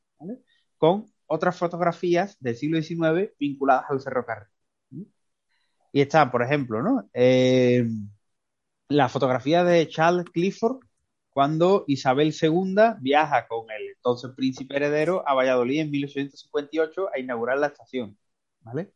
Con 0.79 1.07
otras 1.27 1.57
fotografías 1.57 2.37
del 2.41 2.57
siglo 2.57 2.81
XIX 2.83 3.33
vinculadas 3.39 3.87
al 3.89 4.01
ferrocarril. 4.01 4.49
¿sí? 4.91 5.13
Y 5.93 6.01
está, 6.03 6.31
por 6.31 6.43
ejemplo, 6.43 6.83
¿no? 6.83 7.09
Eh, 7.15 7.87
la 8.89 9.09
fotografía 9.09 9.65
de 9.65 9.89
Charles 9.89 10.27
Clifford 10.31 10.81
cuando 11.31 11.85
Isabel 11.87 12.35
II 12.41 12.77
viaja 13.01 13.47
con 13.49 13.71
el 13.71 13.82
entonces 14.03 14.33
príncipe 14.35 14.75
heredero 14.75 15.23
a 15.29 15.35
Valladolid 15.35 15.81
en 15.81 15.91
1858 15.93 17.11
a 17.15 17.21
inaugurar 17.21 17.59
la 17.59 17.69
estación. 17.69 18.19
¿Vale? 18.61 18.93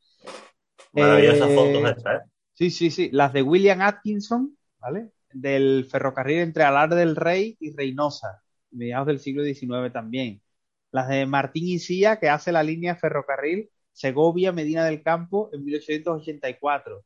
Maravillosas 0.92 1.48
Eh, 1.48 1.54
fotos 1.54 1.90
estas, 1.90 2.14
¿eh? 2.22 2.24
Sí, 2.54 2.70
sí, 2.70 2.90
sí. 2.90 3.10
Las 3.12 3.32
de 3.32 3.42
William 3.42 3.82
Atkinson, 3.82 4.56
¿vale? 4.80 5.12
Del 5.32 5.86
ferrocarril 5.88 6.40
entre 6.40 6.64
Alar 6.64 6.92
del 6.92 7.14
Rey 7.14 7.56
y 7.60 7.72
Reynosa, 7.76 8.42
mediados 8.72 9.06
del 9.06 9.20
siglo 9.20 9.44
XIX 9.44 9.92
también. 9.92 10.42
Las 10.90 11.08
de 11.08 11.24
Martín 11.26 11.68
Isía, 11.68 12.18
que 12.18 12.28
hace 12.28 12.50
la 12.50 12.64
línea 12.64 12.96
ferrocarril 12.96 13.70
Segovia-Medina 13.92 14.84
del 14.84 15.02
Campo 15.02 15.50
en 15.52 15.64
1884. 15.64 17.04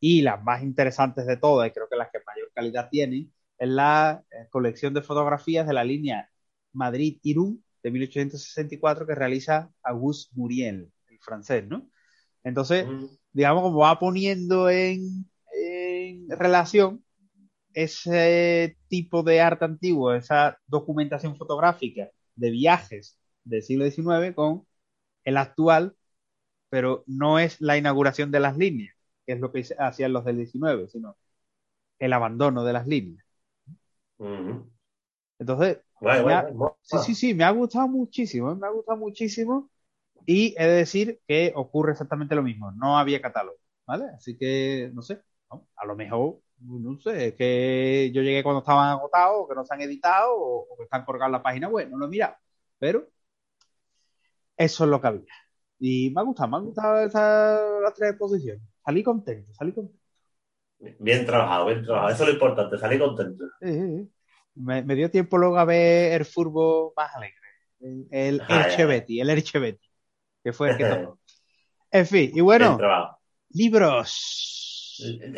Y 0.00 0.22
las 0.22 0.42
más 0.42 0.62
interesantes 0.62 1.26
de 1.26 1.36
todas, 1.36 1.68
y 1.68 1.72
creo 1.72 1.88
que 1.88 1.96
las 1.96 2.10
que 2.10 2.18
mayor 2.26 2.50
calidad 2.54 2.88
tienen, 2.90 3.32
es 3.58 3.68
la 3.68 4.24
eh, 4.30 4.48
colección 4.50 4.94
de 4.94 5.02
fotografías 5.02 5.66
de 5.66 5.74
la 5.74 5.84
línea 5.84 6.31
Madrid-Irún 6.72 7.64
de 7.82 7.90
1864 7.90 9.06
que 9.06 9.14
realiza 9.14 9.70
Auguste 9.82 10.32
Muriel, 10.36 10.92
el 11.10 11.18
francés, 11.20 11.66
¿no? 11.68 11.90
Entonces, 12.44 12.86
Mm. 12.86 13.06
digamos, 13.32 13.62
como 13.62 13.78
va 13.80 13.98
poniendo 13.98 14.70
en, 14.70 15.26
en 15.54 16.28
relación 16.30 17.04
ese 17.74 18.76
tipo 18.88 19.22
de 19.22 19.40
arte 19.40 19.64
antiguo, 19.64 20.14
esa 20.14 20.58
documentación 20.66 21.36
fotográfica 21.36 22.10
de 22.36 22.50
viajes 22.50 23.18
del 23.44 23.62
siglo 23.62 23.84
XIX 23.90 24.34
con 24.34 24.66
el 25.24 25.36
actual, 25.38 25.96
pero 26.70 27.04
no 27.06 27.38
es 27.38 27.60
la 27.60 27.76
inauguración 27.78 28.30
de 28.30 28.40
las 28.40 28.56
líneas, 28.58 28.96
que 29.26 29.34
es 29.34 29.40
lo 29.40 29.52
que 29.52 29.64
hacían 29.78 30.12
los 30.12 30.24
del 30.24 30.36
XIX, 30.38 30.88
sino 30.88 31.16
el 31.98 32.12
abandono 32.12 32.64
de 32.64 32.72
las 32.74 32.86
líneas. 32.86 33.24
Entonces, 35.38 35.78
Sí, 36.82 36.98
sí, 36.98 37.14
sí, 37.14 37.34
me 37.34 37.44
ha 37.44 37.50
gustado 37.50 37.88
muchísimo, 37.88 38.54
me 38.56 38.66
ha 38.66 38.70
gustado 38.70 38.98
muchísimo 38.98 39.70
y 40.26 40.54
he 40.58 40.66
de 40.66 40.72
decir 40.74 41.20
que 41.26 41.52
ocurre 41.56 41.92
exactamente 41.92 42.34
lo 42.34 42.42
mismo, 42.42 42.72
no 42.72 42.98
había 42.98 43.22
catálogo, 43.22 43.58
¿vale? 43.86 44.06
Así 44.16 44.36
que, 44.38 44.90
no 44.94 45.02
sé, 45.02 45.22
¿no? 45.50 45.68
a 45.76 45.86
lo 45.86 45.96
mejor, 45.96 46.40
no 46.60 46.98
sé, 47.00 47.28
es 47.28 47.34
que 47.34 48.10
yo 48.14 48.22
llegué 48.22 48.42
cuando 48.42 48.60
estaban 48.60 48.90
agotados, 48.90 49.36
o 49.44 49.48
que 49.48 49.54
no 49.54 49.64
se 49.64 49.74
han 49.74 49.82
editado, 49.82 50.34
o, 50.36 50.66
o 50.70 50.76
que 50.76 50.84
están 50.84 51.04
colgados 51.04 51.28
en 51.28 51.32
la 51.32 51.42
página 51.42 51.68
web, 51.68 51.88
no 51.90 51.98
lo 51.98 52.06
he 52.06 52.08
mirado, 52.08 52.36
pero 52.78 53.08
eso 54.56 54.84
es 54.84 54.90
lo 54.90 55.00
que 55.00 55.06
había. 55.06 55.34
Y 55.78 56.10
me 56.10 56.20
ha 56.20 56.24
gustado, 56.24 56.48
me 56.50 56.56
han 56.58 56.64
gustado 56.64 57.00
estas 57.04 57.82
las 57.82 57.94
tres 57.94 58.10
exposiciones. 58.10 58.62
Salí 58.84 59.02
contento, 59.02 59.52
salí 59.54 59.72
contento. 59.72 60.00
Bien 60.98 61.24
trabajado, 61.26 61.66
bien 61.66 61.82
trabajado. 61.84 62.12
Eso 62.12 62.22
es 62.24 62.28
lo 62.28 62.34
importante, 62.34 62.78
salir 62.78 63.00
contento. 63.00 63.44
Sí, 63.60 63.72
sí, 63.72 63.80
sí. 63.80 64.10
Me, 64.54 64.82
me 64.82 64.94
dio 64.94 65.10
tiempo 65.10 65.38
luego 65.38 65.58
a 65.58 65.64
ver 65.64 66.20
el 66.20 66.26
furbo 66.26 66.92
más 66.96 67.14
alegre. 67.14 67.36
El, 67.80 68.06
el 68.10 68.42
Ah, 68.48 68.68
el 68.76 69.30
Elche 69.30 69.58
Betty, 69.58 69.90
que 70.42 70.52
fue 70.52 70.70
el 70.70 70.76
que. 70.76 71.08
En 71.94 72.06
fin, 72.06 72.32
y 72.34 72.40
bueno, 72.40 72.78
libros. 73.50 74.08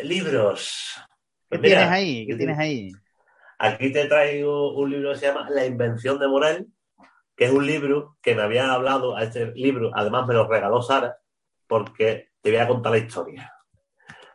Libros. 0.05 0.95
¿Qué 1.51 1.59
Pues 1.59 1.61
mira, 1.61 1.79
tienes 1.79 1.91
ahí? 1.91 2.27
¿Qué 2.29 2.37
tienes 2.37 2.59
ahí? 2.59 2.93
Aquí 3.59 3.93
te 3.93 4.07
traigo 4.07 4.77
un 4.77 4.91
libro 4.91 5.13
que 5.13 5.19
se 5.19 5.27
llama 5.27 5.49
La 5.51 5.67
invención 5.67 6.19
de 6.19 6.29
Morel, 6.29 6.69
que 7.37 7.47
es 7.47 7.51
un 7.51 7.67
libro 7.67 8.19
que 8.23 8.35
me 8.35 8.43
había 8.43 8.73
hablado 8.73 9.17
a 9.17 9.25
este 9.25 9.53
libro, 9.55 9.91
además 9.95 10.27
me 10.27 10.35
lo 10.35 10.49
regaló 10.49 10.81
Sara, 10.83 11.17
porque 11.67 12.29
te 12.41 12.51
voy 12.51 12.61
a 12.61 12.69
contar 12.69 12.93
la 12.93 12.99
historia. 12.99 13.54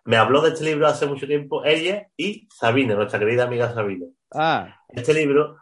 Me 0.06 0.18
habló 0.18 0.42
de 0.42 0.50
este 0.50 0.64
libro 0.66 0.88
hace 0.88 1.06
mucho 1.06 1.28
tiempo 1.28 1.64
ella 1.66 2.08
y 2.18 2.48
Sabine, 2.52 2.96
nuestra 2.96 3.20
querida 3.20 3.44
amiga 3.44 3.74
Sabine. 3.74 4.08
Ah, 4.34 4.76
Este 4.90 5.14
libro, 5.14 5.58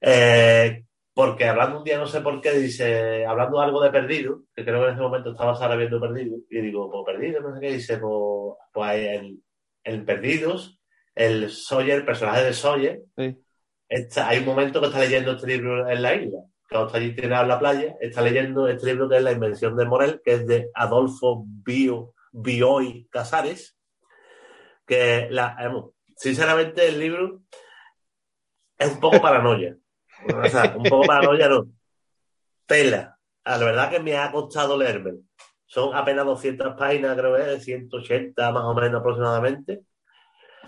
eh, 0.00 0.84
porque 1.14 1.44
hablando 1.46 1.78
un 1.78 1.84
día, 1.84 1.98
no 1.98 2.06
sé 2.06 2.20
por 2.20 2.40
qué, 2.40 2.52
dice, 2.52 3.26
hablando 3.26 3.60
algo 3.60 3.82
de 3.82 3.90
Perdido, 3.90 4.40
que 4.54 4.64
creo 4.64 4.80
que 4.80 4.86
en 4.88 4.92
ese 4.94 5.02
momento 5.02 5.30
estaba 5.32 5.54
Sara 5.56 5.76
viendo 5.76 6.00
Perdido, 6.00 6.38
y 6.50 6.60
digo, 6.60 6.90
pues 6.90 7.04
Perdido, 7.16 7.40
no 7.40 7.54
sé 7.54 7.60
qué, 7.60 7.72
dice, 7.72 7.98
pues, 7.98 8.56
pues 8.72 9.22
el 9.84 10.04
Perdidos, 10.04 10.80
el 11.14 11.50
Sawyer, 11.50 11.96
el 11.98 12.04
personaje 12.04 12.44
de 12.44 12.52
Sawyer, 12.54 13.02
sí. 13.16 13.36
está- 13.88 14.28
hay 14.28 14.38
un 14.38 14.46
momento 14.46 14.80
que 14.80 14.86
está 14.86 15.00
leyendo 15.00 15.32
este 15.32 15.46
libro 15.46 15.88
en 15.88 16.02
la 16.02 16.14
isla. 16.14 16.38
Cuando 16.70 16.86
está 16.86 16.98
allí 16.98 17.14
tirado 17.14 17.42
en 17.42 17.48
la 17.50 17.58
playa, 17.58 17.94
está 18.00 18.22
leyendo 18.22 18.66
este 18.66 18.86
libro 18.86 19.06
que 19.08 19.18
es 19.18 19.22
La 19.22 19.32
invención 19.32 19.76
de 19.76 19.84
Morel, 19.84 20.22
que 20.24 20.32
es 20.32 20.46
de 20.46 20.70
Adolfo 20.74 21.44
Bio, 21.46 22.14
Bioy 22.32 23.08
Casares. 23.10 23.78
Que, 24.86 25.28
la, 25.30 25.54
vamos, 25.58 25.92
sinceramente, 26.16 26.88
el 26.88 26.98
libro 26.98 27.42
es 28.78 28.92
un 28.92 29.00
poco 29.00 29.20
paranoia. 29.20 29.76
O 30.26 30.48
sea, 30.48 30.74
un 30.76 30.84
poco 30.84 31.06
paranoia 31.06 31.48
no. 31.48 31.68
Tela. 32.66 33.18
Ah, 33.44 33.58
La 33.58 33.66
verdad 33.66 33.90
que 33.90 34.00
me 34.00 34.16
ha 34.16 34.30
costado 34.32 34.76
leerme. 34.76 35.14
Son 35.66 35.94
apenas 35.94 36.26
200 36.26 36.74
páginas, 36.76 37.16
creo 37.16 37.36
que 37.36 37.54
es, 37.54 37.64
180 37.64 38.52
más 38.52 38.64
o 38.64 38.74
menos 38.74 39.00
aproximadamente. 39.00 39.82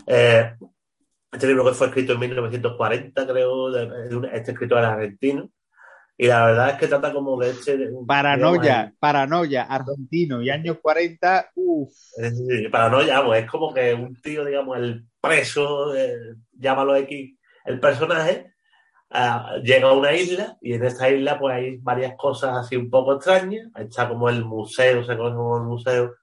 Eh, 0.07 0.55
este 1.31 1.47
libro 1.47 1.65
que 1.65 1.73
fue 1.73 1.89
escrito 1.89 2.15
en 2.15 2.21
1940, 2.21 3.27
creo, 3.27 3.71
de, 3.71 3.87
de 3.87 4.29
este 4.33 4.53
escritor 4.53 4.79
argentino. 4.79 5.51
Y 6.17 6.29
la 6.29 6.47
verdad 6.47 6.71
es 6.71 6.75
que 6.77 6.87
trata 6.87 7.13
como 7.13 7.37
de 7.41 7.51
este... 7.51 7.91
Paranoia, 8.07 8.95
paranoia, 9.01 9.65
argentino 9.65 10.41
y 10.41 10.51
años 10.51 10.79
40, 10.81 11.51
uff. 11.57 11.93
paranoia, 12.71 13.19
vamos, 13.19 13.37
es 13.37 13.51
como 13.51 13.75
que 13.75 13.93
un 13.95 14.21
tío, 14.21 14.45
digamos, 14.45 14.79
el 14.79 15.07
preso, 15.21 15.93
llámalo 16.53 16.95
X, 16.97 17.37
el 17.65 17.81
personaje, 17.81 18.53
ah, 19.11 19.57
llega 19.63 19.89
a 19.89 19.93
una 19.93 20.13
isla 20.13 20.57
y 20.61 20.75
en 20.75 20.85
esta 20.85 21.11
isla 21.11 21.39
pues 21.39 21.55
hay 21.57 21.77
varias 21.79 22.15
cosas 22.17 22.59
así 22.59 22.77
un 22.77 22.91
poco 22.91 23.15
extrañas. 23.15 23.69
Está 23.77 24.09
como 24.09 24.29
el 24.29 24.45
museo, 24.45 25.05
se 25.05 25.17
conoce 25.17 25.37
como 25.37 25.57
el 25.57 25.65
museo, 25.65 26.15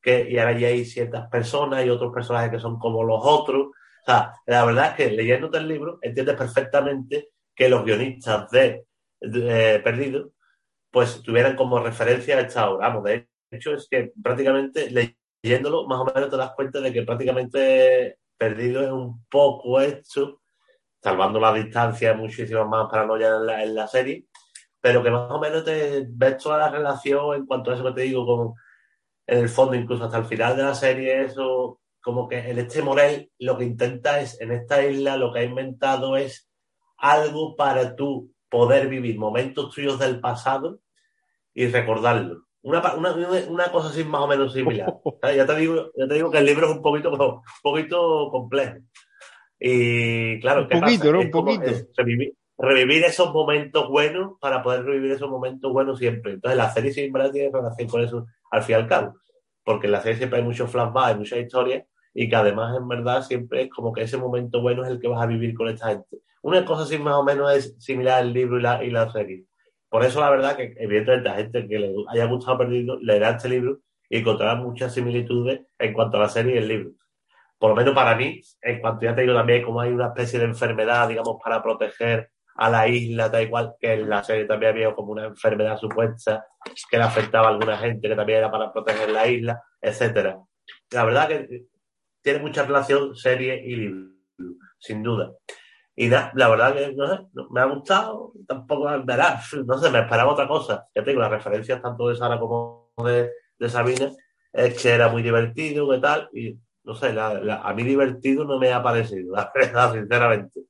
que, 0.00 0.28
y 0.30 0.38
ahora 0.38 0.50
allí 0.50 0.64
hay 0.64 0.84
ciertas 0.84 1.28
personas 1.28 1.84
y 1.84 1.90
otros 1.90 2.12
personajes 2.12 2.50
que 2.50 2.60
son 2.60 2.78
como 2.78 3.02
los 3.02 3.20
otros. 3.22 3.66
O 3.66 4.04
sea, 4.04 4.34
la 4.46 4.64
verdad 4.64 4.90
es 4.90 4.94
que 4.94 5.16
leyéndote 5.16 5.58
el 5.58 5.68
libro 5.68 5.98
entiendes 6.02 6.36
perfectamente 6.36 7.30
que 7.54 7.68
los 7.68 7.84
guionistas 7.84 8.50
de, 8.50 8.86
eh, 9.22 9.80
Perdido 9.82 10.32
pues 10.90 11.22
tuvieran 11.22 11.56
como 11.56 11.80
referencia 11.80 12.38
esta 12.38 12.70
obra. 12.70 13.00
De 13.00 13.26
hecho 13.50 13.74
es 13.74 13.88
que 13.90 14.12
prácticamente 14.22 14.90
leyéndolo 15.42 15.86
más 15.86 16.00
o 16.00 16.04
menos 16.04 16.30
te 16.30 16.36
das 16.36 16.52
cuenta 16.54 16.80
de 16.80 16.92
que 16.92 17.02
prácticamente 17.02 18.18
Perdido 18.36 18.82
es 18.82 18.90
un 18.90 19.24
poco 19.28 19.80
hecho, 19.80 20.42
salvando 21.02 21.40
la 21.40 21.52
distancia, 21.52 22.14
muchísimas 22.14 22.68
más 22.68 22.88
paranoia 22.90 23.28
en 23.28 23.46
la, 23.46 23.62
en 23.64 23.74
la 23.74 23.86
serie, 23.86 24.26
pero 24.80 25.02
que 25.02 25.10
más 25.10 25.30
o 25.30 25.40
menos 25.40 25.64
te 25.64 26.04
ves 26.08 26.36
toda 26.38 26.58
la 26.58 26.70
relación 26.70 27.36
en 27.36 27.46
cuanto 27.46 27.70
a 27.70 27.74
eso 27.74 27.84
que 27.84 27.92
te 27.92 28.02
digo, 28.02 28.26
con 28.26 28.54
en 29.26 29.38
el 29.38 29.48
fondo, 29.48 29.74
incluso 29.74 30.04
hasta 30.04 30.18
el 30.18 30.24
final 30.24 30.56
de 30.56 30.64
la 30.64 30.74
serie, 30.74 31.22
eso, 31.22 31.80
como 32.02 32.28
que 32.28 32.50
el 32.50 32.58
este 32.58 32.82
Morel 32.82 33.30
lo 33.38 33.56
que 33.56 33.64
intenta 33.64 34.20
es, 34.20 34.40
en 34.40 34.52
esta 34.52 34.84
isla, 34.84 35.16
lo 35.16 35.32
que 35.32 35.40
ha 35.40 35.44
inventado 35.44 36.16
es 36.16 36.50
algo 36.98 37.56
para 37.56 37.94
tú 37.94 38.31
poder 38.52 38.86
vivir 38.88 39.18
momentos 39.18 39.74
tuyos 39.74 39.98
del 39.98 40.20
pasado 40.20 40.78
y 41.54 41.66
recordarlo. 41.68 42.44
Una, 42.60 42.94
una, 42.94 43.12
una 43.48 43.72
cosa 43.72 43.88
así 43.88 44.04
más 44.04 44.20
o 44.20 44.28
menos 44.28 44.52
similar. 44.52 44.94
Ya 45.36 45.46
te 45.46 45.56
digo, 45.56 45.90
ya 45.96 46.06
te 46.06 46.14
digo 46.14 46.30
que 46.30 46.38
el 46.38 46.46
libro 46.46 46.66
es 46.68 46.76
un 46.76 46.82
poquito, 46.82 47.10
un 47.10 47.42
poquito 47.62 48.28
complejo. 48.30 48.76
Y 49.58 50.38
claro, 50.40 50.62
Un 50.62 50.68
¿qué 50.68 50.78
poquito, 50.78 50.98
pasa? 51.04 51.12
¿no? 51.12 51.18
Es 51.20 51.24
Un 51.26 51.30
como 51.30 51.44
poquito. 51.46 51.70
es 51.70 51.88
revivir, 51.96 52.34
revivir 52.58 53.04
esos 53.04 53.32
momentos 53.32 53.88
buenos 53.88 54.32
para 54.40 54.62
poder 54.62 54.84
revivir 54.84 55.12
esos 55.12 55.30
momentos 55.30 55.72
buenos 55.72 55.98
siempre. 55.98 56.34
Entonces 56.34 56.56
la 56.58 56.70
serie 56.70 56.92
siempre 56.92 57.30
tiene 57.30 57.50
relación 57.52 57.88
con 57.88 58.02
eso 58.04 58.26
al 58.50 58.62
fin 58.62 58.74
y 58.74 58.78
al 58.78 58.86
cabo. 58.88 59.14
Porque 59.64 59.86
en 59.86 59.92
la 59.92 60.00
serie 60.02 60.18
siempre 60.18 60.38
hay 60.40 60.44
muchos 60.44 60.70
flashbacks, 60.70 61.08
hay 61.08 61.16
muchas 61.16 61.38
historias 61.38 61.84
y 62.14 62.28
que 62.28 62.36
además 62.36 62.76
en 62.76 62.86
verdad 62.86 63.22
siempre 63.22 63.62
es 63.62 63.70
como 63.70 63.92
que 63.92 64.02
ese 64.02 64.18
momento 64.18 64.60
bueno 64.60 64.84
es 64.84 64.90
el 64.90 65.00
que 65.00 65.08
vas 65.08 65.22
a 65.22 65.26
vivir 65.26 65.54
con 65.54 65.68
esta 65.68 65.88
gente. 65.88 66.18
Una 66.42 66.64
cosa 66.64 66.82
así 66.82 66.98
más 66.98 67.14
o 67.14 67.24
menos 67.24 67.52
es 67.54 67.76
similar 67.78 68.20
al 68.20 68.32
libro 68.32 68.58
y 68.58 68.62
la, 68.62 68.84
y 68.84 68.90
la 68.90 69.10
serie. 69.10 69.46
Por 69.88 70.04
eso 70.04 70.20
la 70.20 70.30
verdad 70.30 70.56
que 70.56 70.74
evidentemente 70.78 71.28
la 71.28 71.36
gente 71.36 71.68
que 71.68 71.78
le 71.78 71.94
haya 72.08 72.24
gustado 72.24 72.58
Perdido 72.58 72.98
leerá 73.00 73.30
este 73.30 73.48
libro 73.48 73.80
y 74.08 74.18
encontrará 74.18 74.54
muchas 74.56 74.94
similitudes 74.94 75.60
en 75.78 75.92
cuanto 75.92 76.16
a 76.16 76.20
la 76.20 76.28
serie 76.28 76.54
y 76.54 76.58
el 76.58 76.68
libro. 76.68 76.90
Por 77.58 77.70
lo 77.70 77.76
menos 77.76 77.94
para 77.94 78.16
mí, 78.16 78.40
en 78.60 78.80
cuanto 78.80 79.04
ya 79.04 79.14
te 79.14 79.22
digo 79.22 79.34
también 79.34 79.62
como 79.62 79.80
hay 79.80 79.92
una 79.92 80.08
especie 80.08 80.38
de 80.38 80.46
enfermedad, 80.46 81.08
digamos, 81.08 81.36
para 81.42 81.62
proteger 81.62 82.30
a 82.56 82.70
la 82.70 82.88
isla, 82.88 83.30
tal 83.30 83.42
igual 83.42 83.74
que 83.78 83.92
en 83.92 84.08
la 84.08 84.24
serie 84.24 84.46
también 84.46 84.72
había 84.72 84.94
como 84.94 85.12
una 85.12 85.26
enfermedad 85.26 85.78
supuesta 85.78 86.44
que 86.90 86.96
le 86.96 87.04
afectaba 87.04 87.46
a 87.46 87.50
alguna 87.50 87.78
gente, 87.78 88.08
que 88.08 88.16
también 88.16 88.38
era 88.38 88.50
para 88.50 88.72
proteger 88.72 89.10
la 89.10 89.26
isla, 89.28 89.62
etcétera. 89.80 90.38
La 90.90 91.04
verdad 91.04 91.28
que 91.28 91.66
tiene 92.20 92.40
mucha 92.40 92.64
relación 92.64 93.14
serie 93.14 93.62
y 93.64 93.76
libro, 93.76 94.10
sin 94.78 95.02
duda. 95.02 95.32
Y 95.94 96.08
nada, 96.08 96.32
la 96.34 96.48
verdad 96.48 96.74
que 96.74 96.92
no 96.94 97.06
sé, 97.06 97.20
me 97.50 97.60
ha 97.60 97.64
gustado, 97.66 98.32
tampoco 98.46 98.88
verá, 99.04 99.40
no 99.66 99.78
sé, 99.78 99.90
me 99.90 100.00
esperaba 100.00 100.32
otra 100.32 100.48
cosa. 100.48 100.86
Ya 100.94 101.04
te 101.04 101.10
digo, 101.10 101.20
las 101.22 101.30
referencias 101.30 101.82
tanto 101.82 102.08
de 102.08 102.16
Sara 102.16 102.38
como 102.38 102.90
de, 103.04 103.30
de 103.58 103.68
Sabina 103.68 104.10
es 104.52 104.80
que 104.82 104.90
era 104.90 105.08
muy 105.08 105.22
divertido, 105.22 105.88
que 105.90 105.98
tal, 105.98 106.28
y 106.32 106.58
no 106.84 106.94
sé, 106.94 107.12
la- 107.12 107.34
la- 107.34 107.60
a 107.62 107.74
mí 107.74 107.82
divertido 107.84 108.44
no 108.44 108.58
me 108.58 108.72
ha 108.72 108.82
parecido, 108.82 109.34
la 109.36 109.50
verdad, 109.54 109.92
sinceramente. 109.92 110.62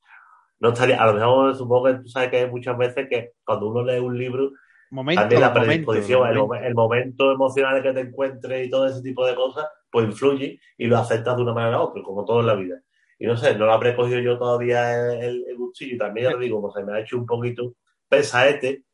No 0.60 0.70
estaría, 0.70 1.02
a 1.02 1.06
lo 1.06 1.14
mejor 1.14 1.56
supongo 1.56 1.86
que 1.86 1.94
tú 1.94 2.08
sabes 2.08 2.30
que 2.30 2.38
hay 2.38 2.50
muchas 2.50 2.78
veces 2.78 3.08
que 3.10 3.32
cuando 3.44 3.68
uno 3.68 3.84
lee 3.84 3.98
un 3.98 4.16
libro, 4.16 4.50
Momento, 4.90 5.22
también 5.22 5.40
la 5.40 5.48
momento, 5.50 5.64
predisposición, 5.66 6.28
el, 6.28 6.36
momento. 6.36 6.54
momen- 6.54 6.66
el 6.66 6.74
momento 6.74 7.32
emocional 7.32 7.82
que 7.82 7.92
te 7.92 8.00
encuentres 8.00 8.66
y 8.66 8.70
todo 8.70 8.86
ese 8.86 9.02
tipo 9.02 9.26
de 9.26 9.34
cosas, 9.34 9.66
pues 9.90 10.06
influye 10.06 10.60
y 10.78 10.86
lo 10.86 10.98
aceptas 10.98 11.36
de 11.36 11.42
una 11.42 11.54
manera 11.54 11.78
u 11.80 11.82
otra, 11.84 12.02
como 12.02 12.24
todo 12.24 12.40
en 12.40 12.46
la 12.46 12.54
vida. 12.54 12.76
Y 13.22 13.26
no 13.26 13.36
sé, 13.36 13.56
no 13.56 13.66
lo 13.66 13.72
habré 13.72 13.94
cogido 13.96 14.20
yo 14.20 14.38
todavía 14.38 14.94
el, 15.20 15.44
el, 15.46 15.46
y 15.80 15.98
también, 15.98 16.28
ya 16.30 16.34
te 16.38 16.44
digo, 16.44 16.60
como 16.60 16.72
se 16.74 16.84
me 16.84 16.92
ha 16.94 17.00
hecho 17.00 17.18
un 17.18 17.26
poquito 17.26 17.74
pesaete 18.08 18.84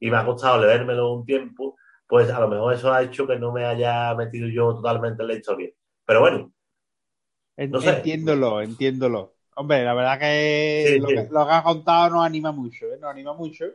y 0.00 0.10
me 0.10 0.16
ha 0.18 0.26
costado 0.26 0.62
leérmelo 0.64 1.12
un 1.14 1.24
tiempo, 1.26 1.76
pues 2.06 2.30
a 2.30 2.40
lo 2.40 2.48
mejor 2.48 2.74
eso 2.74 2.92
ha 2.92 3.02
hecho 3.02 3.26
que 3.26 3.38
no 3.38 3.52
me 3.52 3.64
haya 3.66 4.14
metido 4.16 4.48
yo 4.48 4.74
totalmente 4.76 5.22
en 5.22 5.28
la 5.28 5.34
historia. 5.34 5.70
Pero 6.06 6.20
bueno, 6.20 6.52
En- 7.56 7.76
no 7.76 7.80
sé. 7.80 7.94
Entiéndolo, 7.94 8.60
entiéndolo. 8.62 9.36
Hombre, 9.54 9.84
la 9.84 9.94
verdad 9.94 10.18
que, 10.18 10.94
Sí, 10.94 11.00
lo, 11.00 11.12
sí. 11.12 11.14
que 11.14 11.24
lo 11.30 11.46
que 11.46 11.52
has 11.52 11.62
contado 11.62 12.10
nos 12.10 12.24
anima 12.26 12.52
mucho, 12.52 12.86
¿eh? 12.92 12.98
Nos 13.00 13.10
anima 13.10 13.34
mucho. 13.34 13.66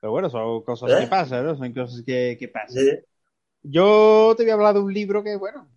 Pero 0.00 0.12
bueno, 0.12 0.30
son 0.30 0.62
cosas 0.62 0.94
¿Eh? 0.94 0.96
que 0.96 1.06
pasan, 1.08 1.44
¿no? 1.46 1.56
Son 1.56 1.72
cosas 1.72 2.02
que, 2.04 2.36
que 2.38 2.48
pasan. 2.48 2.84
sí, 2.84 2.98
Yo 3.62 4.34
te 4.36 4.44
voy 4.44 4.50
a 4.52 4.54
hablar 4.54 4.74
de 4.74 4.80
un 4.80 4.94
libro 4.94 5.22
que, 5.24 5.36
bueno, 5.36 5.68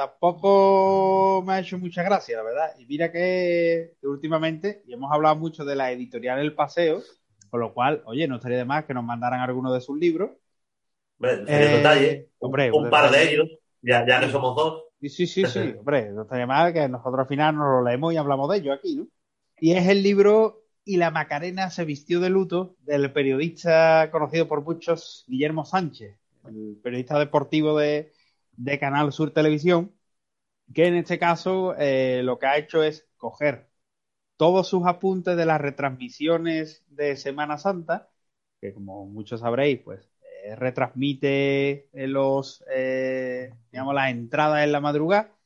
tampoco 0.00 1.42
me 1.46 1.52
ha 1.54 1.60
hecho 1.60 1.78
mucha 1.78 2.02
gracia, 2.02 2.38
la 2.38 2.42
verdad. 2.42 2.74
Y 2.78 2.86
mira 2.86 3.12
que, 3.12 3.96
que 4.00 4.06
últimamente, 4.06 4.82
y 4.86 4.94
hemos 4.94 5.12
hablado 5.12 5.36
mucho 5.36 5.62
de 5.64 5.76
la 5.76 5.92
editorial 5.92 6.38
El 6.38 6.54
Paseo, 6.54 7.02
con 7.50 7.60
lo 7.60 7.74
cual, 7.74 8.02
oye, 8.06 8.26
no 8.26 8.36
estaría 8.36 8.56
de 8.58 8.64
más 8.64 8.86
que 8.86 8.94
nos 8.94 9.04
mandaran 9.04 9.40
algunos 9.40 9.74
de 9.74 9.80
sus 9.82 9.98
libros. 9.98 10.30
hombre, 11.18 11.44
Eh, 11.46 11.76
detalle, 11.76 12.30
hombre, 12.38 12.72
un 12.72 12.84
un 12.84 12.90
par 12.90 13.10
de 13.10 13.22
ellos, 13.22 13.48
ya, 13.82 14.06
ya 14.06 14.20
que 14.20 14.30
somos 14.30 14.56
dos. 14.56 14.84
Sí, 15.00 15.08
sí, 15.10 15.26
sí, 15.26 15.46
sí, 15.46 15.74
hombre, 15.78 16.10
no 16.12 16.22
estaría 16.22 16.46
mal 16.46 16.72
que 16.72 16.88
nosotros 16.88 17.20
al 17.20 17.28
final 17.28 17.56
nos 17.56 17.66
lo 17.66 17.84
leemos 17.84 18.12
y 18.14 18.16
hablamos 18.16 18.50
de 18.50 18.58
ello 18.58 18.72
aquí, 18.72 18.96
¿no? 18.96 19.06
Y 19.58 19.72
es 19.72 19.86
el 19.88 20.02
libro 20.02 20.64
Y 20.84 20.96
la 20.96 21.10
Macarena 21.10 21.70
se 21.70 21.84
vistió 21.84 22.20
de 22.20 22.30
luto 22.30 22.76
del 22.80 23.12
periodista 23.12 24.10
conocido 24.10 24.48
por 24.48 24.62
muchos, 24.62 25.24
Guillermo 25.28 25.64
Sánchez, 25.66 26.16
el 26.46 26.78
periodista 26.82 27.18
deportivo 27.18 27.78
de, 27.78 28.12
de 28.64 28.78
Canal 28.78 29.12
Sur 29.12 29.32
Televisión, 29.32 29.94
que 30.74 30.86
en 30.86 30.96
este 30.96 31.18
caso 31.18 31.74
eh, 31.78 32.22
lo 32.24 32.38
que 32.38 32.46
ha 32.46 32.58
hecho 32.58 32.82
es 32.82 33.08
coger 33.16 33.70
todos 34.36 34.68
sus 34.68 34.86
apuntes 34.86 35.36
de 35.36 35.46
las 35.46 35.60
retransmisiones 35.60 36.84
de 36.88 37.16
Semana 37.16 37.58
Santa, 37.58 38.10
que 38.60 38.74
como 38.74 39.06
muchos 39.06 39.40
sabréis, 39.40 39.80
pues 39.82 40.10
eh, 40.44 40.56
retransmite 40.56 41.88
los, 41.94 42.64
eh, 42.74 43.52
digamos, 43.72 43.94
las 43.94 44.10
entradas 44.10 44.64
en 44.64 44.72
la 44.72 44.80
madrugada 44.80 45.36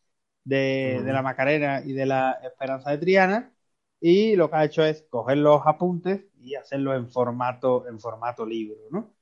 de, 0.45 1.03
de 1.05 1.13
la 1.13 1.23
Macarena 1.23 1.83
y 1.85 1.93
de 1.93 2.07
la 2.07 2.33
Esperanza 2.43 2.91
de 2.91 2.99
Triana, 2.99 3.53
y 4.01 4.37
lo 4.37 4.51
que 4.51 4.57
ha 4.57 4.65
hecho 4.65 4.85
es 4.85 5.03
coger 5.11 5.39
los 5.39 5.63
apuntes 5.67 6.25
y 6.41 6.55
hacerlo 6.57 6.95
en 6.95 7.09
formato, 7.11 7.87
en 7.89 7.99
formato 8.01 8.45
libro, 8.47 8.77
¿no? 8.91 9.15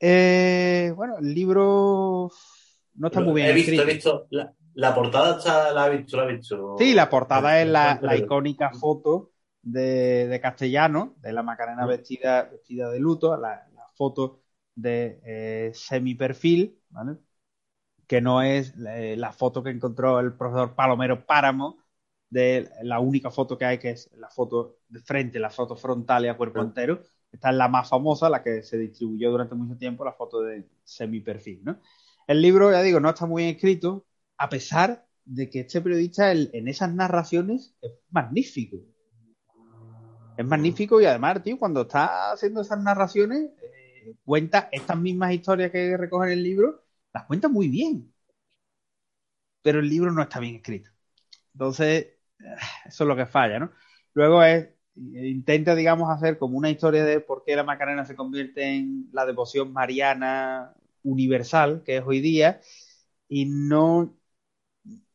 Eh, 0.00 0.92
bueno, 0.96 1.18
el 1.18 1.34
libro 1.34 2.30
no 2.98 3.08
está 3.08 3.20
muy 3.20 3.34
bien 3.34 3.48
he 3.48 3.52
visto, 3.52 3.70
escrito. 3.72 3.82
he 3.82 3.94
visto, 3.94 4.26
la, 4.30 4.52
la 4.74 4.94
portada 4.94 5.38
está, 5.38 5.72
la 5.72 5.86
he 5.88 5.96
visto, 5.98 6.16
la 6.16 6.24
he 6.24 6.36
visto. 6.36 6.76
Sí, 6.78 6.94
la 6.94 7.10
portada 7.10 7.60
es 7.60 7.68
la, 7.68 7.98
la 8.02 8.16
icónica 8.16 8.70
foto 8.72 9.32
de, 9.62 10.28
de 10.28 10.40
Castellano, 10.40 11.16
de 11.18 11.32
la 11.32 11.42
Macarena 11.42 11.86
vestida, 11.86 12.44
vestida 12.44 12.90
de 12.90 13.00
luto, 13.00 13.36
la, 13.36 13.66
la 13.74 13.86
foto 13.96 14.42
de 14.74 15.20
eh, 15.24 15.70
semiperfil, 15.74 16.78
¿vale? 16.90 17.16
que 18.06 18.20
no 18.20 18.42
es 18.42 18.74
eh, 18.88 19.16
la 19.18 19.32
foto 19.32 19.62
que 19.62 19.70
encontró 19.70 20.20
el 20.20 20.34
profesor 20.34 20.74
Palomero 20.74 21.26
Páramo, 21.26 21.78
de 22.30 22.70
la 22.82 23.00
única 23.00 23.30
foto 23.30 23.58
que 23.58 23.64
hay, 23.64 23.78
que 23.78 23.90
es 23.90 24.10
la 24.14 24.28
foto 24.30 24.78
de 24.88 25.00
frente, 25.00 25.38
la 25.38 25.50
foto 25.50 25.76
frontal 25.76 26.24
y 26.24 26.28
a 26.28 26.36
cuerpo 26.36 26.62
Sí. 26.62 26.68
entero. 26.68 27.02
Esta 27.32 27.50
es 27.50 27.56
la 27.56 27.68
más 27.68 27.88
famosa, 27.88 28.28
la 28.30 28.42
que 28.42 28.62
se 28.62 28.78
distribuyó 28.78 29.30
durante 29.30 29.54
mucho 29.54 29.76
tiempo, 29.78 30.04
la 30.04 30.12
foto 30.12 30.40
de 30.42 30.68
semiperfil. 30.84 31.62
¿no? 31.64 31.80
El 32.28 32.42
libro, 32.42 32.70
ya 32.70 32.82
digo, 32.82 33.00
no 33.00 33.08
está 33.08 33.24
muy 33.24 33.44
bien 33.44 33.56
escrito, 33.56 34.06
a 34.36 34.50
pesar 34.50 35.06
de 35.24 35.48
que 35.48 35.60
este 35.60 35.80
periodista 35.80 36.30
en 36.30 36.68
esas 36.68 36.94
narraciones 36.94 37.74
es 37.80 37.92
magnífico. 38.10 38.76
Es 40.36 40.44
magnífico 40.44 41.00
y 41.00 41.06
además, 41.06 41.42
tío, 41.42 41.58
cuando 41.58 41.82
está 41.82 42.32
haciendo 42.32 42.60
esas 42.60 42.82
narraciones, 42.82 43.50
eh, 43.62 44.14
cuenta 44.24 44.68
estas 44.70 44.98
mismas 44.98 45.32
historias 45.32 45.70
que 45.70 45.96
recoge 45.96 46.26
en 46.26 46.38
el 46.38 46.44
libro, 46.44 46.84
las 47.14 47.24
cuenta 47.24 47.48
muy 47.48 47.68
bien. 47.68 48.12
Pero 49.62 49.80
el 49.80 49.88
libro 49.88 50.12
no 50.12 50.20
está 50.22 50.38
bien 50.38 50.56
escrito. 50.56 50.90
Entonces, 51.54 52.08
eh, 52.40 52.56
eso 52.86 53.04
es 53.04 53.08
lo 53.08 53.16
que 53.16 53.24
falla, 53.24 53.58
¿no? 53.58 53.72
Luego 54.12 54.42
es, 54.42 54.68
intenta, 54.96 55.74
digamos, 55.74 56.10
hacer 56.10 56.38
como 56.38 56.58
una 56.58 56.70
historia 56.70 57.04
de 57.06 57.20
por 57.20 57.42
qué 57.44 57.56
la 57.56 57.64
Macarena 57.64 58.04
se 58.04 58.14
convierte 58.16 58.64
en 58.64 59.08
la 59.12 59.24
devoción 59.24 59.72
mariana 59.72 60.74
universal 61.02 61.82
que 61.84 61.98
es 61.98 62.04
hoy 62.06 62.20
día 62.20 62.60
y 63.28 63.46
no, 63.46 64.16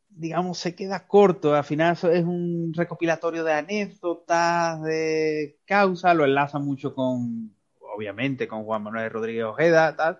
digamos, 0.10 0.58
se 0.60 0.76
queda 0.76 1.08
corto. 1.08 1.56
Al 1.56 1.64
final 1.64 1.94
es 1.94 2.24
un 2.24 2.74
recopilatorio 2.76 3.44
de 3.44 3.54
anécdotas, 3.54 4.82
de 4.84 5.60
causa, 5.66 6.14
lo 6.14 6.26
enlaza 6.26 6.60
mucho 6.60 6.94
con, 6.96 7.56
obviamente, 7.80 8.48
con 8.48 8.64
Juan 8.64 8.84
Manuel 8.84 9.12
Rodríguez 9.12 9.46
Ojeda, 9.46 9.96
tal, 9.96 10.20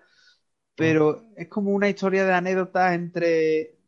pero 0.74 1.24
es 1.36 1.48
como 1.48 1.72
una 1.72 1.88
historia 1.88 2.24
de 2.24 2.34
anécdotas 2.34 2.94
entre 2.94 3.78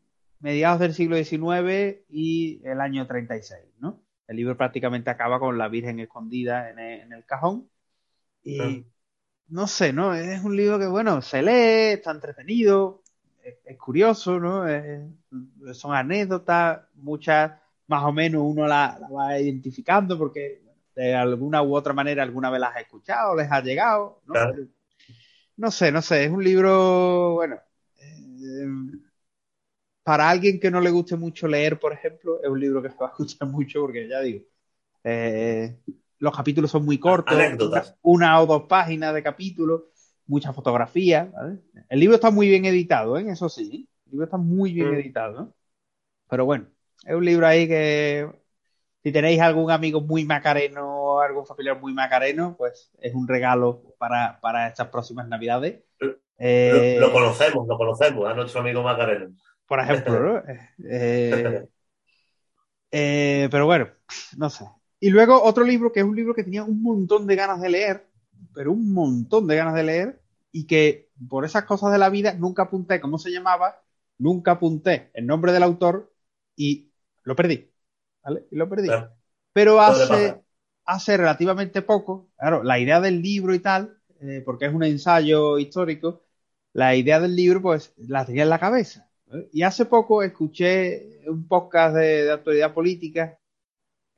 mediados 0.41 0.81
del 0.81 0.95
siglo 0.95 1.17
XIX 1.17 2.05
y 2.09 2.63
el 2.65 2.81
año 2.81 3.07
36, 3.07 3.61
¿no? 3.81 4.03
El 4.29 4.37
libro 4.37 4.57
prácticamente 4.57 5.11
acaba 5.11 5.39
con 5.41 5.59
la 5.59 5.69
Virgen 5.69 6.01
escondida 6.01 6.71
en 6.71 6.79
el, 6.79 7.01
en 7.03 7.13
el 7.13 7.25
cajón 7.25 7.71
y. 8.43 8.87
no 9.49 9.67
sé, 9.67 9.93
¿no? 9.93 10.15
Es 10.15 10.43
un 10.45 10.57
libro 10.57 10.79
que, 10.79 10.87
bueno, 10.87 11.23
se 11.23 11.43
lee, 11.43 11.95
está 11.95 12.11
entretenido, 12.11 13.03
es, 13.43 13.57
es 13.65 13.79
curioso, 13.79 14.39
¿no? 14.41 14.67
Es- 14.69 15.03
son 15.75 15.95
anécdotas, 15.95 16.81
muchas 16.95 17.53
más 17.89 18.03
o 18.05 18.13
menos 18.13 18.43
uno 18.45 18.67
la, 18.67 18.99
la 19.01 19.09
va 19.09 19.39
identificando 19.39 20.19
porque 20.19 20.63
de 20.95 21.15
alguna 21.15 21.63
u 21.63 21.75
otra 21.77 21.93
manera 21.93 22.23
alguna 22.23 22.51
vez 22.51 22.61
las 22.61 22.75
ha 22.77 22.81
escuchado, 22.81 23.37
les 23.37 23.51
ha 23.51 23.61
llegado, 23.61 24.23
¿no? 24.27 24.35
Claro. 24.35 24.69
No 25.57 25.71
sé, 25.71 25.91
no 25.93 26.03
sé, 26.03 26.25
es 26.25 26.31
un 26.31 26.45
libro, 26.45 27.35
bueno, 27.35 27.57
eh, 27.99 28.67
para 30.03 30.29
alguien 30.31 30.61
que 30.61 30.71
no 30.71 30.81
le 30.81 30.91
guste 30.91 31.17
mucho 31.17 31.49
leer, 31.49 31.79
por 31.81 31.93
ejemplo, 31.93 32.41
es 32.43 32.49
un 32.49 32.61
libro 32.61 32.83
que 32.83 32.91
se 32.91 32.97
va 32.97 33.09
a 33.09 33.15
gustar 33.17 33.49
mucho 33.49 33.81
porque 33.81 34.09
ya 34.09 34.21
digo, 34.21 34.45
eh, 35.05 35.79
los 36.19 36.37
capítulos 36.37 36.71
son 36.71 36.85
muy 36.85 36.99
cortos, 36.99 37.37
Anécdotas. 37.37 37.95
una, 38.03 38.41
o 38.41 38.47
dos 38.47 38.63
páginas 38.65 39.15
de 39.15 39.23
capítulos, 39.23 39.83
muchas 40.27 40.55
fotografías, 40.55 41.31
¿vale? 41.33 41.59
El 41.89 42.01
libro 42.01 42.17
está 42.17 42.31
muy 42.31 42.49
bien 42.49 42.65
editado, 42.65 43.19
¿eh? 43.19 43.27
Eso 43.31 43.49
sí, 43.49 43.89
el 44.07 44.11
libro 44.13 44.25
está 44.25 44.37
muy 44.37 44.73
bien 44.73 44.89
Mm. 44.89 44.95
editado, 44.95 45.33
¿no? 45.41 45.55
Pero 46.29 46.45
bueno, 46.45 46.67
es 47.05 47.15
un 47.15 47.25
libro 47.25 47.47
ahí 47.47 47.69
que 47.69 48.29
si 49.03 49.13
tenéis 49.13 49.41
algún 49.41 49.71
amigo 49.71 50.01
muy 50.01 50.25
macareno, 50.25 51.21
algún 51.21 51.47
familiar 51.47 51.81
muy 51.81 51.95
macareno, 51.95 52.57
pues 52.59 52.91
es 53.01 53.15
un 53.15 53.29
regalo 53.29 53.95
para, 53.99 54.41
para 54.41 54.69
estas 54.69 54.89
próximas 54.89 55.29
navidades. 55.29 55.83
Eh, 56.39 56.99
Lo, 57.01 57.07
lo 57.09 57.13
conocemos, 57.13 57.67
lo 57.69 57.77
conocemos, 57.79 58.29
a 58.29 58.35
nuestro 58.35 58.61
amigo 58.61 58.83
Macarena. 58.83 59.31
por 59.67 59.81
ejemplo, 59.81 60.21
¿no? 60.21 60.43
Eh, 60.91 61.67
eh, 62.91 63.49
pero 63.51 63.67
bueno, 63.67 63.89
no 64.39 64.51
sé. 64.51 64.65
Y 65.01 65.11
luego 65.11 65.43
otro 65.43 65.65
libro 65.65 65.93
que 65.93 66.01
es 66.01 66.07
un 66.07 66.17
libro 66.17 66.35
que 66.35 66.45
tenía 66.45 66.65
un 66.65 66.83
montón 66.83 67.27
de 67.27 67.37
ganas 67.37 67.61
de 67.61 67.71
leer, 67.71 68.07
pero 68.55 68.73
un 68.73 68.93
montón 68.93 69.47
de 69.47 69.57
ganas 69.57 69.75
de 69.75 69.83
leer, 69.83 70.23
y 70.53 70.67
que 70.67 71.11
por 71.29 71.45
esas 71.45 71.65
cosas 71.65 71.93
de 71.93 71.99
la 71.99 72.09
vida 72.09 72.33
nunca 72.35 72.63
apunté 72.63 73.01
cómo 73.01 73.19
se 73.19 73.31
llamaba, 73.31 73.83
nunca 74.19 74.53
apunté 74.53 75.11
el 75.13 75.27
nombre 75.27 75.53
del 75.53 75.63
autor 75.63 76.13
y 76.57 76.91
lo 77.25 77.37
perdí. 77.37 77.71
¿Vale? 78.23 78.47
Y 78.51 78.57
lo 78.57 78.69
perdí. 78.69 78.89
Claro. 78.89 79.13
Pero 79.53 79.81
hace, 79.81 80.43
hace 80.85 81.17
relativamente 81.17 81.83
poco, 81.83 82.31
claro, 82.39 82.63
la 82.63 82.79
idea 82.79 83.01
del 83.01 83.21
libro 83.21 83.55
y 83.55 83.59
tal, 83.59 83.99
eh, 84.21 84.43
porque 84.45 84.67
es 84.67 84.75
un 84.75 84.85
ensayo 84.85 85.59
histórico, 85.59 86.23
la 86.73 86.95
idea 86.95 87.21
del 87.21 87.37
libro 87.37 87.63
pues 87.63 87.93
la 87.97 88.25
tenía 88.25 88.45
en 88.45 88.51
la 88.51 88.59
cabeza. 88.59 89.09
¿eh? 89.33 89.49
Y 89.53 89.63
hace 89.63 89.85
poco 89.85 90.23
escuché 90.23 91.21
un 91.27 91.47
podcast 91.47 91.97
de, 91.97 92.25
de 92.25 92.33
actualidad 92.33 92.73
política 92.75 93.39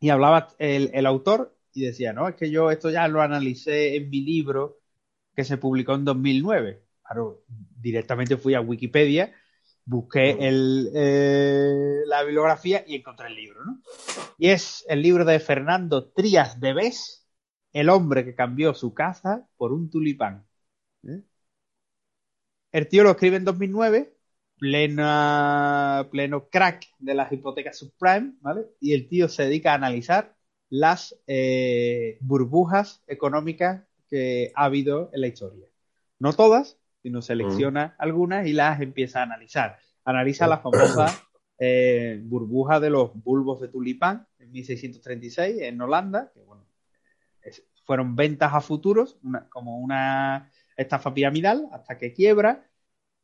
y 0.00 0.10
hablaba 0.10 0.48
el, 0.58 0.90
el 0.94 1.06
autor 1.06 1.56
y 1.72 1.82
decía, 1.82 2.12
no, 2.12 2.28
es 2.28 2.34
que 2.36 2.50
yo 2.50 2.70
esto 2.70 2.90
ya 2.90 3.08
lo 3.08 3.22
analicé 3.22 3.96
en 3.96 4.10
mi 4.10 4.22
libro 4.22 4.80
que 5.34 5.44
se 5.44 5.58
publicó 5.58 5.94
en 5.94 6.04
2009. 6.04 6.82
Claro, 7.02 7.44
directamente 7.48 8.36
fui 8.36 8.54
a 8.54 8.60
Wikipedia, 8.60 9.32
busqué 9.84 10.32
el, 10.48 10.90
eh, 10.94 12.02
la 12.06 12.22
bibliografía 12.24 12.84
y 12.86 12.96
encontré 12.96 13.28
el 13.28 13.36
libro, 13.36 13.64
¿no? 13.64 13.80
Y 14.38 14.50
es 14.50 14.84
el 14.88 15.02
libro 15.02 15.24
de 15.24 15.40
Fernando 15.40 16.10
Trías 16.10 16.60
de 16.60 16.72
Bes, 16.74 17.26
El 17.72 17.88
hombre 17.90 18.24
que 18.24 18.34
cambió 18.34 18.74
su 18.74 18.94
casa 18.94 19.46
por 19.56 19.72
un 19.72 19.90
tulipán. 19.90 20.46
¿eh? 21.04 21.22
El 22.72 22.88
tío 22.88 23.02
lo 23.04 23.10
escribe 23.10 23.36
en 23.36 23.44
2009, 23.44 24.17
plena, 24.59 26.09
pleno 26.10 26.48
crack 26.48 26.85
de 26.98 27.14
las 27.14 27.30
hipotecas 27.32 27.76
subprime, 27.78 28.35
¿vale? 28.40 28.66
Y 28.80 28.94
el 28.94 29.09
tío 29.09 29.28
se 29.28 29.44
dedica 29.44 29.72
a 29.72 29.76
analizar 29.76 30.35
las 30.70 31.16
eh, 31.26 32.18
burbujas 32.20 33.02
económicas 33.06 33.82
que 34.09 34.52
ha 34.55 34.64
habido 34.64 35.10
en 35.12 35.20
la 35.22 35.26
historia. 35.28 35.66
No 36.18 36.32
todas, 36.32 36.78
sino 37.02 37.22
selecciona 37.22 37.94
algunas 37.98 38.47
y 38.47 38.52
las 38.52 38.80
empieza 38.80 39.20
a 39.20 39.24
analizar. 39.24 39.78
Analiza 40.05 40.47
la 40.47 40.59
famosa 40.59 41.06
eh, 41.59 42.20
burbuja 42.22 42.78
de 42.80 42.90
los 42.90 43.10
bulbos 43.14 43.60
de 43.60 43.68
tulipán 43.68 44.26
en 44.39 44.52
1636 44.52 45.60
en 45.62 45.80
Holanda, 45.80 46.30
que 46.32 46.40
bueno, 46.43 46.64
es- 47.43 47.64
fueron 47.85 48.14
ventas 48.16 48.52
a 48.55 48.60
futuros, 48.60 49.18
una- 49.22 49.48
como 49.48 49.78
una 49.78 50.51
estafa 50.76 51.12
piramidal, 51.14 51.68
hasta 51.72 51.98
que 51.98 52.12
quiebra. 52.12 52.67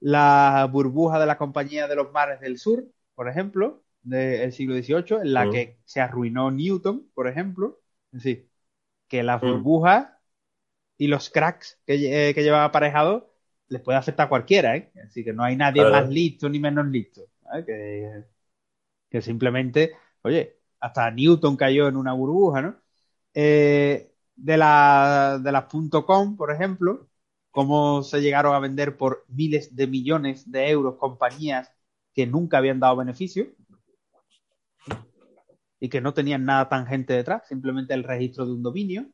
La 0.01 0.69
burbuja 0.71 1.19
de 1.19 1.27
la 1.27 1.39
Compañía 1.39 1.89
de 1.89 1.97
los 1.97 2.13
Mares 2.13 2.41
del 2.41 2.59
Sur, 2.59 2.85
por 3.15 3.29
ejemplo, 3.29 3.85
del 4.03 4.53
siglo 4.53 4.75
XVIII, 4.75 5.19
en 5.23 5.33
la 5.35 5.47
Mm. 5.47 5.51
que 5.53 5.79
se 5.85 6.01
arruinó 6.01 6.51
Newton, 6.51 7.11
por 7.15 7.29
ejemplo. 7.29 7.81
Decir, 8.11 8.49
que 9.09 9.23
las 9.23 9.43
Mm. 9.43 9.51
burbujas 9.51 10.09
y 10.99 11.09
los 11.09 11.31
cracks 11.31 11.81
que, 11.87 12.31
eh, 12.31 12.35
que 12.35 12.43
llevan 12.43 12.63
aparejados 12.65 13.25
les 13.69 13.83
puede 13.83 13.99
afectar 13.99 14.27
a 14.27 14.29
cualquiera, 14.29 14.77
¿eh? 14.77 14.93
Así 15.07 15.25
que 15.25 15.33
no 15.33 15.43
hay 15.45 15.57
nadie 15.57 15.85
más 15.85 16.09
listo 16.09 16.49
ni 16.49 16.59
menos 16.61 16.87
listo. 16.87 17.23
Que, 17.67 18.25
que 19.11 19.23
simplemente, 19.23 19.93
oye, 20.23 20.59
hasta 20.81 21.11
Newton 21.11 21.57
cayó 21.57 21.89
en 21.89 21.97
una 21.97 22.13
burbuja, 22.13 22.63
¿no? 22.63 22.77
Eh, 23.35 24.13
de, 24.37 24.57
la, 24.57 25.39
de 25.43 25.53
las 25.53 25.65
.com, 26.07 26.37
por 26.37 26.51
ejemplo, 26.53 27.09
cómo 27.55 28.03
se 28.03 28.21
llegaron 28.21 28.53
a 28.53 28.59
vender 28.59 28.97
por 28.97 29.25
miles 29.29 29.77
de 29.77 29.87
millones 29.87 30.51
de 30.51 30.71
euros 30.71 30.97
compañías 30.97 31.73
que 32.13 32.27
nunca 32.27 32.59
habían 32.59 32.81
dado 32.81 32.97
beneficio 32.97 33.47
y 35.79 35.89
que 35.89 36.01
no 36.01 36.13
tenían 36.13 36.45
nada 36.45 36.69
tangente 36.69 37.13
detrás, 37.13 37.47
simplemente 37.47 37.95
el 37.95 38.03
registro 38.03 38.45
de 38.45 38.53
un 38.55 38.63
dominio. 38.65 39.07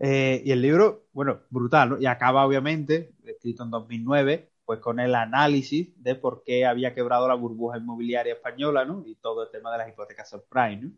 Eh, 0.00 0.42
y 0.44 0.50
el 0.50 0.62
libro, 0.62 1.06
bueno, 1.12 1.42
brutal, 1.48 1.90
¿no? 1.90 2.00
Y 2.00 2.06
acaba, 2.06 2.44
obviamente, 2.44 3.12
escrito 3.24 3.62
en 3.62 3.70
2009, 3.70 4.50
pues 4.64 4.80
con 4.80 4.98
el 4.98 5.14
análisis 5.14 5.92
de 6.02 6.16
por 6.16 6.42
qué 6.42 6.66
había 6.66 6.92
quebrado 6.92 7.28
la 7.28 7.34
burbuja 7.34 7.78
inmobiliaria 7.78 8.32
española, 8.32 8.84
¿no? 8.84 9.04
Y 9.06 9.14
todo 9.14 9.44
el 9.44 9.50
tema 9.52 9.70
de 9.70 9.78
las 9.78 9.88
hipotecas 9.88 10.28
subprime, 10.28 10.76
¿no? 10.76 10.90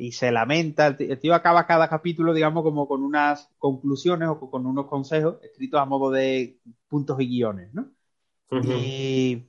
Y 0.00 0.12
se 0.12 0.30
lamenta, 0.32 0.86
el 0.88 1.18
tío 1.20 1.34
acaba 1.34 1.66
cada 1.66 1.88
capítulo, 1.88 2.32
digamos, 2.32 2.62
como 2.62 2.86
con 2.86 3.02
unas 3.02 3.50
conclusiones 3.58 4.28
o 4.28 4.38
con 4.50 4.64
unos 4.66 4.86
consejos 4.86 5.38
escritos 5.42 5.80
a 5.80 5.86
modo 5.86 6.10
de 6.12 6.60
puntos 6.88 7.20
y 7.20 7.26
guiones, 7.28 7.74
¿no? 7.74 7.90
Y, 8.60 9.48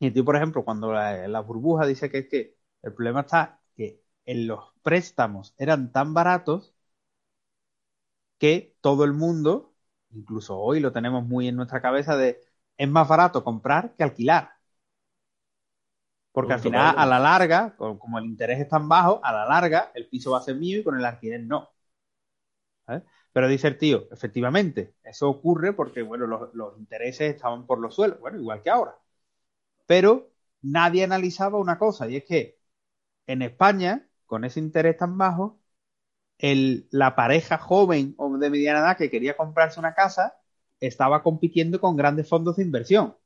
y 0.00 0.06
el 0.08 0.12
tío, 0.14 0.24
por 0.24 0.36
ejemplo, 0.36 0.64
cuando 0.64 0.92
la, 0.92 1.28
la 1.28 1.40
burbuja 1.40 1.86
dice 1.86 2.10
que 2.10 2.18
es 2.20 2.28
que 2.28 2.56
el 2.82 2.94
problema 2.94 3.22
está 3.22 3.60
que 3.76 4.02
en 4.26 4.46
los 4.48 4.60
préstamos 4.82 5.54
eran 5.58 5.92
tan 5.92 6.14
baratos 6.14 6.74
que 8.38 8.76
todo 8.80 9.04
el 9.04 9.12
mundo, 9.12 9.74
incluso 10.10 10.58
hoy 10.58 10.80
lo 10.80 10.92
tenemos 10.92 11.24
muy 11.26 11.48
en 11.48 11.56
nuestra 11.56 11.80
cabeza, 11.82 12.16
de 12.16 12.40
es 12.76 12.88
más 12.88 13.08
barato 13.08 13.44
comprar 13.44 13.94
que 13.96 14.02
alquilar. 14.04 14.50
Porque 16.32 16.52
al 16.52 16.60
final, 16.60 16.94
a 16.96 17.06
la 17.06 17.18
larga, 17.18 17.74
co- 17.76 17.98
como 17.98 18.18
el 18.18 18.26
interés 18.26 18.60
es 18.60 18.68
tan 18.68 18.88
bajo, 18.88 19.20
a 19.24 19.32
la 19.32 19.46
larga 19.46 19.90
el 19.94 20.08
piso 20.08 20.32
va 20.32 20.38
a 20.38 20.42
ser 20.42 20.56
mío 20.56 20.78
y 20.80 20.84
con 20.84 20.98
el 20.98 21.04
alquiler 21.04 21.42
no. 21.44 21.70
Pero 23.32 23.48
dice 23.48 23.68
el 23.68 23.78
tío, 23.78 24.08
efectivamente, 24.12 24.94
eso 25.02 25.28
ocurre 25.30 25.72
porque, 25.72 26.02
bueno, 26.02 26.26
los, 26.26 26.52
los 26.54 26.78
intereses 26.78 27.34
estaban 27.34 27.66
por 27.66 27.78
los 27.78 27.94
suelos, 27.94 28.20
bueno, 28.20 28.38
igual 28.38 28.62
que 28.62 28.70
ahora. 28.70 28.94
Pero 29.86 30.30
nadie 30.62 31.04
analizaba 31.04 31.58
una 31.58 31.78
cosa, 31.78 32.08
y 32.08 32.16
es 32.16 32.24
que 32.24 32.58
en 33.26 33.42
España, 33.42 34.08
con 34.26 34.44
ese 34.44 34.60
interés 34.60 34.98
tan 34.98 35.18
bajo, 35.18 35.60
el, 36.38 36.88
la 36.92 37.16
pareja 37.16 37.58
joven 37.58 38.14
o 38.18 38.36
de 38.38 38.50
mediana 38.50 38.80
edad 38.80 38.96
que 38.98 39.10
quería 39.10 39.36
comprarse 39.36 39.80
una 39.80 39.94
casa 39.94 40.36
estaba 40.80 41.22
compitiendo 41.22 41.80
con 41.80 41.96
grandes 41.96 42.28
fondos 42.28 42.56
de 42.56 42.64
inversión 42.64 43.16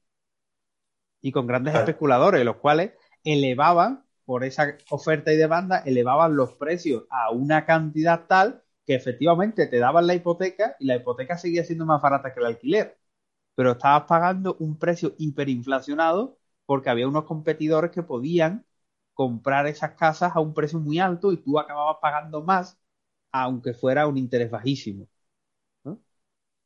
y 1.20 1.32
con 1.32 1.46
grandes 1.46 1.72
Claro. 1.72 1.86
especuladores, 1.86 2.44
los 2.44 2.56
cuales 2.56 2.92
elevaban, 3.24 4.04
por 4.24 4.44
esa 4.44 4.76
oferta 4.90 5.32
y 5.32 5.36
demanda, 5.36 5.78
elevaban 5.80 6.36
los 6.36 6.52
precios 6.54 7.04
a 7.10 7.30
una 7.30 7.64
cantidad 7.64 8.26
tal 8.26 8.62
que 8.86 8.94
efectivamente 8.94 9.66
te 9.66 9.78
daban 9.78 10.06
la 10.06 10.14
hipoteca 10.14 10.76
y 10.80 10.86
la 10.86 10.96
hipoteca 10.96 11.38
seguía 11.38 11.64
siendo 11.64 11.86
más 11.86 12.00
barata 12.02 12.32
que 12.34 12.40
el 12.40 12.46
alquiler. 12.46 12.98
Pero 13.54 13.72
estabas 13.72 14.04
pagando 14.08 14.56
un 14.60 14.78
precio 14.78 15.14
hiperinflacionado 15.18 16.38
porque 16.66 16.90
había 16.90 17.08
unos 17.08 17.24
competidores 17.24 17.90
que 17.90 18.02
podían 18.02 18.66
comprar 19.14 19.66
esas 19.66 19.92
casas 19.94 20.32
a 20.36 20.40
un 20.40 20.54
precio 20.54 20.78
muy 20.80 20.98
alto 20.98 21.32
y 21.32 21.38
tú 21.38 21.58
acababas 21.58 21.98
pagando 22.02 22.42
más, 22.42 22.78
aunque 23.32 23.74
fuera 23.74 24.06
un 24.06 24.18
interés 24.18 24.50
bajísimo. 24.50 25.08
¿no? 25.84 26.00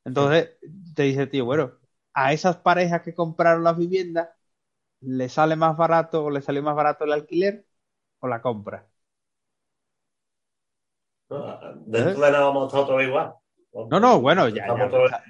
Entonces, 0.04 0.50
te 0.94 1.04
dice, 1.04 1.26
tío, 1.26 1.44
bueno, 1.44 1.72
a 2.14 2.32
esas 2.32 2.58
parejas 2.58 3.02
que 3.02 3.14
compraron 3.14 3.64
las 3.64 3.78
viviendas, 3.78 4.30
¿le 5.00 5.28
sale 5.28 5.56
más 5.56 5.76
barato 5.76 6.24
o 6.24 6.30
le 6.30 6.42
salió 6.42 6.62
más 6.62 6.76
barato 6.76 7.04
el 7.04 7.12
alquiler 7.12 7.66
o 8.20 8.28
la 8.28 8.42
compra? 8.42 8.88
Dentro 11.86 12.24
de 12.24 12.32
nada 12.32 12.44
vamos 12.46 12.64
a 12.64 12.66
estar 12.66 12.80
otra 12.80 12.96
vez 12.96 13.08
igual. 13.08 13.34
No, 13.72 14.00
no, 14.00 14.20
bueno, 14.20 14.48
ya, 14.48 14.66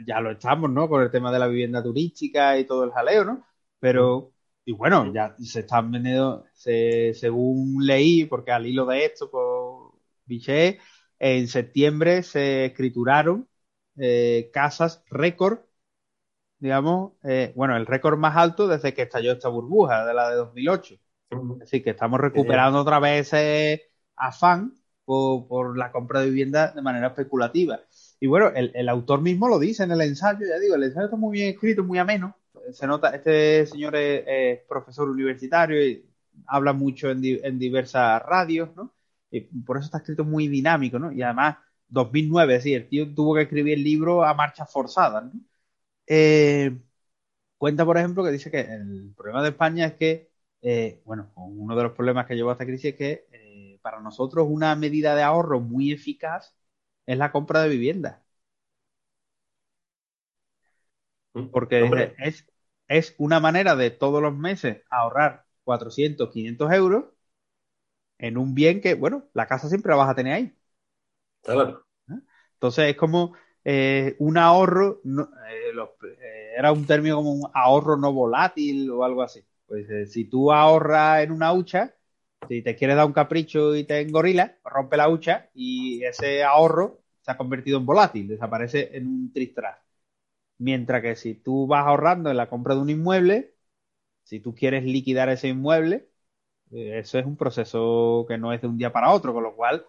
ya, 0.06 0.20
lo, 0.20 0.30
ya 0.30 0.30
estamos, 0.30 0.70
¿no? 0.70 0.88
Con 0.88 1.02
el 1.02 1.10
tema 1.10 1.30
de 1.30 1.38
la 1.38 1.46
vivienda 1.46 1.82
turística 1.82 2.58
y 2.58 2.64
todo 2.64 2.84
el 2.84 2.90
jaleo, 2.90 3.24
¿no? 3.24 3.44
Pero, 3.78 4.32
y 4.64 4.72
bueno, 4.72 5.12
ya 5.12 5.34
se 5.38 5.60
están 5.60 5.90
vendiendo, 5.90 6.44
se, 6.54 7.12
según 7.14 7.86
leí, 7.86 8.24
porque 8.24 8.50
al 8.52 8.66
hilo 8.66 8.86
de 8.86 9.04
esto, 9.04 9.30
por 9.30 9.92
Vichet, 10.24 10.80
en 11.18 11.48
septiembre 11.48 12.22
se 12.22 12.66
escrituraron 12.66 13.46
eh, 13.98 14.50
casas 14.52 15.04
récord, 15.10 15.60
digamos, 16.60 17.12
eh, 17.24 17.52
bueno, 17.56 17.76
el 17.76 17.86
récord 17.86 18.18
más 18.18 18.36
alto 18.36 18.68
desde 18.68 18.94
que 18.94 19.02
estalló 19.02 19.32
esta 19.32 19.48
burbuja, 19.48 20.06
de 20.06 20.14
la 20.14 20.30
de 20.30 20.36
2008. 20.36 20.94
Ujú. 21.30 21.54
Es 21.60 21.70
decir, 21.70 21.84
que 21.84 21.90
estamos 21.90 22.20
recuperando 22.20 22.80
otra 22.80 22.98
vez 23.00 23.28
ese 23.28 23.90
afán 24.16 24.74
por, 25.04 25.46
por 25.48 25.78
la 25.78 25.92
compra 25.92 26.20
de 26.20 26.28
vivienda 26.30 26.72
de 26.72 26.82
manera 26.82 27.08
especulativa. 27.08 27.80
Y 28.20 28.26
bueno, 28.26 28.48
el, 28.54 28.72
el 28.74 28.88
autor 28.88 29.22
mismo 29.22 29.48
lo 29.48 29.58
dice 29.58 29.84
en 29.84 29.92
el 29.92 30.00
ensayo, 30.02 30.46
ya 30.46 30.58
digo, 30.58 30.74
el 30.74 30.84
ensayo 30.84 31.06
está 31.06 31.16
muy 31.16 31.32
bien 31.38 31.50
escrito, 31.54 31.84
muy 31.84 31.98
ameno. 31.98 32.36
Se 32.72 32.86
nota, 32.86 33.10
este 33.14 33.66
señor 33.66 33.96
es, 33.96 34.24
es 34.26 34.60
profesor 34.68 35.08
universitario 35.08 35.84
y 35.86 36.06
habla 36.46 36.72
mucho 36.72 37.10
en, 37.10 37.20
di- 37.20 37.40
en 37.42 37.58
diversas 37.58 38.22
radios, 38.22 38.74
¿no? 38.76 38.94
Y 39.30 39.40
por 39.42 39.76
eso 39.76 39.86
está 39.86 39.98
escrito 39.98 40.24
muy 40.24 40.48
dinámico, 40.48 40.98
¿no? 40.98 41.12
Y 41.12 41.22
además, 41.22 41.56
2009, 41.88 42.54
es 42.56 42.58
decir, 42.64 42.76
el 42.82 42.88
tío 42.88 43.14
tuvo 43.14 43.34
que 43.34 43.42
escribir 43.42 43.74
el 43.78 43.84
libro 43.84 44.24
a 44.24 44.34
marchas 44.34 44.70
forzadas, 44.72 45.24
¿no? 45.32 45.40
Eh, 46.12 46.76
cuenta, 47.58 47.84
por 47.86 47.98
ejemplo, 47.98 48.24
que 48.24 48.30
dice 48.32 48.50
que 48.50 48.60
el 48.62 49.14
problema 49.16 49.42
de 49.42 49.50
España 49.50 49.86
es 49.86 49.94
que, 49.94 50.30
eh, 50.62 51.02
bueno, 51.06 51.32
uno 51.36 51.76
de 51.76 51.84
los 51.84 51.92
problemas 51.94 52.26
que 52.26 52.36
llevó 52.36 52.50
a 52.50 52.54
esta 52.54 52.66
crisis 52.66 52.92
es 52.92 52.96
que 52.98 53.26
eh, 53.32 53.78
para 53.82 54.00
nosotros 54.00 54.46
una 54.50 54.74
medida 54.76 55.14
de 55.16 55.22
ahorro 55.24 55.60
muy 55.60 55.92
eficaz 55.92 56.54
es 57.06 57.18
la 57.18 57.32
compra 57.32 57.62
de 57.62 57.70
vivienda. 57.70 58.24
Porque 61.50 61.78
Hombre. 61.82 62.16
es, 62.18 62.44
es 62.88 63.14
una 63.18 63.38
manera 63.40 63.76
de 63.76 63.90
todos 63.90 64.20
los 64.22 64.36
meses 64.36 64.82
ahorrar 64.90 65.46
400, 65.64 66.30
500 66.30 66.72
euros 66.72 67.04
en 68.18 68.38
un 68.38 68.54
bien 68.54 68.80
que, 68.80 68.94
bueno, 68.94 69.24
la 69.34 69.46
casa 69.48 69.68
siempre 69.68 69.90
la 69.90 69.96
vas 69.96 70.10
a 70.10 70.14
tener 70.14 70.32
ahí. 70.34 70.56
Claro. 71.42 71.84
Entonces 72.54 72.90
es 72.90 72.96
como 72.96 73.34
eh, 73.64 74.16
un 74.18 74.38
ahorro, 74.38 75.00
no- 75.04 75.30
eh, 75.50 75.72
eh, 76.20 76.54
era 76.56 76.72
un 76.72 76.86
término 76.86 77.16
como 77.16 77.32
un 77.32 77.50
ahorro 77.54 77.96
no 77.96 78.12
volátil 78.12 78.90
o 78.90 79.04
algo 79.04 79.22
así. 79.22 79.44
Pues 79.66 80.12
si 80.12 80.24
tú 80.24 80.52
ahorras 80.52 81.22
en 81.24 81.32
una 81.32 81.52
hucha, 81.52 81.94
si 82.48 82.62
te 82.62 82.74
quieres 82.76 82.96
dar 82.96 83.06
un 83.06 83.12
capricho 83.12 83.76
y 83.76 83.84
te 83.84 84.00
engorila, 84.00 84.58
rompe 84.64 84.96
la 84.96 85.08
hucha 85.08 85.50
y 85.54 86.02
ese 86.04 86.42
ahorro 86.44 87.00
se 87.22 87.30
ha 87.30 87.36
convertido 87.36 87.78
en 87.78 87.86
volátil, 87.86 88.28
desaparece 88.28 88.96
en 88.96 89.06
un 89.06 89.32
tristras. 89.32 89.78
Mientras 90.58 91.02
que 91.02 91.16
si 91.16 91.34
tú 91.34 91.66
vas 91.66 91.86
ahorrando 91.86 92.30
en 92.30 92.36
la 92.36 92.48
compra 92.50 92.74
de 92.74 92.80
un 92.82 92.90
inmueble, 92.90 93.54
si 94.24 94.40
tú 94.40 94.54
quieres 94.54 94.84
liquidar 94.84 95.28
ese 95.30 95.48
inmueble, 95.48 96.10
eso 96.72 97.18
es 97.18 97.26
un 97.26 97.36
proceso 97.36 98.26
que 98.28 98.38
no 98.38 98.52
es 98.52 98.62
de 98.62 98.68
un 98.68 98.78
día 98.78 98.92
para 98.92 99.12
otro, 99.12 99.34
con 99.34 99.44
lo 99.44 99.56
cual 99.56 99.86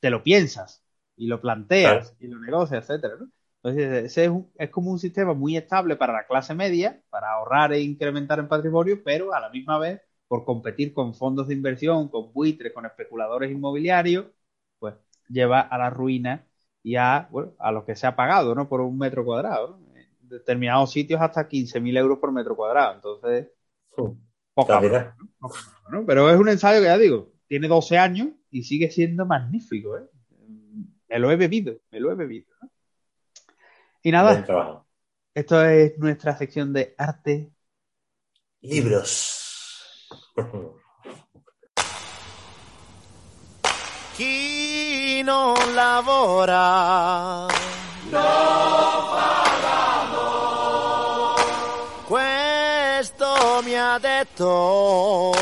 te 0.00 0.10
lo 0.10 0.22
piensas 0.24 0.84
y 1.18 1.26
lo 1.28 1.40
planteas 1.40 2.16
y 2.20 2.28
lo 2.28 2.40
negocias, 2.40 2.84
etcétera, 2.90 3.16
¿no? 3.20 3.30
Entonces, 3.62 4.04
ese 4.06 4.24
es, 4.26 4.30
un- 4.30 4.50
es 4.56 4.70
como 4.70 4.90
un 4.92 4.98
sistema 5.00 5.34
muy 5.34 5.56
estable 5.56 5.96
para 5.96 6.12
la 6.14 6.26
clase 6.26 6.54
media, 6.54 7.02
para 7.10 7.32
ahorrar 7.32 7.72
e 7.74 7.80
incrementar 7.82 8.38
en 8.40 8.48
patrimonio, 8.48 9.02
pero 9.04 9.34
a 9.34 9.40
la 9.40 9.50
misma 9.50 9.78
vez, 9.78 10.00
por 10.28 10.44
competir 10.44 10.94
con 10.94 11.14
fondos 11.14 11.48
de 11.48 11.54
inversión, 11.54 12.08
con 12.08 12.32
buitres, 12.32 12.72
con 12.72 12.86
especuladores 12.86 13.50
inmobiliarios, 13.52 14.26
pues 14.78 14.94
lleva 15.28 15.60
a 15.60 15.78
la 15.78 15.90
ruina 15.90 16.46
y 16.82 16.96
a, 16.96 17.28
bueno, 17.30 17.54
a 17.58 17.72
lo 17.72 17.84
que 17.84 17.96
se 17.96 18.06
ha 18.06 18.16
pagado, 18.16 18.54
¿no? 18.54 18.68
Por 18.68 18.80
un 18.80 18.98
metro 18.98 19.24
cuadrado, 19.24 19.78
¿no? 19.78 19.96
En 19.96 20.08
determinados 20.28 20.92
sitios 20.92 21.20
hasta 21.20 21.48
15.000 21.48 21.96
euros 21.96 22.18
por 22.18 22.32
metro 22.32 22.56
cuadrado. 22.56 22.94
Entonces, 22.94 23.48
poca 24.54 24.74
La 24.74 24.80
verdad. 24.80 25.14
¿no? 25.90 26.04
Pero 26.06 26.30
es 26.30 26.38
un 26.38 26.48
ensayo 26.48 26.80
que 26.80 26.86
ya 26.86 26.98
digo, 26.98 27.32
tiene 27.46 27.68
12 27.68 27.98
años 27.98 28.28
y 28.50 28.64
sigue 28.64 28.90
siendo 28.90 29.26
magnífico, 29.26 29.96
¿eh? 29.98 30.02
Me 31.08 31.18
lo 31.18 31.30
he 31.30 31.36
bebido, 31.36 31.80
me 31.90 32.00
lo 32.00 32.12
he 32.12 32.14
bebido. 32.14 32.46
¿no? 32.60 32.70
Y 34.02 34.12
nada, 34.12 34.84
esto 35.34 35.64
es 35.64 35.98
nuestra 35.98 36.36
sección 36.36 36.72
de 36.72 36.94
arte. 36.96 37.50
Libros. 38.60 39.34
Chi 44.16 45.22
non 45.22 45.54
lavora 45.74 47.46
Questo 52.06 53.60
mi 53.62 53.74
ha 53.76 53.98
detto 53.98 55.32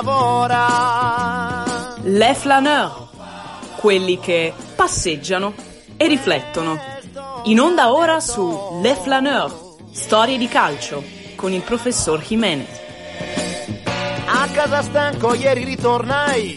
lavora 0.00 1.94
Les 2.04 2.34
flâneurs, 2.34 2.92
quelli 3.76 4.18
che 4.18 4.54
passeggiano 4.74 5.52
e 5.96 6.06
riflettono. 6.06 6.80
In 7.44 7.60
onda 7.60 7.92
ora 7.92 8.18
su 8.20 8.80
Les 8.80 8.98
flâneurs, 8.98 9.52
storie 9.92 10.38
di 10.38 10.48
calcio, 10.48 11.02
con 11.36 11.52
il 11.52 11.60
professor 11.62 12.18
Jimenez. 12.20 12.80
A 14.26 14.48
casa 14.52 14.80
stanco 14.80 15.34
ieri 15.34 15.64
ritornai 15.64 16.56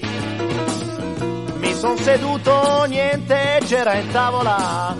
Mi 1.58 1.74
son 1.74 1.98
seduto, 1.98 2.86
niente 2.88 3.60
c'era 3.66 3.96
in 3.96 4.12
tavola 4.12 4.96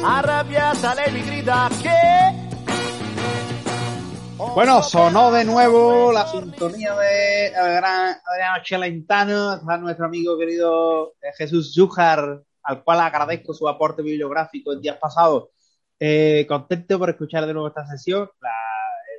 Arrabbiata 0.00 0.94
lei 0.94 1.12
mi 1.12 1.22
grida 1.22 1.68
che 1.80 2.35
Bueno, 4.56 4.82
sonó 4.82 5.30
de 5.32 5.44
nuevo 5.44 6.10
la 6.12 6.26
sintonía 6.28 6.94
de 6.94 7.50
gran 7.50 8.16
Adriano 8.24 8.62
Celentano, 8.64 9.52
está 9.56 9.76
nuestro 9.76 10.06
amigo 10.06 10.38
querido 10.38 11.12
eh, 11.20 11.28
Jesús 11.36 11.74
Zújar, 11.74 12.42
al 12.62 12.82
cual 12.82 13.00
agradezco 13.00 13.52
su 13.52 13.68
aporte 13.68 14.00
bibliográfico 14.00 14.72
en 14.72 14.80
días 14.80 14.96
pasados. 14.96 15.50
Eh, 16.00 16.46
contento 16.48 16.98
por 16.98 17.10
escuchar 17.10 17.44
de 17.46 17.52
nuevo 17.52 17.68
esta 17.68 17.86
sesión. 17.86 18.30
La- 18.40 18.50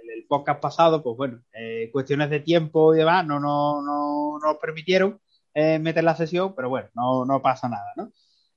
el, 0.01 0.21
el 0.21 0.25
podcast 0.27 0.59
pasado, 0.59 1.03
pues 1.03 1.15
bueno, 1.15 1.39
eh, 1.53 1.91
cuestiones 1.91 2.31
de 2.31 2.39
tiempo 2.39 2.95
y 2.95 2.97
demás 2.97 3.23
no, 3.23 3.39
no, 3.39 3.83
no, 3.83 4.39
no 4.39 4.47
nos 4.47 4.57
permitieron 4.57 5.21
eh, 5.53 5.77
meter 5.77 6.03
la 6.03 6.15
sesión, 6.15 6.55
pero 6.55 6.69
bueno, 6.69 6.89
no, 6.95 7.25
no 7.25 7.43
pasa 7.43 7.69
nada, 7.69 7.93
¿no? 7.95 8.11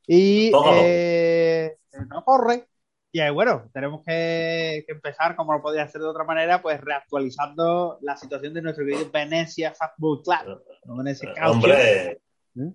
Y 0.07 0.51
a 0.55 0.81
eh, 0.83 1.77
no 2.09 2.25
corre. 2.25 2.69
Y 3.13 3.21
ahí, 3.21 3.31
bueno, 3.31 3.69
tenemos 3.73 4.03
que, 4.07 4.85
que 4.87 4.93
empezar, 4.93 5.35
como 5.35 5.53
lo 5.53 5.63
podía 5.63 5.83
hacer 5.83 6.01
de 6.01 6.07
otra 6.07 6.25
manera, 6.25 6.63
pues 6.63 6.81
reactualizando 6.81 7.99
la 8.03 8.17
situación 8.17 8.55
de 8.55 8.63
nuestro 8.63 8.85
querido 8.85 9.11
Venecia 9.11 9.75
Football 9.75 10.23
Club. 10.23 10.63
¿no? 10.85 10.97
Venecia 10.97 11.33
Calcio. 11.35 11.53
Hombre, 11.53 12.11
¿Eh? 12.13 12.73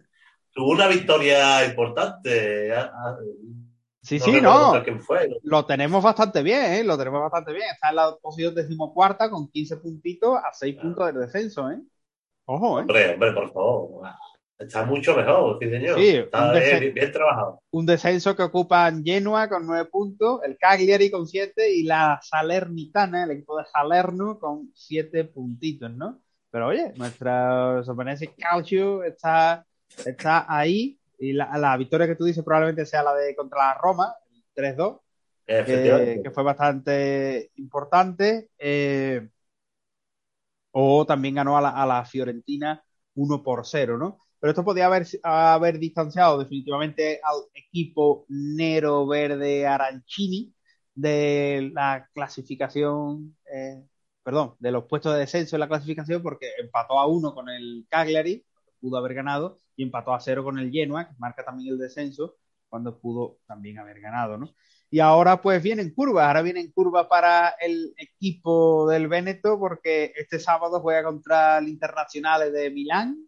tuvo 0.51 0.71
una 0.71 0.87
victoria 0.87 1.65
importante. 1.65 2.73
ah, 2.73 2.91
ah, 2.93 3.17
Sí, 4.01 4.19
no 4.19 4.25
sí, 4.25 4.39
no. 4.39 4.61
contra 4.65 4.83
quién 4.83 5.01
fue. 5.01 5.29
Lo 5.41 5.65
tenemos 5.65 6.03
bastante 6.03 6.43
bien, 6.43 6.73
¿eh? 6.73 6.83
Lo 6.83 6.95
tenemos 6.95 7.21
bastante 7.21 7.51
bien. 7.51 7.65
Está 7.73 7.89
en 7.89 7.95
la 7.95 8.15
posición 8.21 8.53
decimocuarta 8.53 9.31
con 9.31 9.49
15 9.49 9.77
puntitos 9.77 10.37
a 10.37 10.53
6 10.53 10.75
puntos 10.75 11.07
del 11.07 11.21
descenso, 11.21 11.71
¿eh? 11.71 11.79
Ojo, 12.45 12.77
¿eh? 12.77 12.81
Hombre, 12.81 13.13
hombre, 13.15 13.31
por 13.33 13.51
favor. 13.51 14.07
Está 14.57 14.85
mucho 14.85 15.15
mejor, 15.15 15.57
sí, 15.59 15.69
señor. 15.69 15.99
Sí, 15.99 16.09
Está 16.15 16.53
bien, 16.53 16.93
bien- 16.93 17.11
trabajado. 17.11 17.61
Un 17.71 17.85
descenso 17.85 18.35
que 18.35 18.43
ocupan 18.43 19.03
Genoa 19.03 19.49
con 19.49 19.65
9 19.67 19.89
puntos, 19.91 20.39
el 20.45 20.57
Cagliari 20.57 21.11
con 21.11 21.27
7 21.27 21.73
y 21.73 21.83
la 21.83 22.19
Salernitana, 22.23 23.25
el 23.25 23.31
equipo 23.31 23.57
de 23.57 23.65
Salerno, 23.65 24.39
con 24.39 24.71
7 24.73 25.25
puntitos, 25.25 25.91
¿no? 25.91 26.21
Pero 26.51 26.67
oye, 26.67 26.93
nuestra 26.95 27.81
Venecia 27.97 28.31
Calcio 28.37 29.03
está, 29.03 29.65
está 30.05 30.45
ahí 30.47 30.97
y 31.19 31.33
la, 31.33 31.57
la 31.57 31.75
victoria 31.75 32.07
que 32.07 32.15
tú 32.15 32.23
dices 32.23 32.43
probablemente 32.43 32.85
sea 32.85 33.03
la 33.03 33.13
de 33.13 33.35
contra 33.35 33.57
la 33.59 33.73
Roma, 33.73 34.15
el 34.33 34.43
3-2. 34.55 35.01
que, 35.45 35.59
Efectivamente. 35.59 36.23
que 36.23 36.31
fue 36.31 36.43
bastante 36.43 37.51
importante. 37.55 38.49
eh, 38.57 39.27
o 40.71 41.05
también 41.05 41.35
ganó 41.35 41.57
a 41.57 41.61
la, 41.61 41.69
a 41.69 41.85
la 41.85 42.05
Fiorentina 42.05 42.83
1 43.15 43.43
por 43.43 43.65
0, 43.65 43.97
¿no? 43.97 44.24
Pero 44.45 44.51
esto 44.51 44.63
podía 44.63 44.85
haber, 44.85 45.07
haber 45.23 45.79
distanciado 45.79 46.37
definitivamente 46.37 47.19
al 47.23 47.45
equipo 47.55 48.27
Nero 48.29 49.07
Verde 49.07 49.65
Arancini 49.65 50.53
de 50.93 51.71
la 51.73 52.07
clasificación, 52.13 53.35
eh, 53.51 53.83
perdón, 54.21 54.53
de 54.59 54.71
los 54.71 54.83
puestos 54.83 55.13
de 55.13 55.21
descenso 55.21 55.55
en 55.55 55.61
la 55.61 55.67
clasificación, 55.67 56.21
porque 56.21 56.51
empató 56.59 56.99
a 56.99 57.07
uno 57.07 57.33
con 57.33 57.49
el 57.49 57.87
Cagliari, 57.89 58.45
pudo 58.79 58.97
haber 58.97 59.15
ganado, 59.15 59.61
y 59.75 59.81
empató 59.81 60.13
a 60.13 60.19
cero 60.19 60.43
con 60.43 60.59
el 60.59 60.71
Genoa, 60.71 61.09
que 61.09 61.15
marca 61.17 61.43
también 61.43 61.73
el 61.73 61.79
descenso, 61.79 62.35
cuando 62.69 62.99
pudo 62.99 63.39
también 63.47 63.79
haber 63.79 63.99
ganado, 63.99 64.37
¿no? 64.37 64.53
Y 64.91 64.99
ahora 64.99 65.41
pues 65.41 65.63
vienen 65.63 65.91
curvas, 65.91 66.27
ahora 66.27 66.43
vienen 66.43 66.71
curvas 66.71 67.07
para 67.07 67.55
el 67.59 67.95
equipo 67.97 68.87
del 68.87 69.07
Véneto 69.07 69.57
porque 69.57 70.13
este 70.15 70.37
sábado 70.37 70.81
juega 70.81 71.03
contra 71.03 71.57
el 71.57 71.67
Internacional 71.67 72.53
de 72.53 72.69
Milán, 72.69 73.27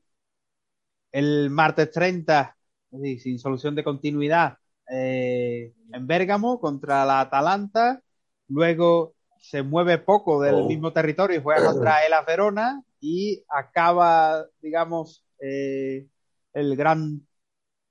el 1.17 1.49
martes 1.49 1.89
30, 1.91 2.55
es 2.91 3.01
decir, 3.01 3.21
sin 3.21 3.39
solución 3.39 3.73
de 3.73 3.83
continuidad, 3.83 4.57
eh, 4.91 5.73
en 5.91 6.05
Bérgamo 6.05 6.59
contra 6.59 7.05
la 7.05 7.21
Atalanta, 7.21 8.01
luego 8.49 9.15
se 9.39 9.63
mueve 9.63 9.97
poco 9.97 10.41
del 10.41 10.55
Oh. 10.55 10.67
mismo 10.67 10.93
territorio 10.93 11.37
y 11.37 11.41
juega 11.41 11.65
contra 11.65 12.05
el 12.05 12.13
Verona 12.25 12.83
y 12.99 13.43
acaba, 13.49 14.45
digamos, 14.61 15.23
eh, 15.39 16.05
el 16.53 16.75
gran 16.75 17.25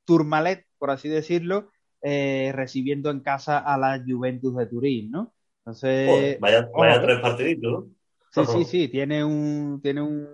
Tourmalet, 0.05 0.65
por 0.79 0.91
así 0.91 1.09
decirlo, 1.09 1.71
eh, 2.03 2.53
recibiendo 2.55 3.11
en 3.11 3.21
casa 3.21 3.59
a 3.59 3.77
la 3.77 4.01
Juventus 4.07 4.55
de 4.57 4.67
Turín, 4.67 5.11
¿no? 5.11 5.33
Entonces, 5.61 6.39
vaya, 6.41 6.71
tres 7.03 7.21
partiditos, 7.21 7.73
¿no? 7.73 7.87
Sí, 8.31 8.45
sí, 8.47 8.65
sí, 8.71 8.89
tiene 8.89 9.25
un, 9.25 9.81
tiene 9.83 10.03
un, 10.03 10.29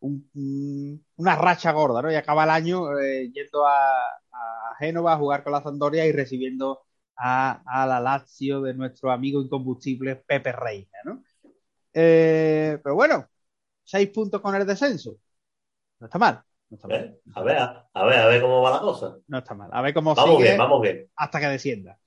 un- 0.00 0.30
un- 0.34 1.06
una 1.16 1.36
racha 1.36 1.72
gorda, 1.72 2.02
¿no? 2.02 2.10
Y 2.12 2.14
acaba 2.16 2.44
el 2.44 2.50
año 2.50 2.98
eh, 2.98 3.30
yendo 3.32 3.66
a, 3.66 3.74
a 4.32 4.76
Génova 4.78 5.14
a 5.14 5.18
jugar 5.18 5.42
con 5.44 5.52
la 5.52 5.62
Sampdoria 5.62 6.06
y 6.06 6.12
recibiendo 6.12 6.80
a, 7.16 7.62
a 7.66 7.86
la 7.86 8.00
Lazio 8.00 8.60
de 8.62 8.74
nuestro 8.74 9.10
amigo 9.12 9.42
incombustible 9.42 10.16
Pepe 10.16 10.52
Reina, 10.52 10.98
¿no? 11.04 11.22
Eh, 11.94 12.78
pero 12.82 12.94
bueno, 12.94 13.28
seis 13.84 14.10
puntos 14.10 14.40
con 14.40 14.54
el 14.54 14.66
descenso. 14.66 15.16
No 16.00 16.06
está 16.06 16.18
mal, 16.18 16.42
no 16.70 16.76
está 16.76 16.88
mal, 16.88 17.00
¿Eh? 17.00 17.20
A 17.34 17.42
ver, 17.42 17.58
a, 17.58 18.04
ver, 18.04 18.18
a 18.18 18.26
ver 18.26 18.40
cómo 18.42 18.62
va 18.62 18.70
la 18.72 18.80
cosa. 18.80 19.16
no 19.28 19.38
está 19.38 19.54
mal. 19.54 19.70
A 19.72 19.82
ver 19.82 19.94
cómo 19.94 20.14
Vamos 20.14 20.38
sigue 20.38 20.44
bien, 20.44 20.58
vamos 20.58 20.82
bien. 20.82 21.10
hasta 21.16 21.40
que 21.40 21.46
descienda. 21.46 21.98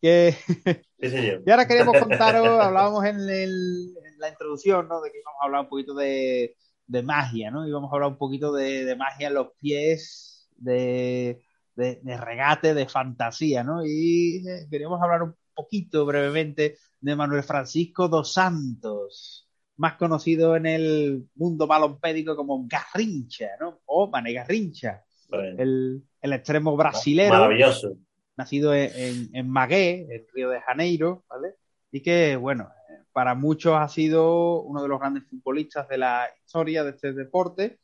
Que, 0.00 0.36
Sí, 1.00 1.10
señor. 1.10 1.42
y 1.44 1.50
ahora 1.50 1.66
queríamos 1.66 1.96
contaros, 1.98 2.60
hablábamos 2.60 3.04
en, 3.04 3.16
el- 3.28 3.96
en 4.04 4.18
la 4.18 4.28
introducción, 4.28 4.88
¿no? 4.88 5.00
De 5.02 5.10
que 5.10 5.18
íbamos 5.20 5.40
a 5.42 5.44
hablar 5.46 5.60
un 5.62 5.68
poquito 5.68 5.94
de, 5.94 6.56
de 6.92 7.02
magia, 7.02 7.50
¿no? 7.50 7.66
Íbamos 7.66 7.90
a 7.90 7.94
hablar 7.96 8.10
un 8.10 8.18
poquito 8.18 8.52
de, 8.52 8.84
de 8.84 8.96
magia 8.96 9.28
en 9.28 9.34
los 9.34 9.48
pies, 9.60 10.48
de, 10.56 11.42
de, 11.74 12.00
de 12.02 12.16
regate, 12.16 12.74
de 12.74 12.86
fantasía, 12.86 13.64
¿no? 13.64 13.84
Y 13.84 14.44
eh, 14.46 14.66
queríamos 14.70 15.00
hablar 15.02 15.22
un 15.22 15.34
poquito 15.54 16.04
brevemente 16.06 16.76
de 17.00 17.16
Manuel 17.16 17.42
Francisco 17.42 18.08
dos 18.08 18.32
Santos, 18.34 19.48
más 19.76 19.94
conocido 19.94 20.54
en 20.54 20.66
el 20.66 21.24
mundo 21.34 21.66
balompédico 21.66 22.36
como 22.36 22.66
Garrincha, 22.68 23.48
¿no? 23.58 23.80
O 23.86 24.08
Mané 24.10 24.34
Garrincha, 24.34 25.02
Bueno, 25.30 25.62
el, 25.62 26.02
el 26.20 26.32
extremo 26.34 26.76
brasilero 26.76 27.30
maravilloso. 27.34 27.96
nacido 28.36 28.74
en, 28.74 28.90
en, 28.94 29.30
en 29.32 29.48
Magué, 29.48 30.06
en 30.14 30.26
Río 30.34 30.50
de 30.50 30.60
Janeiro, 30.60 31.24
¿vale? 31.28 31.54
Y 31.90 32.00
que, 32.00 32.36
bueno, 32.36 32.70
para 33.12 33.34
muchos 33.34 33.74
ha 33.76 33.88
sido 33.88 34.62
uno 34.62 34.82
de 34.82 34.88
los 34.88 34.98
grandes 35.00 35.24
futbolistas 35.28 35.88
de 35.88 35.98
la 35.98 36.28
historia 36.44 36.84
de 36.84 36.90
este 36.90 37.12
deporte, 37.12 37.78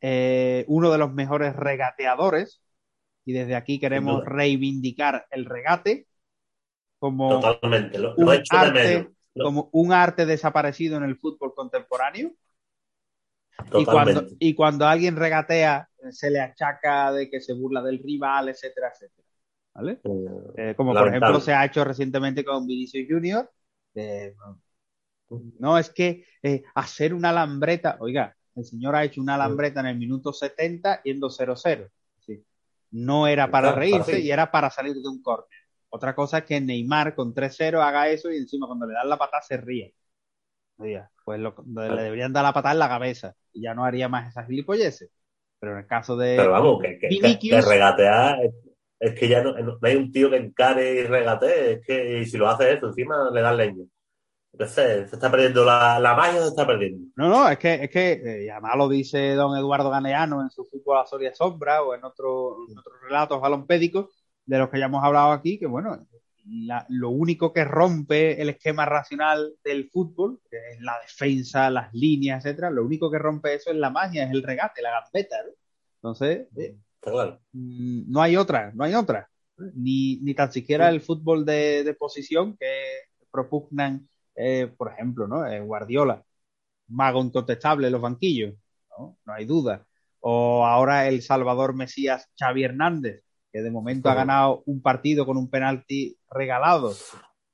eh, 0.00 0.64
uno 0.68 0.90
de 0.90 0.98
los 0.98 1.12
mejores 1.12 1.56
regateadores, 1.56 2.62
y 3.24 3.32
desde 3.34 3.56
aquí 3.56 3.80
queremos 3.80 4.24
reivindicar 4.24 5.26
el 5.30 5.46
regate 5.46 6.06
como 6.98 7.40
Totalmente. 7.40 7.98
Lo, 7.98 8.14
un 8.16 8.24
lo 8.26 8.32
he 8.32 8.36
hecho 8.36 8.56
de 8.56 8.66
arte, 8.66 8.94
menos. 8.94 9.12
Lo- 9.34 9.44
como 9.46 9.70
un 9.72 9.92
arte 9.92 10.26
desaparecido 10.26 10.96
en 10.98 11.04
el 11.04 11.18
fútbol 11.18 11.54
contemporáneo. 11.54 12.32
Y 13.76 13.84
cuando, 13.84 14.12
Totalmente. 14.12 14.36
y 14.38 14.54
cuando 14.54 14.86
alguien 14.86 15.16
regatea, 15.16 15.88
eh, 15.98 16.12
se 16.12 16.30
le 16.30 16.40
achaca 16.40 17.12
de 17.12 17.30
que 17.30 17.40
se 17.40 17.52
burla 17.54 17.82
del 17.82 18.02
rival, 18.02 18.48
etcétera, 18.48 18.90
etcétera. 18.92 19.28
¿Vale? 19.74 20.00
Eh, 20.56 20.74
como 20.76 20.92
por 20.92 21.08
ejemplo 21.08 21.40
se 21.40 21.52
ha 21.54 21.64
hecho 21.64 21.84
recientemente 21.84 22.44
con 22.44 22.66
Vinicius 22.66 23.06
Junior. 23.08 23.50
Eh, 23.94 24.34
no, 25.58 25.78
es 25.78 25.90
que 25.90 26.24
eh, 26.42 26.62
hacer 26.74 27.14
una 27.14 27.32
lambreta, 27.32 27.96
oiga, 28.00 28.36
el 28.54 28.64
señor 28.64 28.94
ha 28.94 29.04
hecho 29.04 29.20
una 29.22 29.38
lambreta 29.38 29.80
en 29.80 29.86
el 29.86 29.96
minuto 29.98 30.32
70 30.32 31.02
yendo 31.04 31.28
0-0. 31.30 31.88
Sí. 32.20 32.44
No 32.90 33.26
era 33.26 33.50
para 33.50 33.72
reírse 33.72 34.20
y 34.20 34.30
era 34.30 34.50
para 34.50 34.68
salir 34.70 34.94
de 34.94 35.08
un 35.08 35.22
córner. 35.22 35.48
Otra 35.88 36.14
cosa 36.14 36.38
es 36.38 36.44
que 36.44 36.60
Neymar 36.60 37.14
con 37.14 37.34
3-0 37.34 37.80
haga 37.82 38.08
eso 38.08 38.30
y 38.30 38.36
encima 38.36 38.66
cuando 38.66 38.86
le 38.86 38.94
dan 38.94 39.08
la 39.08 39.16
patada 39.18 39.42
se 39.42 39.56
ríe. 39.56 39.94
Oiga, 40.78 41.10
pues 41.24 41.38
lo- 41.40 41.54
le 41.66 42.02
deberían 42.02 42.32
dar 42.32 42.42
la 42.44 42.52
patada 42.52 42.72
en 42.74 42.78
la 42.80 42.88
cabeza 42.88 43.34
y 43.52 43.62
ya 43.62 43.74
no 43.74 43.84
haría 43.84 44.08
más 44.08 44.28
esas 44.28 44.46
gilipolleces. 44.46 45.10
Pero 45.58 45.72
en 45.72 45.78
el 45.78 45.86
caso 45.86 46.16
de 46.16 46.36
Pero 46.36 46.50
vamos, 46.50 46.82
que, 46.82 46.98
que, 46.98 47.08
que- 47.08 47.20
Vinicius- 47.20 47.64
que 47.64 47.70
regatear 47.70 48.38
es, 49.02 49.14
que 49.18 49.28
ya 49.28 49.42
no, 49.42 49.52
no 49.58 49.78
hay 49.82 49.96
un 49.96 50.10
tío 50.12 50.30
que 50.30 50.36
encare 50.36 50.94
y 50.94 51.04
regatee, 51.04 51.72
es 51.74 51.86
que 51.86 52.26
si 52.26 52.38
lo 52.38 52.48
hace 52.48 52.72
eso, 52.72 52.86
encima 52.86 53.30
le 53.32 53.40
dan 53.40 53.56
leña. 53.56 53.84
Entonces, 54.52 55.08
se 55.08 55.16
está 55.16 55.30
perdiendo 55.30 55.64
la, 55.64 55.98
la 55.98 56.14
magia, 56.14 56.42
se 56.42 56.48
está 56.48 56.66
perdiendo. 56.66 57.06
No, 57.16 57.28
no, 57.28 57.48
es 57.48 57.58
que, 57.58 57.84
es 57.84 57.90
que 57.90 58.12
eh, 58.12 58.50
además 58.50 58.76
lo 58.76 58.88
dice 58.88 59.34
don 59.34 59.56
Eduardo 59.56 59.88
Ganeano 59.90 60.42
en 60.42 60.50
su 60.50 60.64
fútbol 60.66 60.98
a 60.98 61.06
Soria 61.06 61.34
Sombra 61.34 61.82
o 61.82 61.94
en, 61.94 62.04
otro- 62.04 62.56
otros 62.78 63.00
relatos 63.02 63.40
balompédicos 63.40 64.10
de 64.44 64.58
los 64.58 64.68
que 64.68 64.78
ya 64.78 64.86
hemos 64.86 65.02
hablado 65.02 65.32
aquí, 65.32 65.58
que 65.58 65.66
bueno, 65.66 65.98
lo 66.88 67.10
único 67.10 67.52
que 67.52 67.64
rompe 67.64 68.42
el 68.42 68.50
esquema 68.50 68.84
racional 68.84 69.54
del 69.64 69.88
fútbol, 69.88 70.40
que 70.50 70.56
es 70.72 70.80
la 70.80 70.98
defensa, 71.00 71.70
las 71.70 71.94
líneas, 71.94 72.44
etcétera, 72.44 72.68
lo 72.70 72.84
único 72.84 73.10
que 73.10 73.18
rompe 73.18 73.54
eso 73.54 73.70
es 73.70 73.76
la 73.76 73.90
magia, 73.90 74.24
es 74.24 74.32
el 74.32 74.42
regate, 74.42 74.82
la 74.82 74.90
gambeta, 75.00 75.36
¿no? 75.46 75.52
Entonces, 75.96 76.48
eh, 76.56 76.76
claro. 77.02 77.40
mm, 77.52 78.10
no 78.10 78.22
hay 78.22 78.36
otra, 78.36 78.72
no 78.74 78.84
hay 78.84 78.94
otra. 78.94 79.28
Ni, 79.74 80.16
ni 80.16 80.34
tan 80.34 80.50
siquiera 80.50 80.88
el 80.88 81.00
fútbol 81.00 81.44
de, 81.44 81.84
de 81.84 81.94
posición 81.94 82.56
que 82.56 82.66
propugnan, 83.30 84.08
eh, 84.34 84.72
por 84.76 84.92
ejemplo, 84.92 85.28
¿no? 85.28 85.46
Eh, 85.46 85.60
Guardiola, 85.60 86.24
mago 86.88 87.22
incontestable 87.22 87.86
en 87.86 87.92
los 87.92 88.02
banquillos, 88.02 88.54
¿no? 88.98 89.18
No 89.24 89.32
hay 89.32 89.44
duda. 89.44 89.86
O 90.20 90.64
ahora 90.64 91.08
el 91.08 91.22
Salvador 91.22 91.74
Mesías 91.74 92.28
Xavi 92.38 92.64
Hernández, 92.64 93.22
que 93.52 93.60
de 93.62 93.70
momento 93.70 94.08
ha 94.08 94.14
ganado 94.14 94.62
un 94.66 94.80
partido 94.80 95.26
con 95.26 95.36
un 95.36 95.50
penalti 95.50 96.16
regalado 96.30 96.94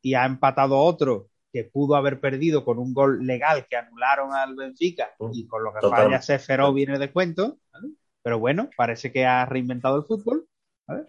y 0.00 0.14
ha 0.14 0.24
empatado 0.24 0.78
otro 0.78 1.28
que 1.52 1.64
pudo 1.64 1.96
haber 1.96 2.20
perdido 2.20 2.64
con 2.64 2.78
un 2.78 2.94
gol 2.94 3.26
legal 3.26 3.66
que 3.68 3.76
anularon 3.76 4.32
al 4.34 4.54
Benfica 4.54 5.10
y 5.32 5.46
con 5.46 5.64
lo 5.64 5.72
que 5.72 5.80
Total. 5.80 6.04
falla 6.04 6.22
Seferó 6.22 6.72
viene 6.72 6.98
de 6.98 7.10
cuento, 7.10 7.58
¿vale? 7.72 7.88
Pero 8.22 8.38
bueno, 8.38 8.70
parece 8.76 9.12
que 9.12 9.26
ha 9.26 9.46
reinventado 9.46 9.96
el 9.96 10.04
fútbol, 10.04 10.46
¿vale? 10.86 11.06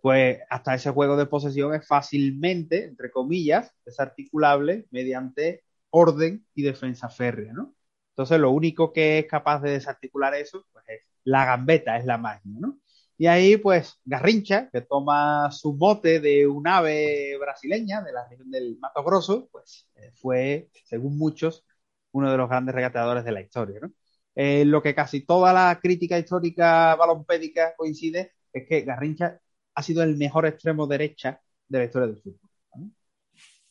pues 0.00 0.38
hasta 0.48 0.74
ese 0.74 0.90
juego 0.90 1.16
de 1.16 1.26
posesión 1.26 1.74
es 1.74 1.86
fácilmente, 1.86 2.84
entre 2.84 3.10
comillas, 3.10 3.72
desarticulable 3.84 4.86
mediante 4.90 5.64
orden 5.90 6.46
y 6.54 6.62
defensa 6.62 7.08
férrea, 7.08 7.52
¿no? 7.52 7.74
Entonces 8.10 8.38
lo 8.40 8.50
único 8.50 8.92
que 8.92 9.20
es 9.20 9.26
capaz 9.26 9.60
de 9.60 9.72
desarticular 9.72 10.34
eso, 10.34 10.66
pues 10.72 10.84
es 10.88 11.02
la 11.24 11.44
gambeta, 11.44 11.96
es 11.96 12.04
la 12.04 12.18
magia, 12.18 12.52
¿no? 12.58 12.78
Y 13.18 13.26
ahí, 13.26 13.58
pues, 13.58 14.00
Garrincha, 14.04 14.70
que 14.70 14.80
toma 14.80 15.50
su 15.52 15.74
mote 15.74 16.20
de 16.20 16.46
un 16.46 16.66
ave 16.66 17.36
brasileña 17.38 18.00
de 18.00 18.12
la 18.12 18.26
región 18.26 18.50
del 18.50 18.78
Mato 18.80 19.04
Grosso, 19.04 19.46
pues 19.52 19.86
eh, 19.96 20.10
fue, 20.14 20.70
según 20.86 21.18
muchos, 21.18 21.66
uno 22.12 22.30
de 22.30 22.38
los 22.38 22.48
grandes 22.48 22.74
regateadores 22.74 23.24
de 23.24 23.32
la 23.32 23.42
historia, 23.42 23.78
¿no? 23.80 23.92
Eh, 24.34 24.64
lo 24.64 24.82
que 24.82 24.94
casi 24.94 25.22
toda 25.22 25.52
la 25.52 25.78
crítica 25.80 26.18
histórica 26.18 26.94
balompédica 26.96 27.74
coincide 27.76 28.32
es 28.52 28.66
que 28.68 28.82
Garrincha 28.82 29.40
ha 29.74 29.82
sido 29.82 30.02
el 30.02 30.16
mejor 30.16 30.46
extremo 30.46 30.86
derecha 30.86 31.40
de 31.68 31.78
la 31.78 31.84
historia 31.84 32.08
del 32.08 32.16
fútbol. 32.18 32.40
¿no? 32.76 32.90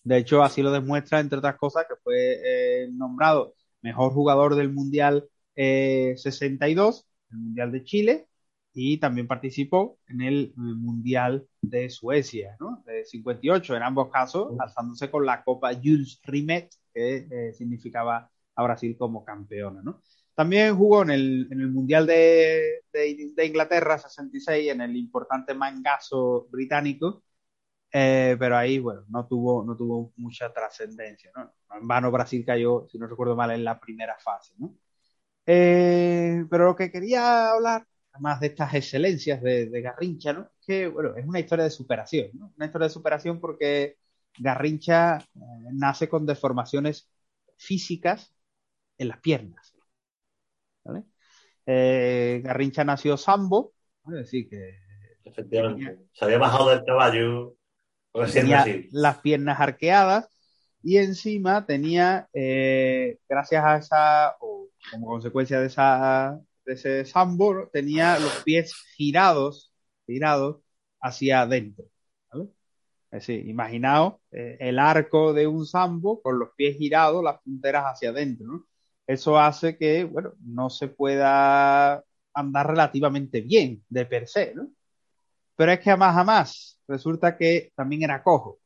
De 0.03 0.18
hecho, 0.18 0.44
así 0.44 0.61
lo 0.61 0.72
demuestra, 0.72 1.19
entre 1.19 1.40
otras 1.40 1.57
cosas, 1.57 1.86
que 1.88 1.95
fue 2.03 2.40
eh, 2.44 2.90
nombrado 2.91 3.56
mejor 3.81 4.11
jugador 4.14 4.56
del 4.56 4.72
Mundial 4.72 5.27
eh, 5.56 6.14
62, 6.18 7.07
el 7.31 7.38
Mundial 7.38 7.72
de 7.72 7.84
Chile, 7.84 8.27
y 8.73 8.98
también 8.98 9.27
participó 9.27 9.99
en 10.07 10.22
el, 10.22 10.44
eh, 10.45 10.52
Mundial 10.56 11.48
de 11.61 11.90
Suecia, 11.90 12.56
¿no? 12.60 12.84
De 12.86 13.03
58, 13.06 13.76
en 13.76 13.84
ambos 13.84 14.10
casos, 14.10 14.53
alzándose 14.60 15.10
con 15.11 15.26
la 15.26 15.44
Copa 15.44 15.73
Jules 15.73 16.19
Rimet, 16.23 16.69
que 16.94 17.27
eh, 17.30 17.53
significaba 17.53 18.30
a 18.56 18.64
Brasil 18.64 18.95
como 18.98 19.23
campeona, 19.23 19.81
¿no? 19.81 20.02
También 20.40 20.78
jugó 20.78 21.02
en 21.03 21.10
el, 21.11 21.48
en 21.52 21.60
el 21.60 21.68
Mundial 21.70 22.07
de, 22.07 22.84
de, 22.94 23.32
de 23.36 23.45
Inglaterra 23.45 23.98
66, 23.98 24.72
en 24.72 24.80
el 24.82 24.95
importante 24.95 25.53
mangazo 25.53 26.48
británico, 26.49 27.24
eh, 27.94 28.38
pero 28.40 28.57
ahí, 28.57 28.80
bueno, 28.80 29.03
no 29.10 29.28
tuvo, 29.28 29.66
no 29.66 29.76
tuvo 29.78 30.14
mucha 30.18 30.53
trascendencia, 30.53 31.32
¿no? 31.36 31.53
En 31.80 31.88
vano 31.88 32.11
Brasil 32.11 32.45
cayó, 32.45 32.88
si 32.91 32.99
no 32.99 33.07
recuerdo 33.07 33.36
mal, 33.36 33.52
en 33.52 33.64
la 33.66 33.80
primera 33.80 34.18
fase, 34.20 34.53
¿no? 34.60 34.76
Eh, 35.45 36.45
pero 36.49 36.66
lo 36.66 36.76
que 36.76 36.91
quería 36.91 37.52
hablar, 37.52 37.88
además 38.14 38.40
de 38.41 38.48
estas 38.48 38.74
excelencias 38.76 39.41
de, 39.41 39.68
de 39.70 39.82
Garrincha, 39.82 40.34
¿no? 40.34 40.44
Es 40.61 40.66
que, 40.68 40.88
bueno, 40.88 41.16
es 41.18 41.26
una 41.28 41.40
historia 41.40 41.66
de 41.66 41.72
superación, 41.72 42.32
¿no? 42.34 42.53
Una 42.57 42.68
historia 42.68 42.88
de 42.88 42.94
superación 42.94 43.40
porque 43.41 43.98
Garrincha 44.40 45.18
eh, 45.20 45.40
nace 45.74 46.10
con 46.10 46.26
deformaciones 46.26 47.10
físicas 47.57 48.34
en 48.98 49.10
las 49.10 49.20
piernas. 49.22 49.69
Eh, 51.72 52.41
Garrincha 52.44 52.84
nació 52.84 53.16
sambo, 53.16 53.74
decir, 54.06 54.50
que 54.50 54.80
Efectivamente. 55.24 56.00
Se 56.14 56.26
había 56.26 56.40
bajado 56.40 56.70
del 56.72 56.84
caballo 56.84 57.56
recién 58.12 58.46
tenía 58.46 58.58
nacido. 58.58 58.90
las 58.91 59.20
piernas 59.20 59.60
arqueadas 59.60 60.28
y 60.82 60.98
encima 60.98 61.68
tenía, 61.68 62.28
eh, 62.34 63.20
gracias 63.30 63.64
a 63.64 63.78
esa, 63.78 64.36
o 64.40 64.70
como 64.90 65.08
consecuencia 65.08 65.60
de, 65.60 65.68
esa, 65.68 66.41
de 66.66 66.74
ese 66.74 67.06
sambo, 67.06 67.54
¿no? 67.54 67.68
tenía 67.68 68.18
los 68.18 68.41
pies 68.44 68.74
girados, 68.96 69.72
girados 70.08 70.62
hacia 71.00 71.41
adentro. 71.41 71.86
¿vale? 72.32 72.50
Es 73.12 73.28
decir, 73.28 73.48
imaginaos 73.48 74.16
eh, 74.32 74.58
el 74.60 74.80
arco 74.80 75.34
de 75.34 75.46
un 75.46 75.68
sambo 75.68 76.20
con 76.22 76.40
los 76.40 76.50
pies 76.56 76.78
girados, 76.78 77.24
las 77.24 77.40
punteras 77.41 77.84
hacia 77.84 78.10
adentro. 78.10 78.48
¿no? 78.48 78.69
Eso 79.10 79.40
hace 79.40 79.76
que, 79.76 80.03
bueno, 80.03 80.34
no 80.40 80.69
se 80.69 80.88
pueda 80.88 82.03
andar 82.31 82.68
relativamente 82.68 83.41
bien 83.41 83.84
de 83.90 84.06
per 84.06 84.27
se, 84.27 84.53
¿no? 84.53 84.69
Pero 85.56 85.72
es 85.72 85.80
que 85.80 85.90
además, 85.90 86.14
jamás, 86.14 86.80
resulta 86.88 87.36
que 87.36 87.72
también 87.76 88.03
era 88.03 88.22
cojo. 88.22 88.60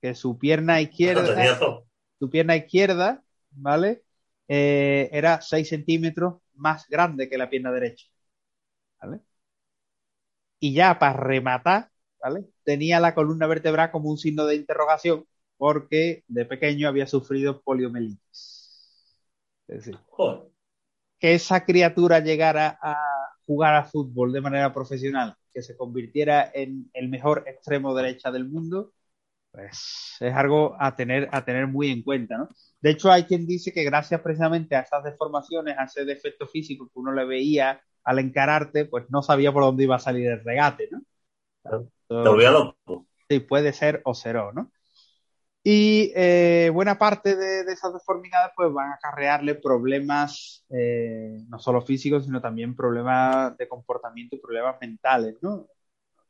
Que 0.00 0.14
su 0.14 0.38
pierna 0.38 0.80
izquierda, 0.80 1.80
su 2.20 2.30
pierna 2.30 2.54
izquierda, 2.54 3.20
¿vale? 3.50 4.04
Eh, 4.46 5.08
era 5.12 5.40
6 5.40 5.68
centímetros 5.68 6.36
más 6.54 6.86
grande 6.88 7.28
que 7.28 7.38
la 7.38 7.50
pierna 7.50 7.72
derecha. 7.72 8.06
¿Vale? 9.00 9.20
Y 10.60 10.74
ya 10.74 10.96
para 11.00 11.18
rematar, 11.18 11.90
¿vale? 12.22 12.44
Tenía 12.62 13.00
la 13.00 13.16
columna 13.16 13.48
vertebral 13.48 13.90
como 13.90 14.10
un 14.10 14.18
signo 14.18 14.46
de 14.46 14.54
interrogación 14.54 15.26
porque 15.56 16.22
de 16.28 16.44
pequeño 16.44 16.86
había 16.86 17.08
sufrido 17.08 17.60
poliomielitis. 17.62 18.57
Es 19.68 19.84
decir, 19.84 19.98
Joder. 20.10 20.48
que 21.18 21.34
esa 21.34 21.64
criatura 21.64 22.20
llegara 22.20 22.78
a 22.82 22.96
jugar 23.46 23.74
a 23.74 23.84
fútbol 23.84 24.32
de 24.32 24.40
manera 24.40 24.72
profesional, 24.72 25.36
que 25.52 25.62
se 25.62 25.76
convirtiera 25.76 26.50
en 26.52 26.90
el 26.92 27.08
mejor 27.08 27.44
extremo 27.46 27.94
derecha 27.94 28.30
del 28.30 28.48
mundo, 28.48 28.92
pues 29.50 30.16
es 30.20 30.34
algo 30.34 30.76
a 30.78 30.94
tener, 30.94 31.28
a 31.32 31.44
tener 31.44 31.66
muy 31.66 31.90
en 31.90 32.02
cuenta, 32.02 32.36
¿no? 32.36 32.48
De 32.80 32.90
hecho, 32.90 33.10
hay 33.10 33.24
quien 33.24 33.46
dice 33.46 33.72
que 33.72 33.84
gracias 33.84 34.20
precisamente 34.20 34.76
a 34.76 34.80
esas 34.80 35.04
deformaciones, 35.04 35.76
a 35.78 35.84
ese 35.84 36.04
defecto 36.04 36.46
físico 36.46 36.86
que 36.86 36.98
uno 36.98 37.12
le 37.12 37.24
veía 37.24 37.80
al 38.04 38.18
encararte, 38.18 38.84
pues 38.84 39.06
no 39.10 39.22
sabía 39.22 39.52
por 39.52 39.62
dónde 39.62 39.84
iba 39.84 39.96
a 39.96 40.00
salir 40.00 40.28
el 40.28 40.44
regate, 40.44 40.88
¿no? 40.90 41.02
Te 42.08 42.28
volvía 42.28 42.50
loco. 42.50 43.06
Sí, 43.28 43.40
puede 43.40 43.72
ser 43.72 44.00
o 44.04 44.14
cero, 44.14 44.52
¿no? 44.54 44.70
Y 45.62 46.12
eh, 46.14 46.70
buena 46.72 46.98
parte 46.98 47.36
de, 47.36 47.64
de, 47.64 47.72
esas 47.72 47.92
deformidades 47.92 48.52
pues 48.56 48.72
van 48.72 48.90
a 48.90 48.94
acarrearle 48.94 49.56
problemas 49.56 50.64
eh, 50.70 51.38
no 51.48 51.58
solo 51.58 51.82
físicos, 51.82 52.24
sino 52.24 52.40
también 52.40 52.76
problemas 52.76 53.56
de 53.58 53.68
comportamiento 53.68 54.36
y 54.36 54.40
problemas 54.40 54.76
mentales, 54.80 55.36
¿no? 55.42 55.66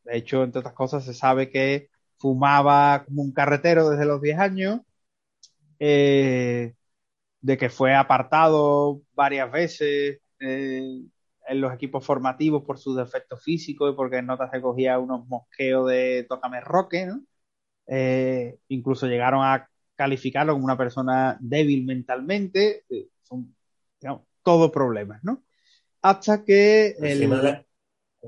De 0.05 0.17
hecho, 0.17 0.43
entre 0.45 0.61
otras 0.61 0.75
cosas, 0.75 1.05
se 1.05 1.15
sabe 1.15 1.51
que 1.51 1.91
fumaba 2.19 3.05
como 3.05 3.23
un 3.23 3.33
carretero 3.33 3.91
desde 3.91 4.07
los 4.07 4.21
10 4.23 4.39
años, 4.39 4.81
eh, 5.79 6.75
de 7.41 7.59
que 7.59 7.71
fue 7.71 7.95
apartado 7.95 9.03
varias 9.15 9.51
veces 9.53 10.21
eh, 10.41 11.03
en 11.49 11.61
los 11.61 11.73
equipos 11.75 12.05
formativos 12.05 12.65
por 12.65 12.79
sus 12.79 12.97
defectos 12.97 13.43
físicos 13.43 13.93
y 13.93 13.97
porque 13.97 14.19
en 14.19 14.27
notas 14.27 14.51
se 14.51 14.61
cogía 14.61 14.99
unos 14.99 15.27
mosqueos 15.29 15.89
de 15.89 16.27
tócame 16.29 16.61
roque, 16.61 17.07
¿no? 17.07 17.23
Eh, 17.90 18.59
incluso 18.69 19.06
llegaron 19.06 19.43
a 19.43 19.66
calificarlo 19.97 20.52
como 20.52 20.65
una 20.65 20.77
persona 20.77 21.39
débil 21.40 21.85
mentalmente, 21.85 22.85
eh, 22.90 23.09
son 23.23 23.55
digamos, 23.98 24.23
todo 24.43 24.70
problemas, 24.70 25.24
¿no? 25.24 25.43
Hasta 26.02 26.44
que... 26.44 26.94
El... 27.01 27.31
Le, 27.31 27.66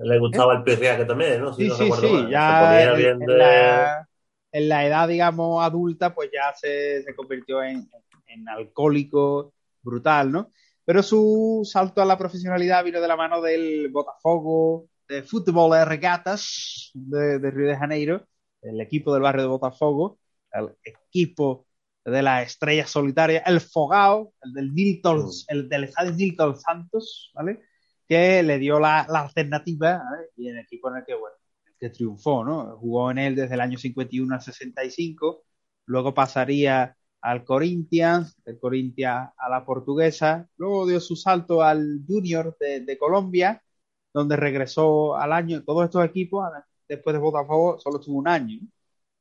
le, 0.02 0.18
gustaba 0.18 0.54
¿Eh? 0.54 0.56
el 0.56 0.62
pirriaje 0.64 1.04
también, 1.04 1.42
¿no? 1.42 1.52
Si 1.52 1.62
sí, 1.62 1.68
no 1.68 1.76
sí, 1.76 1.92
sí, 2.00 2.12
mal. 2.12 2.30
ya 2.30 2.82
en, 2.82 3.18
de... 3.18 3.26
la, 3.26 4.08
en, 4.50 4.68
la, 4.68 4.86
edad, 4.86 5.08
digamos, 5.08 5.62
adulta, 5.62 6.14
pues 6.14 6.30
ya 6.32 6.54
se, 6.54 7.02
se 7.02 7.14
convirtió 7.14 7.62
en, 7.62 7.88
en, 8.26 8.48
alcohólico 8.48 9.52
brutal, 9.82 10.32
¿no? 10.32 10.50
Pero 10.84 11.02
su 11.02 11.68
salto 11.70 12.00
a 12.00 12.06
la 12.06 12.18
profesionalidad 12.18 12.82
vino 12.82 13.00
de 13.00 13.08
la 13.08 13.16
mano 13.16 13.40
del 13.42 13.90
Botafogo, 13.90 14.88
de 15.06 15.22
Fútbol 15.22 15.72
de 15.72 15.84
Regatas 15.84 16.90
de, 16.94 17.38
de 17.38 17.50
Río 17.50 17.68
de 17.68 17.76
Janeiro, 17.76 18.26
el 18.62 18.80
equipo 18.80 19.12
del 19.12 19.22
barrio 19.22 19.42
de 19.42 19.48
Botafogo, 19.48 20.18
el 20.52 20.76
equipo 20.84 21.66
de 22.04 22.22
la 22.22 22.42
estrella 22.42 22.86
solitaria, 22.86 23.40
el 23.46 23.60
Fogao, 23.60 24.32
el 24.42 24.52
del 24.52 24.74
Nilton, 24.74 25.26
mm. 25.26 25.30
el 25.48 25.68
del 25.68 25.84
estadio 25.84 26.12
Nilton 26.12 26.58
Santos, 26.58 27.30
¿vale? 27.34 27.60
Que 28.08 28.42
le 28.42 28.58
dio 28.58 28.80
la, 28.80 29.06
la 29.08 29.20
alternativa 29.20 29.98
¿vale? 29.98 30.28
y 30.36 30.48
el 30.48 30.58
equipo 30.58 30.90
en 30.90 30.96
el 30.98 31.04
que, 31.04 31.14
bueno, 31.14 31.36
el 31.66 31.74
que 31.78 31.90
triunfó, 31.90 32.44
¿no? 32.44 32.76
Jugó 32.78 33.10
en 33.10 33.18
él 33.18 33.36
desde 33.36 33.54
el 33.54 33.60
año 33.60 33.78
51 33.78 34.34
al 34.34 34.42
65, 34.42 35.44
luego 35.86 36.14
pasaría 36.14 36.96
al 37.20 37.44
Corinthians, 37.44 38.36
del 38.44 38.58
Corinthians 38.58 39.30
a 39.36 39.48
la 39.50 39.64
portuguesa, 39.64 40.48
luego 40.56 40.86
dio 40.86 41.00
su 41.00 41.16
salto 41.16 41.62
al 41.62 42.00
Junior 42.06 42.56
de, 42.58 42.80
de 42.80 42.98
Colombia, 42.98 43.62
donde 44.12 44.36
regresó 44.36 45.16
al 45.16 45.32
año, 45.32 45.62
todos 45.64 45.84
estos 45.84 46.04
equipos, 46.04 46.44
después 46.90 47.14
de 47.14 47.20
Botafogo 47.20 47.78
solo 47.78 48.00
estuvo 48.00 48.18
un 48.18 48.28
año. 48.28 48.58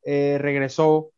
Eh, 0.03 0.37
regresó 0.39 1.11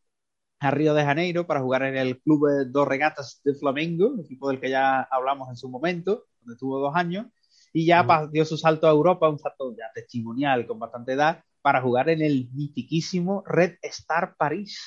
a 0.60 0.69
Río 0.69 0.94
de 0.94 1.06
Janeiro 1.06 1.48
para 1.48 1.61
jugar 1.61 1.84
en 1.84 1.95
el 1.95 2.19
Club 2.19 2.68
Dos 2.68 2.88
Regatas 2.88 3.41
de 3.44 3.56
Flamengo, 3.56 4.15
equipo 4.23 4.49
del 4.49 4.60
que 4.60 4.69
ya 4.69 5.02
hablamos 5.02 5.49
en 5.49 5.56
su 5.56 5.69
momento, 5.69 6.26
donde 6.41 6.60
tuvo 6.60 6.80
dos 6.80 6.95
años, 6.95 7.28
y 7.73 7.86
ya 7.86 8.03
mm. 8.03 8.32
dio 8.32 8.45
su 8.45 8.57
salto 8.57 8.88
a 8.88 8.91
Europa, 8.91 9.30
un 9.30 9.40
salto 9.40 9.72
ya 9.72 9.86
testimonial 9.95 10.68
con 10.68 10.78
bastante 10.78 11.14
edad, 11.14 11.44
para 11.61 11.82
jugar 11.82 12.10
en 12.10 12.22
el 12.22 12.49
mitiquísimo 12.53 13.44
Red 13.45 13.78
Star 13.82 14.36
París. 14.36 14.78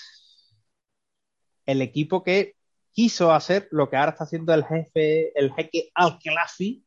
El 1.64 1.80
equipo 1.80 2.22
que 2.22 2.56
quiso 2.92 3.32
hacer 3.32 3.68
lo 3.70 3.88
que 3.88 3.96
ahora 3.96 4.10
está 4.12 4.24
haciendo 4.24 4.52
el 4.52 4.64
jefe, 4.64 5.36
el 5.38 5.52
jeque 5.54 5.90
Al-Khelafi, 5.94 6.84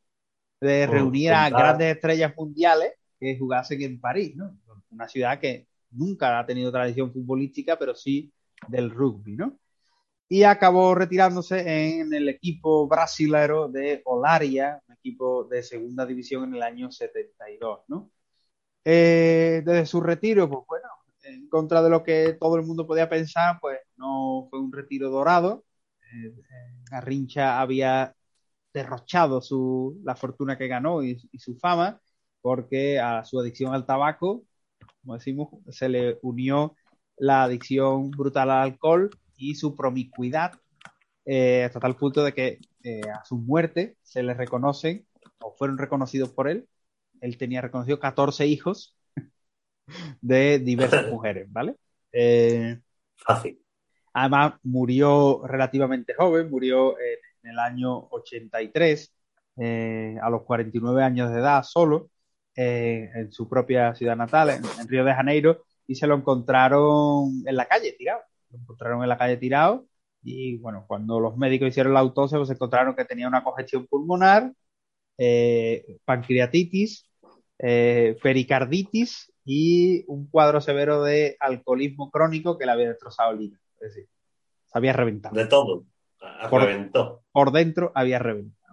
de 0.62 0.88
reunir 0.88 1.34
a 1.34 1.50
grandes 1.50 1.96
estrellas 1.96 2.34
mundiales 2.38 2.94
que 3.20 3.38
jugasen 3.38 3.82
en 3.82 4.00
París, 4.00 4.36
¿no? 4.36 4.58
Una 4.92 5.08
ciudad 5.08 5.40
que 5.40 5.68
nunca 5.92 6.40
ha 6.40 6.46
tenido 6.46 6.72
tradición 6.72 7.12
futbolística, 7.12 7.78
pero 7.78 7.96
sí 7.96 8.32
del 8.68 8.90
rugby, 8.92 9.36
¿no? 9.36 9.60
Y 10.30 10.44
acabó 10.44 10.96
retirándose 10.96 12.00
en 12.00 12.14
el 12.14 12.30
equipo 12.30 12.88
brasilero 12.88 13.70
de 13.70 14.02
Olaria, 14.06 14.82
un 14.88 14.96
equipo 14.96 15.46
de 15.46 15.64
segunda 15.64 16.06
división 16.06 16.46
en 16.46 16.56
el 16.56 16.64
año 16.64 16.92
72, 16.92 17.82
¿no? 17.88 18.12
Eh, 18.86 19.62
desde 19.66 19.86
su 19.86 20.02
retiro, 20.02 20.50
pues 20.50 20.62
bueno, 20.68 20.88
en 21.24 21.50
contra 21.50 21.82
de 21.84 21.90
lo 21.90 22.04
que 22.04 22.38
todo 22.40 22.56
el 22.58 22.66
mundo 22.66 22.88
podía 22.88 23.10
pensar, 23.10 23.58
pues 23.62 23.80
no 23.98 24.48
fue 24.50 24.60
un 24.60 24.72
retiro 24.72 25.10
dorado. 25.10 25.66
Eh, 26.14 26.34
Garrincha 26.90 27.60
había 27.62 28.16
derrochado 28.74 29.42
su, 29.42 30.00
la 30.04 30.16
fortuna 30.16 30.58
que 30.58 30.68
ganó 30.68 31.04
y, 31.04 31.20
y 31.32 31.40
su 31.40 31.58
fama, 31.58 32.02
porque 32.42 33.00
a 33.00 33.26
su 33.26 33.40
adicción 33.40 33.74
al 33.74 33.86
tabaco, 33.86 34.46
como 35.08 35.16
decimos, 35.18 35.48
se 35.70 35.88
le 35.88 36.20
unió 36.22 36.76
la 37.16 37.44
adicción 37.44 38.12
brutal 38.12 38.52
al 38.52 38.64
alcohol 38.74 39.10
y 39.38 39.56
su 39.56 39.74
promiscuidad, 39.74 40.52
eh, 41.24 41.64
hasta 41.64 41.80
tal 41.80 41.96
punto 41.96 42.26
de 42.26 42.34
que 42.34 42.60
eh, 42.84 43.00
a 43.10 43.24
su 43.24 43.38
muerte 43.38 43.96
se 44.04 44.22
le 44.22 44.34
reconocen, 44.34 45.08
o 45.40 45.56
fueron 45.56 45.78
reconocidos 45.78 46.30
por 46.32 46.50
él, 46.50 46.68
él 47.22 47.38
tenía 47.38 47.62
reconocido 47.62 48.02
14 48.02 48.48
hijos 48.48 48.98
de 50.22 50.60
diversas 50.60 51.08
mujeres, 51.10 51.48
¿vale? 51.50 51.78
Eh, 52.12 52.78
Fácil. 53.16 53.62
Además, 54.12 54.56
murió 54.64 55.42
relativamente 55.48 56.16
joven, 56.16 56.50
murió 56.50 56.98
en, 57.00 57.50
el 57.50 57.60
año 57.60 58.10
83, 58.10 59.14
eh, 59.56 60.18
a 60.22 60.30
los 60.30 60.44
49 60.44 61.02
años 61.02 61.32
de 61.32 61.40
edad 61.40 61.64
solo, 61.64 62.10
eh, 62.58 63.10
en 63.16 63.32
su 63.32 63.48
propia 63.48 63.96
ciudad 63.96 64.18
natal, 64.18 64.50
en, 64.50 64.64
en, 64.80 64.88
Río 64.90 65.06
de 65.06 65.14
Janeiro, 65.14 65.64
y 65.88 65.96
se 65.96 66.08
lo 66.08 66.16
encontraron 66.16 67.44
en 67.46 67.56
la 67.56 67.66
calle 67.66 67.94
tirado. 67.94 68.22
Lo 68.50 68.60
encontraron 68.60 69.04
en 69.04 69.10
la 69.10 69.18
calle 69.18 69.38
tirado 69.38 69.88
y 70.24 70.58
bueno, 70.58 70.84
cuando 70.88 71.22
los 71.22 71.38
médicos 71.38 71.70
hicieron 71.70 71.94
la 71.94 72.02
autopsia, 72.02 72.38
pues 72.38 72.50
encontraron 72.50 72.96
que 72.96 73.06
tenía 73.06 73.30
una 73.30 73.44
congestión 73.44 73.88
pulmonar, 73.88 74.52
eh, 75.18 75.98
pancreatitis, 76.04 77.10
eh, 77.60 78.18
pericarditis 78.22 79.32
y 79.46 80.04
un 80.08 80.28
cuadro 80.28 80.60
severo 80.60 81.02
de 81.02 81.38
alcoholismo 81.40 82.12
crónico 82.12 82.58
que 82.58 82.66
le 82.66 82.74
había 82.74 82.90
destrozado 82.90 83.32
el 83.32 83.42
hígado. 83.42 83.64
Es 83.80 83.94
decir, 83.94 84.10
se 84.66 84.78
había 84.78 84.92
reventado. 84.92 85.34
De 85.34 85.46
todo. 85.46 85.86
Por, 86.50 86.64
reventó. 86.64 87.24
por 87.32 87.52
dentro 87.52 87.94
había 87.96 88.20
reventado. 88.20 88.67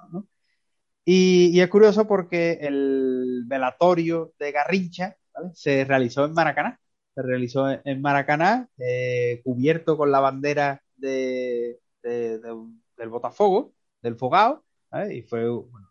Y, 1.05 1.61
es 1.61 1.69
curioso 1.69 2.07
porque 2.07 2.59
el 2.63 3.45
velatorio 3.47 4.33
de 4.39 4.53
Garrincha 4.53 5.17
se 5.53 5.85
realizó 5.85 6.25
en 6.25 6.33
Maracaná. 6.33 6.81
Se 7.15 7.23
realizó 7.23 7.69
en 7.85 8.03
Maracaná, 8.03 8.69
eh, 8.79 9.41
cubierto 9.45 9.97
con 9.97 10.11
la 10.11 10.21
bandera 10.21 10.83
de, 10.97 11.79
de, 12.03 12.39
de, 12.39 12.57
del 12.97 13.09
Botafogo, 13.09 13.75
del 14.03 14.17
Fogao, 14.17 14.65
y 15.11 15.23
fue, 15.23 15.45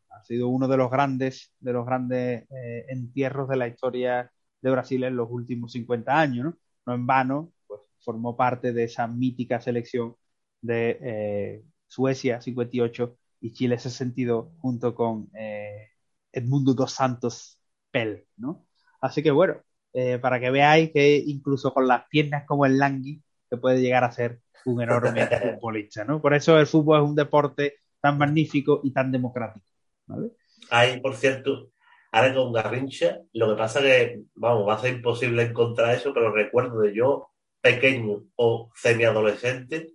ha 0.09 0.23
sido 0.23 0.47
uno 0.49 0.67
de 0.67 0.77
los 0.77 0.89
grandes, 0.91 1.51
de 1.59 1.73
los 1.73 1.85
grandes 1.85 2.43
eh, 2.49 2.85
entierros 2.89 3.49
de 3.49 3.57
la 3.57 3.67
historia 3.67 4.31
de 4.61 4.71
Brasil 4.71 5.03
en 5.03 5.15
los 5.15 5.29
últimos 5.29 5.73
50 5.73 6.19
años, 6.19 6.45
¿no? 6.45 6.57
No 6.85 6.93
en 6.95 7.05
vano, 7.07 7.53
pues 7.67 7.81
formó 7.99 8.35
parte 8.35 8.73
de 8.73 8.85
esa 8.85 9.07
mítica 9.07 9.61
selección 9.61 10.15
de 10.61 10.99
eh, 11.01 11.63
Suecia 11.87 12.41
58 12.41 13.17
y 13.43 13.51
Chile 13.51 13.77
62 13.77 14.53
junto 14.59 14.95
con 14.95 15.29
eh, 15.35 15.89
Edmundo 16.31 16.73
dos 16.73 16.93
Santos 16.93 17.59
Pel, 17.91 18.25
¿no? 18.37 18.65
Así 19.01 19.21
que 19.21 19.31
bueno, 19.31 19.61
eh, 19.91 20.17
para 20.17 20.39
que 20.39 20.49
veáis 20.49 20.91
que 20.93 21.17
incluso 21.17 21.73
con 21.73 21.85
las 21.85 22.07
piernas 22.07 22.45
como 22.47 22.65
el 22.65 22.77
Langui 22.77 23.21
se 23.49 23.57
puede 23.57 23.81
llegar 23.81 24.05
a 24.05 24.13
ser 24.13 24.39
un 24.63 24.81
enorme 24.81 25.27
futbolista, 25.59 26.05
¿no? 26.05 26.21
Por 26.21 26.33
eso 26.33 26.57
el 26.57 26.67
fútbol 26.67 27.03
es 27.03 27.09
un 27.09 27.15
deporte 27.15 27.79
tan 27.99 28.17
magnífico 28.17 28.79
y 28.81 28.93
tan 28.93 29.11
democrático, 29.11 29.65
¿vale? 30.07 30.29
Hay, 30.69 31.01
por 31.01 31.13
cierto, 31.13 31.71
ahora 32.13 32.33
con 32.33 32.53
Garrincha, 32.53 33.19
lo 33.33 33.49
que 33.49 33.55
pasa 33.57 33.81
que, 33.81 34.21
vamos, 34.35 34.65
va 34.65 34.75
a 34.75 34.79
ser 34.79 34.93
imposible 34.93 35.43
encontrar 35.43 35.93
eso, 35.93 36.13
pero 36.13 36.31
recuerdo 36.31 36.79
de 36.79 36.95
yo 36.95 37.31
pequeño 37.59 38.23
o 38.37 38.71
semiadolescente, 38.73 39.91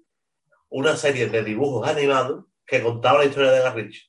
una 0.68 0.96
serie 0.96 1.30
de 1.30 1.42
dibujos 1.42 1.88
animados 1.88 2.44
que 2.68 2.82
contaba 2.82 3.20
la 3.20 3.24
historia 3.24 3.50
de 3.50 3.60
Garrincha. 3.60 4.02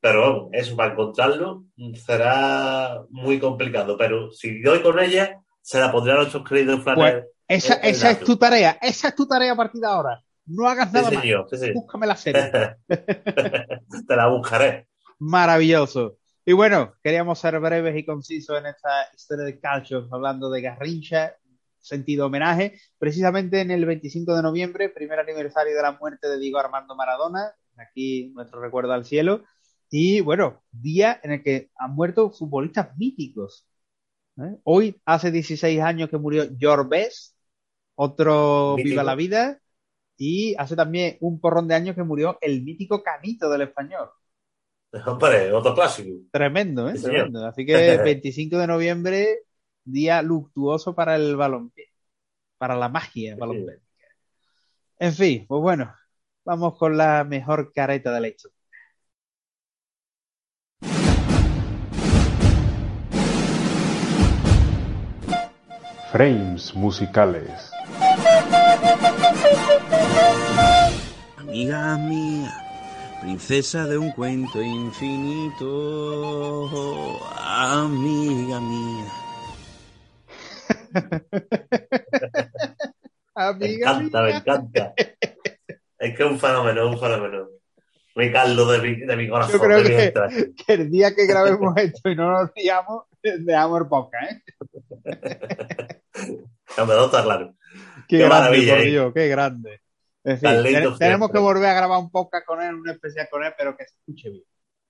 Pero 0.00 0.20
vamos, 0.20 0.48
eso 0.52 0.74
para 0.74 0.92
encontrarlo 0.92 1.64
será 1.94 3.00
muy 3.10 3.38
complicado. 3.38 3.96
Pero 3.96 4.32
si 4.32 4.60
doy 4.60 4.82
con 4.82 4.98
ella, 4.98 5.40
se 5.60 5.78
la 5.78 5.92
pondré 5.92 6.12
a 6.12 6.16
nuestros 6.16 6.46
queridos 6.46 6.82
flaneros. 6.82 7.22
Pues 7.46 7.64
esa, 7.64 7.74
el, 7.74 7.84
el 7.84 7.90
esa 7.90 8.10
es 8.10 8.20
tu 8.20 8.36
tarea, 8.36 8.78
esa 8.82 9.08
es 9.08 9.14
tu 9.14 9.26
tarea 9.26 9.52
a 9.52 9.56
partir 9.56 9.80
de 9.80 9.86
ahora. 9.86 10.20
No 10.46 10.68
hagas 10.68 10.92
nada 10.92 11.08
sí, 11.08 11.16
señor, 11.16 11.48
más. 11.50 11.60
Sí. 11.60 11.72
Búscame 11.72 12.06
la 12.06 12.16
serie. 12.16 12.50
Te 12.88 14.16
la 14.16 14.28
buscaré. 14.28 14.88
Maravilloso. 15.20 16.18
Y 16.44 16.52
bueno, 16.52 16.94
queríamos 17.04 17.38
ser 17.38 17.60
breves 17.60 17.96
y 17.96 18.04
concisos 18.04 18.58
en 18.58 18.66
esta 18.66 19.08
historia 19.14 19.44
de 19.44 19.60
calcio, 19.60 20.08
hablando 20.10 20.50
de 20.50 20.62
Garrincha, 20.62 21.36
sentido 21.78 22.26
homenaje, 22.26 22.80
precisamente 22.98 23.60
en 23.60 23.70
el 23.70 23.86
25 23.86 24.34
de 24.34 24.42
noviembre, 24.42 24.88
primer 24.88 25.20
aniversario 25.20 25.76
de 25.76 25.82
la 25.82 25.92
muerte 25.92 26.28
de 26.28 26.40
Diego 26.40 26.58
Armando 26.58 26.96
Maradona, 26.96 27.54
aquí 27.78 28.32
nuestro 28.34 28.60
recuerdo 28.60 28.92
al 28.92 29.04
cielo, 29.04 29.44
y 29.90 30.20
bueno, 30.20 30.62
día 30.70 31.20
en 31.22 31.32
el 31.32 31.42
que 31.42 31.70
han 31.76 31.94
muerto 31.94 32.30
futbolistas 32.30 32.96
míticos. 32.96 33.66
¿eh? 34.38 34.56
Hoy 34.64 35.00
hace 35.04 35.30
16 35.30 35.80
años 35.80 36.08
que 36.08 36.18
murió 36.18 36.44
George 36.58 36.88
Best, 36.88 37.36
otro 37.94 38.74
Mítico. 38.76 38.90
Viva 38.90 39.02
la 39.04 39.14
Vida, 39.14 39.60
y 40.16 40.54
hace 40.56 40.76
también 40.76 41.16
un 41.20 41.40
porrón 41.40 41.68
de 41.68 41.74
años 41.74 41.96
que 41.96 42.02
murió 42.02 42.38
el 42.40 42.62
mítico 42.62 43.02
Canito 43.02 43.50
del 43.50 43.62
español. 43.62 44.08
Hombre, 45.06 45.52
otro 45.52 45.74
clásico. 45.74 46.26
Tremendo, 46.30 46.88
¿eh? 46.88 46.96
Sí, 46.96 47.02
señor. 47.02 47.24
Tremendo. 47.24 47.46
Así 47.46 47.66
que 47.66 47.96
25 48.04 48.58
de 48.58 48.66
noviembre, 48.66 49.38
día 49.84 50.22
luctuoso 50.22 50.94
para 50.94 51.16
el 51.16 51.36
balompié, 51.36 51.86
para 52.56 52.76
la 52.76 52.88
magia 52.88 53.36
balompié. 53.36 53.80
En 54.98 55.12
fin, 55.12 55.44
pues 55.48 55.60
bueno, 55.60 55.92
vamos 56.44 56.78
con 56.78 56.96
la 56.96 57.24
mejor 57.24 57.72
careta 57.72 58.12
de 58.12 58.20
la 58.20 58.28
historia. 58.28 58.56
Frames 66.12 66.74
musicales. 66.74 67.72
Amiga 71.38 71.96
mía, 71.96 72.52
princesa 73.20 73.86
de 73.86 73.98
un 73.98 74.10
cuento 74.12 74.62
infinito, 74.62 75.68
amiga 77.36 78.60
mía. 78.60 79.06
Me 83.58 83.66
Amiga 83.66 83.66
encanta, 83.66 84.22
me 84.22 84.30
encanta. 84.36 84.94
Es 86.02 86.16
que 86.16 86.24
es 86.24 86.30
un 86.30 86.38
fenómeno, 86.38 86.88
un 86.88 86.98
fenómeno. 86.98 87.48
Mi 88.14 88.30
caldo 88.30 88.70
de 88.70 88.78
mi, 88.80 88.96
de 89.06 89.16
mi 89.16 89.28
corazón, 89.28 89.54
Yo 89.54 89.60
creo 89.60 89.82
que, 90.66 90.72
el 90.72 90.90
día 90.90 91.14
que 91.14 91.26
grabemos 91.26 91.74
esto 91.76 92.10
y 92.10 92.16
no 92.16 92.30
nos 92.30 92.50
riamos, 92.54 93.04
dejamos 93.22 93.80
el 93.80 93.86
podcast, 93.88 94.32
¿eh? 94.32 94.42
No, 96.76 96.86
me 96.86 97.04
está 97.04 97.22
claro. 97.22 97.54
Qué, 98.08 98.26
maravilla, 98.26 98.74
por 98.76 98.82
¿eh? 98.84 98.90
Dios, 98.90 99.12
qué 99.14 99.28
grande. 99.28 99.80
En 100.24 100.38
fin, 100.38 100.50
ten- 100.50 100.64
tenemos 100.64 100.98
siempre. 100.98 101.28
que 101.32 101.38
volver 101.38 101.66
a 101.70 101.74
grabar 101.74 101.98
un 101.98 102.10
podcast 102.10 102.46
con 102.46 102.62
él, 102.62 102.74
un 102.74 102.88
especial 102.88 103.28
con 103.30 103.44
él, 103.44 103.52
pero 103.56 103.76
que 103.76 103.84
se 103.84 103.94
escuche 103.96 104.30
bien. 104.30 104.44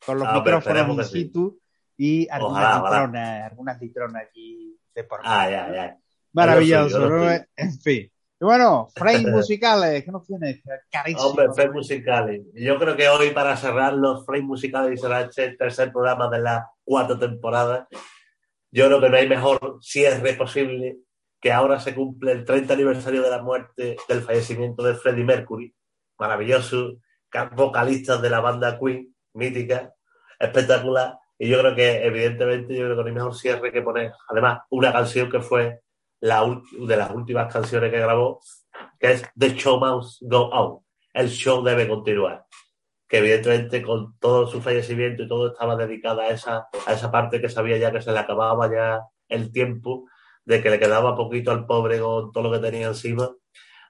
Con 0.05 0.19
los 0.19 0.29
Ah, 0.29 0.35
micrófonos 0.35 0.89
in 0.99 1.05
sí. 1.05 1.11
situ 1.23 1.61
y 1.97 2.29
algunas 2.29 2.83
litronas, 2.83 3.51
algunas 3.51 3.81
litronas 3.81 4.23
aquí 4.29 4.77
de 4.95 5.05
por 5.05 5.21
Ah, 5.25 5.49
ya, 5.51 5.73
ya. 5.73 5.97
Maravilloso, 6.33 7.09
¿no? 7.09 7.31
En 7.57 7.79
fin. 7.81 8.12
Y 8.43 8.45
bueno, 8.45 8.89
frames 8.97 9.23
musicales, 9.31 10.05
¿qué 10.05 10.11
nos 10.11 10.27
tienes? 10.27 10.63
Carísimo. 10.91 11.29
Hombre, 11.29 11.47
frames 11.55 11.75
musicales. 11.75 12.43
Yo 12.55 12.77
creo 12.77 12.97
que 12.97 13.09
hoy, 13.09 13.31
para 13.31 13.57
cerrar 13.57 13.93
los 13.93 14.27
frames 14.27 14.49
musicales 14.49 14.99
y 14.99 15.01
será 15.01 15.21
este 15.21 15.53
tercer 15.53 15.93
programa 15.93 16.29
de 16.29 16.41
la 16.41 16.69
cuarta 16.83 17.17
temporada, 17.17 17.87
yo 18.73 18.87
creo 18.87 19.01
que 19.01 19.11
no 19.11 19.17
hay 19.17 19.29
mejor 19.29 19.79
cierre 19.81 20.35
posible 20.35 20.97
que 21.41 21.53
ahora 21.53 21.79
se 21.79 21.95
cumple 21.95 22.33
el 22.33 22.45
30 22.45 22.75
aniversario 22.75 23.23
de 23.23 23.31
la 23.31 23.41
muerte, 23.41 23.97
del 24.09 24.23
fallecimiento 24.23 24.83
de 24.83 24.97
Freddie 24.97 25.23
Mercury, 25.25 25.73
maravilloso, 26.19 26.95
ca- 27.29 27.49
vocalista 27.55 28.17
de 28.17 28.29
la 28.29 28.41
banda 28.41 28.77
Queen, 28.77 29.15
mítica, 29.35 29.95
espectacular. 30.41 31.17
Y 31.39 31.49
yo 31.49 31.61
creo 31.61 31.77
que, 31.77 32.05
evidentemente, 32.05 32.75
yo 32.75 32.87
creo 32.87 32.97
que 32.97 33.03
no 33.03 33.09
hay 33.09 33.15
mejor 33.15 33.37
cierre 33.37 33.71
que 33.71 33.83
poner, 33.83 34.13
además, 34.29 34.63
una 34.71 34.93
canción 34.93 35.31
que 35.31 35.41
fue 35.41 35.81
la 36.23 36.61
de 36.79 36.97
las 36.97 37.11
últimas 37.11 37.53
canciones 37.53 37.91
que 37.91 37.99
grabó, 37.99 38.41
que 38.99 39.13
es 39.13 39.25
The 39.39 39.55
Show 39.57 39.79
Must 39.79 40.23
Go 40.23 40.49
On. 40.51 40.81
El 41.13 41.29
show 41.29 41.63
debe 41.63 41.87
continuar. 41.89 42.47
Que 43.09 43.19
evidentemente 43.19 43.83
con 43.83 44.19
todo 44.19 44.47
su 44.47 44.63
fallecimiento 44.63 45.25
y 45.25 45.29
todo 45.29 45.53
estaba 45.53 45.77
dedicada 45.77 46.23
a 46.23 46.29
esa, 46.31 46.69
a 46.87 46.93
esa 46.95 47.11
parte 47.11 47.41
que 47.41 47.49
sabía 47.51 47.77
ya 47.77 47.93
que 47.93 48.01
se 48.01 48.13
le 48.13 48.19
acababa 48.21 48.71
ya 48.73 49.01
el 49.29 49.53
tiempo, 49.53 50.07
de 50.45 50.63
que 50.63 50.71
le 50.71 50.79
quedaba 50.79 51.15
poquito 51.17 51.51
al 51.51 51.67
pobre 51.67 51.99
con 52.01 52.33
todo 52.33 52.45
lo 52.45 52.53
que 52.53 52.67
tenía 52.71 52.87
encima, 52.87 53.29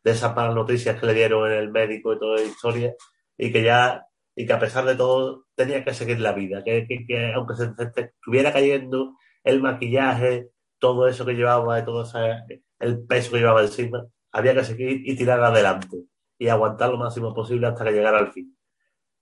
de 0.03 0.11
esas 0.11 0.35
malas 0.35 0.55
noticias 0.55 0.99
que 0.99 1.07
le 1.07 1.15
dieron 1.15 1.47
en 1.53 1.59
el 1.59 1.71
médico 1.71 2.13
y 2.13 2.19
toda 2.19 2.37
la 2.37 2.43
historia, 2.43 2.95
y 3.39 3.53
que 3.53 3.63
ya, 3.63 4.07
y 4.35 4.47
que 4.47 4.53
a 4.53 4.59
pesar 4.59 4.85
de 4.87 4.97
todo 4.97 5.45
tenía 5.55 5.85
que 5.85 5.95
seguir 5.95 6.19
la 6.21 6.33
vida, 6.33 6.63
que, 6.65 6.87
que- 6.89 7.07
que 7.07 7.33
aunque 7.35 7.55
se- 7.55 7.75
se 7.75 8.01
estuviera 8.01 8.53
cayendo 8.53 9.17
el 9.45 9.61
maquillaje, 9.63 10.49
todo 10.83 11.07
eso 11.07 11.25
que 11.25 11.35
llevaba, 11.35 11.85
todo 11.85 12.03
ese- 12.03 12.65
el 12.81 13.07
peso 13.07 13.31
que 13.31 13.39
llevaba 13.39 13.63
encima, 13.63 14.05
había 14.33 14.53
que 14.53 14.65
seguir 14.65 15.09
y 15.09 15.15
tirar 15.15 15.41
adelante 15.41 15.97
y 16.37 16.49
aguantar 16.49 16.91
lo 16.91 16.97
máximo 16.99 17.33
posible 17.33 17.69
hasta 17.69 17.85
que 17.85 17.93
llegara 17.93 18.19
al 18.19 18.33
fin. 18.33 18.57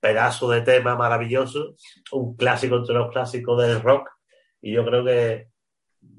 Pedazo 0.00 0.48
de 0.48 0.62
tema 0.62 0.96
maravilloso, 0.96 1.74
un 2.12 2.34
clásico 2.34 2.76
entre 2.76 2.94
los 2.94 3.10
clásicos 3.12 3.60
del 3.60 3.82
rock, 3.82 4.08
y 4.62 4.72
yo 4.72 4.86
creo 4.86 5.04
que 5.04 5.48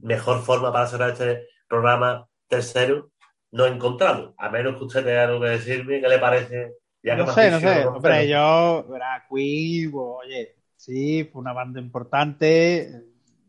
mejor 0.04 0.44
forma 0.44 0.72
para 0.72 0.86
cerrar 0.86 1.10
este 1.10 1.48
programa 1.68 2.28
tercero 2.48 3.10
no 3.52 3.66
he 3.66 3.70
encontrado, 3.70 4.36
a 4.38 4.48
menos 4.52 4.78
que 4.78 4.84
usted 4.84 5.04
tenga 5.04 5.24
algo 5.24 5.42
que 5.42 5.50
decirme, 5.50 6.02
¿qué 6.02 6.08
le 6.08 6.20
parece? 6.20 6.74
Ya 7.02 7.16
que 7.16 7.22
No 7.22 7.26
me 7.26 7.34
sé, 7.34 7.50
no 7.50 7.60
sé. 7.60 7.88
Hombre, 7.88 8.28
yo, 8.28 8.86
verá, 8.88 9.26
Queen, 9.28 9.90
pues, 9.92 10.06
oye, 10.24 10.56
sí, 10.76 11.28
fue 11.34 11.42
una 11.42 11.54
banda 11.54 11.80
importante, 11.82 12.92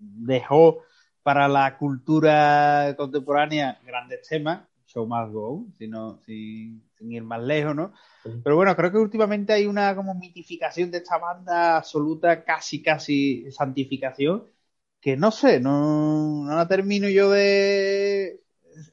dejó 0.01 0.85
para 1.23 1.49
la 1.49 1.77
cultura 1.78 2.94
contemporánea 2.97 3.81
grandes 3.85 4.27
temas, 4.28 4.62
Show 4.86 5.07
Must 5.07 5.32
Go, 5.32 5.66
sino, 5.78 6.20
sin, 6.27 6.82
sin 6.99 7.12
ir 7.12 7.23
más 7.23 7.43
lejos, 7.43 7.74
¿no? 7.74 7.93
Pero 8.43 8.57
bueno, 8.57 8.74
creo 8.77 8.90
que 8.93 8.99
últimamente 8.99 9.53
hay 9.53 9.66
una 9.66 9.94
como 9.94 10.15
mitificación 10.15 10.90
de 10.90 10.99
esta 10.99 11.19
banda 11.19 11.77
absoluta, 11.77 12.44
casi, 12.44 12.82
casi 12.82 13.51
santificación, 13.53 14.44
que 15.01 15.16
no 15.16 15.31
sé, 15.31 15.61
no, 15.61 16.44
no 16.44 16.57
la 16.57 16.69
termino 16.69 17.09
yo 17.09 17.31
de... 17.31 18.43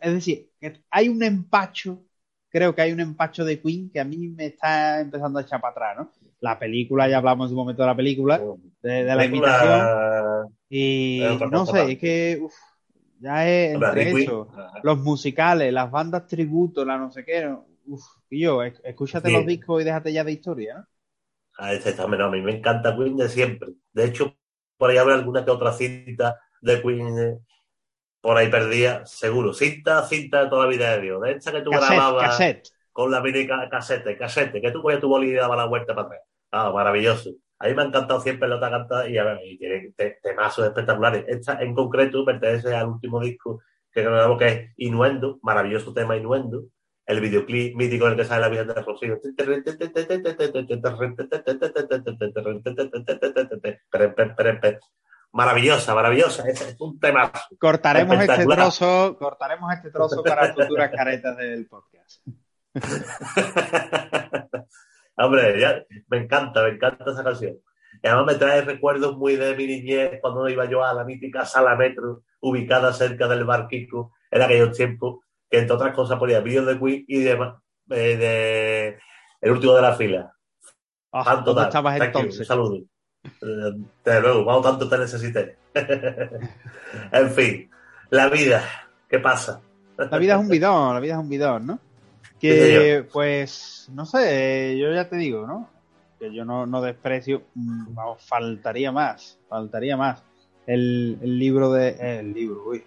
Es 0.01 0.13
decir, 0.13 0.51
hay 0.89 1.09
un 1.09 1.23
empacho, 1.23 2.03
creo 2.49 2.75
que 2.75 2.81
hay 2.81 2.91
un 2.91 2.99
empacho 2.99 3.45
de 3.45 3.61
Queen 3.61 3.89
que 3.91 3.99
a 3.99 4.05
mí 4.05 4.27
me 4.29 4.47
está 4.47 4.99
empezando 5.01 5.39
a 5.39 5.41
echar 5.43 5.61
para 5.61 5.71
atrás, 5.71 5.97
¿no? 5.97 6.18
La 6.41 6.57
película, 6.59 7.09
ya 7.09 7.17
hablamos 7.17 7.49
de 7.49 7.53
un 7.55 7.59
momento 7.59 7.81
de 7.83 7.87
la 7.87 7.95
película, 7.95 8.49
de, 8.81 9.03
de 9.03 9.15
la 9.15 9.25
Película- 9.25 9.25
imitación, 9.25 9.97
y 10.69 11.47
no 11.51 11.65
sé, 11.65 11.93
es 11.93 11.99
que 11.99 12.39
uf, 12.41 12.53
ya 13.19 13.47
es 13.49 13.75
entre 13.75 14.11
eso, 14.11 14.49
los 14.81 14.99
musicales, 14.99 15.73
las 15.73 15.91
bandas 15.91 16.27
tributo, 16.27 16.85
la 16.85 16.97
no 16.97 17.11
sé 17.11 17.25
qué, 17.25 17.55
uf, 17.87 18.03
y 18.29 18.41
yo, 18.41 18.63
es- 18.63 18.81
escúchate 18.85 19.31
los 19.31 19.45
discos 19.45 19.81
y 19.81 19.85
déjate 19.85 20.13
ya 20.13 20.23
de 20.23 20.33
historia, 20.33 20.75
¿no? 20.79 20.87
A 21.57 21.73
este 21.73 21.93
también, 21.93 22.21
a 22.23 22.29
mí 22.29 22.41
me 22.41 22.57
encanta 22.57 22.95
Queen 22.95 23.17
de 23.17 23.29
siempre. 23.29 23.69
De 23.93 24.05
hecho, 24.05 24.35
por 24.77 24.89
ahí 24.89 24.97
habrá 24.97 25.15
alguna 25.15 25.43
que 25.45 25.51
otra 25.51 25.73
cinta 25.73 26.39
de 26.61 26.81
Queen 26.81 27.19
eh, 27.19 27.39
por 28.21 28.37
ahí 28.37 28.49
perdida, 28.51 29.05
seguro. 29.07 29.53
Cinta, 29.53 30.07
cinta 30.07 30.43
de 30.45 30.49
toda 30.51 30.65
la 30.65 30.71
vida 30.71 30.91
de 30.97 31.01
Dios. 31.03 31.21
De 31.21 31.31
esta 31.33 31.51
que 31.53 31.61
tú 31.63 31.73
Cassette, 31.73 31.75
grababas 31.75 32.17
cassette. 32.17 32.69
Con 32.99 33.11
la 33.11 33.21
mini 33.21 33.47
ca- 33.47 33.69
casete, 33.69 34.17
casete, 34.17 34.59
que 34.61 34.71
tú 34.71 34.81
cogías 34.81 34.99
tu 34.99 35.07
boli 35.07 35.29
y 35.29 35.33
dabas 35.33 35.57
la 35.57 35.65
vuelta 35.65 35.95
para 35.95 36.07
atrás. 36.07 36.21
Ah, 36.51 36.69
maravilloso. 36.71 37.29
A 37.59 37.67
mí 37.67 37.73
me 37.73 37.81
ha 37.83 37.85
encantado 37.85 38.19
siempre 38.19 38.49
la 38.49 38.57
otra 38.57 38.69
cantada 38.69 39.07
y, 39.07 39.17
a 39.17 39.23
ver, 39.23 39.39
y 39.45 39.57
tiene 39.57 39.93
te- 39.95 40.19
temazos 40.21 40.65
espectaculares. 40.65 41.23
Esta 41.27 41.61
en 41.61 41.73
concreto 41.73 42.25
pertenece 42.25 42.75
al 42.75 42.87
último 42.87 43.21
disco 43.21 43.61
que 43.91 44.01
grabamos 44.03 44.37
que 44.37 44.47
es 44.47 44.71
Inuendo, 44.77 45.39
maravilloso 45.43 45.93
tema 45.93 46.17
Inuendo. 46.17 46.63
El 47.05 47.21
videoclip 47.21 47.75
mítico 47.75 48.05
en 48.05 48.11
el 48.11 48.17
que 48.17 48.25
sale 48.25 48.41
la 48.41 48.49
Virgen 48.49 48.67
del 48.67 48.83
Rocío. 48.85 49.17
Maravillosa, 55.31 55.95
maravillosa. 55.95 56.47
Es, 56.49 56.61
es 56.61 56.81
un 56.81 56.99
tema. 56.99 57.31
Cortaremos 57.59 58.15
este 58.19 58.45
trozo, 58.55 59.17
cortaremos 59.17 59.73
este 59.73 59.91
trozo 59.91 60.23
para 60.23 60.53
futuras 60.53 60.91
caretas 60.91 61.37
del 61.37 61.67
podcast. 61.67 62.21
Hombre, 65.17 65.59
ya, 65.59 65.83
me 66.07 66.17
encanta, 66.17 66.63
me 66.63 66.69
encanta 66.69 67.11
esa 67.11 67.23
canción. 67.23 67.57
Y 68.01 68.07
además 68.07 68.25
me 68.27 68.35
trae 68.35 68.61
recuerdos 68.61 69.17
muy 69.17 69.35
de 69.35 69.55
mi 69.55 69.67
niñez 69.67 70.19
cuando 70.21 70.47
iba 70.47 70.65
yo 70.65 70.83
a 70.83 70.93
la 70.93 71.03
mítica 71.03 71.45
sala 71.45 71.75
metro 71.75 72.23
ubicada 72.39 72.93
cerca 72.93 73.27
del 73.27 73.43
bar 73.43 73.67
Kiko 73.67 74.13
en 74.31 74.41
aquellos 74.41 74.75
tiempos, 74.75 75.25
que 75.49 75.59
entre 75.59 75.75
otras 75.75 75.93
cosas 75.93 76.17
ponía 76.17 76.39
vídeos 76.39 76.65
de 76.65 76.79
Queen 76.79 77.05
y 77.07 77.19
de, 77.19 77.31
eh, 77.89 78.17
de 78.17 78.99
El 79.41 79.51
último 79.51 79.73
de 79.73 79.81
la 79.81 79.95
fila. 79.95 80.33
Fan 81.11 81.23
¿dónde 81.43 81.45
total. 81.45 81.67
estabas 81.67 81.97
Thank 81.97 82.13
you, 82.13 82.19
entonces? 82.19 82.39
Un 82.39 82.45
saludo. 82.45 82.77
Eh, 83.23 83.85
Desde 84.05 84.21
luego, 84.21 84.45
vamos 84.45 84.63
tanto 84.63 84.87
te 84.87 84.97
necesité. 84.97 85.57
en 87.11 87.29
fin, 87.31 87.69
la 88.11 88.29
vida, 88.29 88.63
¿qué 89.09 89.19
pasa? 89.19 89.61
La 89.97 90.17
vida 90.17 90.35
es 90.35 90.39
un 90.39 90.47
bidón, 90.47 90.93
la 90.93 90.99
vida 91.01 91.13
es 91.13 91.19
un 91.19 91.29
bidón, 91.29 91.65
¿no? 91.67 91.79
Que, 92.39 93.05
pues, 93.11 93.89
no 93.93 94.05
sé, 94.05 94.77
yo 94.79 94.93
ya 94.93 95.09
te 95.09 95.17
digo, 95.17 95.45
¿no? 95.45 95.69
Que 96.19 96.33
yo 96.33 96.45
no, 96.45 96.65
no 96.65 96.81
desprecio, 96.81 97.41
mm, 97.55 97.93
vamos, 97.93 98.23
faltaría 98.25 98.91
más, 98.91 99.37
faltaría 99.47 99.97
más. 99.97 100.21
El, 100.65 101.17
el 101.21 101.39
libro 101.39 101.71
de, 101.71 102.19
el 102.19 102.33
libro, 102.33 102.63
uy, 102.67 102.83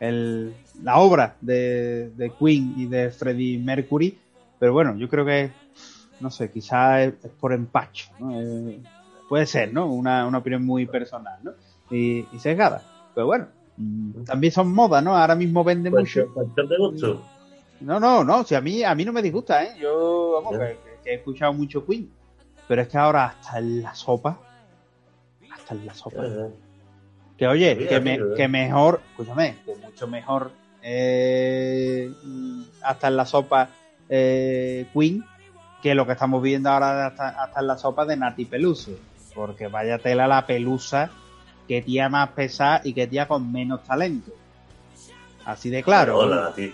el- 0.00 0.54
la 0.82 0.98
obra 0.98 1.36
de, 1.40 2.10
de 2.10 2.30
Queen 2.38 2.74
y 2.76 2.86
de 2.86 3.10
Freddie 3.10 3.58
Mercury, 3.58 4.18
pero 4.58 4.72
bueno, 4.72 4.96
yo 4.96 5.08
creo 5.08 5.24
que, 5.24 5.50
no 6.20 6.30
sé, 6.30 6.50
quizás 6.50 7.00
es, 7.08 7.24
es 7.24 7.30
por 7.32 7.52
empacho, 7.52 8.06
¿no? 8.20 8.40
Eh, 8.40 8.78
puede 9.28 9.46
ser, 9.46 9.72
¿no? 9.72 9.86
Una, 9.86 10.26
una 10.26 10.38
opinión 10.38 10.64
muy 10.64 10.86
personal, 10.86 11.38
¿no? 11.42 11.52
Y, 11.90 12.24
y 12.32 12.38
sesgada, 12.38 12.82
pero 13.14 13.26
bueno, 13.26 13.48
mm, 13.76 14.24
también 14.24 14.52
son 14.52 14.72
modas, 14.72 15.02
¿no? 15.02 15.16
Ahora 15.16 15.34
mismo 15.34 15.64
vende 15.64 15.90
mucho. 15.90 16.28
Cuestión 16.34 16.68
de 16.68 16.76
gusto. 16.78 17.22
No, 17.84 18.00
no, 18.00 18.24
no, 18.24 18.44
si 18.44 18.54
a 18.54 18.60
mí, 18.60 18.82
a 18.82 18.94
mí 18.94 19.04
no 19.04 19.12
me 19.12 19.20
disgusta, 19.22 19.62
¿eh? 19.64 19.76
Yo, 19.78 20.32
vamos, 20.42 20.58
que, 20.58 20.78
que 21.04 21.10
he 21.10 21.14
escuchado 21.16 21.52
mucho 21.52 21.84
Queen, 21.84 22.10
pero 22.66 22.82
es 22.82 22.88
que 22.88 22.96
ahora 22.96 23.26
hasta 23.26 23.58
en 23.58 23.82
la 23.82 23.94
sopa, 23.94 24.38
hasta 25.52 25.74
en 25.74 25.86
la 25.86 25.94
sopa. 25.94 26.24
Que 27.36 27.46
oye, 27.46 27.74
Mira, 27.74 27.88
que, 27.88 28.00
me- 28.00 28.18
que 28.36 28.48
mejor, 28.48 29.00
escúchame, 29.10 29.56
que 29.66 29.74
mucho 29.76 30.06
mejor 30.08 30.52
eh, 30.82 32.10
hasta 32.82 33.08
en 33.08 33.16
la 33.16 33.26
sopa 33.26 33.68
eh, 34.08 34.86
Queen 34.92 35.24
que 35.82 35.94
lo 35.94 36.06
que 36.06 36.12
estamos 36.12 36.42
viendo 36.42 36.70
ahora 36.70 37.08
hasta, 37.08 37.28
hasta 37.42 37.60
en 37.60 37.66
la 37.66 37.76
sopa 37.76 38.06
de 38.06 38.16
Nati 38.16 38.46
Peluso. 38.46 38.92
Porque 39.34 39.66
vaya 39.66 39.98
tela 39.98 40.26
la 40.26 40.46
pelusa, 40.46 41.10
que 41.68 41.82
tía 41.82 42.08
más 42.08 42.30
pesada 42.30 42.80
y 42.84 42.94
que 42.94 43.06
tía 43.06 43.28
con 43.28 43.52
menos 43.52 43.82
talento. 43.84 44.30
Así 45.44 45.68
de 45.68 45.82
claro. 45.82 46.16
Hola, 46.18 46.36
Nati. 46.36 46.72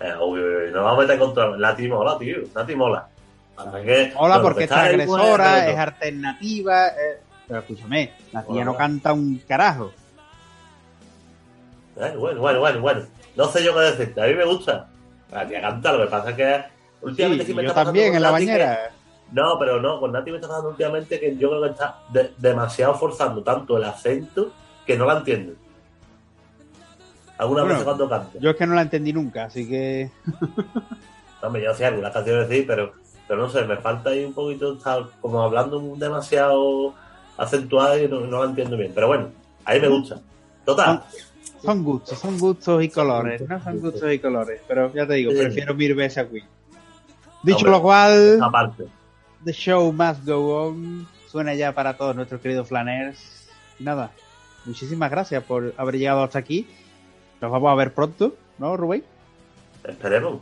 Eh, 0.00 0.14
uy, 0.22 0.40
nos 0.72 0.82
vamos 0.84 0.98
a 0.98 1.02
meter 1.02 1.18
contra. 1.18 1.56
Nati 1.56 1.88
mola, 1.88 2.18
tío. 2.18 2.38
Nati 2.54 2.74
mola. 2.74 3.06
Para 3.54 3.70
Hola, 4.16 4.36
lo 4.38 4.42
porque 4.42 4.60
que 4.60 4.64
es 4.64 4.72
agresora, 4.72 5.68
es 5.70 5.78
alternativa. 5.78 6.88
eh, 6.88 7.20
Pero 7.46 7.60
escúchame, 7.60 8.12
la 8.32 8.42
tía 8.44 8.64
no 8.64 8.74
canta 8.76 9.12
un 9.12 9.38
carajo. 9.46 9.92
Eh, 11.96 12.14
bueno, 12.16 12.40
bueno, 12.40 12.60
bueno, 12.60 12.80
bueno. 12.80 13.02
No 13.36 13.46
sé 13.48 13.62
yo 13.62 13.74
qué 13.74 13.80
decirte. 13.80 14.22
A 14.22 14.26
mí 14.26 14.34
me 14.34 14.44
gusta. 14.46 14.88
La 15.30 15.46
tía 15.46 15.60
canta, 15.60 15.92
lo 15.92 16.04
que 16.04 16.10
pasa 16.10 16.30
es 16.30 16.36
que 16.36 16.62
últimamente 17.02 17.44
Sí, 17.44 17.50
sí 17.50 17.56
me 17.56 17.62
yo 17.64 17.68
está 17.68 17.84
también 17.84 18.14
en 18.14 18.22
la 18.22 18.28
que- 18.28 18.32
bañera. 18.32 18.78
No, 19.32 19.58
pero 19.60 19.80
no, 19.80 20.00
con 20.00 20.10
Nati 20.12 20.30
me 20.30 20.38
está 20.38 20.48
pasando 20.48 20.70
últimamente 20.70 21.20
que 21.20 21.36
yo 21.36 21.50
creo 21.50 21.62
que 21.62 21.68
está 21.70 21.98
de- 22.12 22.32
demasiado 22.38 22.94
forzando 22.94 23.42
tanto 23.42 23.76
el 23.76 23.84
acento 23.84 24.52
que 24.86 24.96
no 24.96 25.04
la 25.04 25.18
entiendo. 25.18 25.52
Algunas 27.40 27.62
Bueno, 27.64 27.68
veces 27.78 27.84
cuando 27.84 28.08
canta. 28.08 28.38
Yo 28.38 28.50
es 28.50 28.56
que 28.56 28.66
no 28.66 28.74
la 28.74 28.82
entendí 28.82 29.12
nunca, 29.14 29.44
así 29.44 29.66
que. 29.66 30.10
Hombre, 31.42 31.62
yo 31.64 31.74
sé 31.74 31.86
algunas 31.86 32.12
canciones 32.12 32.48
sí, 32.50 32.64
pero, 32.66 32.92
pero 33.26 33.40
no 33.40 33.48
sé, 33.48 33.64
me 33.64 33.78
falta 33.78 34.10
ahí 34.10 34.24
un 34.26 34.34
poquito 34.34 34.74
estar 34.74 35.04
como 35.22 35.40
hablando 35.42 35.80
demasiado 35.96 36.94
acentuada 37.38 37.98
y 37.98 38.08
no, 38.08 38.20
no 38.20 38.44
la 38.44 38.50
entiendo 38.50 38.76
bien. 38.76 38.92
Pero 38.94 39.06
bueno, 39.06 39.28
a 39.64 39.72
mí 39.72 39.80
me 39.80 39.88
gusta. 39.88 40.20
Total. 40.66 41.02
Son 41.62 41.82
gustos, 41.82 42.18
son 42.18 42.38
gustos 42.38 42.82
y 42.82 42.90
colores, 42.90 43.40
¿no? 43.48 43.62
Son 43.64 43.80
gustos 43.80 44.12
y 44.12 44.18
colores. 44.18 44.60
Pero 44.68 44.92
ya 44.92 45.06
te 45.06 45.14
digo, 45.14 45.30
Sí. 45.32 45.38
prefiero 45.38 45.74
mil 45.74 45.94
veces 45.94 46.18
a 46.18 46.28
Queen. 46.28 46.44
Dicho 47.42 47.66
lo 47.68 47.80
cual, 47.80 48.38
Aparte. 48.42 48.84
The 49.42 49.52
Show 49.54 49.90
Must 49.94 50.26
Go 50.26 50.66
On 50.66 51.08
suena 51.26 51.54
ya 51.54 51.72
para 51.72 51.96
todos 51.96 52.14
nuestros 52.14 52.42
queridos 52.42 52.68
flaners. 52.68 53.48
Nada, 53.78 54.10
muchísimas 54.66 55.10
gracias 55.10 55.42
por 55.44 55.72
haber 55.78 55.96
llegado 55.96 56.22
hasta 56.22 56.38
aquí. 56.38 56.66
Nos 57.40 57.50
vamos 57.50 57.70
a 57.70 57.74
ver 57.74 57.92
pronto, 57.94 58.34
¿no, 58.58 58.76
Rubén? 58.76 59.02
Esperemos. 59.84 60.40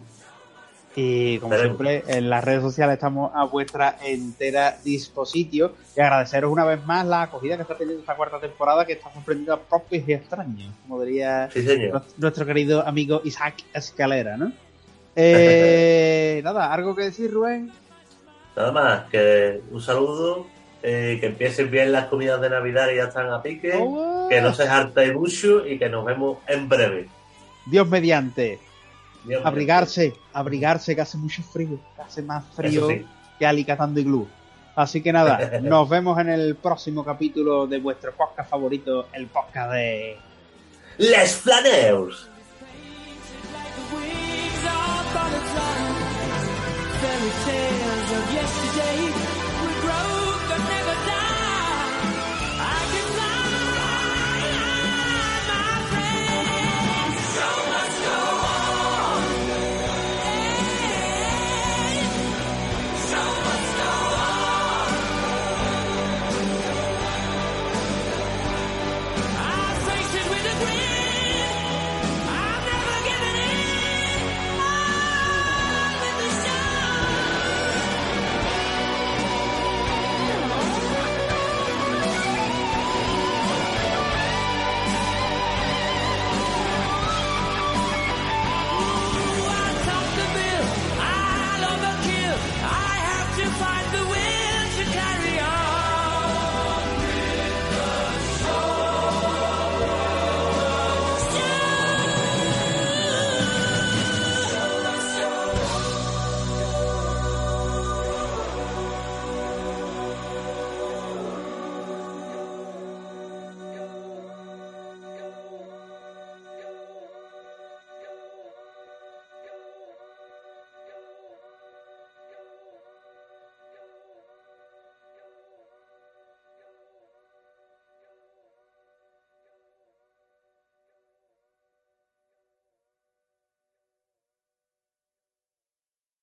Y 0.96 1.38
como 1.38 1.54
Esperemos. 1.54 1.78
siempre, 1.80 2.16
en 2.18 2.28
las 2.28 2.42
redes 2.42 2.60
sociales 2.62 2.94
estamos 2.94 3.30
a 3.34 3.44
vuestra 3.44 3.98
entera 4.04 4.76
dispositivo. 4.84 5.72
Y 5.96 6.00
agradeceros 6.00 6.50
una 6.50 6.64
vez 6.64 6.84
más 6.84 7.06
la 7.06 7.22
acogida 7.22 7.54
que 7.54 7.62
está 7.62 7.76
teniendo 7.76 8.00
esta 8.00 8.16
cuarta 8.16 8.40
temporada, 8.40 8.84
que 8.84 8.94
está 8.94 9.12
sorprendiendo 9.12 9.54
a 9.54 9.60
propios 9.60 10.08
y 10.08 10.12
extraños, 10.12 10.72
como 10.82 11.00
diría 11.02 11.48
Sí, 11.52 11.62
señor. 11.62 11.90
nuestro- 11.92 12.14
nuestro 12.18 12.46
querido 12.46 12.84
amigo 12.86 13.20
Isaac 13.24 13.54
Escalera, 13.72 14.36
¿no? 14.36 14.52
Eh, 15.20 16.40
nada, 16.44 16.72
¿algo 16.72 16.94
que 16.94 17.02
decir, 17.02 17.32
Rubén? 17.32 17.72
Nada 18.56 18.70
más, 18.72 19.04
que 19.10 19.60
un 19.72 19.80
saludo, 19.80 20.46
eh, 20.82 21.18
que 21.20 21.26
empiecen 21.26 21.70
bien 21.70 21.90
las 21.90 22.06
comidas 22.06 22.40
de 22.40 22.50
Navidad 22.50 22.88
y 22.92 22.96
ya 22.96 23.04
están 23.04 23.30
a 23.30 23.42
pique, 23.42 23.72
que 24.28 24.40
no 24.40 24.54
se 24.54 24.62
hartéis 24.68 25.14
mucho 25.14 25.66
y 25.66 25.78
que 25.78 25.88
nos 25.88 26.04
vemos 26.04 26.38
en 26.46 26.68
breve. 26.68 27.08
Dios 27.66 27.88
mediante. 27.88 28.60
Dios 29.24 29.44
Abrigarse, 29.44 30.14
abrigarse, 30.32 30.94
que 30.94 31.00
hace 31.00 31.18
mucho 31.18 31.42
frío, 31.42 31.78
que 31.96 32.02
hace 32.02 32.22
más 32.22 32.44
frío 32.54 32.88
sí. 32.88 33.04
que 33.38 33.46
Alicatando 33.46 33.98
Iglú. 33.98 34.28
Así 34.76 35.02
que 35.02 35.12
nada, 35.12 35.58
nos 35.62 35.88
vemos 35.88 36.18
en 36.20 36.28
el 36.28 36.54
próximo 36.54 37.04
capítulo 37.04 37.66
de 37.66 37.80
vuestro 37.80 38.12
podcast 38.12 38.48
favorito, 38.48 39.08
el 39.12 39.26
podcast 39.26 39.72
de... 39.72 40.16
Les 40.98 41.34
Flaneurs. 41.34 42.28